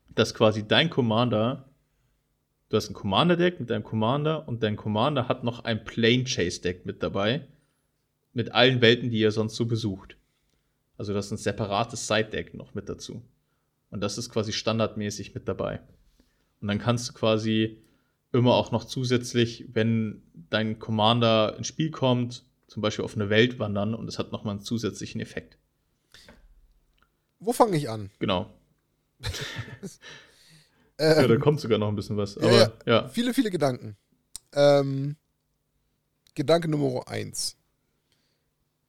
Dass 0.09 0.33
quasi 0.33 0.67
dein 0.67 0.89
Commander, 0.89 1.68
du 2.69 2.77
hast 2.77 2.89
ein 2.89 2.93
Commander-Deck 2.93 3.59
mit 3.59 3.69
deinem 3.69 3.83
Commander 3.83 4.47
und 4.47 4.63
dein 4.63 4.75
Commander 4.75 5.27
hat 5.27 5.43
noch 5.43 5.63
ein 5.63 5.83
Plane 5.83 6.23
Chase-Deck 6.23 6.85
mit 6.85 7.03
dabei. 7.03 7.47
Mit 8.33 8.51
allen 8.51 8.81
Welten, 8.81 9.09
die 9.09 9.21
er 9.21 9.31
sonst 9.31 9.55
so 9.55 9.65
besucht. 9.65 10.15
Also 10.97 11.13
das 11.13 11.25
ist 11.27 11.31
ein 11.31 11.37
separates 11.37 12.07
Side-Deck 12.07 12.53
noch 12.53 12.75
mit 12.75 12.87
dazu. 12.87 13.21
Und 13.89 14.01
das 14.01 14.17
ist 14.17 14.29
quasi 14.29 14.53
standardmäßig 14.53 15.33
mit 15.33 15.47
dabei. 15.47 15.81
Und 16.61 16.67
dann 16.67 16.77
kannst 16.77 17.09
du 17.09 17.13
quasi 17.13 17.81
immer 18.31 18.53
auch 18.53 18.71
noch 18.71 18.85
zusätzlich, 18.85 19.65
wenn 19.73 20.21
dein 20.49 20.77
Commander 20.77 21.57
ins 21.57 21.67
Spiel 21.67 21.89
kommt, 21.89 22.43
zum 22.67 22.81
Beispiel 22.81 23.03
auf 23.03 23.15
eine 23.15 23.29
Welt 23.29 23.57
wandern 23.57 23.95
und 23.95 24.07
es 24.07 24.19
hat 24.19 24.31
nochmal 24.31 24.55
einen 24.55 24.61
zusätzlichen 24.61 25.19
Effekt. 25.21 25.57
Wo 27.39 27.53
fange 27.53 27.77
ich 27.77 27.89
an? 27.89 28.11
Genau. 28.19 28.53
ähm, 30.99 31.21
ja, 31.21 31.27
da 31.27 31.37
kommt 31.37 31.59
sogar 31.59 31.77
noch 31.77 31.87
ein 31.87 31.95
bisschen 31.95 32.17
was. 32.17 32.37
Aber, 32.37 32.51
ja, 32.51 32.71
ja. 32.85 33.07
Viele, 33.09 33.33
viele 33.33 33.49
Gedanken. 33.49 33.95
Ähm, 34.53 35.15
Gedanke 36.35 36.67
Nummer 36.67 37.07
eins. 37.07 37.55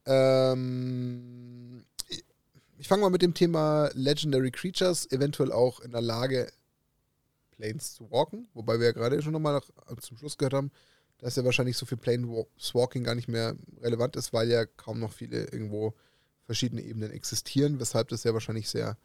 Ähm, 0.06 1.84
ich 2.78 2.88
fange 2.88 3.02
mal 3.02 3.10
mit 3.10 3.22
dem 3.22 3.34
Thema 3.34 3.90
Legendary 3.94 4.50
Creatures, 4.50 5.10
eventuell 5.10 5.52
auch 5.52 5.80
in 5.80 5.92
der 5.92 6.00
Lage, 6.00 6.50
Planes 7.50 7.94
zu 7.94 8.10
walken. 8.10 8.48
Wobei 8.54 8.78
wir 8.78 8.86
ja 8.86 8.92
gerade 8.92 9.22
schon 9.22 9.32
nochmal 9.32 9.60
zum 10.00 10.16
Schluss 10.16 10.38
gehört 10.38 10.54
haben, 10.54 10.70
dass 11.18 11.36
ja 11.36 11.44
wahrscheinlich 11.44 11.76
so 11.76 11.86
viel 11.86 11.98
Planeswalking 11.98 13.04
gar 13.04 13.14
nicht 13.14 13.28
mehr 13.28 13.54
relevant 13.82 14.16
ist, 14.16 14.32
weil 14.32 14.48
ja 14.48 14.64
kaum 14.64 14.98
noch 14.98 15.12
viele 15.12 15.44
irgendwo 15.44 15.94
verschiedene 16.44 16.82
Ebenen 16.82 17.10
existieren, 17.10 17.78
weshalb 17.78 18.08
das 18.08 18.24
ja 18.24 18.32
wahrscheinlich 18.32 18.68
sehr 18.68 18.96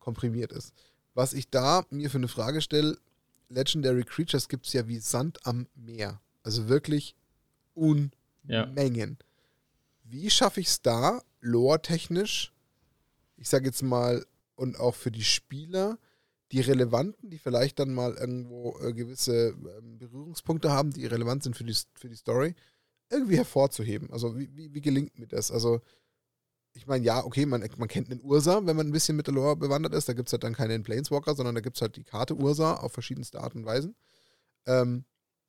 komprimiert 0.00 0.52
ist. 0.52 0.74
Was 1.14 1.32
ich 1.32 1.50
da 1.50 1.84
mir 1.90 2.10
für 2.10 2.18
eine 2.18 2.28
Frage 2.28 2.60
stelle, 2.60 2.98
Legendary 3.48 4.04
Creatures 4.04 4.48
gibt 4.48 4.66
es 4.66 4.72
ja 4.72 4.86
wie 4.88 4.98
Sand 4.98 5.44
am 5.44 5.66
Meer. 5.74 6.20
Also 6.42 6.68
wirklich 6.68 7.16
Unmengen. 7.74 8.12
Ja. 8.46 9.26
Wie 10.04 10.30
schaffe 10.30 10.60
ich 10.60 10.68
es 10.68 10.82
da, 10.82 11.22
lore-technisch, 11.40 12.52
ich 13.36 13.48
sage 13.48 13.66
jetzt 13.66 13.82
mal, 13.82 14.24
und 14.54 14.78
auch 14.78 14.94
für 14.94 15.10
die 15.10 15.24
Spieler, 15.24 15.98
die 16.52 16.60
relevanten, 16.60 17.30
die 17.30 17.38
vielleicht 17.38 17.78
dann 17.78 17.94
mal 17.94 18.14
irgendwo 18.14 18.78
äh, 18.80 18.92
gewisse 18.92 19.50
äh, 19.50 19.54
Berührungspunkte 19.80 20.70
haben, 20.70 20.92
die 20.92 21.06
relevant 21.06 21.44
sind 21.44 21.56
für 21.56 21.64
die, 21.64 21.76
für 21.94 22.08
die 22.08 22.16
Story, 22.16 22.54
irgendwie 23.08 23.36
hervorzuheben. 23.36 24.10
Also 24.10 24.38
wie, 24.38 24.48
wie, 24.56 24.74
wie 24.74 24.80
gelingt 24.80 25.18
mir 25.18 25.26
das? 25.26 25.50
Also 25.50 25.80
ich 26.72 26.86
meine, 26.86 27.04
ja, 27.04 27.24
okay, 27.24 27.46
man, 27.46 27.68
man 27.76 27.88
kennt 27.88 28.10
einen 28.10 28.22
Ursa, 28.22 28.64
wenn 28.64 28.76
man 28.76 28.88
ein 28.88 28.92
bisschen 28.92 29.16
mit 29.16 29.26
der 29.26 29.34
Lore 29.34 29.56
bewandert 29.56 29.94
ist. 29.94 30.08
Da 30.08 30.12
gibt 30.12 30.28
es 30.28 30.32
halt 30.32 30.44
dann 30.44 30.54
keinen 30.54 30.82
Planeswalker, 30.82 31.34
sondern 31.34 31.54
da 31.54 31.60
gibt 31.60 31.76
es 31.76 31.82
halt 31.82 31.96
die 31.96 32.04
Karte 32.04 32.34
Ursa 32.36 32.74
auf 32.74 32.92
verschiedenste 32.92 33.40
Art 33.40 33.54
und 33.54 33.64
Weisen. 33.64 33.96
Ähm, 34.66 35.04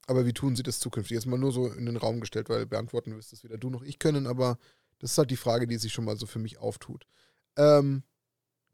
aber 0.07 0.25
wie 0.25 0.33
tun 0.33 0.55
sie 0.55 0.63
das 0.63 0.79
zukünftig? 0.79 1.15
Jetzt 1.15 1.27
mal 1.27 1.37
nur 1.37 1.51
so 1.51 1.67
in 1.67 1.85
den 1.85 1.97
Raum 1.97 2.19
gestellt, 2.19 2.49
weil 2.49 2.65
beantworten 2.65 3.15
wirst 3.15 3.33
es 3.33 3.43
weder 3.43 3.57
du 3.57 3.69
noch 3.69 3.83
ich 3.83 3.99
können, 3.99 4.25
aber 4.25 4.57
das 4.99 5.11
ist 5.11 5.17
halt 5.17 5.31
die 5.31 5.37
Frage, 5.37 5.67
die 5.67 5.77
sich 5.77 5.93
schon 5.93 6.05
mal 6.05 6.17
so 6.17 6.25
für 6.25 6.39
mich 6.39 6.57
auftut. 6.57 7.05
Ähm, 7.55 8.03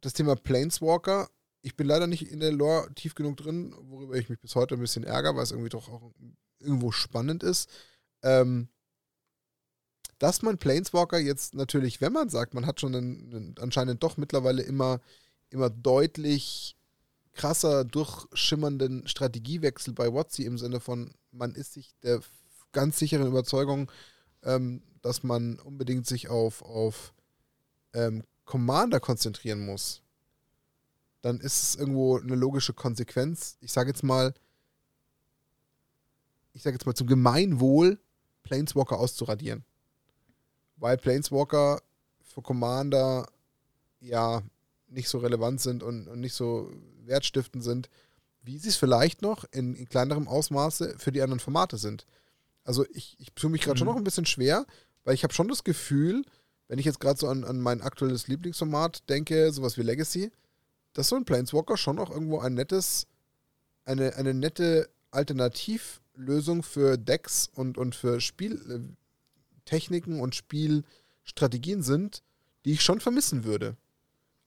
das 0.02 0.14
Thema 0.14 0.36
Planeswalker 0.36 1.30
ich 1.68 1.76
bin 1.76 1.88
leider 1.88 2.08
nicht 2.08 2.32
in 2.32 2.40
der 2.40 2.54
Lore 2.54 2.94
tief 2.96 3.14
genug 3.14 3.36
drin, 3.36 3.76
worüber 3.82 4.16
ich 4.16 4.30
mich 4.30 4.40
bis 4.40 4.56
heute 4.56 4.76
ein 4.76 4.80
bisschen 4.80 5.04
ärgere, 5.04 5.36
weil 5.36 5.44
es 5.44 5.52
irgendwie 5.52 5.70
doch 5.70 5.90
auch 5.90 6.14
irgendwo 6.60 6.92
spannend 6.92 7.44
ist. 7.44 7.70
Ähm, 8.24 8.70
dass 10.20 10.42
man 10.42 10.58
Planeswalker 10.58 11.20
jetzt 11.20 11.54
natürlich, 11.54 12.02
wenn 12.02 12.14
man 12.14 12.30
sagt, 12.30 12.54
man 12.54 12.66
hat 12.66 12.80
schon 12.80 12.96
einen, 12.96 13.34
einen 13.34 13.56
anscheinend 13.60 14.04
doch 14.04 14.18
mittlerweile 14.18 14.62
immer, 14.64 15.00
immer 15.50 15.70
deutlich 15.70 16.76
krasser 17.34 17.86
durchschimmernden 17.86 19.08
Strategiewechsel 19.08 19.94
bei 19.94 20.12
Watsi 20.12 20.44
im 20.44 20.58
Sinne 20.58 20.80
von, 20.80 21.14
man 21.32 21.54
ist 21.54 21.74
sich 21.74 21.94
der 22.02 22.22
ganz 22.72 22.98
sicheren 22.98 23.28
Überzeugung, 23.28 23.92
ähm, 24.44 24.82
dass 25.02 25.24
man 25.24 25.60
unbedingt 25.60 26.08
sich 26.08 26.30
auf, 26.30 26.62
auf 26.64 27.14
ähm, 27.94 28.24
Commander 28.46 29.00
konzentrieren 29.00 29.66
muss 29.66 30.02
dann 31.22 31.40
ist 31.40 31.62
es 31.62 31.76
irgendwo 31.76 32.18
eine 32.18 32.36
logische 32.36 32.74
Konsequenz. 32.74 33.58
Ich 33.60 33.72
sage 33.74 33.90
jetzt 33.90 34.04
mal, 34.04 34.34
ich 36.54 36.64
sage 36.64 36.76
jetzt 36.76 36.86
mal 36.86 36.96
zum 36.96 37.08
Gemeinwohl 37.08 38.00
Planeswalker 38.44 38.98
auszuradieren. 38.98 39.66
Weil 40.78 40.98
Planeswalker 40.98 41.82
für 42.22 42.42
Commander 42.42 43.28
ja 44.00 44.42
nicht 44.88 45.10
so 45.10 45.18
relevant 45.18 45.62
sind 45.62 45.84
und, 45.84 46.08
und 46.08 46.20
nicht 46.20 46.34
so 46.34 46.72
wertstiftend 47.04 47.64
sind, 47.64 47.90
wie 48.42 48.58
sie 48.58 48.70
es 48.70 48.78
vielleicht 48.78 49.22
noch 49.22 49.44
in, 49.52 49.76
in 49.76 49.90
kleinerem 49.90 50.28
Ausmaße 50.28 50.96
für 50.98 51.12
die 51.12 51.22
anderen 51.22 51.40
Formate 51.40 51.78
sind. 51.78 52.06
Also 52.64 52.86
ich, 52.94 53.18
ich 53.20 53.34
tue 53.34 53.50
mich 53.50 53.62
gerade 53.62 53.76
mhm. 53.76 53.80
schon 53.80 53.88
noch 53.88 53.96
ein 53.96 54.04
bisschen 54.04 54.26
schwer, 54.26 54.66
weil 55.04 55.14
ich 55.14 55.24
habe 55.24 55.34
schon 55.34 55.48
das 55.48 55.64
Gefühl, 55.64 56.24
wenn 56.68 56.80
ich 56.80 56.86
jetzt 56.86 57.00
gerade 57.00 57.20
so 57.20 57.28
an, 57.28 57.44
an 57.44 57.60
mein 57.60 57.82
aktuelles 57.82 58.28
Lieblingsformat 58.28 59.10
denke, 59.10 59.52
sowas 59.52 59.78
wie 59.78 59.84
Legacy, 59.84 60.32
dass 60.94 61.10
so 61.10 61.16
ein 61.16 61.26
Planeswalker 61.26 61.78
schon 61.78 62.00
auch 62.00 62.10
irgendwo 62.10 62.40
ein 62.40 62.54
nettes, 62.54 63.08
eine, 63.86 64.16
eine 64.16 64.34
nette 64.34 64.90
Alternativlösung 65.12 66.64
für 66.64 66.98
Decks 66.98 67.50
und, 67.54 67.78
und 67.78 67.96
für 67.96 68.20
Spieltechniken 69.68 70.22
und 70.22 70.36
Spielstrategien 70.36 71.84
sind, 71.84 72.24
die 72.66 72.74
ich 72.74 72.82
schon 72.82 73.00
vermissen 73.02 73.44
würde. 73.44 73.76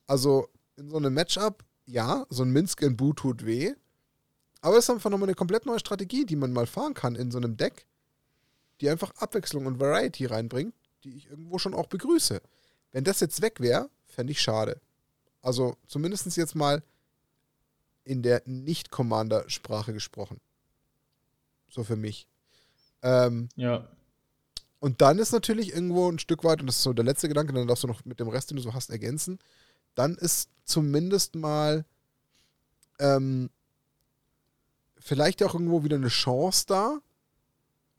Also 0.07 0.49
in 0.77 0.89
so 0.89 0.97
einem 0.97 1.15
Matchup, 1.15 1.65
ja, 1.87 2.27
so 2.31 2.43
ein 2.43 2.51
Minsk 2.51 2.83
in 2.83 2.97
Boo 2.97 3.13
tut 3.13 3.45
weh, 3.45 3.75
aber 4.63 4.77
es 4.77 4.85
ist 4.85 4.91
einfach 4.91 5.11
nochmal 5.11 5.29
eine 5.29 5.37
komplett 5.37 5.67
neue 5.67 5.79
Strategie, 5.79 6.25
die 6.25 6.37
man 6.37 6.53
mal 6.53 6.67
fahren 6.67 6.95
kann 6.95 7.17
in 7.17 7.31
so 7.31 7.39
einem 7.39 7.57
Deck, 7.57 7.87
die 8.81 8.89
einfach 8.89 9.13
Abwechslung 9.17 9.67
und 9.67 9.81
Variety 9.81 10.27
reinbringt, 10.27 10.75
die 11.05 11.17
ich 11.17 11.31
irgendwo 11.31 11.59
schon 11.59 11.75
auch 11.75 11.87
begrüße. 11.87 12.41
Wenn 12.93 13.05
das 13.05 13.21
jetzt 13.21 13.43
weg 13.43 13.61
wäre, 13.61 13.89
fände 14.07 14.33
ich 14.33 14.41
schade. 14.41 14.81
Also 15.43 15.77
zumindest 15.87 16.37
jetzt 16.37 16.55
mal 16.55 16.83
in 18.05 18.23
der 18.23 18.43
Nicht-Commander-Sprache 18.47 19.93
gesprochen. 19.93 20.41
So 21.71 21.85
für 21.85 21.97
mich. 21.97 22.27
Ähm, 23.03 23.49
ja. 23.55 23.89
Und 24.81 25.03
dann 25.03 25.19
ist 25.19 25.33
natürlich 25.33 25.73
irgendwo 25.73 26.11
ein 26.11 26.19
Stück 26.19 26.43
weit, 26.43 26.61
und 26.61 26.67
das 26.67 26.77
ist 26.77 26.83
so 26.83 26.93
der 26.93 27.05
letzte 27.05 27.29
Gedanke, 27.29 27.53
dann 27.53 27.69
darfst 27.69 27.85
du 27.85 27.89
noch 27.89 28.05
mit 28.05 28.19
dem 28.19 28.29
Rest, 28.29 28.51
den 28.51 28.57
du 28.57 28.63
so 28.63 28.75
hast, 28.75 28.91
ergänzen. 28.91 29.39
Dann 29.95 30.17
ist 30.17 30.49
zumindest 30.65 31.37
mal 31.37 31.85
ähm, 32.99 33.51
vielleicht 34.99 35.43
auch 35.43 35.55
irgendwo 35.55 35.85
wieder 35.85 35.97
eine 35.97 36.09
Chance 36.09 36.65
da. 36.67 36.99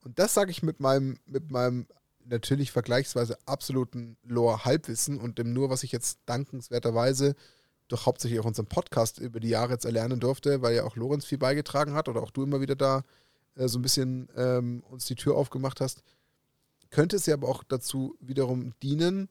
Und 0.03 0.17
das 0.17 0.33
sage 0.33 0.49
ich 0.49 0.63
mit 0.63 0.79
meinem, 0.79 1.19
mit 1.27 1.51
meinem 1.51 1.85
natürlich 2.25 2.71
vergleichsweise 2.71 3.37
absoluten 3.45 4.17
Lore-Halbwissen 4.23 5.19
und 5.19 5.37
dem 5.37 5.53
nur, 5.53 5.69
was 5.69 5.83
ich 5.83 5.91
jetzt 5.91 6.19
dankenswerterweise 6.25 7.35
durch 7.87 8.05
hauptsächlich 8.05 8.39
auch 8.39 8.45
unseren 8.45 8.67
Podcast 8.67 9.19
über 9.19 9.39
die 9.39 9.49
Jahre 9.49 9.73
jetzt 9.73 9.85
erlernen 9.85 10.19
durfte, 10.19 10.61
weil 10.61 10.75
ja 10.75 10.83
auch 10.83 10.95
Lorenz 10.95 11.25
viel 11.25 11.37
beigetragen 11.37 11.93
hat 11.93 12.07
oder 12.07 12.23
auch 12.23 12.31
du 12.31 12.43
immer 12.43 12.61
wieder 12.61 12.75
da 12.75 13.03
äh, 13.55 13.67
so 13.67 13.77
ein 13.77 13.81
bisschen 13.81 14.29
ähm, 14.35 14.83
uns 14.89 15.05
die 15.05 15.15
Tür 15.15 15.35
aufgemacht 15.35 15.81
hast, 15.81 16.01
könnte 16.91 17.15
es 17.15 17.25
ja 17.25 17.33
aber 17.33 17.49
auch 17.49 17.63
dazu 17.63 18.15
wiederum 18.19 18.73
dienen, 18.83 19.29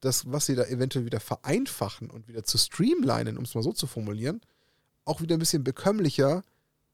das, 0.00 0.32
was 0.32 0.46
sie 0.46 0.54
da 0.54 0.64
eventuell 0.64 1.04
wieder 1.04 1.20
vereinfachen 1.20 2.10
und 2.10 2.26
wieder 2.26 2.42
zu 2.42 2.58
streamlinen, 2.58 3.36
um 3.36 3.44
es 3.44 3.54
mal 3.54 3.62
so 3.62 3.72
zu 3.72 3.86
formulieren, 3.86 4.40
auch 5.04 5.20
wieder 5.20 5.36
ein 5.36 5.40
bisschen 5.40 5.62
bekömmlicher 5.62 6.42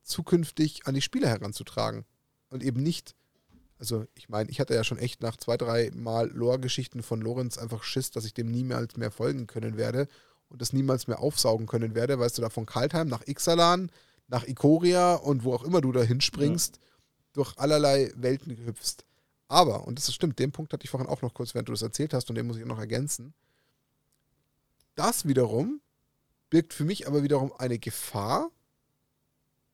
zukünftig 0.03 0.87
an 0.87 0.95
die 0.95 1.03
Spieler 1.03 1.28
heranzutragen. 1.28 2.05
Und 2.51 2.62
eben 2.62 2.82
nicht 2.82 3.14
also 3.78 4.07
ich 4.14 4.28
meine, 4.28 4.51
ich 4.51 4.61
hatte 4.61 4.74
ja 4.74 4.84
schon 4.84 4.99
echt 4.99 5.22
nach 5.22 5.37
zwei, 5.37 5.57
drei 5.57 5.91
Mal 5.95 6.30
Lore-Geschichten 6.30 7.03
von 7.03 7.20
Lorenz 7.20 7.59
einfach 7.59 7.82
Schiss, 7.82 8.11
dass 8.11 8.24
ich 8.24 8.34
dem 8.34 8.51
niemals 8.51 8.97
mehr 8.97 9.11
folgen 9.11 9.47
können 9.47 9.76
werde 9.76 10.09
und 10.49 10.62
das 10.62 10.72
niemals 10.72 11.07
mehr 11.07 11.20
aufsaugen 11.20 11.66
können 11.66 11.95
werde. 11.95 12.18
Weißt 12.18 12.39
du, 12.39 12.43
da 12.43 12.49
von 12.49 12.66
Kaltheim 12.66 13.09
nach 13.09 13.26
Ixalan, 13.26 13.91
nach 14.28 14.47
Ikoria 14.47 15.14
und 15.14 15.45
wo 15.45 15.55
auch 15.55 15.64
immer 15.64 15.80
du 15.80 15.93
da 15.93 16.03
hinspringst, 16.03 16.76
ja. 16.76 16.82
durch 17.34 17.59
allerlei 17.59 18.12
Welten 18.16 18.57
hüpfst. 18.57 19.05
Aber, 19.49 19.86
und 19.86 19.99
das 19.99 20.12
stimmt, 20.12 20.38
den 20.38 20.53
Punkt 20.53 20.72
hatte 20.72 20.84
ich 20.84 20.90
vorhin 20.90 21.09
auch 21.09 21.22
noch 21.22 21.34
kurz, 21.34 21.55
während 21.55 21.68
du 21.68 21.72
das 21.72 21.82
erzählt 21.82 22.14
hast, 22.14 22.28
und 22.28 22.36
den 22.36 22.47
muss 22.47 22.57
ich 22.57 22.64
noch 22.64 22.78
ergänzen. 22.78 23.32
Das 24.94 25.26
wiederum 25.26 25.80
birgt 26.51 26.74
für 26.74 26.84
mich 26.84 27.07
aber 27.07 27.22
wiederum 27.22 27.53
eine 27.53 27.78
Gefahr, 27.78 28.51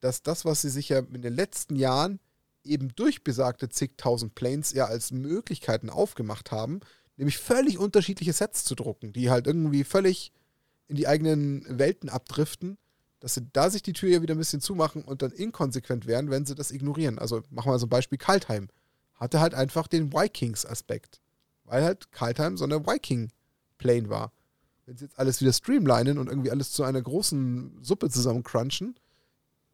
dass 0.00 0.22
das, 0.22 0.44
was 0.44 0.62
sie 0.62 0.70
sich 0.70 0.88
ja 0.88 0.98
in 0.98 1.22
den 1.22 1.34
letzten 1.34 1.76
Jahren 1.76 2.18
eben 2.64 2.94
durch 2.94 3.24
besagte 3.24 3.68
zigtausend 3.68 4.34
Planes 4.34 4.72
ja 4.72 4.86
als 4.86 5.10
Möglichkeiten 5.10 5.90
aufgemacht 5.90 6.50
haben, 6.50 6.80
nämlich 7.16 7.38
völlig 7.38 7.78
unterschiedliche 7.78 8.32
Sets 8.32 8.64
zu 8.64 8.74
drucken, 8.74 9.12
die 9.12 9.30
halt 9.30 9.46
irgendwie 9.46 9.84
völlig 9.84 10.32
in 10.88 10.96
die 10.96 11.08
eigenen 11.08 11.64
Welten 11.78 12.08
abdriften, 12.08 12.78
dass 13.20 13.34
sie 13.34 13.46
da 13.52 13.70
sich 13.70 13.82
die 13.82 13.92
Tür 13.92 14.10
ja 14.10 14.22
wieder 14.22 14.34
ein 14.34 14.38
bisschen 14.38 14.60
zumachen 14.60 15.04
und 15.04 15.22
dann 15.22 15.30
inkonsequent 15.30 16.06
werden, 16.06 16.30
wenn 16.30 16.44
sie 16.44 16.54
das 16.54 16.72
ignorieren. 16.72 17.18
Also 17.18 17.42
machen 17.50 17.70
wir 17.70 17.78
so 17.78 17.86
ein 17.86 17.90
Beispiel 17.90 18.18
Kaltheim. 18.18 18.68
Hatte 19.22 19.38
halt 19.38 19.54
einfach 19.54 19.86
den 19.86 20.12
Vikings-Aspekt, 20.12 21.20
weil 21.62 21.84
halt 21.84 22.10
Kaltheim 22.10 22.56
so 22.56 22.64
eine 22.64 22.84
Viking-Plane 22.84 24.08
war. 24.08 24.32
Wenn 24.84 24.96
sie 24.96 25.04
jetzt 25.04 25.16
alles 25.16 25.40
wieder 25.40 25.52
streamlinen 25.52 26.18
und 26.18 26.26
irgendwie 26.26 26.50
alles 26.50 26.72
zu 26.72 26.82
einer 26.82 27.00
großen 27.00 27.78
Suppe 27.82 28.10
zusammencrunchen, 28.10 28.96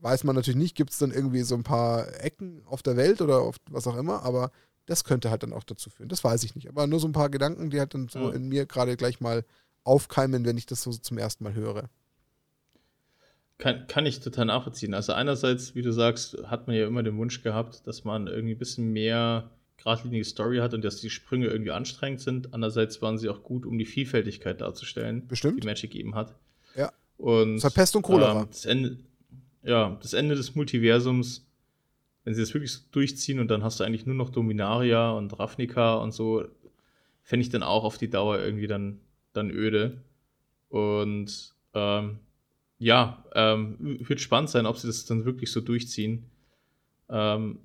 weiß 0.01 0.25
man 0.25 0.37
natürlich 0.37 0.59
nicht, 0.59 0.77
gibt 0.77 0.91
es 0.91 0.99
dann 0.99 1.13
irgendwie 1.13 1.45
so 1.45 1.55
ein 1.55 1.63
paar 1.63 2.23
Ecken 2.23 2.61
auf 2.67 2.83
der 2.83 2.99
Welt 2.99 3.23
oder 3.23 3.41
auf 3.41 3.57
was 3.71 3.87
auch 3.87 3.97
immer, 3.97 4.23
aber 4.23 4.53
das 4.85 5.05
könnte 5.05 5.31
halt 5.31 5.43
dann 5.43 5.55
auch 5.55 5.65
dazu 5.65 5.89
führen. 5.89 6.11
Das 6.11 6.23
weiß 6.23 6.43
ich 6.43 6.55
nicht. 6.55 6.69
Aber 6.69 6.87
nur 6.87 7.01
so 7.01 7.09
ein 7.09 7.13
paar 7.13 7.31
Gedanken, 7.31 7.71
die 7.71 7.79
halt 7.79 7.95
dann 7.95 8.09
so 8.09 8.29
ja. 8.29 8.35
in 8.35 8.51
mir 8.51 8.67
gerade 8.67 8.99
gleich 8.99 9.19
mal 9.19 9.47
aufkeimen, 9.83 10.45
wenn 10.45 10.59
ich 10.59 10.67
das 10.67 10.83
so 10.83 10.93
zum 10.93 11.17
ersten 11.17 11.43
Mal 11.43 11.55
höre. 11.55 11.89
Kann, 13.59 13.87
kann 13.89 14.07
ich 14.07 14.21
total 14.21 14.47
nachvollziehen. 14.47 14.95
Also 14.95 15.13
einerseits, 15.13 15.75
wie 15.75 15.83
du 15.83 15.93
sagst, 15.93 16.39
hat 16.45 16.69
man 16.69 16.77
ja 16.77 16.87
immer 16.87 17.03
den 17.03 17.17
Wunsch 17.19 17.43
gehabt, 17.43 17.87
dass 17.89 18.05
man 18.05 18.29
irgendwie 18.29 18.55
ein 18.55 18.59
bisschen 18.59 18.93
mehr 18.93 19.51
geradlinige 19.79 20.25
Story 20.25 20.59
hat 20.59 20.75
und 20.75 20.85
dass 20.85 21.01
die 21.01 21.11
Sprünge 21.11 21.47
irgendwie 21.47 21.73
anstrengend 21.73 22.21
sind. 22.21 22.55
Andererseits 22.55 23.03
waren 23.03 23.19
sie 23.19 23.29
auch 23.29 23.43
gut, 23.43 23.67
um 23.67 23.79
die 23.79 23.85
Vielfältigkeit 23.85 24.61
darzustellen, 24.61 25.27
Bestimmt. 25.27 25.63
die 25.63 25.67
Magic 25.67 25.95
eben 25.95 26.15
hat. 26.15 26.35
Ja. 26.77 26.93
Und 27.17 27.57
das 27.57 27.65
hat 27.65 27.75
Pest 27.75 27.97
und 27.97 28.03
Cholera. 28.03 28.43
Ähm, 28.43 28.49
das 28.49 28.65
Ende, 28.65 28.99
ja, 29.65 29.99
das 30.01 30.13
Ende 30.13 30.37
des 30.37 30.55
Multiversums, 30.55 31.47
wenn 32.25 32.35
sie 32.35 32.41
das 32.41 32.55
wirklich 32.55 32.73
so 32.73 32.81
durchziehen 32.93 33.41
und 33.41 33.49
dann 33.49 33.65
hast 33.65 33.81
du 33.81 33.85
eigentlich 33.85 34.07
nur 34.07 34.15
noch 34.15 34.31
Dominaria 34.31 35.11
und 35.13 35.37
Ravnica 35.39 35.95
und 35.97 36.13
so, 36.13 36.45
fände 37.23 37.43
ich 37.43 37.51
dann 37.51 37.63
auch 37.63 37.85
auf 37.85 37.99
die 37.99 38.11
Dauer 38.11 38.39
irgendwie 38.39 38.67
dann, 38.67 39.01
dann 39.33 39.51
öde. 39.51 40.03
Und 40.69 41.55
ähm, 41.75 42.19
ja, 42.79 43.25
ähm, 43.35 43.99
wird 44.01 44.21
spannend 44.21 44.51
sein, 44.51 44.67
ob 44.67 44.79
sie 44.79 44.87
das 44.87 45.05
dann 45.05 45.25
wirklich 45.25 45.51
so 45.51 45.61
durchziehen. 45.61 46.31
Ähm, 47.09 47.61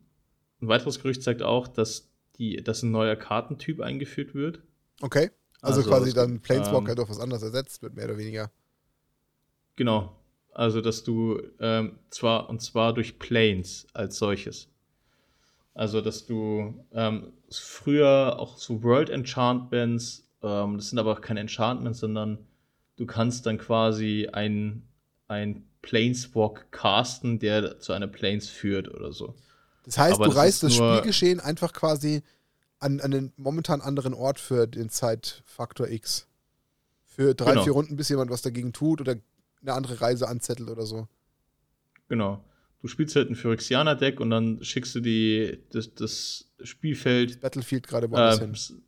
ein 0.61 0.67
weiteres 0.67 1.01
Gerücht 1.01 1.23
zeigt 1.23 1.43
auch, 1.43 1.67
dass, 1.67 2.09
die, 2.37 2.63
dass 2.63 2.83
ein 2.83 2.91
neuer 2.91 3.15
Kartentyp 3.15 3.81
eingeführt 3.81 4.33
wird. 4.33 4.61
Okay. 5.01 5.29
Also, 5.61 5.79
also 5.79 5.89
quasi 5.89 6.13
dann 6.13 6.39
Planeswalker 6.39 6.91
ähm, 6.91 6.95
durch 6.95 7.09
was 7.09 7.19
anderes 7.19 7.43
ersetzt 7.43 7.81
wird, 7.81 7.95
mehr 7.95 8.05
oder 8.05 8.17
weniger. 8.17 8.51
Genau. 9.75 10.15
Also, 10.51 10.81
dass 10.81 11.03
du 11.03 11.41
ähm, 11.59 11.97
zwar, 12.09 12.49
und 12.49 12.61
zwar 12.61 12.93
durch 12.93 13.17
Planes 13.17 13.87
als 13.93 14.17
solches. 14.17 14.69
Also, 15.73 16.01
dass 16.01 16.25
du 16.25 16.85
ähm, 16.91 17.33
früher 17.49 18.37
auch 18.39 18.57
so 18.57 18.83
World 18.83 19.09
Enchantments, 19.09 20.27
ähm, 20.43 20.77
das 20.77 20.89
sind 20.89 20.99
aber 20.99 21.13
auch 21.13 21.21
keine 21.21 21.39
Enchantments, 21.39 21.99
sondern 21.99 22.37
du 22.97 23.05
kannst 23.05 23.45
dann 23.45 23.57
quasi 23.57 24.29
ein, 24.31 24.83
ein 25.27 25.65
Planeswalk 25.81 26.71
casten, 26.71 27.39
der 27.39 27.79
zu 27.79 27.93
einer 27.93 28.07
Planes 28.07 28.49
führt 28.49 28.87
oder 28.87 29.11
so. 29.11 29.35
Das 29.85 29.97
heißt, 29.97 30.15
aber 30.15 30.25
du 30.25 30.31
reißt 30.31 30.63
das 30.63 30.75
Spielgeschehen 30.75 31.39
einfach 31.39 31.73
quasi 31.73 32.23
an, 32.79 32.99
an 32.99 33.11
den 33.11 33.33
momentan 33.37 33.81
anderen 33.81 34.13
Ort 34.13 34.39
für 34.39 34.67
den 34.67 34.89
Zeitfaktor 34.89 35.89
X. 35.89 36.27
Für 37.05 37.35
drei, 37.35 37.51
genau. 37.51 37.63
vier 37.63 37.73
Runden, 37.73 37.95
bis 37.95 38.09
jemand 38.09 38.31
was 38.31 38.41
dagegen 38.41 38.73
tut 38.73 39.01
oder 39.01 39.15
eine 39.61 39.73
andere 39.73 40.01
Reise 40.01 40.27
anzettelt 40.27 40.69
oder 40.69 40.85
so. 40.85 41.07
Genau. 42.07 42.43
Du 42.81 42.87
spielst 42.87 43.15
halt 43.15 43.29
ein 43.29 43.35
Phyrexianer-Deck 43.35 44.19
und 44.19 44.29
dann 44.29 44.63
schickst 44.63 44.95
du 44.95 44.99
die, 44.99 45.59
das, 45.71 45.93
das 45.93 46.49
Spielfeld. 46.63 47.31
Das 47.31 47.37
Battlefield 47.37 47.87
gerade 47.87 48.11
woanders 48.11 48.39
äh, 48.39 48.73
hin. 48.73 48.83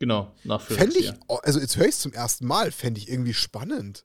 Genau, 0.00 0.34
nach 0.42 0.60
Phyrexia. 0.60 1.12
ich, 1.12 1.30
also 1.44 1.60
jetzt 1.60 1.76
höre 1.76 1.84
ich 1.84 1.92
es 1.92 2.00
zum 2.00 2.12
ersten 2.12 2.46
Mal, 2.46 2.72
fände 2.72 2.98
ich 2.98 3.08
irgendwie 3.08 3.34
spannend. 3.34 4.04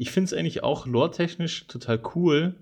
Ich 0.00 0.10
finde 0.12 0.26
es 0.26 0.32
eigentlich 0.32 0.62
auch 0.62 0.86
lore-technisch 0.86 1.66
total 1.66 2.00
cool. 2.14 2.54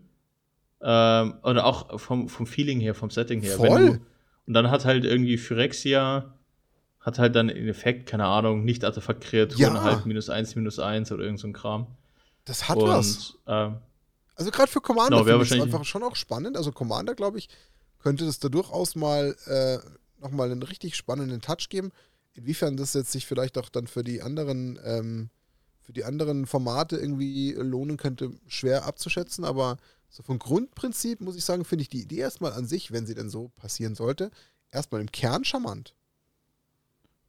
Ähm, 0.81 1.35
oder 1.44 1.66
auch 1.66 2.01
vom, 2.01 2.28
vom 2.28 2.47
Feeling 2.47 2.81
her, 2.81 2.97
vom 2.97 3.10
Setting 3.10 3.43
her. 3.43 3.56
Voll. 3.56 3.86
Du, 3.86 4.01
und 4.47 4.55
dann 4.55 4.73
hat 4.73 4.85
halt 4.85 5.05
irgendwie 5.05 5.39
Phyrexia 5.39 6.35
hat 6.98 7.20
halt 7.20 7.36
dann 7.36 7.48
in 7.48 7.69
Effekt, 7.69 8.09
keine 8.09 8.27
Ahnung, 8.27 8.65
nicht 8.65 8.85
Artefakt-Kreaturen, 8.85 9.77
ja. 9.77 9.82
halt 9.82 10.05
minus 10.05 10.28
eins, 10.28 10.56
minus 10.56 10.81
eins 10.81 11.12
oder 11.12 11.23
irgend 11.23 11.39
so 11.39 11.47
ein 11.47 11.52
Kram. 11.52 11.86
Das 12.44 12.69
hat 12.69 12.77
und, 12.77 12.89
was. 12.89 13.35
Ähm, 13.47 13.78
also 14.35 14.51
gerade 14.51 14.70
für 14.70 14.81
Commander 14.81 15.24
genau, 15.24 15.39
finde 15.44 15.56
ich 15.56 15.62
einfach 15.62 15.85
schon 15.85 16.02
auch 16.02 16.16
spannend. 16.16 16.56
Also 16.56 16.73
Commander, 16.73 17.15
glaube 17.15 17.39
ich, 17.39 17.48
könnte 18.01 18.27
das 18.27 18.40
da 18.40 18.48
durchaus 18.48 18.97
mal 18.97 19.36
äh, 19.47 19.78
nochmal 20.20 20.51
einen 20.51 20.62
richtig 20.65 20.97
spannenden 20.97 21.40
Touch 21.40 21.69
geben. 21.69 21.93
Inwiefern 22.35 22.77
das 22.77 22.94
jetzt 22.94 23.12
sich 23.12 23.27
vielleicht 23.27 23.59
auch 23.59 23.69
dann 23.69 23.86
für 23.86 24.02
die 24.02 24.23
anderen, 24.23 24.78
ähm, 24.85 25.31
für 25.89 25.94
die 25.94 26.05
anderen 26.05 26.44
Formate 26.44 26.98
irgendwie 26.98 27.55
lohnen 27.55 27.97
könnte, 27.97 28.32
schwer 28.47 28.85
abzuschätzen, 28.85 29.43
aber 29.43 29.78
so 30.10 30.23
vom 30.23 30.39
Grundprinzip 30.39 31.23
muss 31.23 31.35
ich 31.35 31.47
sagen, 31.47 31.65
finde 31.65 31.81
ich 31.81 31.89
die 31.89 32.02
Idee 32.02 32.19
erstmal 32.19 32.52
an 32.52 32.66
sich, 32.66 32.93
wenn 32.93 33.06
sie 33.06 33.15
denn 33.15 33.31
so 33.31 33.52
passieren 33.56 33.94
sollte, 33.94 34.31
erstmal 34.70 35.01
im 35.01 35.10
Kern 35.10 35.47
charmant. 35.47 35.94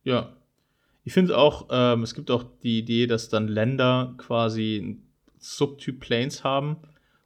Ja. 0.04 0.36
Ich 1.06 1.14
finde 1.14 1.38
auch, 1.38 1.70
ähm, 1.72 2.04
es 2.04 2.14
gibt 2.14 2.30
auch 2.32 2.44
die 2.62 2.80
Idee, 2.80 3.08
dass 3.08 3.30
dann 3.30 3.48
Länder 3.48 4.14
quasi 4.18 4.82
einen 4.84 5.08
Subtyp 5.38 6.02
Planes 6.02 6.44
haben 6.44 6.76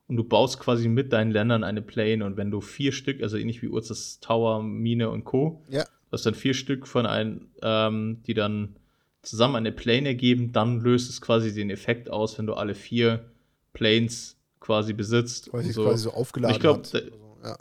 und 0.08 0.18
du 0.18 0.24
baust 0.24 0.60
quasi 0.60 0.88
mit 0.88 1.14
deinen 1.14 1.32
Ländern 1.32 1.64
eine 1.64 1.82
Plane 1.82 2.24
und 2.24 2.38
wenn 2.38 2.52
du 2.52 2.62
vier 2.62 2.92
Stück, 2.92 3.24
also 3.24 3.38
ähnlich 3.38 3.64
wie 3.64 3.70
Urzes 3.70 4.20
Tower, 4.20 4.62
Mine 4.62 5.10
und 5.10 5.24
Co., 5.24 5.64
ja. 5.68 5.84
du 5.84 6.12
hast 6.12 6.28
dann 6.28 6.36
vier 6.36 6.54
Stück 6.54 6.86
von 6.86 7.08
einem, 7.08 7.50
ähm, 7.64 8.22
die 8.28 8.36
dann 8.36 8.76
zusammen 9.24 9.56
eine 9.56 9.72
Plane 9.72 10.10
ergeben, 10.10 10.52
dann 10.52 10.82
löst 10.82 11.10
es 11.10 11.22
quasi 11.22 11.54
den 11.54 11.70
Effekt 11.70 12.10
aus, 12.10 12.38
wenn 12.38 12.46
du 12.46 12.54
alle 12.54 12.76
vier 12.76 13.32
Planes 13.74 14.38
quasi 14.60 14.94
besitzt. 14.94 15.52
Weil 15.52 15.64
sie 15.64 15.72
so. 15.72 15.84
quasi 15.84 16.04
so 16.04 16.14
aufgeladen 16.14 16.56
ich 16.56 16.62
glaub, 16.62 16.78
hat. 16.78 16.94
Also, 16.94 17.38
ja. 17.44 17.58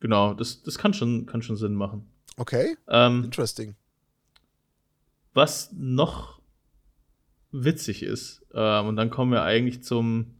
Genau, 0.00 0.34
das, 0.34 0.62
das 0.62 0.76
kann, 0.76 0.92
schon, 0.92 1.24
kann 1.26 1.40
schon 1.40 1.56
Sinn 1.56 1.74
machen. 1.74 2.06
Okay. 2.36 2.76
Ähm, 2.88 3.24
Interesting. 3.24 3.76
Was 5.32 5.72
noch 5.72 6.40
witzig 7.50 8.02
ist, 8.02 8.44
ähm, 8.52 8.86
und 8.86 8.96
dann 8.96 9.10
kommen 9.10 9.32
wir 9.32 9.42
eigentlich 9.42 9.82
zum, 9.82 10.34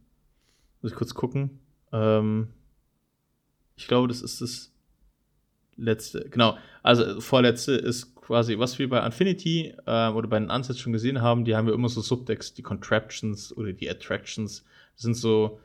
muss 0.81 0.91
ich 0.91 0.97
kurz 0.97 1.13
gucken, 1.13 1.59
ähm, 1.91 2.49
ich 3.77 3.87
glaube, 3.87 4.07
das 4.07 4.21
ist 4.21 4.41
das 4.41 4.71
letzte, 5.75 6.29
genau, 6.29 6.57
also 6.83 7.19
vorletzte 7.19 7.73
ist 7.73 8.14
quasi, 8.25 8.57
was 8.57 8.79
wir 8.79 8.89
bei 8.89 9.05
Infinity 9.05 9.73
äh, 9.85 10.09
oder 10.09 10.27
bei 10.27 10.39
den 10.39 10.49
Ansatz 10.49 10.79
schon 10.79 10.93
gesehen 10.93 11.21
haben, 11.21 11.45
die 11.45 11.55
haben 11.55 11.67
wir 11.67 11.73
immer 11.73 11.89
so 11.89 12.01
Subdecks, 12.01 12.53
die 12.53 12.63
Contraptions 12.63 13.55
oder 13.55 13.73
die 13.73 13.89
Attractions, 13.89 14.65
das 14.95 15.03
sind 15.03 15.15
so 15.15 15.59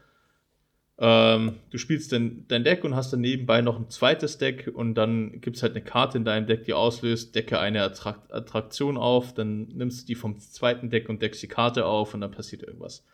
ähm, 1.03 1.55
du 1.70 1.78
spielst 1.78 2.12
dein, 2.12 2.45
dein 2.49 2.62
Deck 2.62 2.85
und 2.85 2.95
hast 2.95 3.11
dann 3.15 3.23
nebenbei 3.23 3.62
noch 3.62 3.78
ein 3.78 3.89
zweites 3.89 4.37
Deck 4.37 4.70
und 4.73 4.97
dann 4.97 5.41
gibt 5.41 5.57
es 5.57 5.62
halt 5.62 5.73
eine 5.73 5.82
Karte 5.82 6.19
in 6.19 6.27
deinem 6.27 6.47
Deck, 6.47 6.65
die 6.65 6.74
auslöst, 6.74 7.35
decke 7.35 7.59
eine 7.59 7.82
Attrakt 7.82 8.31
Attraktion 8.31 8.99
auf, 8.99 9.32
dann 9.32 9.69
nimmst 9.69 10.03
du 10.03 10.07
die 10.09 10.15
vom 10.15 10.39
zweiten 10.39 10.91
Deck 10.91 11.09
und 11.09 11.23
deckst 11.23 11.43
die 11.43 11.49
Karte 11.49 11.87
auf 11.87 12.12
und 12.12 12.20
dann 12.20 12.32
passiert 12.32 12.62
irgendwas. 12.62 13.07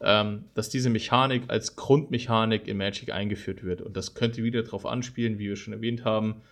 Ähm, 0.00 0.44
dass 0.54 0.68
diese 0.68 0.88
Mechanik 0.88 1.44
als 1.48 1.74
Grundmechanik 1.74 2.68
in 2.68 2.76
Magic 2.76 3.10
eingeführt 3.12 3.64
wird. 3.64 3.80
Und 3.80 3.96
das 3.96 4.14
könnte 4.14 4.44
wieder 4.44 4.62
darauf 4.62 4.86
anspielen, 4.86 5.38
wie 5.40 5.48
wir 5.48 5.56
schon 5.56 5.72
erwähnt 5.72 6.04
haben. 6.04 6.42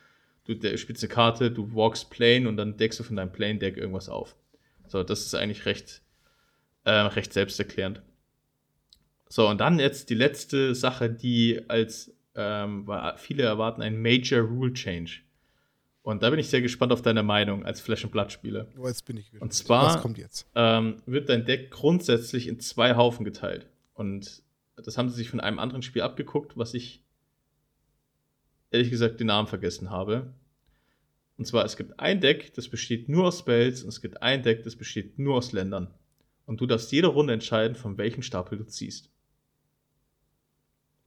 Du 0.44 0.78
spielst 0.78 1.02
eine 1.02 1.12
Karte, 1.12 1.50
du 1.50 1.74
walkst 1.74 2.10
Plane 2.10 2.48
und 2.48 2.56
dann 2.56 2.76
deckst 2.76 3.00
du 3.00 3.02
von 3.02 3.16
deinem 3.16 3.32
Plane-Deck 3.32 3.76
irgendwas 3.76 4.08
auf. 4.08 4.36
So, 4.86 5.02
das 5.02 5.20
ist 5.20 5.34
eigentlich 5.34 5.64
recht, 5.64 6.02
äh, 6.84 6.90
recht 6.90 7.32
selbsterklärend. 7.32 8.02
So, 9.28 9.48
und 9.48 9.60
dann 9.60 9.78
jetzt 9.78 10.10
die 10.10 10.14
letzte 10.14 10.74
Sache, 10.74 11.10
die 11.10 11.62
als 11.68 12.14
ähm, 12.34 12.88
viele 13.16 13.44
erwarten, 13.44 13.80
ein 13.82 14.00
Major 14.00 14.40
Rule 14.40 14.72
Change. 14.72 15.20
Und 16.02 16.22
da 16.22 16.28
bin 16.28 16.38
ich 16.38 16.50
sehr 16.50 16.60
gespannt 16.60 16.92
auf 16.92 17.00
deine 17.00 17.22
Meinung 17.22 17.64
als 17.64 17.80
Flash- 17.80 18.04
and 18.04 18.12
Blood-Spieler. 18.12 18.66
Oh, 18.76 18.86
jetzt 18.86 19.06
bin 19.06 19.16
ich 19.16 19.30
gespannt. 19.30 19.42
Und 19.42 19.54
zwar 19.54 19.86
Was 19.86 20.02
kommt 20.02 20.18
jetzt? 20.18 20.46
Ähm, 20.54 20.96
wird 21.06 21.30
dein 21.30 21.46
Deck 21.46 21.70
grundsätzlich 21.70 22.46
in 22.46 22.60
zwei 22.60 22.94
Haufen 22.96 23.24
geteilt. 23.24 23.66
Und 23.94 24.42
das 24.76 24.98
haben 24.98 25.08
sie 25.08 25.16
sich 25.16 25.30
von 25.30 25.40
einem 25.40 25.58
anderen 25.58 25.80
Spiel 25.80 26.02
abgeguckt, 26.02 26.58
was 26.58 26.74
ich 26.74 27.03
ehrlich 28.74 28.90
gesagt 28.90 29.20
den 29.20 29.28
Namen 29.28 29.48
vergessen 29.48 29.90
habe. 29.90 30.34
Und 31.38 31.46
zwar, 31.46 31.64
es 31.64 31.76
gibt 31.76 31.98
ein 31.98 32.20
Deck, 32.20 32.52
das 32.54 32.68
besteht 32.68 33.08
nur 33.08 33.26
aus 33.26 33.38
Spells 33.40 33.82
und 33.82 33.88
es 33.88 34.00
gibt 34.00 34.22
ein 34.22 34.42
Deck, 34.42 34.62
das 34.62 34.76
besteht 34.76 35.18
nur 35.18 35.36
aus 35.36 35.52
Ländern. 35.52 35.92
Und 36.46 36.60
du 36.60 36.66
darfst 36.66 36.92
jede 36.92 37.08
Runde 37.08 37.32
entscheiden, 37.32 37.74
von 37.74 37.96
welchem 37.96 38.22
Stapel 38.22 38.58
du 38.58 38.66
ziehst. 38.66 39.10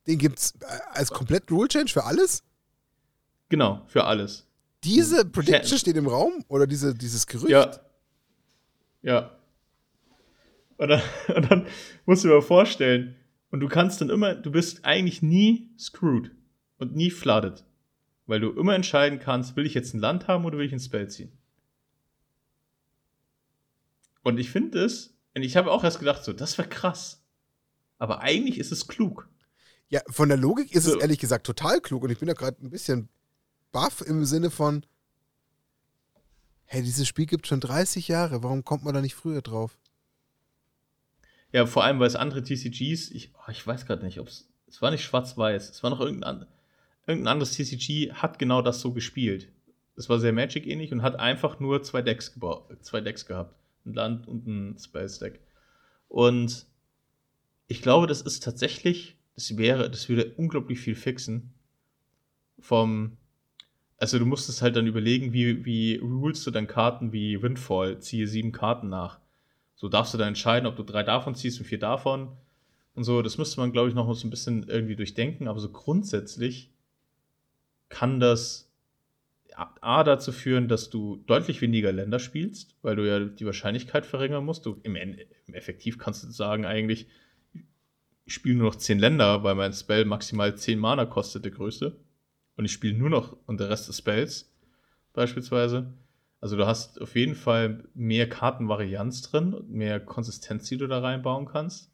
Den 0.08 0.18
gibt 0.18 0.40
es 0.40 0.56
äh, 0.62 0.66
als 0.94 1.12
komplett 1.12 1.52
Rule 1.52 1.68
Change 1.68 1.92
für 1.92 2.04
alles? 2.04 2.44
Genau, 3.50 3.84
für 3.88 4.06
alles. 4.06 4.48
Diese 4.84 5.26
Prediction 5.26 5.78
steht 5.78 5.98
im 5.98 6.08
Raum? 6.08 6.44
Oder 6.48 6.66
diese, 6.66 6.96
dieses 6.96 7.28
Gerücht? 7.28 7.50
Ja. 7.50 7.80
Ja. 9.02 9.38
Und 10.78 10.90
dann, 10.90 11.02
und 11.36 11.52
dann 11.52 11.68
musst 12.06 12.24
du 12.24 12.30
dir 12.30 12.36
mal 12.36 12.42
vorstellen, 12.42 13.16
und 13.50 13.62
du 13.62 13.70
kannst 13.70 14.02
dann 14.02 14.10
immer, 14.10 14.36
du 14.36 14.52
bist 14.52 14.84
eigentlich 14.84 15.22
nie 15.22 15.70
screwed 15.80 16.32
und 16.78 16.96
nie 16.96 17.12
flooded. 17.12 17.64
Weil 18.26 18.40
du 18.40 18.52
immer 18.52 18.76
entscheiden 18.76 19.20
kannst, 19.20 19.56
will 19.56 19.66
ich 19.66 19.74
jetzt 19.74 19.94
ein 19.94 20.00
Land 20.00 20.28
haben 20.28 20.46
oder 20.46 20.58
will 20.58 20.66
ich 20.66 20.74
ein 20.74 20.80
Spell 20.80 21.10
ziehen? 21.10 21.32
Und 24.24 24.38
ich 24.38 24.50
finde 24.50 24.84
es, 24.84 25.18
und 25.36 25.44
ich 25.44 25.56
habe 25.56 25.72
auch 25.72 25.84
erst 25.84 26.00
gedacht, 26.00 26.24
so, 26.24 26.34
das 26.34 26.58
wäre 26.58 26.68
krass. 26.68 27.24
Aber 27.98 28.22
eigentlich 28.22 28.58
ist 28.58 28.72
es 28.72 28.88
klug. 28.88 29.30
Ja, 29.90 30.02
von 30.10 30.28
der 30.28 30.38
Logik 30.38 30.74
ist 30.74 30.84
so. 30.84 30.96
es 30.96 31.02
ehrlich 31.02 31.20
gesagt 31.20 31.46
total 31.46 31.80
klug 31.80 32.04
und 32.04 32.10
ich 32.10 32.20
bin 32.20 32.28
da 32.28 32.34
gerade 32.34 32.58
ein 32.62 32.70
bisschen 32.70 33.08
baff 33.72 34.02
im 34.02 34.26
Sinne 34.26 34.50
von, 34.52 34.86
hey, 36.66 36.84
dieses 36.84 37.08
Spiel 37.08 37.26
gibt 37.26 37.48
schon 37.48 37.62
30 37.62 38.08
Jahre, 38.08 38.44
warum 38.44 38.66
kommt 38.66 38.84
man 38.84 38.94
da 38.94 39.02
nicht 39.02 39.16
früher 39.16 39.42
drauf? 39.42 39.80
Ja, 41.54 41.66
vor 41.66 41.86
allem, 41.86 42.00
weil 42.00 42.08
es 42.08 42.16
andere 42.16 42.44
TCGs, 42.44 43.12
ich, 43.12 43.34
oh, 43.36 43.52
ich 43.52 43.66
weiß 43.66 43.86
gerade 43.86 44.04
nicht, 44.04 44.20
ob 44.20 44.28
es, 44.28 44.50
es 44.68 44.82
war 44.82 44.92
nicht 44.92 45.04
schwarz-weiß, 45.04 45.70
es 45.70 45.82
war 45.82 45.90
noch 45.90 46.02
irgendein, 46.02 46.46
irgendein 47.08 47.34
anderes 47.34 47.54
TCG, 47.54 48.14
hat 48.14 48.38
genau 48.38 48.62
das 48.62 48.82
so 48.82 48.92
gespielt. 48.94 49.50
Es 49.96 50.10
war 50.10 50.20
sehr 50.20 50.34
Magic-ähnlich 50.34 50.92
und 50.92 51.02
hat 51.02 51.20
einfach 51.20 51.60
nur 51.60 51.82
zwei 51.82 52.02
Decks, 52.02 52.40
zwei 52.82 53.02
Decks 53.02 53.26
gehabt. 53.26 53.56
Ein 53.86 53.94
Land 53.94 54.28
und 54.28 54.46
ein 54.46 54.78
Space 54.78 55.18
Deck. 55.20 55.40
Und 56.08 56.68
ich 57.68 57.82
glaube, 57.82 58.06
das 58.06 58.22
ist 58.22 58.44
tatsächlich 58.44 59.18
das 59.38 59.56
wäre, 59.56 59.90
das 59.90 60.10
würde 60.10 60.34
unglaublich 60.36 60.80
viel 60.80 60.96
fixen. 60.96 61.54
Vom, 62.60 63.18
also 63.98 64.18
du 64.18 64.26
musstest 64.26 64.64
halt 64.64 64.76
dann 64.76 64.88
überlegen, 64.88 65.32
wie, 65.32 65.64
wie 65.64 65.98
rulest 65.98 66.46
du 66.48 66.52
dann 66.52 66.66
Karten 66.66 67.14
wie 67.14 67.42
Windfall, 67.44 68.00
ziehe 68.00 68.28
sieben 68.28 68.52
Karten 68.52 68.90
nach. 68.90 69.20
So 69.76 69.90
darfst 69.90 70.16
du 70.16 70.18
dann 70.18 70.30
entscheiden, 70.30 70.66
ob 70.66 70.76
du 70.76 70.82
drei 70.82 71.04
davon 71.04 71.36
ziehst 71.36 71.60
und 71.60 71.68
vier 71.68 71.78
davon. 71.78 72.30
Und 72.96 73.04
so, 73.04 73.22
das 73.22 73.38
müsste 73.38 73.60
man, 73.60 73.72
glaube 73.72 73.90
ich, 73.90 73.96
noch 73.96 74.12
so 74.12 74.28
ein 74.28 74.32
bisschen 74.32 74.68
irgendwie 74.68 74.96
durchdenken. 74.96 75.48
Aber 75.48 75.60
so 75.60 75.70
grundsätzlich 75.70 76.72
kann 77.90 78.20
das 78.20 78.68
A 79.58 80.04
dazu 80.04 80.32
führen, 80.32 80.68
dass 80.68 80.92
du 80.92 81.18
deutlich 81.26 81.62
weniger 81.62 81.92
Länder 81.92 82.20
spielst, 82.20 82.76
weil 82.84 82.96
du 82.96 83.08
ja 83.08 83.20
die 83.20 83.46
Wahrscheinlichkeit 83.46 84.06
verringern 84.06 84.46
musst. 84.46 84.68
Du, 84.68 84.80
im, 84.84 84.96
im 84.96 85.54
Effektiv 85.54 85.98
kannst 85.98 86.24
du 86.24 86.30
sagen, 86.30 86.66
eigentlich, 86.66 87.08
ich 88.26 88.34
spiele 88.34 88.56
nur 88.56 88.68
noch 88.68 88.76
10 88.76 89.00
Länder, 89.00 89.44
weil 89.44 89.56
mein 89.56 89.74
Spell 89.74 90.06
maximal 90.06 90.56
10 90.56 90.78
Mana 90.78 91.06
kostet, 91.06 91.44
der 91.44 91.52
größte. 91.52 92.00
Und 92.56 92.66
ich 92.66 92.72
spiele 92.72 92.96
nur 92.98 93.10
noch 93.10 93.36
und 93.48 93.60
der 93.60 93.70
Rest 93.70 93.88
des 93.88 93.98
Spells, 93.98 94.54
beispielsweise. 95.14 95.92
Also 96.40 96.56
du 96.56 96.68
hast 96.68 97.02
auf 97.02 97.16
jeden 97.16 97.36
Fall 97.36 97.84
mehr 97.96 98.30
Kartenvarianz 98.30 99.24
drin 99.24 99.54
und 99.56 99.72
mehr 99.72 100.00
Konsistenz, 100.00 100.70
die 100.70 100.78
du 100.78 100.88
da 100.88 101.00
reinbauen 101.00 101.46
kannst. 101.46 101.90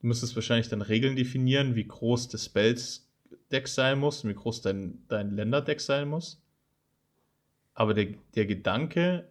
Du 0.00 0.08
müsstest 0.08 0.34
wahrscheinlich 0.34 0.68
dann 0.68 0.82
Regeln 0.82 1.14
definieren, 1.14 1.76
wie 1.76 1.86
groß 1.86 2.28
das 2.28 2.42
Spells-Deck 3.52 3.68
sein 3.68 3.98
muss 3.98 4.24
und 4.24 4.30
wie 4.30 4.34
groß 4.34 4.62
dein, 4.62 5.04
dein 5.08 5.30
Länderdeck 5.30 5.80
sein 5.80 6.08
muss. 6.08 6.40
Aber 7.74 7.94
der, 7.94 8.14
der 8.34 8.46
Gedanke 8.46 9.28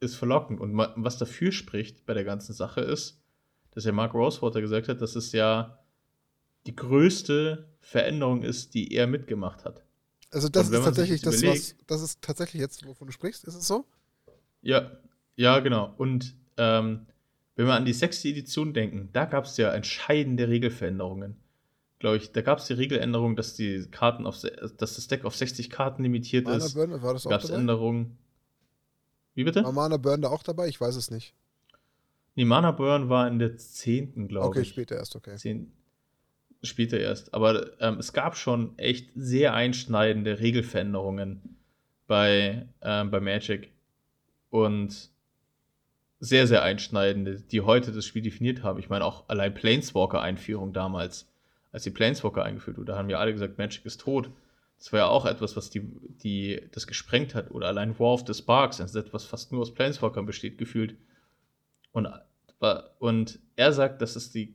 ist 0.00 0.16
verlockend. 0.16 0.60
Und 0.60 0.76
was 0.76 1.18
dafür 1.18 1.52
spricht 1.52 2.06
bei 2.06 2.14
der 2.14 2.24
ganzen 2.24 2.52
Sache 2.52 2.80
ist, 2.80 3.20
dass 3.70 3.84
ja 3.84 3.92
Mark 3.92 4.14
Rosewater 4.14 4.60
gesagt 4.60 4.88
hat, 4.88 5.00
dass 5.00 5.16
es 5.16 5.32
ja 5.32 5.78
die 6.66 6.74
größte 6.74 7.68
Veränderung 7.80 8.42
ist, 8.42 8.74
die 8.74 8.92
er 8.92 9.06
mitgemacht 9.06 9.64
hat. 9.64 9.84
Also 10.30 10.48
das 10.48 10.68
ist 10.68 10.84
tatsächlich 10.84 11.22
das, 11.22 11.42
was, 11.44 11.76
das 11.86 12.02
ist 12.02 12.20
tatsächlich 12.20 12.60
jetzt, 12.60 12.84
wovon 12.84 13.06
du 13.06 13.12
sprichst, 13.12 13.44
ist 13.44 13.54
es 13.54 13.66
so? 13.66 13.86
Ja, 14.60 14.90
ja, 15.36 15.60
genau. 15.60 15.94
Und 15.96 16.34
ähm, 16.56 17.06
wenn 17.54 17.66
wir 17.66 17.74
an 17.74 17.84
die 17.84 17.92
sechste 17.92 18.28
Edition 18.28 18.74
denken, 18.74 19.10
da 19.12 19.24
gab 19.24 19.44
es 19.44 19.56
ja 19.56 19.72
entscheidende 19.72 20.48
Regelveränderungen. 20.48 21.36
Glaube 21.98 22.18
ich, 22.18 22.32
da 22.32 22.42
gab 22.42 22.58
es 22.58 22.66
die 22.66 22.74
Regeländerung, 22.74 23.36
dass 23.36 23.54
die 23.54 23.86
Karten 23.90 24.26
auf, 24.26 24.40
dass 24.40 24.96
das 24.96 25.08
Deck 25.08 25.24
auf 25.24 25.34
60 25.34 25.70
Karten 25.70 26.02
limitiert 26.02 26.44
Mana 26.44 26.56
ist. 26.56 26.74
Burn, 26.74 27.02
war 27.02 27.14
das 27.14 27.26
auch 27.26 27.30
Gab 27.30 27.42
es 27.42 27.50
Änderungen? 27.50 28.18
Wie 29.34 29.44
bitte? 29.44 29.64
War 29.64 29.72
Mana 29.72 29.96
Burn 29.96 30.22
da 30.22 30.28
auch 30.28 30.42
dabei? 30.42 30.68
Ich 30.68 30.80
weiß 30.80 30.96
es 30.96 31.10
nicht. 31.10 31.34
Nee, 32.34 32.44
Mana 32.44 32.70
Burn 32.70 33.08
war 33.08 33.28
in 33.28 33.38
der 33.38 33.56
10., 33.56 34.28
glaube 34.28 34.48
okay, 34.48 34.60
ich. 34.60 34.68
Okay, 34.68 34.72
später 34.72 34.96
erst, 34.96 35.16
okay. 35.16 35.36
10, 35.36 35.72
später 36.62 36.98
erst. 36.98 37.32
Aber 37.32 37.80
ähm, 37.80 37.98
es 37.98 38.12
gab 38.12 38.36
schon 38.36 38.78
echt 38.78 39.10
sehr 39.14 39.54
einschneidende 39.54 40.38
Regelveränderungen 40.38 41.56
bei, 42.06 42.68
ähm, 42.82 43.10
bei 43.10 43.20
Magic. 43.20 43.72
Und 44.50 45.10
sehr, 46.18 46.46
sehr 46.46 46.62
einschneidende, 46.62 47.40
die 47.40 47.60
heute 47.60 47.92
das 47.92 48.06
Spiel 48.06 48.22
definiert 48.22 48.62
haben. 48.62 48.78
Ich 48.78 48.88
meine, 48.88 49.04
auch 49.04 49.28
allein 49.28 49.52
Planeswalker-Einführung 49.54 50.72
damals, 50.72 51.28
als 51.76 51.82
die 51.82 51.90
Planeswalker 51.90 52.42
eingeführt 52.42 52.78
wurde, 52.78 52.92
da 52.92 52.98
haben 52.98 53.10
ja 53.10 53.18
alle 53.18 53.34
gesagt, 53.34 53.58
Magic 53.58 53.84
ist 53.84 54.00
tot. 54.00 54.30
Das 54.78 54.94
war 54.94 55.00
ja 55.00 55.06
auch 55.08 55.26
etwas, 55.26 55.56
was 55.56 55.68
die, 55.68 55.82
die 56.22 56.62
das 56.72 56.86
gesprengt 56.86 57.34
hat. 57.34 57.50
Oder 57.50 57.66
allein 57.66 57.98
War 57.98 58.14
of 58.14 58.24
the 58.26 58.32
Sparks, 58.32 58.78
das 58.78 58.92
ist 58.92 58.96
etwas 58.96 59.24
fast 59.24 59.52
nur 59.52 59.60
aus 59.60 59.74
Planeswalkern 59.74 60.24
besteht, 60.24 60.56
gefühlt. 60.56 60.96
Und, 61.92 62.08
und 62.98 63.38
er 63.56 63.74
sagt, 63.74 64.00
dass 64.00 64.16
es 64.16 64.30
die, 64.30 64.54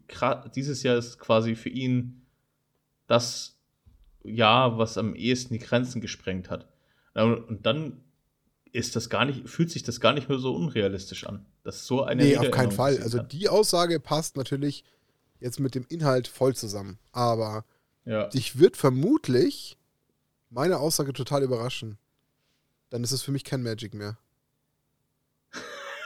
dieses 0.56 0.82
Jahr 0.82 0.98
ist 0.98 1.20
quasi 1.20 1.54
für 1.54 1.70
ihn 1.70 2.26
das 3.06 3.62
Jahr, 4.24 4.80
was 4.80 4.98
am 4.98 5.14
ehesten 5.14 5.54
die 5.54 5.60
Grenzen 5.60 6.02
gesprengt 6.02 6.50
hat. 6.50 6.70
Und 7.14 7.68
dann 7.68 8.04
ist 8.72 8.96
das 8.96 9.12
gar 9.12 9.26
nicht, 9.26 9.48
fühlt 9.48 9.70
sich 9.70 9.84
das 9.84 10.00
gar 10.00 10.14
nicht 10.14 10.28
mehr 10.28 10.40
so 10.40 10.56
unrealistisch 10.56 11.28
an. 11.28 11.46
Das 11.64 11.76
ist 11.76 11.86
so 11.86 12.02
eine 12.02 12.24
Nee, 12.24 12.38
auf 12.38 12.50
keinen 12.50 12.72
Fall. 12.72 12.98
Also 12.98 13.20
die 13.20 13.48
Aussage 13.48 14.00
passt 14.00 14.38
natürlich 14.38 14.84
jetzt 15.42 15.60
mit 15.60 15.76
dem 15.76 15.86
Inhalt 15.90 16.28
voll 16.28 16.56
zusammen. 16.56 16.98
Aber 17.12 17.66
ja. 18.06 18.30
dich 18.30 18.58
wird 18.58 18.78
vermutlich 18.78 19.78
meine 20.50 20.80
Aussage 20.80 21.12
total 21.12 21.44
überraschen. 21.44 21.98
Dann 22.90 23.04
ist 23.04 23.12
es 23.12 23.22
für 23.22 23.32
mich 23.32 23.44
kein 23.44 23.64
Magic 23.64 23.94
mehr. 23.94 24.18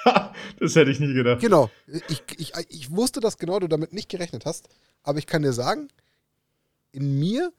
das 0.59 0.75
hätte 0.75 0.91
ich 0.91 0.99
nie 0.99 1.13
gedacht. 1.13 1.41
Genau. 1.41 1.69
Ich, 2.09 2.23
ich, 2.37 2.53
ich 2.69 2.91
wusste, 2.91 3.19
dass 3.19 3.37
genau 3.37 3.59
du 3.59 3.67
damit 3.67 3.93
nicht 3.93 4.09
gerechnet 4.09 4.45
hast. 4.45 4.69
Aber 5.03 5.19
ich 5.19 5.27
kann 5.27 5.41
dir 5.41 5.53
sagen, 5.53 5.89
in 6.91 7.19
mir 7.19 7.51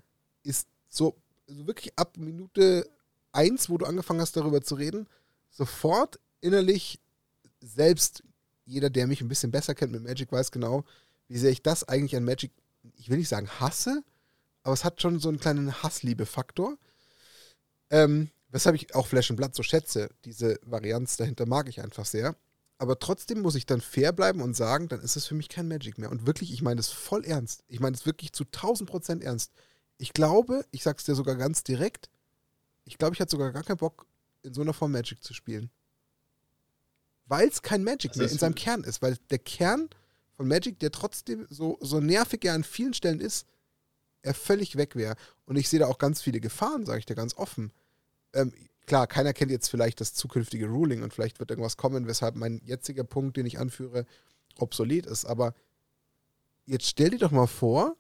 ist 0.42 0.68
so, 0.88 1.16
so 1.46 1.66
wirklich 1.66 1.92
ab 1.96 2.16
Minute 2.16 2.88
1, 3.32 3.68
wo 3.68 3.78
du 3.78 3.86
angefangen 3.86 4.20
hast, 4.20 4.36
darüber 4.36 4.62
zu 4.62 4.76
reden, 4.76 5.06
sofort 5.50 6.18
innerlich 6.40 7.00
selbst 7.60 8.22
jeder, 8.64 8.90
der 8.90 9.06
mich 9.06 9.20
ein 9.20 9.28
bisschen 9.28 9.50
besser 9.50 9.74
kennt 9.74 9.92
mit 9.92 10.02
Magic, 10.02 10.30
weiß 10.32 10.50
genau, 10.50 10.84
wie 11.28 11.38
sehr 11.38 11.50
ich 11.50 11.62
das 11.62 11.84
eigentlich 11.84 12.16
an 12.16 12.24
Magic, 12.24 12.52
ich 12.96 13.08
will 13.10 13.18
nicht 13.18 13.28
sagen 13.28 13.48
hasse, 13.60 14.02
aber 14.62 14.74
es 14.74 14.84
hat 14.84 15.00
schon 15.00 15.20
so 15.20 15.28
einen 15.28 15.40
kleinen 15.40 15.82
Hassliebe-Faktor. 15.82 16.76
Ähm, 17.90 18.30
weshalb 18.50 18.74
ich 18.74 18.94
auch 18.94 19.06
Flash 19.06 19.30
and 19.30 19.36
Blood 19.36 19.54
so 19.54 19.62
schätze. 19.62 20.10
Diese 20.24 20.58
Varianz 20.62 21.16
dahinter 21.16 21.46
mag 21.46 21.68
ich 21.68 21.80
einfach 21.82 22.04
sehr. 22.04 22.36
Aber 22.78 22.98
trotzdem 22.98 23.40
muss 23.40 23.54
ich 23.54 23.66
dann 23.66 23.80
fair 23.80 24.12
bleiben 24.12 24.42
und 24.42 24.54
sagen, 24.54 24.88
dann 24.88 25.00
ist 25.00 25.16
es 25.16 25.26
für 25.26 25.34
mich 25.34 25.48
kein 25.48 25.68
Magic 25.68 25.98
mehr. 25.98 26.10
Und 26.10 26.26
wirklich, 26.26 26.52
ich 26.52 26.62
meine 26.62 26.76
das 26.76 26.90
voll 26.90 27.24
ernst. 27.24 27.64
Ich 27.68 27.80
meine 27.80 27.96
es 27.96 28.06
wirklich 28.06 28.32
zu 28.32 28.44
1000 28.44 28.88
Prozent 28.88 29.24
ernst. 29.24 29.52
Ich 29.98 30.12
glaube, 30.12 30.64
ich 30.72 30.82
sag's 30.82 31.04
dir 31.04 31.14
sogar 31.14 31.36
ganz 31.36 31.64
direkt, 31.64 32.10
ich 32.84 32.98
glaube, 32.98 33.14
ich 33.14 33.20
hatte 33.20 33.30
sogar 33.30 33.52
gar 33.52 33.62
keinen 33.62 33.78
Bock, 33.78 34.06
in 34.42 34.54
so 34.54 34.60
einer 34.60 34.74
Form 34.74 34.92
Magic 34.92 35.22
zu 35.24 35.34
spielen. 35.34 35.70
Weil 37.26 37.48
es 37.48 37.62
kein 37.62 37.82
Magic 37.82 38.12
also 38.12 38.22
mehr 38.22 38.30
in 38.30 38.38
seinem 38.38 38.54
Kern 38.54 38.84
ist. 38.84 39.02
Weil 39.02 39.16
der 39.30 39.38
Kern 39.38 39.88
von 40.36 40.48
Magic, 40.48 40.78
der 40.78 40.90
trotzdem 40.90 41.46
so, 41.48 41.78
so 41.80 42.00
nervig 42.00 42.44
er 42.44 42.54
an 42.54 42.64
vielen 42.64 42.94
Stellen 42.94 43.20
ist, 43.20 43.46
er 44.22 44.34
völlig 44.34 44.76
weg 44.76 44.96
wäre. 44.96 45.16
Und 45.46 45.56
ich 45.56 45.68
sehe 45.68 45.80
da 45.80 45.86
auch 45.86 45.98
ganz 45.98 46.20
viele 46.22 46.40
Gefahren, 46.40 46.84
sage 46.84 46.98
ich 46.98 47.06
dir 47.06 47.14
ganz 47.14 47.34
offen. 47.36 47.72
Ähm, 48.34 48.52
klar, 48.86 49.06
keiner 49.06 49.32
kennt 49.32 49.50
jetzt 49.50 49.68
vielleicht 49.68 50.00
das 50.00 50.14
zukünftige 50.14 50.66
Ruling 50.66 51.02
und 51.02 51.14
vielleicht 51.14 51.38
wird 51.38 51.50
irgendwas 51.50 51.76
kommen, 51.76 52.06
weshalb 52.06 52.36
mein 52.36 52.60
jetziger 52.64 53.04
Punkt, 53.04 53.36
den 53.36 53.46
ich 53.46 53.58
anführe, 53.58 54.06
obsolet 54.58 55.06
ist. 55.06 55.24
Aber 55.24 55.54
jetzt 56.66 56.86
stell 56.86 57.10
dir 57.10 57.18
doch 57.18 57.30
mal 57.30 57.46
vor, 57.46 57.96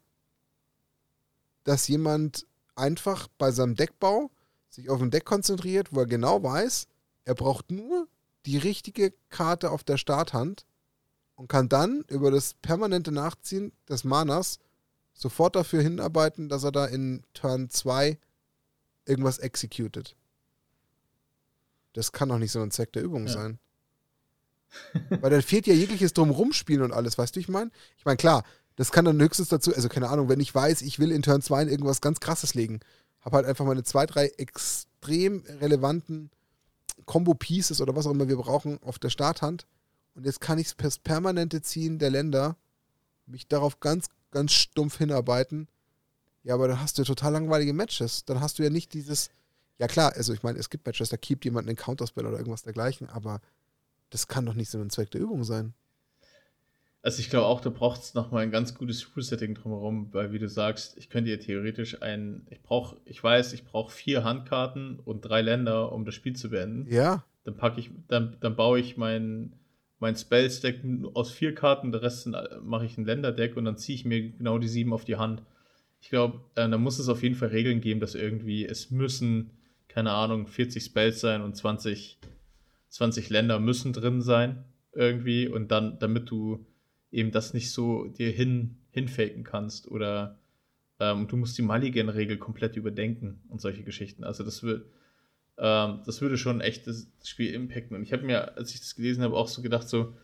dass 1.64 1.88
jemand 1.88 2.46
einfach 2.74 3.28
bei 3.38 3.50
seinem 3.50 3.74
Deckbau 3.74 4.30
sich 4.68 4.90
auf 4.90 5.00
ein 5.00 5.10
Deck 5.10 5.24
konzentriert, 5.24 5.92
wo 5.92 6.00
er 6.00 6.06
genau 6.06 6.42
weiß, 6.42 6.86
er 7.24 7.34
braucht 7.34 7.70
nur 7.70 8.08
die 8.44 8.58
richtige 8.58 9.12
Karte 9.30 9.70
auf 9.70 9.82
der 9.82 9.96
Starthand 9.96 10.66
und 11.36 11.48
kann 11.48 11.68
dann 11.68 12.04
über 12.08 12.30
das 12.30 12.54
permanente 12.54 13.12
Nachziehen 13.12 13.72
des 13.88 14.04
Manas 14.04 14.58
sofort 15.12 15.56
dafür 15.56 15.82
hinarbeiten, 15.82 16.48
dass 16.48 16.64
er 16.64 16.72
da 16.72 16.86
in 16.86 17.22
Turn 17.32 17.70
2 17.70 18.18
irgendwas 19.06 19.38
executed. 19.38 20.16
Das 21.92 22.12
kann 22.12 22.28
doch 22.28 22.38
nicht 22.38 22.52
so 22.52 22.60
ein 22.60 22.70
Zweck 22.70 22.92
der 22.92 23.02
Übung 23.02 23.26
ja. 23.26 23.32
sein. 23.32 23.58
Weil 25.08 25.30
dann 25.30 25.42
fehlt 25.42 25.66
ja 25.66 25.74
jegliches 25.74 26.12
Drumrumspielen 26.12 26.82
und 26.82 26.92
alles, 26.92 27.16
weißt 27.16 27.36
du, 27.36 27.40
ich 27.40 27.48
meine? 27.48 27.70
Ich 27.96 28.04
meine, 28.04 28.16
klar, 28.16 28.44
das 28.74 28.92
kann 28.92 29.06
dann 29.06 29.20
höchstens 29.20 29.48
dazu, 29.48 29.74
also 29.74 29.88
keine 29.88 30.10
Ahnung, 30.10 30.28
wenn 30.28 30.40
ich 30.40 30.54
weiß, 30.54 30.82
ich 30.82 30.98
will 30.98 31.12
in 31.12 31.22
Turn 31.22 31.40
2 31.40 31.64
irgendwas 31.64 32.00
ganz 32.00 32.20
krasses 32.20 32.54
legen, 32.54 32.80
habe 33.20 33.36
halt 33.36 33.46
einfach 33.46 33.64
meine 33.64 33.82
zwei, 33.82 34.06
drei 34.06 34.26
extrem 34.36 35.44
relevanten 35.60 36.30
Combo-Pieces 37.06 37.80
oder 37.80 37.96
was 37.96 38.06
auch 38.06 38.12
immer 38.12 38.28
wir 38.28 38.36
brauchen 38.36 38.82
auf 38.82 38.98
der 38.98 39.10
Starthand. 39.10 39.66
Und 40.16 40.24
jetzt 40.24 40.40
kann 40.40 40.58
ich 40.58 40.74
das 40.74 40.98
permanente 40.98 41.60
Ziehen 41.60 41.98
der 41.98 42.10
Länder 42.10 42.56
mich 43.26 43.46
darauf 43.48 43.80
ganz, 43.80 44.08
ganz 44.30 44.52
stumpf 44.52 44.96
hinarbeiten. 44.96 45.68
Ja, 46.42 46.54
aber 46.54 46.68
dann 46.68 46.80
hast 46.80 46.96
du 46.96 47.02
ja 47.02 47.06
total 47.06 47.32
langweilige 47.32 47.74
Matches. 47.74 48.24
Dann 48.24 48.40
hast 48.40 48.58
du 48.58 48.62
ja 48.62 48.70
nicht 48.70 48.94
dieses. 48.94 49.30
Ja, 49.78 49.88
klar, 49.88 50.14
also 50.16 50.32
ich 50.32 50.42
meine, 50.42 50.58
es 50.58 50.70
gibt 50.70 50.86
Matches, 50.86 51.10
da 51.10 51.18
keept 51.18 51.44
jemand 51.44 51.68
einen 51.68 51.76
Counterspell 51.76 52.24
oder 52.24 52.38
irgendwas 52.38 52.62
dergleichen, 52.62 53.10
aber 53.10 53.42
das 54.08 54.26
kann 54.26 54.46
doch 54.46 54.54
nicht 54.54 54.70
so 54.70 54.78
ein 54.78 54.88
Zweck 54.88 55.10
der 55.10 55.20
Übung 55.20 55.44
sein. 55.44 55.74
Also 57.02 57.20
ich 57.20 57.28
glaube 57.28 57.46
auch, 57.46 57.60
da 57.60 57.68
braucht 57.68 58.00
es 58.00 58.14
nochmal 58.14 58.42
ein 58.42 58.50
ganz 58.50 58.74
gutes 58.74 59.14
Rule-Setting 59.14 59.54
drumherum, 59.54 60.14
weil 60.14 60.32
wie 60.32 60.38
du 60.38 60.48
sagst, 60.48 60.96
ich 60.96 61.10
könnte 61.10 61.30
ja 61.30 61.36
theoretisch 61.36 62.00
ein, 62.00 62.46
ich 62.48 62.62
brauche, 62.62 62.96
ich 63.04 63.22
weiß, 63.22 63.52
ich 63.52 63.64
brauche 63.64 63.92
vier 63.92 64.24
Handkarten 64.24 64.98
und 64.98 65.20
drei 65.20 65.42
Länder, 65.42 65.92
um 65.92 66.06
das 66.06 66.14
Spiel 66.14 66.34
zu 66.34 66.48
beenden. 66.48 66.90
Ja. 66.90 67.22
Dann 67.44 67.56
packe 67.56 67.80
ich, 67.80 67.90
dann, 68.08 68.38
dann 68.40 68.56
baue 68.56 68.80
ich 68.80 68.96
mein, 68.96 69.52
mein 69.98 70.16
Spell-Stack 70.16 70.80
aus 71.14 71.30
vier 71.30 71.54
Karten, 71.54 71.92
der 71.92 72.02
Rest 72.02 72.28
mache 72.62 72.84
ich 72.84 72.98
ein 72.98 73.04
Länderdeck 73.04 73.56
und 73.56 73.64
dann 73.64 73.78
ziehe 73.78 73.96
ich 73.96 74.04
mir 74.04 74.30
genau 74.30 74.58
die 74.58 74.68
sieben 74.68 74.92
auf 74.92 75.04
die 75.04 75.16
Hand. 75.16 75.42
Ich 76.00 76.10
glaube, 76.10 76.40
äh, 76.54 76.68
da 76.68 76.78
muss 76.78 76.98
es 76.98 77.08
auf 77.08 77.22
jeden 77.22 77.34
Fall 77.34 77.48
Regeln 77.48 77.80
geben, 77.80 78.00
dass 78.00 78.14
irgendwie, 78.14 78.66
es 78.66 78.90
müssen, 78.90 79.50
keine 79.88 80.12
Ahnung, 80.12 80.46
40 80.46 80.84
Spells 80.84 81.20
sein 81.20 81.40
und 81.42 81.56
20, 81.56 82.18
20 82.90 83.30
Länder 83.30 83.58
müssen 83.58 83.92
drin 83.92 84.20
sein, 84.20 84.64
irgendwie. 84.92 85.48
Und 85.48 85.70
dann, 85.70 85.98
damit 85.98 86.30
du 86.30 86.66
eben 87.10 87.30
das 87.30 87.54
nicht 87.54 87.70
so 87.70 88.06
dir 88.06 88.30
hin, 88.30 88.76
hinfaken 88.90 89.44
kannst 89.44 89.88
oder 89.88 90.38
ähm, 91.00 91.28
du 91.28 91.36
musst 91.36 91.56
die 91.58 91.62
Mulligan-Regel 91.62 92.38
komplett 92.38 92.76
überdenken 92.76 93.40
und 93.48 93.60
solche 93.60 93.82
Geschichten. 93.82 94.24
Also 94.24 94.44
das 94.44 94.62
wird, 94.62 94.86
ähm, 95.58 96.02
das 96.04 96.20
würde 96.20 96.38
schon 96.38 96.60
echt 96.60 96.86
das, 96.86 97.06
Spiel 97.24 97.54
impacten. 97.54 97.96
Und 97.96 98.02
ich 98.02 98.12
habe 98.12 98.22
mir, 98.22 98.56
als 98.56 98.74
ich 98.74 98.80
das 98.80 98.94
gelesen 98.94 99.22
habe, 99.22 99.36
auch 99.36 99.48
so 99.48 99.62
gedacht, 99.62 99.88
so, 99.88 100.14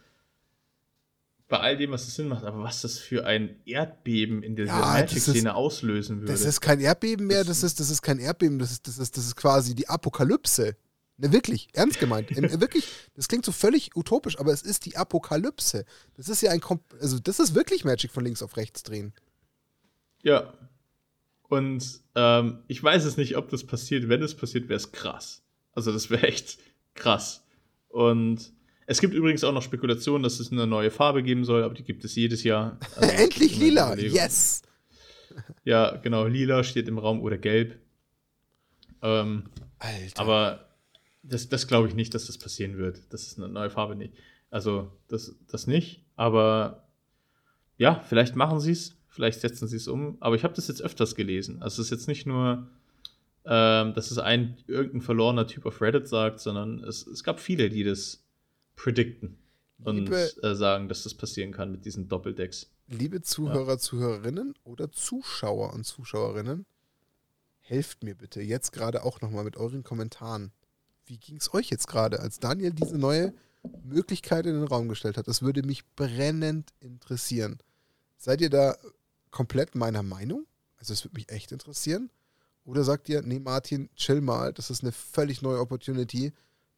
bei 1.48 1.58
all 1.58 1.76
dem, 1.76 1.90
was 1.90 2.08
es 2.08 2.14
Sinn 2.14 2.28
macht, 2.28 2.44
aber 2.44 2.62
was 2.62 2.80
das 2.80 2.98
für 2.98 3.26
ein 3.26 3.56
Erdbeben 3.66 4.42
in 4.42 4.56
der 4.56 4.66
ja, 4.66 4.78
Magic-Szene 4.78 5.54
auslösen 5.54 6.20
würde. 6.20 6.32
Das 6.32 6.46
ist 6.46 6.60
kein 6.60 6.80
Erdbeben 6.80 7.26
mehr, 7.26 7.44
das 7.44 7.62
ist, 7.62 7.78
das 7.78 7.90
ist 7.90 8.00
kein 8.00 8.18
Erdbeben, 8.18 8.58
das 8.58 8.72
ist, 8.72 8.88
das 8.88 8.98
ist, 8.98 9.16
das 9.16 9.26
ist 9.26 9.36
quasi 9.36 9.74
die 9.74 9.88
Apokalypse. 9.88 10.76
Ne, 11.18 11.30
wirklich, 11.30 11.68
ernst 11.74 12.00
gemeint. 12.00 12.30
wirklich, 12.60 12.88
das 13.14 13.28
klingt 13.28 13.44
so 13.44 13.52
völlig 13.52 13.94
utopisch, 13.94 14.38
aber 14.38 14.52
es 14.52 14.62
ist 14.62 14.86
die 14.86 14.96
Apokalypse. 14.96 15.84
Das 16.16 16.28
ist 16.28 16.40
ja 16.40 16.52
ein, 16.52 16.62
also 17.00 17.18
das 17.18 17.38
ist 17.38 17.54
wirklich 17.54 17.84
Magic 17.84 18.10
von 18.10 18.24
links 18.24 18.42
auf 18.42 18.56
rechts 18.56 18.82
drehen. 18.82 19.12
Ja. 20.22 20.54
Und 21.52 22.00
ähm, 22.14 22.60
ich 22.66 22.82
weiß 22.82 23.04
es 23.04 23.18
nicht, 23.18 23.36
ob 23.36 23.50
das 23.50 23.66
passiert. 23.66 24.08
Wenn 24.08 24.22
es 24.22 24.34
passiert, 24.34 24.70
wäre 24.70 24.78
es 24.78 24.90
krass. 24.90 25.42
Also 25.72 25.92
das 25.92 26.08
wäre 26.08 26.26
echt 26.26 26.56
krass. 26.94 27.46
Und 27.88 28.54
es 28.86 29.02
gibt 29.02 29.12
übrigens 29.12 29.44
auch 29.44 29.52
noch 29.52 29.60
Spekulationen, 29.60 30.22
dass 30.22 30.40
es 30.40 30.50
eine 30.50 30.66
neue 30.66 30.90
Farbe 30.90 31.22
geben 31.22 31.44
soll, 31.44 31.62
aber 31.62 31.74
die 31.74 31.82
gibt 31.84 32.06
es 32.06 32.14
jedes 32.14 32.42
Jahr. 32.42 32.78
Also 32.96 33.10
Endlich 33.10 33.58
lila, 33.58 33.94
yes! 33.98 34.62
Ja, 35.64 35.94
genau, 35.96 36.24
lila 36.24 36.64
steht 36.64 36.88
im 36.88 36.96
Raum 36.96 37.20
oder 37.20 37.36
gelb. 37.36 37.78
Ähm, 39.02 39.50
Alter. 39.78 40.22
Aber 40.22 40.68
das, 41.22 41.50
das 41.50 41.68
glaube 41.68 41.86
ich 41.86 41.94
nicht, 41.94 42.14
dass 42.14 42.28
das 42.28 42.38
passieren 42.38 42.78
wird. 42.78 43.02
Das 43.10 43.26
ist 43.26 43.36
eine 43.36 43.48
neue 43.48 43.68
Farbe 43.68 43.94
nicht. 43.94 44.14
Also, 44.48 44.90
das, 45.08 45.36
das 45.48 45.66
nicht. 45.66 46.02
Aber 46.16 46.88
ja, 47.76 48.02
vielleicht 48.08 48.36
machen 48.36 48.58
sie 48.58 48.72
es, 48.72 48.96
vielleicht 49.12 49.40
setzen 49.40 49.68
sie 49.68 49.76
es 49.76 49.88
um. 49.88 50.16
Aber 50.20 50.36
ich 50.36 50.44
habe 50.44 50.54
das 50.54 50.68
jetzt 50.68 50.82
öfters 50.82 51.14
gelesen. 51.14 51.62
Also, 51.62 51.82
es 51.82 51.88
ist 51.88 51.90
jetzt 51.90 52.08
nicht 52.08 52.26
nur, 52.26 52.68
ähm, 53.44 53.94
dass 53.94 54.10
es 54.10 54.18
ein 54.18 54.56
irgendein 54.66 55.00
verlorener 55.00 55.46
Typ 55.46 55.66
auf 55.66 55.80
Reddit 55.80 56.08
sagt, 56.08 56.40
sondern 56.40 56.82
es, 56.84 57.06
es 57.06 57.22
gab 57.22 57.40
viele, 57.40 57.68
die 57.70 57.84
das 57.84 58.24
predikten 58.76 59.38
und 59.84 60.10
äh, 60.10 60.54
sagen, 60.54 60.88
dass 60.88 61.04
das 61.04 61.14
passieren 61.14 61.52
kann 61.52 61.70
mit 61.72 61.84
diesen 61.84 62.08
Doppeldecks. 62.08 62.70
Liebe 62.88 63.22
Zuhörer, 63.22 63.72
ja. 63.72 63.78
Zuhörerinnen 63.78 64.54
oder 64.64 64.90
Zuschauer 64.92 65.72
und 65.72 65.84
Zuschauerinnen, 65.84 66.66
helft 67.60 68.02
mir 68.04 68.14
bitte 68.14 68.42
jetzt 68.42 68.72
gerade 68.72 69.04
auch 69.04 69.20
nochmal 69.20 69.44
mit 69.44 69.56
euren 69.56 69.82
Kommentaren 69.82 70.52
wie 71.06 71.18
ging 71.18 71.36
es 71.36 71.52
euch 71.52 71.70
jetzt 71.70 71.88
gerade, 71.88 72.20
als 72.20 72.38
Daniel 72.38 72.72
diese 72.72 72.98
neue 72.98 73.34
Möglichkeit 73.84 74.46
in 74.46 74.54
den 74.54 74.64
Raum 74.64 74.88
gestellt 74.88 75.16
hat? 75.16 75.28
Das 75.28 75.42
würde 75.42 75.62
mich 75.62 75.84
brennend 75.94 76.70
interessieren. 76.80 77.58
Seid 78.16 78.40
ihr 78.40 78.50
da 78.50 78.76
komplett 79.32 79.74
meiner 79.74 80.04
Meinung? 80.04 80.46
Also 80.76 80.92
es 80.92 81.04
würde 81.04 81.16
mich 81.16 81.30
echt 81.30 81.50
interessieren. 81.50 82.10
Oder 82.64 82.84
sagt 82.84 83.08
ihr, 83.08 83.22
nee, 83.22 83.40
Martin, 83.40 83.90
chill 83.96 84.20
mal, 84.20 84.52
das 84.52 84.70
ist 84.70 84.82
eine 84.82 84.92
völlig 84.92 85.42
neue 85.42 85.58
Opportunity. 85.58 86.32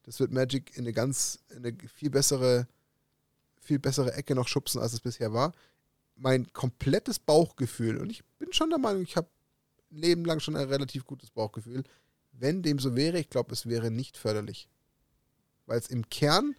Das 0.04 0.18
wird 0.20 0.32
Magic 0.32 0.76
in 0.76 0.84
eine 0.84 0.92
ganz, 0.94 1.40
in 1.50 1.66
eine 1.66 1.76
viel 1.88 2.10
bessere, 2.10 2.66
viel 3.60 3.78
bessere 3.78 4.14
Ecke 4.14 4.34
noch 4.34 4.48
schubsen, 4.48 4.80
als 4.80 4.94
es 4.94 5.00
bisher 5.00 5.32
war. 5.34 5.52
Mein 6.16 6.50
komplettes 6.52 7.18
Bauchgefühl, 7.18 7.98
und 7.98 8.10
ich 8.10 8.24
bin 8.38 8.52
schon 8.52 8.70
der 8.70 8.78
Meinung, 8.78 9.02
ich 9.02 9.16
habe 9.16 9.28
ein 9.90 9.98
Leben 9.98 10.24
lang 10.24 10.40
schon 10.40 10.56
ein 10.56 10.68
relativ 10.68 11.04
gutes 11.04 11.30
Bauchgefühl, 11.30 11.84
wenn 12.32 12.62
dem 12.62 12.78
so 12.78 12.94
wäre, 12.94 13.18
ich 13.18 13.30
glaube, 13.30 13.52
es 13.52 13.66
wäre 13.66 13.90
nicht 13.90 14.16
förderlich. 14.16 14.68
Weil 15.66 15.78
es 15.78 15.88
im 15.88 16.08
Kern 16.08 16.54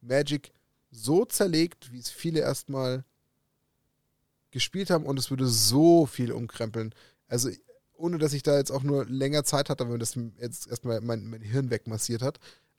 Magic 0.00 0.52
so 0.90 1.24
zerlegt, 1.24 1.92
wie 1.92 1.98
es 1.98 2.10
viele 2.10 2.40
erstmal 2.40 3.04
gespielt 4.50 4.90
haben 4.90 5.06
und 5.06 5.18
es 5.18 5.30
würde 5.30 5.46
so 5.46 6.06
viel 6.06 6.32
umkrempeln. 6.32 6.94
Also 7.26 7.50
ohne 7.98 8.18
dass 8.18 8.32
ich 8.32 8.42
da 8.42 8.56
jetzt 8.56 8.70
auch 8.70 8.82
nur 8.82 9.04
länger 9.06 9.44
Zeit 9.44 9.68
hatte, 9.68 9.90
wenn 9.90 9.98
das 9.98 10.14
jetzt 10.40 10.68
erstmal 10.68 11.00
mein, 11.00 11.26
mein 11.26 11.42
Hirn 11.42 11.70
wegmassiert 11.70 12.22
hat. 12.22 12.38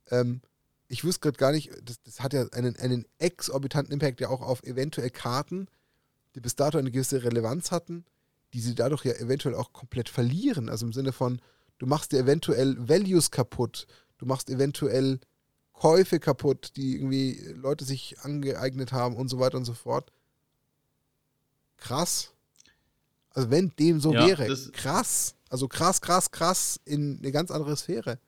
Ähm, 0.09 0.41
ich 0.87 1.03
wüsste 1.03 1.21
gerade 1.21 1.37
gar 1.37 1.51
nicht, 1.51 1.71
das, 1.83 2.01
das, 2.01 2.21
hat 2.21 2.33
ja 2.33 2.47
einen, 2.49 2.75
einen 2.77 3.05
exorbitanten 3.19 3.93
Impact 3.93 4.21
ja 4.21 4.29
auch 4.29 4.41
auf 4.41 4.63
eventuell 4.63 5.09
Karten, 5.09 5.67
die 6.35 6.39
bis 6.39 6.55
dato 6.55 6.77
eine 6.77 6.89
gewisse 6.89 7.23
Relevanz 7.23 7.71
hatten, 7.71 8.05
die 8.53 8.61
sie 8.61 8.75
dadurch 8.75 9.05
ja 9.05 9.13
eventuell 9.13 9.55
auch 9.55 9.73
komplett 9.73 10.09
verlieren. 10.09 10.69
Also 10.69 10.85
im 10.85 10.93
Sinne 10.93 11.11
von, 11.11 11.41
du 11.77 11.85
machst 11.85 12.11
dir 12.11 12.19
eventuell 12.19 12.75
Values 12.79 13.29
kaputt, 13.29 13.87
du 14.17 14.25
machst 14.25 14.49
eventuell 14.49 15.19
Käufe 15.73 16.19
kaputt, 16.19 16.71
die 16.75 16.95
irgendwie 16.95 17.39
Leute 17.53 17.85
sich 17.85 18.19
angeeignet 18.21 18.91
haben 18.91 19.15
und 19.15 19.29
so 19.29 19.39
weiter 19.39 19.57
und 19.57 19.65
so 19.65 19.73
fort. 19.73 20.11
Krass. 21.79 22.33
Also 23.31 23.51
wenn 23.51 23.71
dem 23.77 23.99
so 23.99 24.13
ja, 24.13 24.27
wäre, 24.27 24.47
krass. 24.73 25.35
Also 25.49 25.67
krass, 25.67 26.01
krass, 26.01 26.31
krass 26.31 26.79
in 26.85 27.19
eine 27.19 27.31
ganz 27.31 27.51
andere 27.51 27.75
Sphäre. 27.75 28.19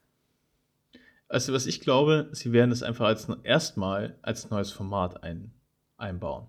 Also 1.28 1.54
was 1.54 1.66
ich 1.66 1.80
glaube, 1.80 2.30
sie 2.34 2.52
werden 2.52 2.72
es 2.72 2.84
einfach 2.84 3.06
als 3.06 3.28
erstmal 3.44 4.18
als 4.22 4.50
neues 4.50 4.72
Format 4.72 5.24
ein, 5.24 5.52
einbauen. 5.98 6.48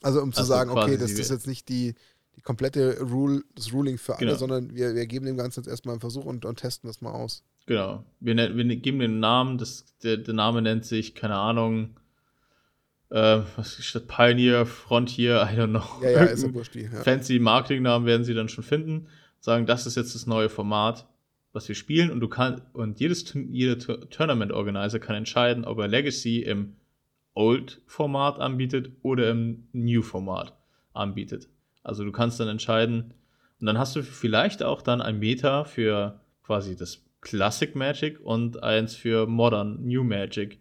Also 0.00 0.22
um 0.22 0.32
zu 0.32 0.40
also 0.40 0.48
sagen, 0.48 0.70
okay, 0.70 0.96
das 0.96 1.10
ist 1.10 1.30
jetzt 1.30 1.46
nicht 1.46 1.68
die, 1.68 1.94
die 2.36 2.40
komplette 2.40 3.00
Rule, 3.00 3.42
das 3.54 3.72
Ruling 3.72 3.98
für 3.98 4.16
alle, 4.16 4.26
genau. 4.26 4.38
sondern 4.38 4.74
wir, 4.74 4.94
wir 4.94 5.06
geben 5.06 5.26
dem 5.26 5.36
Ganzen 5.36 5.60
jetzt 5.60 5.68
erstmal 5.68 5.94
einen 5.94 6.00
Versuch 6.00 6.24
und, 6.24 6.44
und 6.46 6.56
testen 6.56 6.88
das 6.88 7.02
mal 7.02 7.12
aus. 7.12 7.42
Genau. 7.66 8.02
Wir, 8.20 8.36
wir 8.36 8.76
geben 8.76 9.00
den 9.00 9.20
Namen, 9.20 9.58
das, 9.58 9.84
der, 10.02 10.16
der 10.16 10.34
Name 10.34 10.62
nennt 10.62 10.86
sich, 10.86 11.14
keine 11.14 11.36
Ahnung, 11.36 11.96
äh, 13.10 13.40
was 13.56 13.84
statt 13.84 14.08
Pioneer, 14.08 14.66
Frontier, 14.66 15.48
I 15.52 15.56
don't 15.56 15.68
know. 15.68 15.82
Ja, 16.02 16.10
ja, 16.10 16.24
ist 16.24 16.52
wurscht, 16.54 16.76
ja. 16.76 16.88
Fancy 16.90 17.38
Marketingnamen 17.38 18.06
werden 18.06 18.24
sie 18.24 18.34
dann 18.34 18.48
schon 18.48 18.64
finden. 18.64 19.08
Sagen, 19.40 19.66
das 19.66 19.86
ist 19.86 19.96
jetzt 19.96 20.14
das 20.14 20.26
neue 20.26 20.48
Format, 20.48 21.06
was 21.52 21.68
wir 21.68 21.74
spielen 21.74 22.10
und 22.10 22.20
du 22.20 22.28
kannst, 22.28 22.62
und 22.72 23.00
jedes, 23.00 23.34
jeder 23.34 23.78
Tournament 24.10 24.52
Organizer 24.52 24.98
kann 24.98 25.16
entscheiden, 25.16 25.64
ob 25.64 25.78
er 25.78 25.88
Legacy 25.88 26.40
im 26.40 26.76
Old-Format 27.34 28.38
anbietet 28.38 28.92
oder 29.02 29.30
im 29.30 29.68
New-Format 29.72 30.56
anbietet. 30.92 31.48
Also 31.82 32.04
du 32.04 32.12
kannst 32.12 32.38
dann 32.40 32.48
entscheiden, 32.48 33.14
und 33.60 33.66
dann 33.66 33.78
hast 33.78 33.94
du 33.94 34.02
vielleicht 34.02 34.62
auch 34.62 34.82
dann 34.82 35.02
ein 35.02 35.18
Meta 35.18 35.64
für 35.64 36.20
quasi 36.42 36.76
das 36.76 37.04
Classic 37.20 37.74
Magic 37.74 38.18
und 38.20 38.62
eins 38.62 38.94
für 38.94 39.26
Modern 39.26 39.86
New 39.86 40.02
Magic. 40.02 40.58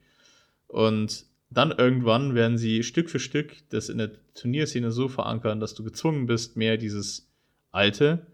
Und 0.68 1.26
dann 1.50 1.72
irgendwann 1.72 2.36
werden 2.36 2.58
sie 2.58 2.84
Stück 2.84 3.10
für 3.10 3.20
Stück 3.20 3.56
das 3.70 3.90
in 3.90 3.98
der 3.98 4.12
Turnierszene 4.34 4.92
so 4.92 5.08
verankern, 5.08 5.60
dass 5.60 5.74
du 5.74 5.84
gezwungen 5.84 6.28
bist, 6.28 6.58
mehr 6.58 6.78
dieses 6.78 7.32
alte, 7.72 8.28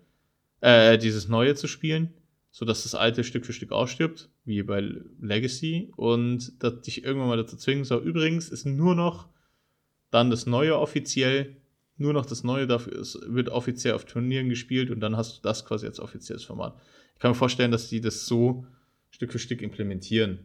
äh, 0.62 0.98
dieses 0.98 1.28
neue 1.28 1.56
zu 1.56 1.68
spielen, 1.68 2.14
sodass 2.52 2.84
das 2.84 2.96
alte 2.96 3.24
Stück 3.24 3.46
für 3.46 3.54
Stück 3.54 3.72
ausstirbt, 3.72 4.30
wie 4.44 4.62
bei 4.64 4.82
Legacy, 5.22 5.92
und 5.96 6.62
dass 6.62 6.82
dich 6.82 7.04
irgendwann 7.04 7.30
mal 7.30 7.38
dazu 7.38 7.58
zwingen 7.58 7.86
soll. 7.86 8.04
Übrigens 8.04 8.50
ist 8.50 8.66
nur 8.66 8.96
noch 8.96 9.30
dann 10.12 10.30
das 10.30 10.46
neue 10.46 10.78
offiziell, 10.78 11.56
nur 11.98 12.12
noch 12.12 12.26
das 12.26 12.44
neue 12.44 12.68
dafür 12.68 12.94
ist, 12.94 13.20
wird 13.28 13.50
offiziell 13.50 13.94
auf 13.94 14.06
Turnieren 14.06 14.50
gespielt 14.50 14.92
und 14.92 15.00
dann 15.00 15.16
hast 15.16 15.38
du 15.38 15.42
das 15.42 15.66
quasi 15.66 15.86
als 15.86 16.00
offizielles 16.00 16.44
Format. 16.44 16.78
Ich 17.14 17.20
kann 17.20 17.32
mir 17.32 17.36
vorstellen, 17.36 17.72
dass 17.72 17.88
die 17.88 18.02
das 18.02 18.26
so 18.26 18.66
Stück 19.10 19.32
für 19.32 19.40
Stück 19.40 19.62
implementieren. 19.62 20.40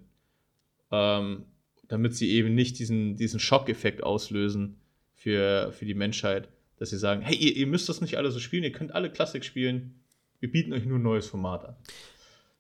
Ähm, 0.92 1.44
damit 1.91 2.15
sie 2.15 2.31
eben 2.31 2.55
nicht 2.55 2.79
diesen, 2.79 3.17
diesen 3.17 3.41
Schockeffekt 3.41 4.05
auslösen 4.05 4.81
für, 5.12 5.73
für 5.73 5.85
die 5.85 5.95
Menschheit, 5.95 6.49
dass 6.77 6.91
sie 6.91 6.99
sagen, 6.99 7.21
hey, 7.21 7.35
ihr, 7.35 7.57
ihr 7.57 7.67
müsst 7.67 7.89
das 7.89 8.01
nicht 8.01 8.17
alle 8.17 8.31
so 8.31 8.39
spielen, 8.39 8.62
ihr 8.62 8.71
könnt 8.71 8.95
alle 8.95 9.11
Klassik 9.11 9.45
spielen, 9.45 10.01
wir 10.39 10.53
bieten 10.53 10.73
euch 10.73 10.85
nur 10.85 11.01
ein 11.01 11.03
neues 11.03 11.27
Format 11.27 11.65
an. 11.65 11.77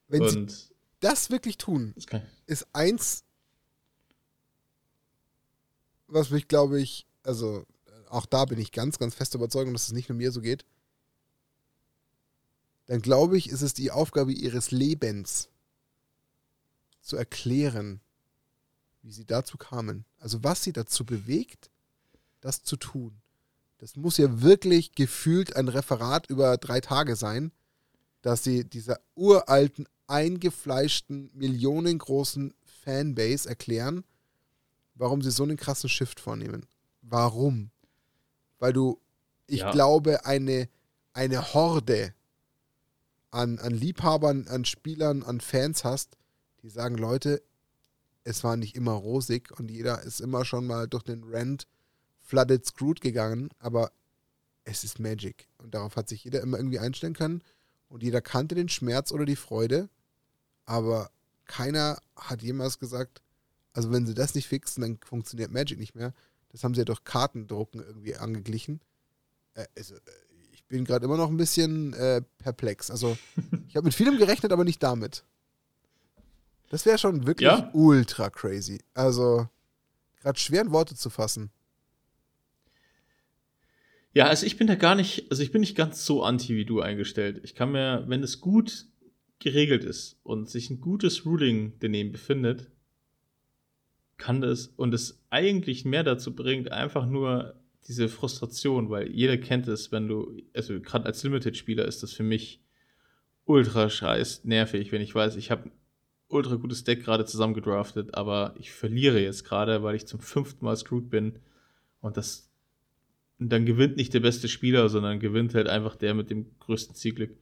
Wenn 0.08 0.22
Und 0.22 0.50
sie 0.50 0.74
das 0.98 1.30
wirklich 1.30 1.58
tun, 1.58 1.94
das 1.94 2.06
ist 2.46 2.66
eins, 2.72 3.24
was 6.08 6.30
mich, 6.30 6.48
glaube 6.48 6.80
ich, 6.80 7.06
also 7.22 7.64
auch 8.08 8.26
da 8.26 8.46
bin 8.46 8.58
ich 8.58 8.72
ganz, 8.72 8.98
ganz 8.98 9.14
fest 9.14 9.36
überzeugt, 9.36 9.72
dass 9.72 9.86
es 9.86 9.92
nicht 9.92 10.08
nur 10.08 10.18
mir 10.18 10.32
so 10.32 10.40
geht, 10.40 10.64
dann 12.86 13.00
glaube 13.00 13.38
ich, 13.38 13.48
ist 13.48 13.62
es 13.62 13.74
die 13.74 13.92
Aufgabe 13.92 14.32
ihres 14.32 14.72
Lebens 14.72 15.50
zu 17.00 17.16
erklären, 17.16 18.00
wie 19.02 19.12
sie 19.12 19.24
dazu 19.24 19.56
kamen. 19.56 20.04
Also 20.18 20.42
was 20.44 20.62
sie 20.62 20.72
dazu 20.72 21.04
bewegt, 21.04 21.70
das 22.40 22.62
zu 22.62 22.76
tun. 22.76 23.20
Das 23.78 23.96
muss 23.96 24.18
ja 24.18 24.42
wirklich 24.42 24.92
gefühlt 24.94 25.56
ein 25.56 25.68
Referat 25.68 26.28
über 26.28 26.58
drei 26.58 26.80
Tage 26.80 27.16
sein, 27.16 27.50
dass 28.22 28.44
sie 28.44 28.64
dieser 28.64 29.00
uralten, 29.14 29.88
eingefleischten, 30.06 31.30
millionengroßen 31.32 32.54
Fanbase 32.84 33.48
erklären, 33.48 34.04
warum 34.94 35.22
sie 35.22 35.30
so 35.30 35.44
einen 35.44 35.56
krassen 35.56 35.88
Shift 35.88 36.20
vornehmen. 36.20 36.66
Warum? 37.00 37.70
Weil 38.58 38.72
du, 38.72 39.00
ich 39.46 39.60
ja. 39.60 39.70
glaube, 39.70 40.26
eine, 40.26 40.68
eine 41.14 41.54
Horde 41.54 42.14
an, 43.30 43.58
an 43.58 43.72
Liebhabern, 43.72 44.48
an 44.48 44.64
Spielern, 44.64 45.22
an 45.22 45.40
Fans 45.40 45.84
hast, 45.84 46.16
die 46.62 46.68
sagen, 46.68 46.96
Leute, 46.96 47.42
es 48.24 48.44
war 48.44 48.56
nicht 48.56 48.76
immer 48.76 48.92
rosig 48.92 49.50
und 49.58 49.70
jeder 49.70 50.02
ist 50.02 50.20
immer 50.20 50.44
schon 50.44 50.66
mal 50.66 50.86
durch 50.86 51.02
den 51.02 51.24
Rent 51.24 51.66
flooded 52.18 52.64
screwed 52.66 53.00
gegangen, 53.00 53.50
aber 53.58 53.92
es 54.64 54.84
ist 54.84 55.00
Magic. 55.00 55.48
Und 55.58 55.74
darauf 55.74 55.96
hat 55.96 56.08
sich 56.08 56.24
jeder 56.24 56.40
immer 56.42 56.58
irgendwie 56.58 56.78
einstellen 56.78 57.14
können. 57.14 57.42
Und 57.88 58.02
jeder 58.02 58.20
kannte 58.20 58.54
den 58.54 58.68
Schmerz 58.68 59.10
oder 59.10 59.24
die 59.24 59.36
Freude, 59.36 59.88
aber 60.64 61.10
keiner 61.44 61.98
hat 62.14 62.42
jemals 62.42 62.78
gesagt, 62.78 63.20
also 63.72 63.90
wenn 63.90 64.06
sie 64.06 64.14
das 64.14 64.34
nicht 64.34 64.46
fixen, 64.46 64.82
dann 64.82 64.98
funktioniert 65.04 65.50
Magic 65.50 65.78
nicht 65.78 65.96
mehr. 65.96 66.14
Das 66.50 66.62
haben 66.62 66.74
sie 66.74 66.80
ja 66.80 66.84
durch 66.84 67.02
Kartendrucken 67.02 67.80
irgendwie 67.80 68.14
angeglichen. 68.14 68.80
Äh, 69.54 69.66
also, 69.76 69.96
äh, 69.96 70.00
ich 70.52 70.64
bin 70.64 70.84
gerade 70.84 71.04
immer 71.04 71.16
noch 71.16 71.28
ein 71.28 71.36
bisschen 71.36 71.92
äh, 71.94 72.22
perplex. 72.38 72.90
Also 72.90 73.18
ich 73.68 73.76
habe 73.76 73.86
mit 73.86 73.94
vielem 73.94 74.18
gerechnet, 74.18 74.52
aber 74.52 74.64
nicht 74.64 74.82
damit. 74.82 75.24
Das 76.70 76.86
wäre 76.86 76.98
schon 76.98 77.26
wirklich 77.26 77.48
ja? 77.48 77.68
ultra 77.74 78.30
crazy. 78.30 78.80
Also, 78.94 79.48
gerade 80.20 80.38
schwer 80.38 80.62
in 80.62 80.70
Worte 80.70 80.94
zu 80.94 81.10
fassen. 81.10 81.50
Ja, 84.12 84.26
also 84.26 84.46
ich 84.46 84.56
bin 84.56 84.66
da 84.66 84.76
gar 84.76 84.94
nicht, 84.94 85.30
also 85.30 85.42
ich 85.42 85.52
bin 85.52 85.60
nicht 85.60 85.76
ganz 85.76 86.06
so 86.06 86.22
anti 86.22 86.56
wie 86.56 86.64
du 86.64 86.80
eingestellt. 86.80 87.40
Ich 87.44 87.54
kann 87.54 87.72
mir, 87.72 88.04
wenn 88.06 88.22
es 88.22 88.40
gut 88.40 88.86
geregelt 89.40 89.84
ist 89.84 90.18
und 90.22 90.48
sich 90.48 90.70
ein 90.70 90.80
gutes 90.80 91.26
Ruling 91.26 91.74
daneben 91.80 92.12
befindet, 92.12 92.70
kann 94.16 94.40
das 94.40 94.66
und 94.66 94.94
es 94.94 95.24
eigentlich 95.30 95.84
mehr 95.84 96.04
dazu 96.04 96.34
bringt, 96.34 96.70
einfach 96.70 97.06
nur 97.06 97.54
diese 97.88 98.08
Frustration, 98.08 98.90
weil 98.90 99.10
jeder 99.10 99.38
kennt 99.38 99.66
es, 99.66 99.90
wenn 99.90 100.06
du, 100.06 100.36
also 100.54 100.78
gerade 100.80 101.06
als 101.06 101.22
Limited-Spieler 101.24 101.84
ist 101.86 102.02
das 102.02 102.12
für 102.12 102.22
mich 102.22 102.62
ultra 103.44 103.88
scheiß 103.88 104.44
nervig, 104.44 104.92
wenn 104.92 105.00
ich 105.00 105.14
weiß, 105.14 105.36
ich 105.36 105.50
habe 105.50 105.70
ultra 106.30 106.54
gutes 106.56 106.84
Deck 106.84 107.04
gerade 107.04 107.24
zusammengedraftet, 107.24 108.14
aber 108.14 108.54
ich 108.58 108.70
verliere 108.72 109.20
jetzt 109.20 109.44
gerade, 109.44 109.82
weil 109.82 109.96
ich 109.96 110.06
zum 110.06 110.20
fünften 110.20 110.64
Mal 110.64 110.76
screwed 110.76 111.10
bin. 111.10 111.38
Und 112.00 112.16
das 112.16 112.50
dann 113.38 113.64
gewinnt 113.66 113.96
nicht 113.96 114.12
der 114.12 114.20
beste 114.20 114.48
Spieler, 114.48 114.88
sondern 114.88 115.18
gewinnt 115.18 115.54
halt 115.54 115.66
einfach 115.66 115.96
der 115.96 116.14
mit 116.14 116.30
dem 116.30 116.46
größten 116.60 116.94
Zielglück. 116.94 117.36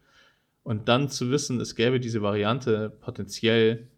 Und 0.62 0.88
dann 0.88 1.08
zu 1.08 1.30
wissen, 1.30 1.60
es 1.60 1.74
gäbe 1.74 1.98
diese 1.98 2.22
Variante 2.22 2.90
potenziell, 3.00 3.88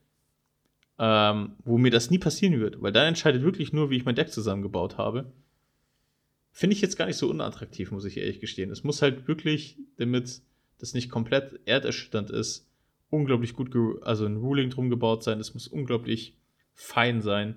ähm, 0.99 1.57
wo 1.65 1.79
mir 1.79 1.91
das 1.91 2.11
nie 2.11 2.19
passieren 2.19 2.61
wird, 2.61 2.81
weil 2.81 2.93
dann 2.93 3.07
entscheidet 3.07 3.43
wirklich 3.43 3.73
nur, 3.73 3.91
wie 3.91 3.97
ich 3.97 4.05
mein 4.05 4.15
Deck 4.15 4.33
zusammengebaut 4.33 4.99
habe. 4.99 5.33
Finde 6.53 6.75
ich 6.75 6.83
jetzt 6.83 6.97
gar 6.97 7.07
nicht 7.07 7.17
so 7.17 7.29
unattraktiv, 7.29 7.91
muss 7.91 8.05
ich 8.05 8.17
ehrlich 8.17 8.41
gestehen. 8.41 8.71
Es 8.71 8.83
muss 8.83 9.03
halt 9.03 9.29
wirklich, 9.29 9.79
damit 9.97 10.43
das 10.79 10.95
nicht 10.95 11.11
komplett 11.11 11.61
erderschütternd 11.67 12.31
ist, 12.31 12.69
unglaublich 13.11 13.55
gut, 13.55 13.74
also 14.03 14.24
ein 14.24 14.37
Ruling 14.37 14.70
drum 14.70 14.89
gebaut 14.89 15.23
sein, 15.23 15.41
es 15.41 15.55
muss 15.55 15.69
unglaublich 15.69 16.37
fein 16.74 17.20
sein, 17.20 17.57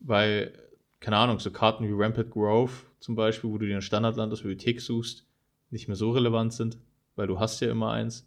weil, 0.00 0.52
keine 1.00 1.16
Ahnung, 1.16 1.38
so 1.40 1.50
Karten 1.50 1.86
wie 1.86 1.92
Rampant 1.92 2.30
Grove 2.30 2.72
zum 3.00 3.14
Beispiel, 3.14 3.50
wo 3.50 3.58
du 3.58 3.66
dir 3.66 3.76
ein 3.76 3.82
Standardland 3.82 4.32
aus 4.32 4.42
Bibliothek 4.42 4.80
suchst, 4.80 5.26
nicht 5.70 5.88
mehr 5.88 5.96
so 5.96 6.12
relevant 6.12 6.52
sind, 6.52 6.78
weil 7.16 7.26
du 7.26 7.38
hast 7.38 7.60
ja 7.60 7.70
immer 7.70 7.90
eins, 7.90 8.26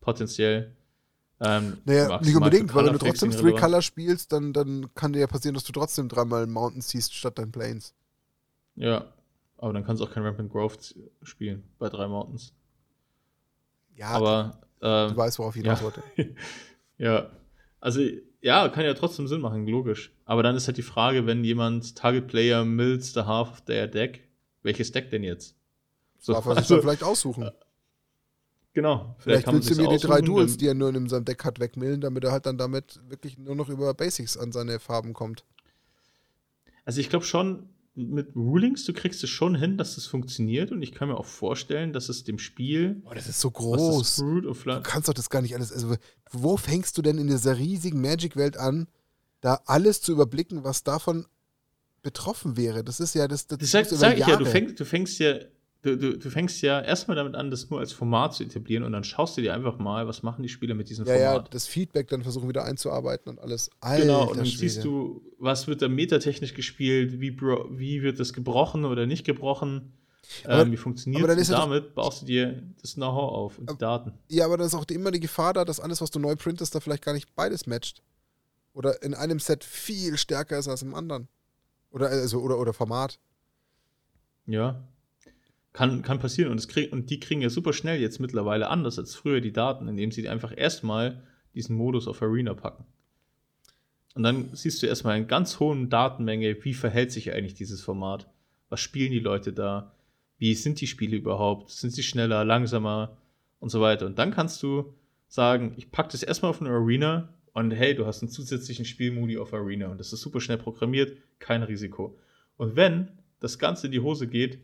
potenziell. 0.00 0.74
Ähm, 1.40 1.78
naja, 1.84 2.20
nicht 2.20 2.36
unbedingt, 2.36 2.74
weil 2.74 2.86
wenn 2.86 2.92
du 2.92 2.98
trotzdem 2.98 3.30
Three 3.30 3.52
Color 3.52 3.82
spielst, 3.82 4.32
dann, 4.32 4.52
dann 4.52 4.92
kann 4.94 5.12
dir 5.12 5.20
ja 5.20 5.26
passieren, 5.26 5.54
dass 5.54 5.64
du 5.64 5.72
trotzdem 5.72 6.08
dreimal 6.08 6.46
Mountains 6.46 6.88
siehst 6.88 7.14
statt 7.14 7.38
deinen 7.38 7.52
Planes. 7.52 7.94
Ja, 8.76 9.12
aber 9.58 9.72
dann 9.72 9.84
kannst 9.84 10.00
du 10.00 10.06
auch 10.06 10.10
kein 10.10 10.22
Rampant 10.22 10.50
Grove 10.50 10.76
spielen 11.22 11.64
bei 11.78 11.88
drei 11.88 12.08
Mountains. 12.08 12.52
Ja, 13.94 14.08
aber 14.08 14.60
ähm, 14.82 15.10
du 15.10 15.16
weißt, 15.16 15.38
worauf 15.38 15.56
ich 15.56 15.62
hinaus 15.62 15.80
ja. 15.80 15.84
wollte. 15.84 16.02
ja, 16.98 17.30
also 17.80 18.00
ja, 18.42 18.68
kann 18.68 18.84
ja 18.84 18.94
trotzdem 18.94 19.26
Sinn 19.26 19.40
machen, 19.40 19.66
logisch. 19.66 20.12
Aber 20.24 20.42
dann 20.42 20.56
ist 20.56 20.66
halt 20.66 20.76
die 20.76 20.82
Frage, 20.82 21.26
wenn 21.26 21.44
jemand 21.44 21.96
Target 21.96 22.28
Player 22.28 22.64
mills 22.64 23.12
the 23.12 23.20
half 23.20 23.50
of 23.50 23.60
their 23.62 23.86
deck, 23.86 24.28
welches 24.62 24.92
Deck 24.92 25.10
denn 25.10 25.22
jetzt? 25.22 25.56
So, 26.18 26.32
Darf 26.32 26.46
er 26.46 26.52
sich 26.52 26.58
also, 26.58 26.74
dann 26.76 26.82
vielleicht 26.82 27.02
aussuchen. 27.02 27.44
Äh, 27.44 27.52
genau. 28.72 29.16
Vielleicht, 29.18 29.44
vielleicht 29.44 29.52
willst 29.52 29.78
du 29.78 29.82
mir 29.82 29.88
die 29.88 30.06
drei 30.06 30.20
Duels, 30.20 30.56
die 30.56 30.66
er 30.66 30.74
nur 30.74 30.94
in 30.94 31.08
seinem 31.08 31.24
Deck 31.24 31.44
hat, 31.44 31.60
wegmillen, 31.60 32.00
damit 32.00 32.24
er 32.24 32.32
halt 32.32 32.46
dann 32.46 32.58
damit 32.58 33.00
wirklich 33.08 33.38
nur 33.38 33.54
noch 33.54 33.68
über 33.68 33.92
Basics 33.94 34.36
an 34.36 34.52
seine 34.52 34.78
Farben 34.78 35.12
kommt. 35.12 35.44
Also 36.84 37.00
ich 37.00 37.10
glaube 37.10 37.24
schon, 37.24 37.68
mit 37.94 38.34
Rulings, 38.36 38.84
du 38.84 38.92
kriegst 38.92 39.22
es 39.24 39.30
schon 39.30 39.54
hin, 39.54 39.76
dass 39.76 39.96
das 39.96 40.06
funktioniert 40.06 40.70
und 40.70 40.82
ich 40.82 40.92
kann 40.92 41.08
mir 41.08 41.16
auch 41.16 41.26
vorstellen, 41.26 41.92
dass 41.92 42.08
es 42.08 42.24
dem 42.24 42.38
Spiel. 42.38 43.02
Oh, 43.04 43.14
das 43.14 43.28
ist 43.28 43.40
so 43.40 43.50
groß. 43.50 44.16
du 44.16 44.80
kannst 44.82 45.08
doch 45.08 45.14
das 45.14 45.28
gar 45.28 45.42
nicht 45.42 45.54
alles. 45.54 45.72
Also, 45.72 45.96
wo 46.30 46.56
fängst 46.56 46.96
du 46.96 47.02
denn 47.02 47.18
in 47.18 47.26
dieser 47.26 47.58
riesigen 47.58 48.00
Magic-Welt 48.00 48.56
an, 48.56 48.86
da 49.40 49.60
alles 49.66 50.00
zu 50.02 50.12
überblicken, 50.12 50.64
was 50.64 50.84
davon 50.84 51.26
betroffen 52.02 52.56
wäre? 52.56 52.84
Das 52.84 53.00
ist 53.00 53.14
ja 53.14 53.26
das. 53.26 53.46
Das, 53.46 53.58
das 53.58 53.70
sag, 53.70 53.86
sag 53.86 54.18
ich 54.18 54.26
ja, 54.26 54.36
du 54.36 54.46
fängst, 54.46 54.78
du 54.78 54.84
fängst 54.84 55.18
ja 55.18 55.34
du, 55.82 55.96
du, 55.96 56.18
du 56.18 56.30
fängst 56.30 56.60
ja 56.62 56.80
erstmal 56.80 57.16
damit 57.16 57.34
an, 57.34 57.50
das 57.50 57.70
nur 57.70 57.80
als 57.80 57.92
Format 57.92 58.34
zu 58.34 58.44
etablieren 58.44 58.84
und 58.84 58.92
dann 58.92 59.04
schaust 59.04 59.36
du 59.36 59.42
dir 59.42 59.54
einfach 59.54 59.78
mal, 59.78 60.06
was 60.06 60.22
machen 60.22 60.42
die 60.42 60.48
Spieler 60.48 60.74
mit 60.74 60.88
diesem 60.90 61.06
ja, 61.06 61.14
Format. 61.14 61.44
Ja, 61.44 61.50
das 61.50 61.66
Feedback 61.66 62.08
dann 62.08 62.22
versuchen 62.22 62.48
wieder 62.48 62.64
einzuarbeiten 62.64 63.30
und 63.30 63.38
alles. 63.38 63.70
Alter, 63.80 64.02
genau, 64.02 64.28
und 64.28 64.36
dann 64.36 64.46
Schwede. 64.46 64.58
siehst 64.58 64.84
du, 64.84 65.22
was 65.38 65.66
wird 65.66 65.82
da 65.82 65.88
metatechnisch 65.88 66.54
gespielt, 66.54 67.20
wie, 67.20 67.38
wie 67.40 68.02
wird 68.02 68.20
das 68.20 68.32
gebrochen 68.32 68.84
oder 68.84 69.06
nicht 69.06 69.24
gebrochen. 69.24 69.92
Aber, 70.44 70.62
ähm, 70.62 70.72
wie 70.72 70.76
funktioniert 70.76 71.28
es? 71.28 71.48
damit 71.48 71.86
doch, 71.86 71.94
baust 71.94 72.22
du 72.22 72.26
dir 72.26 72.62
das 72.80 72.94
Know-how 72.94 73.32
auf 73.32 73.58
und 73.58 73.70
die 73.70 73.78
Daten. 73.78 74.12
Ja, 74.28 74.44
aber 74.44 74.58
da 74.58 74.64
ist 74.64 74.74
auch 74.74 74.84
immer 74.88 75.10
die 75.10 75.18
Gefahr 75.18 75.54
da, 75.54 75.64
dass 75.64 75.80
alles, 75.80 76.00
was 76.00 76.10
du 76.10 76.20
neu 76.20 76.36
printest, 76.36 76.74
da 76.74 76.80
vielleicht 76.80 77.04
gar 77.04 77.14
nicht 77.14 77.34
beides 77.34 77.66
matcht. 77.66 78.02
Oder 78.72 79.02
in 79.02 79.14
einem 79.14 79.40
Set 79.40 79.64
viel 79.64 80.16
stärker 80.16 80.56
ist 80.56 80.68
als 80.68 80.82
im 80.82 80.94
anderen. 80.94 81.26
Oder, 81.90 82.10
also, 82.10 82.38
oder, 82.40 82.58
oder 82.58 82.72
Format. 82.72 83.18
Ja, 84.46 84.80
kann, 85.72 86.02
kann 86.02 86.18
passieren. 86.18 86.50
Und, 86.50 86.66
krieg, 86.68 86.92
und 86.92 87.10
die 87.10 87.20
kriegen 87.20 87.42
ja 87.42 87.50
super 87.50 87.72
schnell 87.72 88.00
jetzt 88.00 88.20
mittlerweile 88.20 88.68
anders 88.68 88.98
als 88.98 89.14
früher 89.14 89.40
die 89.40 89.52
Daten, 89.52 89.88
indem 89.88 90.10
sie 90.10 90.28
einfach 90.28 90.52
erstmal 90.56 91.22
diesen 91.54 91.76
Modus 91.76 92.08
auf 92.08 92.22
Arena 92.22 92.54
packen. 92.54 92.84
Und 94.14 94.22
dann 94.24 94.50
siehst 94.52 94.82
du 94.82 94.86
erstmal 94.86 95.18
in 95.18 95.28
ganz 95.28 95.60
hohen 95.60 95.88
Datenmenge, 95.88 96.64
wie 96.64 96.74
verhält 96.74 97.12
sich 97.12 97.32
eigentlich 97.32 97.54
dieses 97.54 97.80
Format? 97.80 98.28
Was 98.68 98.80
spielen 98.80 99.12
die 99.12 99.20
Leute 99.20 99.52
da? 99.52 99.94
Wie 100.38 100.54
sind 100.54 100.80
die 100.80 100.86
Spiele 100.86 101.16
überhaupt? 101.16 101.70
Sind 101.70 101.90
sie 101.90 102.02
schneller, 102.02 102.44
langsamer 102.44 103.18
und 103.60 103.68
so 103.68 103.80
weiter? 103.80 104.06
Und 104.06 104.18
dann 104.18 104.32
kannst 104.32 104.62
du 104.62 104.94
sagen, 105.28 105.74
ich 105.76 105.92
packe 105.92 106.12
das 106.12 106.22
erstmal 106.22 106.50
auf 106.50 106.60
eine 106.60 106.70
Arena 106.70 107.28
und 107.52 107.70
hey, 107.70 107.94
du 107.94 108.06
hast 108.06 108.22
einen 108.22 108.30
zusätzlichen 108.30 108.84
Spielmodi 108.84 109.38
auf 109.38 109.54
Arena 109.54 109.88
und 109.88 109.98
das 109.98 110.12
ist 110.12 110.20
super 110.20 110.40
schnell 110.40 110.58
programmiert, 110.58 111.16
kein 111.38 111.62
Risiko. 111.62 112.18
Und 112.56 112.74
wenn 112.76 113.08
das 113.38 113.58
Ganze 113.58 113.86
in 113.86 113.92
die 113.92 114.00
Hose 114.00 114.26
geht, 114.26 114.58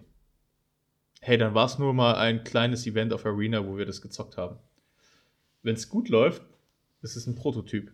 hey, 1.27 1.37
dann 1.37 1.55
war 1.55 1.67
es 1.67 1.77
nur 1.77 1.93
mal 1.93 2.15
ein 2.15 2.45
kleines 2.45 2.87
Event 2.87 3.13
auf 3.13 3.27
Arena, 3.27 3.67
wo 3.67 3.77
wir 3.77 3.85
das 3.85 4.01
gezockt 4.01 4.37
haben. 4.37 4.59
Wenn 5.63 5.75
es 5.75 5.89
gut 5.89 6.09
läuft, 6.09 6.41
ist 7.03 7.17
es 7.17 7.27
ein 7.27 7.35
Prototyp. 7.35 7.93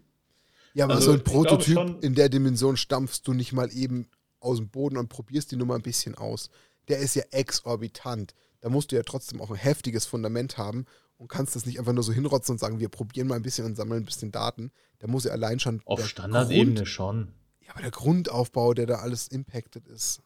Ja, 0.74 0.84
aber 0.84 0.96
also, 0.96 1.06
so 1.06 1.12
ein 1.12 1.24
Prototyp 1.24 2.04
in 2.04 2.14
der 2.14 2.28
Dimension 2.28 2.76
stampfst 2.76 3.22
du 3.24 3.32
nicht 3.32 3.54
mal 3.54 3.72
eben 3.72 4.10
aus 4.38 4.58
dem 4.58 4.68
Boden 4.68 4.98
und 4.98 5.08
probierst 5.08 5.50
die 5.50 5.56
Nummer 5.56 5.76
ein 5.76 5.82
bisschen 5.82 6.14
aus. 6.14 6.50
Der 6.88 6.98
ist 6.98 7.14
ja 7.14 7.22
exorbitant. 7.30 8.34
Da 8.60 8.68
musst 8.68 8.92
du 8.92 8.96
ja 8.96 9.02
trotzdem 9.02 9.40
auch 9.40 9.50
ein 9.50 9.56
heftiges 9.56 10.04
Fundament 10.04 10.58
haben 10.58 10.84
und 11.16 11.28
kannst 11.28 11.56
das 11.56 11.64
nicht 11.64 11.78
einfach 11.78 11.94
nur 11.94 12.04
so 12.04 12.12
hinrotzen 12.12 12.54
und 12.54 12.58
sagen, 12.58 12.80
wir 12.80 12.90
probieren 12.90 13.28
mal 13.28 13.36
ein 13.36 13.42
bisschen 13.42 13.64
und 13.64 13.76
sammeln 13.76 14.02
ein 14.02 14.06
bisschen 14.06 14.30
Daten. 14.30 14.72
Da 14.98 15.06
muss 15.06 15.24
ja 15.24 15.32
allein 15.32 15.58
schon. 15.58 15.80
Auf 15.86 16.06
Standardebene 16.06 16.84
schon. 16.84 17.32
Ja, 17.60 17.70
aber 17.72 17.80
der 17.80 17.92
Grundaufbau, 17.92 18.74
der 18.74 18.84
da 18.84 18.96
alles 18.96 19.28
impacted 19.28 19.88
ist. 19.88 20.20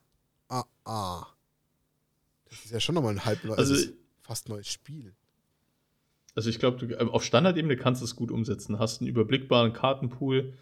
Ah, 0.49 0.65
ah. 0.85 1.27
Das 2.49 2.65
ist 2.65 2.71
ja 2.71 2.81
schon 2.81 2.95
nochmal 2.95 3.13
ein 3.13 3.25
halb 3.25 3.45
neues, 3.45 3.59
also, 3.59 3.75
also 3.75 3.93
fast 4.23 4.49
neues 4.49 4.69
Spiel. 4.69 5.15
Also 6.35 6.51
ich 6.51 6.59
glaube, 6.59 6.87
äh, 6.95 7.05
auf 7.05 7.25
Standardebene 7.25 7.77
kannst 7.77 8.03
du 8.03 8.05
es 8.05 8.15
gut 8.15 8.31
umsetzen. 8.31 8.79
Hast 8.79 9.01
einen 9.01 9.09
überblickbaren 9.09 9.73
Kartenpool, 9.73 10.55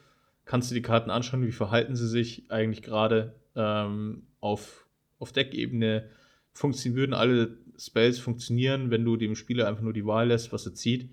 kannst 0.45 0.71
du 0.71 0.75
die 0.75 0.83
Karten 0.83 1.11
anschauen, 1.11 1.47
wie 1.47 1.53
verhalten 1.53 1.97
sie 1.97 2.09
sich 2.09 2.51
eigentlich 2.51 2.83
gerade 2.83 3.35
ähm, 3.57 4.27
auf, 4.41 4.87
auf 5.19 5.33
Deckebene. 5.33 6.09
Funktionieren, 6.53 6.97
würden 6.97 7.15
alle 7.15 7.59
Spells 7.77 8.21
funktionieren, 8.21 8.91
wenn 8.91 9.05
du 9.05 9.17
dem 9.17 9.35
Spieler 9.35 9.67
einfach 9.67 9.83
nur 9.83 9.93
die 9.93 10.07
Wahl 10.07 10.29
lässt, 10.29 10.53
was 10.53 10.65
er 10.67 10.75
zieht. 10.75 11.11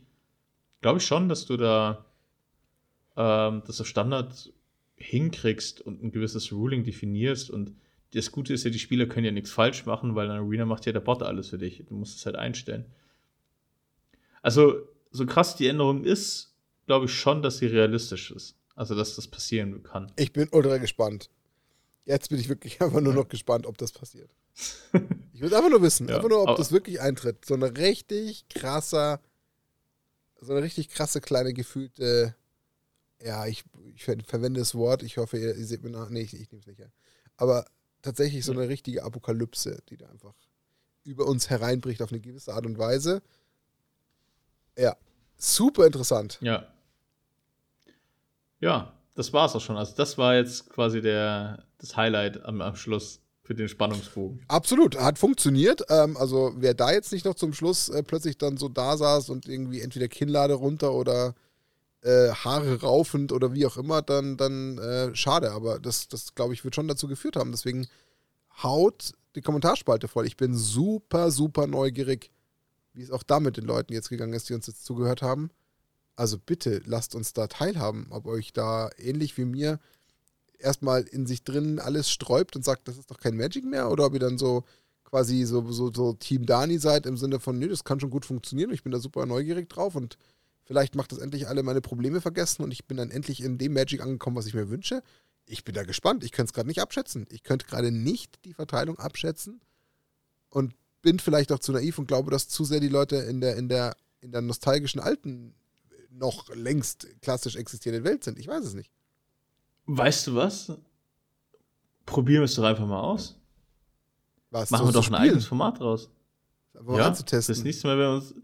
Glaube 0.82 1.00
ich 1.00 1.06
schon, 1.06 1.28
dass 1.28 1.46
du 1.46 1.58
da 1.58 2.06
ähm, 3.18 3.64
das 3.66 3.82
auf 3.82 3.88
Standard 3.88 4.54
hinkriegst 4.96 5.82
und 5.82 6.04
ein 6.04 6.12
gewisses 6.12 6.52
Ruling 6.52 6.84
definierst 6.84 7.50
und 7.50 7.76
das 8.14 8.32
Gute 8.32 8.54
ist 8.54 8.64
ja, 8.64 8.70
die 8.70 8.80
Spieler 8.80 9.06
können 9.06 9.26
ja 9.26 9.32
nichts 9.32 9.52
falsch 9.52 9.86
machen, 9.86 10.16
weil 10.16 10.26
in 10.26 10.32
Arena 10.32 10.66
macht 10.66 10.86
ja 10.86 10.92
der 10.92 11.00
Bot 11.00 11.24
alles 11.24 11.50
für 11.50 11.58
dich. 11.58 11.84
Du 11.88 11.96
musst 11.96 12.18
es 12.18 12.26
halt 12.26 12.36
einstellen. 12.36 12.86
Also, 14.42 14.88
so 15.12 15.26
krass 15.26 15.56
die 15.56 15.68
Änderung 15.68 16.04
ist, 16.04 16.54
glaube 16.88 17.06
ich 17.06 17.14
schon, 17.14 17.42
dass 17.42 17.60
sie 17.60 17.68
realistisch 17.68 18.32
ist. 18.32 18.56
Also, 18.76 18.96
dass 18.96 19.16
das 19.16 19.28
passieren 19.28 19.84
kann. 19.84 20.12
Ich 20.18 20.34
bin 20.34 20.50
ultra 20.52 20.78
gespannt. 20.78 21.30
Jetzt 22.06 22.30
bin 22.30 22.40
ich 22.40 22.50
wirklich 22.50 22.82
einfach 22.82 23.02
nur 23.02 23.14
noch 23.14 23.30
gespannt, 23.30 23.66
ob 23.66 23.78
das 23.78 23.92
passiert. 23.92 24.32
ich 25.34 25.42
will 25.42 25.54
einfach 25.54 25.70
nur 25.70 25.82
wissen, 25.82 26.10
ja, 26.10 26.18
einfach 26.18 26.30
nur, 26.30 26.44
ob 26.50 26.58
das 26.58 26.72
wirklich 26.72 27.00
eintritt. 27.00 27.46
So 27.46 27.54
eine 27.54 27.78
richtig 27.78 28.50
krasser, 28.50 29.22
so 30.42 30.52
eine 30.52 30.64
richtig 30.64 30.90
krasse 30.90 31.22
kleine 31.22 31.54
gefühlte, 31.54 32.36
ja, 33.24 33.46
ich, 33.46 33.64
ich 33.96 34.04
verwende 34.04 34.60
das 34.60 34.76
Wort, 34.76 35.04
ich 35.04 35.18
hoffe, 35.18 35.38
ihr, 35.38 35.56
ihr 35.56 35.66
seht 35.66 35.84
mir 35.84 35.92
nach, 35.92 36.10
nee, 36.10 36.22
ich, 36.22 36.34
ich 36.34 36.52
nehme 36.52 36.62
es 36.62 36.68
nicht 36.68 36.80
her. 36.80 36.92
Aber 37.38 37.66
tatsächlich 38.02 38.46
so 38.46 38.52
eine 38.52 38.68
richtige 38.68 39.04
Apokalypse, 39.04 39.82
die 39.90 39.98
da 39.98 40.08
einfach 40.08 40.34
über 41.04 41.26
uns 41.26 41.50
hereinbricht 41.50 42.02
auf 42.02 42.12
eine 42.12 42.22
gewisse 42.22 42.54
Art 42.54 42.66
und 42.66 42.78
Weise. 42.78 43.22
Ja, 44.78 44.96
super 45.38 45.86
interessant. 45.86 46.38
Ja. 46.42 46.68
Ja, 48.60 48.94
das 49.16 49.34
war 49.34 49.48
es 49.48 49.56
auch 49.56 49.62
schon. 49.62 49.78
Also 49.78 49.96
das 49.96 50.18
war 50.18 50.36
jetzt 50.36 50.70
quasi 50.70 51.02
der, 51.02 51.66
das 51.80 51.98
Highlight 51.98 52.46
am, 52.46 52.62
am 52.62 52.76
Schluss 52.76 53.22
für 53.44 53.56
den 53.56 53.68
Spannungsbogen. 53.68 54.40
Absolut, 54.48 54.98
hat 54.98 55.18
funktioniert. 55.18 55.84
Ähm, 55.90 56.16
also 56.16 56.54
wer 56.58 56.74
da 56.74 56.92
jetzt 56.92 57.12
nicht 57.12 57.26
noch 57.26 57.36
zum 57.36 57.54
Schluss 57.54 57.90
äh, 57.90 58.04
plötzlich 58.04 58.38
dann 58.38 58.58
so 58.58 58.70
da 58.70 58.96
saß 58.98 59.30
und 59.30 59.48
irgendwie 59.48 59.82
entweder 59.82 60.08
Kinnlade 60.08 60.54
runter 60.54 60.94
oder 60.94 61.34
äh, 62.02 62.30
Haare 62.30 62.82
raufend 62.82 63.32
oder 63.32 63.54
wie 63.54 63.66
auch 63.66 63.78
immer, 63.78 64.02
dann, 64.02 64.38
dann 64.38 64.78
äh, 64.78 65.16
schade. 65.16 65.52
Aber 65.52 65.80
das, 65.80 66.08
das 66.08 66.36
glaube 66.36 66.54
ich, 66.54 66.64
wird 66.64 66.76
schon 66.76 66.88
dazu 66.88 67.08
geführt 67.08 67.36
haben. 67.36 67.52
Deswegen 67.52 67.88
haut 68.64 69.14
die 69.36 69.42
Kommentarspalte 69.42 70.08
voll. 70.08 70.26
Ich 70.26 70.38
bin 70.38 70.56
super, 70.56 71.32
super 71.32 71.68
neugierig, 71.68 72.32
wie 72.94 73.04
es 73.04 73.12
auch 73.12 73.24
da 73.24 73.40
mit 73.40 73.58
den 73.58 73.66
Leuten 73.66 73.94
jetzt 73.94 74.10
gegangen 74.10 74.34
ist, 74.34 74.50
die 74.50 74.54
uns 74.54 74.68
jetzt 74.68 74.86
zugehört 74.86 75.22
haben. 75.22 75.52
Also 76.16 76.38
bitte 76.38 76.82
lasst 76.86 77.16
uns 77.16 77.34
da 77.34 77.48
teilhaben, 77.48 78.08
ob 78.10 78.28
euch 78.28 78.52
da 78.54 78.90
ähnlich 78.98 79.38
wie 79.38 79.46
mir 79.46 79.80
erstmal 80.60 81.04
in 81.04 81.26
sich 81.26 81.44
drin 81.44 81.80
alles 81.80 82.12
sträubt 82.12 82.56
und 82.56 82.64
sagt, 82.64 82.88
das 82.88 82.98
ist 82.98 83.10
doch 83.10 83.20
kein 83.20 83.38
Magic 83.38 83.66
mehr, 83.66 83.90
oder 83.90 84.06
ob 84.06 84.14
ihr 84.14 84.20
dann 84.20 84.38
so 84.38 84.64
quasi 85.04 85.44
so, 85.46 85.72
so, 85.72 85.92
so 85.92 86.14
Team 86.14 86.46
Dani 86.46 86.78
seid 86.78 87.06
im 87.06 87.18
Sinne 87.18 87.40
von, 87.40 87.58
nö, 87.58 87.68
das 87.68 87.84
kann 87.84 88.00
schon 88.00 88.12
gut 88.12 88.26
funktionieren, 88.26 88.72
ich 88.72 88.84
bin 88.84 88.92
da 88.92 89.00
super 89.00 89.26
neugierig 89.26 89.70
drauf 89.70 89.96
und 89.96 90.18
Vielleicht 90.64 90.96
macht 90.96 91.12
das 91.12 91.20
endlich 91.20 91.48
alle 91.48 91.64
meine 91.64 91.82
Probleme 91.82 92.22
vergessen 92.22 92.64
und 92.64 92.72
ich 92.72 92.86
bin 92.86 92.98
dann 92.98 93.12
endlich 93.12 93.44
in 93.44 93.58
dem 93.58 93.74
Magic 93.74 94.02
angekommen, 94.02 94.36
was 94.36 94.46
ich 94.46 94.54
mir 94.54 94.70
wünsche. 94.70 95.02
Ich 95.46 95.64
bin 95.64 95.76
da 95.76 95.84
gespannt. 95.84 96.24
Ich 96.24 96.32
könnte 96.32 96.52
es 96.52 96.54
gerade 96.54 96.68
nicht 96.68 96.82
abschätzen. 96.82 97.26
Ich 97.30 97.44
könnte 97.44 97.66
gerade 97.66 97.92
nicht 97.92 98.46
die 98.46 98.54
Verteilung 98.54 98.98
abschätzen 99.00 99.62
und 100.50 100.74
bin 101.02 101.20
vielleicht 101.20 101.52
auch 101.52 101.60
zu 101.60 101.72
naiv 101.72 101.98
und 101.98 102.08
glaube, 102.08 102.32
dass 102.32 102.48
zu 102.48 102.64
sehr 102.64 102.80
die 102.80 102.88
Leute 102.88 103.18
in 103.18 103.42
der, 103.42 103.58
in 103.58 103.70
der, 103.70 103.96
in 104.22 104.32
der 104.32 104.42
nostalgischen 104.42 105.02
alten, 105.02 105.56
noch 106.12 106.54
längst 106.54 107.08
klassisch 107.22 107.56
existierenden 107.56 108.04
Welt 108.04 108.24
sind. 108.24 108.38
Ich 108.38 108.48
weiß 108.48 108.66
es 108.66 108.74
nicht. 108.74 108.92
Weißt 109.86 110.28
du 110.28 110.36
was? 110.36 110.72
Probieren 112.06 112.42
wir 112.42 112.46
es 112.46 112.56
doch 112.56 112.64
einfach 112.64 112.86
mal 112.86 113.00
aus. 113.00 113.38
Was, 114.52 114.70
Machen 114.70 114.88
wir 114.88 114.92
doch 114.92 115.08
ein 115.08 115.16
eigenes 115.16 115.46
Format 115.46 115.80
raus. 115.80 116.10
Einfach 116.74 116.98
ja. 116.98 117.10
Das 117.10 117.64
nächste 117.64 117.88
Mal, 117.88 117.98
wenn 117.98 118.06
wir 118.06 118.16
uns 118.16 118.36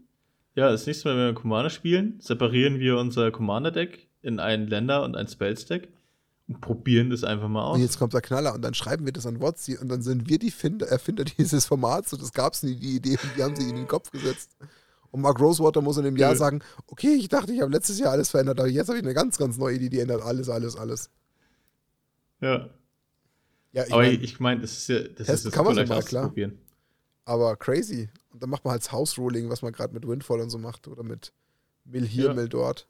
ja, 0.58 0.72
das 0.72 0.88
nächste 0.88 1.08
Mal, 1.08 1.16
wenn 1.16 1.26
wir 1.26 1.40
Commander 1.40 1.70
spielen, 1.70 2.18
separieren 2.18 2.80
wir 2.80 2.98
unser 2.98 3.30
Commander-Deck 3.30 4.08
in 4.22 4.40
ein 4.40 4.66
Länder- 4.66 5.04
und 5.04 5.14
ein 5.14 5.28
Spells-Deck 5.28 5.88
und 6.48 6.60
probieren 6.60 7.10
das 7.10 7.22
einfach 7.22 7.46
mal 7.46 7.62
aus. 7.62 7.76
Und 7.76 7.82
jetzt 7.82 7.96
kommt 7.96 8.12
der 8.12 8.22
Knaller 8.22 8.54
und 8.54 8.62
dann 8.62 8.74
schreiben 8.74 9.04
wir 9.04 9.12
das 9.12 9.24
an 9.24 9.40
WhatsApp 9.40 9.80
und 9.80 9.88
dann 9.88 10.02
sind 10.02 10.28
wir 10.28 10.40
die 10.40 10.50
Finder, 10.50 10.88
Erfinder 10.88 11.22
dieses 11.38 11.66
Formats 11.66 12.12
und 12.12 12.20
das 12.20 12.32
gab 12.32 12.54
es 12.54 12.64
nie, 12.64 12.74
die 12.74 12.96
Idee, 12.96 13.18
und 13.22 13.36
die 13.36 13.42
haben 13.44 13.54
sie 13.54 13.70
in 13.70 13.76
den 13.76 13.86
Kopf 13.86 14.10
gesetzt. 14.10 14.56
Und 15.12 15.20
Mark 15.20 15.38
Rosewater 15.38 15.80
muss 15.80 15.96
in 15.96 16.02
dem 16.02 16.16
Jahr 16.16 16.34
sagen, 16.34 16.60
okay, 16.88 17.14
ich 17.14 17.28
dachte, 17.28 17.52
ich 17.52 17.60
habe 17.60 17.70
letztes 17.70 18.00
Jahr 18.00 18.10
alles 18.10 18.30
verändert, 18.30 18.58
aber 18.58 18.68
jetzt 18.68 18.88
habe 18.88 18.98
ich 18.98 19.04
eine 19.04 19.14
ganz, 19.14 19.38
ganz 19.38 19.58
neue 19.58 19.76
Idee, 19.76 19.90
die 19.90 20.00
ändert 20.00 20.22
alles, 20.22 20.48
alles, 20.48 20.74
alles. 20.74 21.08
Ja. 22.40 22.68
ja 23.70 23.84
ich 23.86 23.92
aber 23.92 24.02
mein, 24.02 24.22
ich 24.24 24.40
meine, 24.40 24.62
das 24.62 24.72
ist 24.72 24.88
ja, 24.88 24.98
das 25.02 25.28
ist 25.28 25.46
das 25.46 25.52
kann 25.52 25.64
man 25.64 25.76
mal, 25.76 26.02
klar. 26.02 26.32
Aber 27.26 27.54
crazy. 27.54 28.08
Und 28.30 28.42
dann 28.42 28.50
macht 28.50 28.64
man 28.64 28.72
halt 28.72 28.82
das 28.82 28.92
House 28.92 29.18
Ruling, 29.18 29.50
was 29.50 29.62
man 29.62 29.72
gerade 29.72 29.94
mit 29.94 30.06
Windfall 30.06 30.40
und 30.40 30.50
so 30.50 30.58
macht. 30.58 30.88
Oder 30.88 31.02
mit 31.02 31.32
Mill 31.84 32.06
hier, 32.06 32.26
ja. 32.26 32.34
Mill 32.34 32.48
dort. 32.48 32.86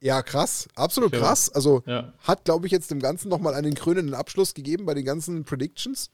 Ja, 0.00 0.22
krass. 0.22 0.68
Absolut 0.74 1.12
ja. 1.12 1.20
krass. 1.20 1.50
Also 1.50 1.82
ja. 1.86 2.12
hat, 2.20 2.44
glaube 2.44 2.66
ich, 2.66 2.72
jetzt 2.72 2.90
dem 2.90 3.00
Ganzen 3.00 3.28
nochmal 3.28 3.54
einen 3.54 3.74
krönenden 3.74 4.14
Abschluss 4.14 4.54
gegeben 4.54 4.84
bei 4.86 4.94
den 4.94 5.04
ganzen 5.04 5.44
Predictions. 5.44 6.10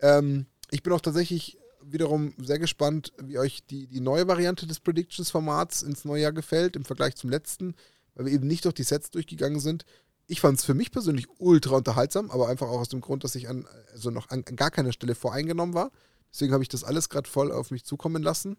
Ähm, 0.00 0.46
ich 0.70 0.82
bin 0.82 0.92
auch 0.92 1.00
tatsächlich 1.00 1.58
wiederum 1.82 2.34
sehr 2.38 2.58
gespannt, 2.58 3.12
wie 3.22 3.38
euch 3.38 3.64
die, 3.66 3.86
die 3.86 4.00
neue 4.00 4.28
Variante 4.28 4.66
des 4.66 4.80
Predictions-Formats 4.80 5.82
ins 5.82 6.04
neue 6.04 6.22
Jahr 6.22 6.32
gefällt, 6.32 6.76
im 6.76 6.84
Vergleich 6.84 7.16
zum 7.16 7.30
letzten, 7.30 7.74
weil 8.14 8.26
wir 8.26 8.32
eben 8.32 8.46
nicht 8.46 8.64
durch 8.64 8.74
die 8.74 8.82
Sets 8.82 9.10
durchgegangen 9.10 9.60
sind. 9.60 9.84
Ich 10.26 10.40
fand 10.40 10.58
es 10.58 10.64
für 10.64 10.74
mich 10.74 10.90
persönlich 10.90 11.26
ultra 11.38 11.76
unterhaltsam, 11.76 12.30
aber 12.30 12.48
einfach 12.48 12.68
auch 12.68 12.80
aus 12.80 12.90
dem 12.90 13.00
Grund, 13.00 13.24
dass 13.24 13.34
ich 13.34 13.48
an, 13.48 13.66
also 13.92 14.10
noch 14.10 14.28
an, 14.28 14.44
an 14.46 14.56
gar 14.56 14.70
keiner 14.70 14.92
Stelle 14.92 15.14
voreingenommen 15.14 15.74
war. 15.74 15.90
Deswegen 16.32 16.52
habe 16.52 16.62
ich 16.62 16.68
das 16.68 16.84
alles 16.84 17.08
gerade 17.08 17.28
voll 17.28 17.52
auf 17.52 17.70
mich 17.70 17.84
zukommen 17.84 18.22
lassen 18.22 18.56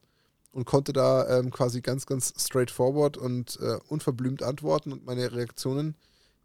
und 0.51 0.65
konnte 0.65 0.93
da 0.93 1.39
ähm, 1.39 1.51
quasi 1.51 1.81
ganz, 1.81 2.05
ganz 2.05 2.33
straightforward 2.37 3.17
und 3.17 3.59
äh, 3.61 3.77
unverblümt 3.87 4.43
antworten 4.43 4.91
und 4.91 5.05
meine 5.05 5.31
Reaktionen 5.31 5.95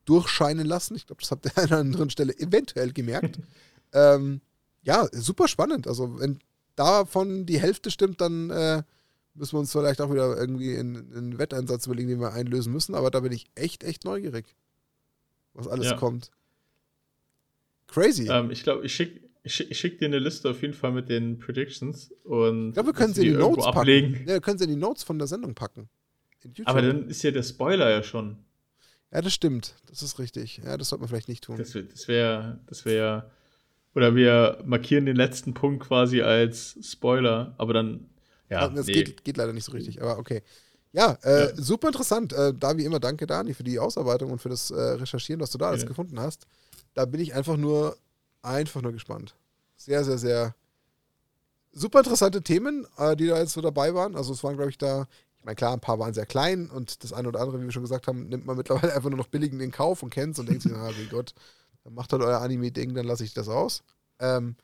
durchscheinen 0.04 0.66
lassen. 0.66 0.94
Ich 0.96 1.06
glaube, 1.06 1.22
das 1.22 1.30
habt 1.30 1.46
ihr 1.46 1.52
an 1.56 1.64
einer 1.64 1.78
anderen 1.78 2.10
Stelle 2.10 2.36
eventuell 2.38 2.92
gemerkt. 2.92 3.38
ähm, 3.92 4.40
ja, 4.82 5.08
super 5.12 5.48
spannend. 5.48 5.86
Also, 5.88 6.18
wenn 6.18 6.38
davon 6.76 7.46
die 7.46 7.60
Hälfte 7.60 7.90
stimmt, 7.90 8.20
dann 8.20 8.50
äh, 8.50 8.82
müssen 9.34 9.54
wir 9.54 9.60
uns 9.60 9.72
vielleicht 9.72 10.00
auch 10.00 10.10
wieder 10.10 10.36
irgendwie 10.36 10.76
einen 10.76 11.38
Wetteinsatz 11.38 11.86
überlegen, 11.86 12.08
den 12.08 12.20
wir 12.20 12.32
einlösen 12.32 12.72
müssen. 12.72 12.94
Aber 12.94 13.10
da 13.10 13.20
bin 13.20 13.32
ich 13.32 13.46
echt, 13.54 13.82
echt 13.82 14.04
neugierig, 14.04 14.54
was 15.54 15.66
alles 15.66 15.86
ja. 15.86 15.96
kommt. 15.96 16.30
Crazy. 17.86 18.28
Ähm, 18.28 18.50
ich 18.50 18.62
glaube, 18.62 18.84
ich 18.84 18.94
schicke 18.94 19.23
ich 19.44 19.54
schicke 19.54 19.74
schick 19.74 19.98
dir 19.98 20.06
eine 20.06 20.18
Liste 20.18 20.50
auf 20.50 20.62
jeden 20.62 20.72
Fall 20.72 20.92
mit 20.92 21.10
den 21.10 21.38
Predictions 21.38 22.10
und 22.24 22.68
ich 22.68 22.74
glaube, 22.74 22.88
wir 22.88 22.94
können 22.94 23.12
sie 23.12 23.26
in 23.26 23.34
die 23.34 23.38
Notes 23.38 23.64
ablegen. 23.64 24.12
packen. 24.14 24.28
Ja, 24.28 24.40
können 24.40 24.58
sie 24.58 24.64
in 24.64 24.70
die 24.70 24.76
Notes 24.76 25.02
von 25.02 25.18
der 25.18 25.28
Sendung 25.28 25.54
packen. 25.54 25.88
Aber 26.64 26.82
dann 26.82 27.08
ist 27.08 27.22
ja 27.22 27.30
der 27.30 27.42
Spoiler 27.42 27.90
ja 27.90 28.02
schon. 28.02 28.38
Ja, 29.12 29.20
das 29.20 29.34
stimmt. 29.34 29.74
Das 29.88 30.02
ist 30.02 30.18
richtig. 30.18 30.60
Ja, 30.64 30.76
das 30.76 30.88
sollte 30.88 31.02
man 31.02 31.08
vielleicht 31.08 31.28
nicht 31.28 31.44
tun. 31.44 31.58
Das 31.58 31.74
wäre, 31.74 31.84
das 31.84 32.08
wäre, 32.08 32.60
das 32.66 32.84
wär, 32.86 33.30
oder 33.94 34.14
wir 34.16 34.62
markieren 34.64 35.04
den 35.04 35.16
letzten 35.16 35.52
Punkt 35.52 35.84
quasi 35.84 36.22
als 36.22 36.78
Spoiler, 36.82 37.54
aber 37.58 37.74
dann, 37.74 38.08
ja. 38.48 38.68
Das 38.68 38.86
nee. 38.86 38.94
geht, 38.94 39.24
geht 39.24 39.36
leider 39.36 39.52
nicht 39.52 39.64
so 39.64 39.72
richtig, 39.72 40.02
aber 40.02 40.18
okay. 40.18 40.42
Ja, 40.92 41.18
äh, 41.22 41.48
ja. 41.48 41.56
super 41.56 41.88
interessant. 41.88 42.32
Äh, 42.32 42.54
da 42.54 42.76
wie 42.78 42.84
immer 42.84 43.00
danke, 43.00 43.26
Dani, 43.26 43.52
für 43.52 43.64
die 43.64 43.78
Ausarbeitung 43.78 44.30
und 44.30 44.40
für 44.40 44.48
das 44.48 44.70
äh, 44.70 44.74
Recherchieren, 44.74 45.40
was 45.40 45.50
du 45.50 45.58
da 45.58 45.68
alles 45.68 45.82
ja. 45.82 45.88
gefunden 45.88 46.18
hast. 46.18 46.46
Da 46.94 47.04
bin 47.04 47.20
ich 47.20 47.34
einfach 47.34 47.56
nur 47.56 47.96
einfach 48.44 48.82
nur 48.82 48.92
gespannt. 48.92 49.34
Sehr, 49.76 50.04
sehr, 50.04 50.18
sehr 50.18 50.54
super 51.72 52.00
interessante 52.00 52.42
Themen, 52.42 52.86
äh, 52.98 53.16
die 53.16 53.26
da 53.26 53.38
jetzt 53.38 53.52
so 53.52 53.60
dabei 53.60 53.94
waren. 53.94 54.16
Also 54.16 54.32
es 54.32 54.44
waren, 54.44 54.56
glaube 54.56 54.70
ich, 54.70 54.78
da, 54.78 55.06
ich 55.38 55.44
meine, 55.44 55.56
klar, 55.56 55.72
ein 55.72 55.80
paar 55.80 55.98
waren 55.98 56.14
sehr 56.14 56.26
klein 56.26 56.70
und 56.70 57.02
das 57.02 57.12
eine 57.12 57.28
oder 57.28 57.40
andere, 57.40 57.60
wie 57.60 57.64
wir 57.64 57.72
schon 57.72 57.82
gesagt 57.82 58.06
haben, 58.06 58.28
nimmt 58.28 58.46
man 58.46 58.56
mittlerweile 58.56 58.92
einfach 58.94 59.10
nur 59.10 59.18
noch 59.18 59.28
billig 59.28 59.52
in 59.52 59.58
den 59.58 59.72
Kauf 59.72 60.02
und 60.02 60.10
kennt 60.10 60.34
es 60.34 60.38
und 60.38 60.48
denkt 60.48 60.62
sich, 60.62 60.72
ah, 60.72 60.90
wie 60.96 61.06
Gott, 61.06 61.34
dann 61.82 61.94
macht 61.94 62.12
halt 62.12 62.22
euer 62.22 62.40
Anime-Ding, 62.40 62.94
dann 62.94 63.06
lasse 63.06 63.24
ich 63.24 63.34
das 63.34 63.48
aus. 63.48 63.82
Ähm, 64.18 64.56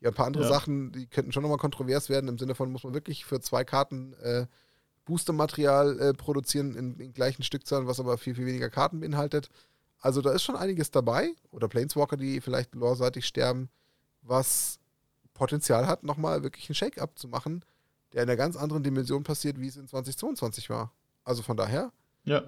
ja, 0.00 0.10
ein 0.10 0.14
paar 0.14 0.26
andere 0.26 0.44
ja. 0.44 0.48
Sachen, 0.48 0.92
die 0.92 1.06
könnten 1.06 1.32
schon 1.32 1.42
nochmal 1.42 1.58
kontrovers 1.58 2.08
werden, 2.08 2.28
im 2.28 2.38
Sinne 2.38 2.54
von, 2.54 2.70
muss 2.70 2.84
man 2.84 2.94
wirklich 2.94 3.24
für 3.24 3.40
zwei 3.40 3.64
Karten 3.64 4.12
äh, 4.22 4.46
Booster-Material 5.06 5.98
äh, 5.98 6.12
produzieren 6.12 6.76
in, 6.76 7.00
in 7.00 7.12
gleichen 7.12 7.42
Stückzahlen, 7.42 7.86
was 7.86 7.98
aber 7.98 8.18
viel, 8.18 8.34
viel 8.34 8.46
weniger 8.46 8.68
Karten 8.68 9.00
beinhaltet. 9.00 9.48
Also 10.00 10.20
da 10.22 10.32
ist 10.32 10.42
schon 10.42 10.56
einiges 10.56 10.90
dabei. 10.90 11.32
Oder 11.50 11.68
Planeswalker, 11.68 12.16
die 12.16 12.40
vielleicht 12.40 12.74
loreseitig 12.74 13.26
sterben, 13.26 13.68
was 14.22 14.78
Potenzial 15.34 15.86
hat, 15.86 16.02
nochmal 16.02 16.42
wirklich 16.42 16.68
einen 16.68 16.74
Shake-up 16.74 17.18
zu 17.18 17.28
machen, 17.28 17.64
der 18.12 18.22
in 18.22 18.28
einer 18.28 18.36
ganz 18.36 18.56
anderen 18.56 18.82
Dimension 18.82 19.22
passiert, 19.22 19.60
wie 19.60 19.68
es 19.68 19.76
in 19.76 19.86
2022 19.86 20.70
war. 20.70 20.92
Also 21.24 21.42
von 21.42 21.56
daher. 21.56 21.92
Ja. 22.24 22.44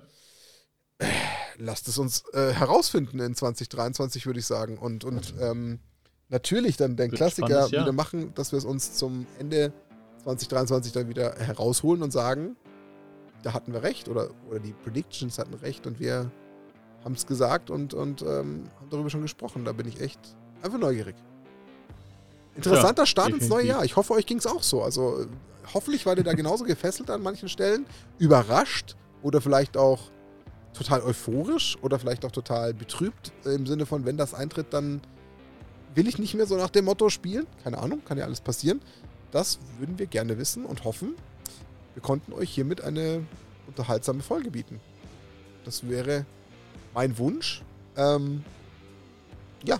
Lasst 1.56 1.88
es 1.88 1.98
uns 1.98 2.24
äh, 2.32 2.52
herausfinden 2.52 3.20
in 3.20 3.34
2023, 3.34 4.26
würde 4.26 4.40
ich 4.40 4.46
sagen. 4.46 4.78
Und, 4.78 5.04
und 5.04 5.34
ähm, 5.40 5.78
natürlich 6.28 6.76
dann 6.76 6.96
den 6.96 7.10
Klassiker 7.10 7.48
spannend, 7.48 7.72
ja. 7.72 7.82
wieder 7.82 7.92
machen, 7.92 8.34
dass 8.34 8.52
wir 8.52 8.58
es 8.58 8.64
uns 8.64 8.94
zum 8.94 9.26
Ende 9.38 9.72
2023 10.22 10.92
dann 10.92 11.08
wieder 11.08 11.36
herausholen 11.36 12.02
und 12.02 12.10
sagen, 12.10 12.56
da 13.42 13.52
hatten 13.54 13.72
wir 13.72 13.82
recht 13.82 14.08
oder, 14.08 14.30
oder 14.48 14.60
die 14.60 14.72
Predictions 14.72 15.38
hatten 15.38 15.54
recht 15.54 15.86
und 15.86 15.98
wir 15.98 16.30
haben 17.04 17.14
es 17.14 17.26
gesagt 17.26 17.70
und, 17.70 17.94
und 17.94 18.22
ähm, 18.22 18.70
haben 18.78 18.90
darüber 18.90 19.10
schon 19.10 19.22
gesprochen. 19.22 19.64
Da 19.64 19.72
bin 19.72 19.88
ich 19.88 20.00
echt 20.00 20.20
einfach 20.62 20.78
neugierig. 20.78 21.16
Interessanter 22.56 23.02
ja, 23.02 23.06
Start 23.06 23.28
definitiv. 23.28 23.48
ins 23.48 23.54
neue 23.56 23.66
Jahr. 23.66 23.84
Ich 23.84 23.96
hoffe, 23.96 24.12
euch 24.12 24.26
ging 24.26 24.38
es 24.38 24.46
auch 24.46 24.62
so. 24.62 24.82
Also 24.82 25.26
hoffentlich 25.72 26.04
war 26.06 26.16
ihr 26.16 26.24
da 26.24 26.34
genauso 26.34 26.64
gefesselt 26.64 27.10
an 27.10 27.22
manchen 27.22 27.48
Stellen, 27.48 27.86
überrascht 28.18 28.96
oder 29.22 29.40
vielleicht 29.40 29.76
auch 29.76 30.10
total 30.72 31.02
euphorisch 31.02 31.78
oder 31.82 31.98
vielleicht 31.98 32.24
auch 32.24 32.32
total 32.32 32.74
betrübt 32.74 33.32
im 33.44 33.66
Sinne 33.66 33.86
von, 33.86 34.04
wenn 34.04 34.16
das 34.16 34.34
eintritt, 34.34 34.72
dann 34.72 35.00
will 35.94 36.06
ich 36.06 36.18
nicht 36.18 36.34
mehr 36.34 36.46
so 36.46 36.56
nach 36.56 36.70
dem 36.70 36.84
Motto 36.84 37.08
spielen. 37.08 37.46
Keine 37.64 37.78
Ahnung, 37.78 38.02
kann 38.04 38.18
ja 38.18 38.24
alles 38.24 38.40
passieren. 38.40 38.80
Das 39.32 39.58
würden 39.78 39.98
wir 39.98 40.06
gerne 40.06 40.38
wissen 40.38 40.64
und 40.64 40.84
hoffen, 40.84 41.14
wir 41.94 42.02
konnten 42.02 42.32
euch 42.32 42.50
hiermit 42.50 42.80
eine 42.82 43.24
unterhaltsame 43.66 44.22
Folge 44.22 44.50
bieten. 44.50 44.80
Das 45.64 45.88
wäre 45.88 46.24
mein 46.94 47.18
Wunsch. 47.18 47.62
Ähm, 47.96 48.44
ja. 49.64 49.78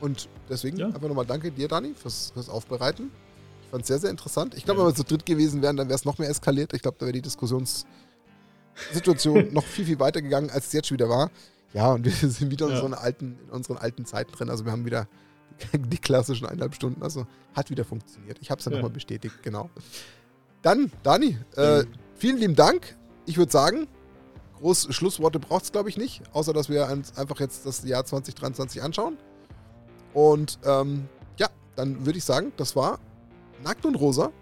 Und 0.00 0.28
deswegen 0.48 0.78
ja. 0.78 0.86
einfach 0.86 1.02
nochmal 1.02 1.26
danke 1.26 1.50
dir, 1.50 1.68
Dani, 1.68 1.92
fürs, 1.94 2.30
fürs 2.32 2.48
Aufbereiten. 2.48 3.10
Ich 3.62 3.68
fand 3.70 3.82
es 3.82 3.88
sehr, 3.88 3.98
sehr 4.00 4.10
interessant. 4.10 4.54
Ich 4.54 4.64
glaube, 4.64 4.80
ja. 4.80 4.86
wenn 4.86 4.92
wir 4.92 4.96
zu 4.96 5.04
dritt 5.04 5.24
gewesen 5.24 5.62
wären, 5.62 5.76
dann 5.76 5.86
wäre 5.88 5.96
es 5.96 6.04
noch 6.04 6.18
mehr 6.18 6.28
eskaliert. 6.28 6.72
Ich 6.74 6.82
glaube, 6.82 6.96
da 6.98 7.06
wäre 7.06 7.12
die 7.12 7.22
Diskussionssituation 7.22 9.54
noch 9.54 9.64
viel, 9.64 9.86
viel 9.86 10.00
weiter 10.00 10.20
gegangen, 10.20 10.50
als 10.50 10.66
es 10.66 10.72
jetzt 10.72 10.88
schon 10.88 10.96
wieder 10.96 11.08
war. 11.08 11.30
Ja, 11.72 11.92
und 11.92 12.04
wir 12.04 12.12
sind 12.12 12.50
wieder 12.50 12.68
ja. 12.68 12.80
in, 12.80 12.80
so 12.80 12.88
alten, 12.96 13.38
in 13.44 13.50
unseren 13.50 13.76
alten 13.78 14.04
Zeiten 14.04 14.32
drin. 14.32 14.50
Also 14.50 14.64
wir 14.64 14.72
haben 14.72 14.84
wieder 14.84 15.06
die 15.72 15.98
klassischen 15.98 16.46
eineinhalb 16.46 16.74
Stunden. 16.74 17.00
Also 17.02 17.28
hat 17.54 17.70
wieder 17.70 17.84
funktioniert. 17.84 18.38
Ich 18.40 18.50
habe 18.50 18.58
es 18.58 18.64
dann 18.64 18.72
ja. 18.72 18.80
nochmal 18.80 18.92
bestätigt, 18.92 19.36
genau. 19.42 19.70
Dann, 20.62 20.90
Dani, 21.02 21.38
äh, 21.56 21.84
vielen 22.14 22.38
lieben 22.38 22.54
Dank. 22.54 22.96
Ich 23.26 23.36
würde 23.36 23.50
sagen, 23.50 23.88
groß 24.62 24.88
Schlussworte 24.94 25.38
braucht 25.38 25.64
es, 25.64 25.72
glaube 25.72 25.88
ich, 25.88 25.96
nicht, 25.96 26.22
außer 26.32 26.52
dass 26.52 26.68
wir 26.68 26.88
einfach 26.88 27.40
jetzt 27.40 27.66
das 27.66 27.84
Jahr 27.84 28.04
2023 28.04 28.82
anschauen. 28.82 29.18
Und 30.14 30.58
ähm, 30.64 31.08
ja, 31.38 31.48
dann 31.76 32.06
würde 32.06 32.18
ich 32.18 32.24
sagen, 32.24 32.52
das 32.56 32.76
war 32.76 32.98
Nackt 33.64 33.84
und 33.84 33.96
Rosa 33.96 34.32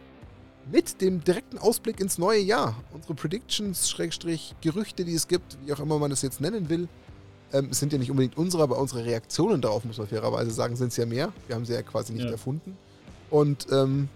mit 0.70 1.01
dem 1.01 1.24
direkten 1.24 1.59
Ausblick 1.59 2.01
ins 2.01 2.18
neue 2.18 2.40
Jahr. 2.40 2.76
Unsere 2.92 3.14
Predictions, 3.14 3.88
Schrägstrich, 3.88 4.55
Gerüchte, 4.60 5.05
die 5.05 5.14
es 5.14 5.26
gibt, 5.26 5.59
wie 5.64 5.72
auch 5.72 5.80
immer 5.80 5.98
man 5.98 6.12
es 6.12 6.22
jetzt 6.22 6.40
nennen 6.40 6.68
will. 6.68 6.88
Ähm, 7.52 7.72
sind 7.72 7.92
ja 7.92 7.98
nicht 7.98 8.10
unbedingt 8.10 8.36
unsere, 8.36 8.62
aber 8.62 8.78
unsere 8.78 9.05
Reaktionen 9.05 9.60
darauf, 9.60 9.84
muss 9.84 9.98
man 9.98 10.06
fairerweise 10.06 10.51
sagen, 10.52 10.76
sind 10.76 10.88
es 10.88 10.97
ja 10.97 11.06
mehr. 11.06 11.32
Wir 11.48 11.56
haben 11.56 11.64
sie 11.64 11.72
ja 11.72 11.82
quasi 11.82 12.12
nicht 12.12 12.26
ja. 12.26 12.30
erfunden. 12.30 12.76
Und 13.30 13.66
ähm, 13.72 14.09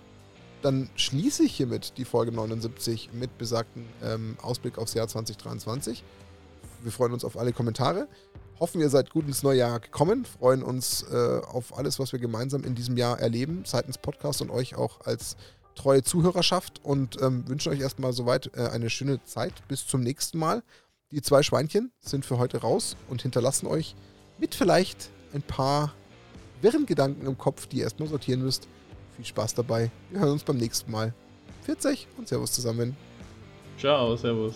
dann 0.64 0.88
schließe 0.96 1.44
ich 1.44 1.54
hiermit 1.54 1.98
die 1.98 2.06
Folge 2.06 2.32
79 2.32 3.10
mit 3.12 3.36
besagten 3.36 3.84
ähm, 4.02 4.36
Ausblick 4.40 4.78
aufs 4.78 4.94
Jahr 4.94 5.06
2023. 5.06 6.02
Wir 6.82 6.90
freuen 6.90 7.12
uns 7.12 7.24
auf 7.24 7.36
alle 7.36 7.52
Kommentare. 7.52 8.08
Hoffen, 8.60 8.80
ihr 8.80 8.88
seid 8.88 9.10
gut 9.10 9.26
ins 9.26 9.42
neue 9.42 9.58
Jahr 9.58 9.78
gekommen. 9.78 10.24
Freuen 10.24 10.62
uns 10.62 11.02
äh, 11.02 11.40
auf 11.46 11.76
alles, 11.76 11.98
was 11.98 12.12
wir 12.12 12.18
gemeinsam 12.18 12.64
in 12.64 12.74
diesem 12.74 12.96
Jahr 12.96 13.20
erleben, 13.20 13.64
seitens 13.66 13.98
Podcast 13.98 14.40
und 14.40 14.50
euch 14.50 14.74
auch 14.74 15.02
als 15.02 15.36
treue 15.74 16.02
Zuhörerschaft. 16.02 16.80
Und 16.82 17.20
ähm, 17.20 17.46
wünschen 17.46 17.70
euch 17.70 17.80
erstmal 17.80 18.14
soweit 18.14 18.50
äh, 18.56 18.68
eine 18.68 18.88
schöne 18.88 19.22
Zeit. 19.24 19.52
Bis 19.68 19.86
zum 19.86 20.00
nächsten 20.00 20.38
Mal. 20.38 20.62
Die 21.10 21.20
zwei 21.20 21.42
Schweinchen 21.42 21.92
sind 22.00 22.24
für 22.24 22.38
heute 22.38 22.62
raus 22.62 22.96
und 23.10 23.20
hinterlassen 23.20 23.66
euch 23.66 23.94
mit 24.38 24.54
vielleicht 24.54 25.10
ein 25.34 25.42
paar 25.42 25.92
wirren 26.62 26.86
Gedanken 26.86 27.26
im 27.26 27.36
Kopf, 27.36 27.66
die 27.66 27.78
ihr 27.78 27.84
erstmal 27.84 28.08
sortieren 28.08 28.42
müsst. 28.42 28.66
Viel 29.16 29.24
Spaß 29.24 29.54
dabei. 29.54 29.90
Wir 30.10 30.20
hören 30.20 30.32
uns 30.32 30.44
beim 30.44 30.56
nächsten 30.56 30.90
Mal. 30.90 31.12
40 31.62 32.08
und 32.18 32.28
Servus 32.28 32.52
zusammen. 32.52 32.96
Ciao, 33.78 34.16
Servus. 34.16 34.54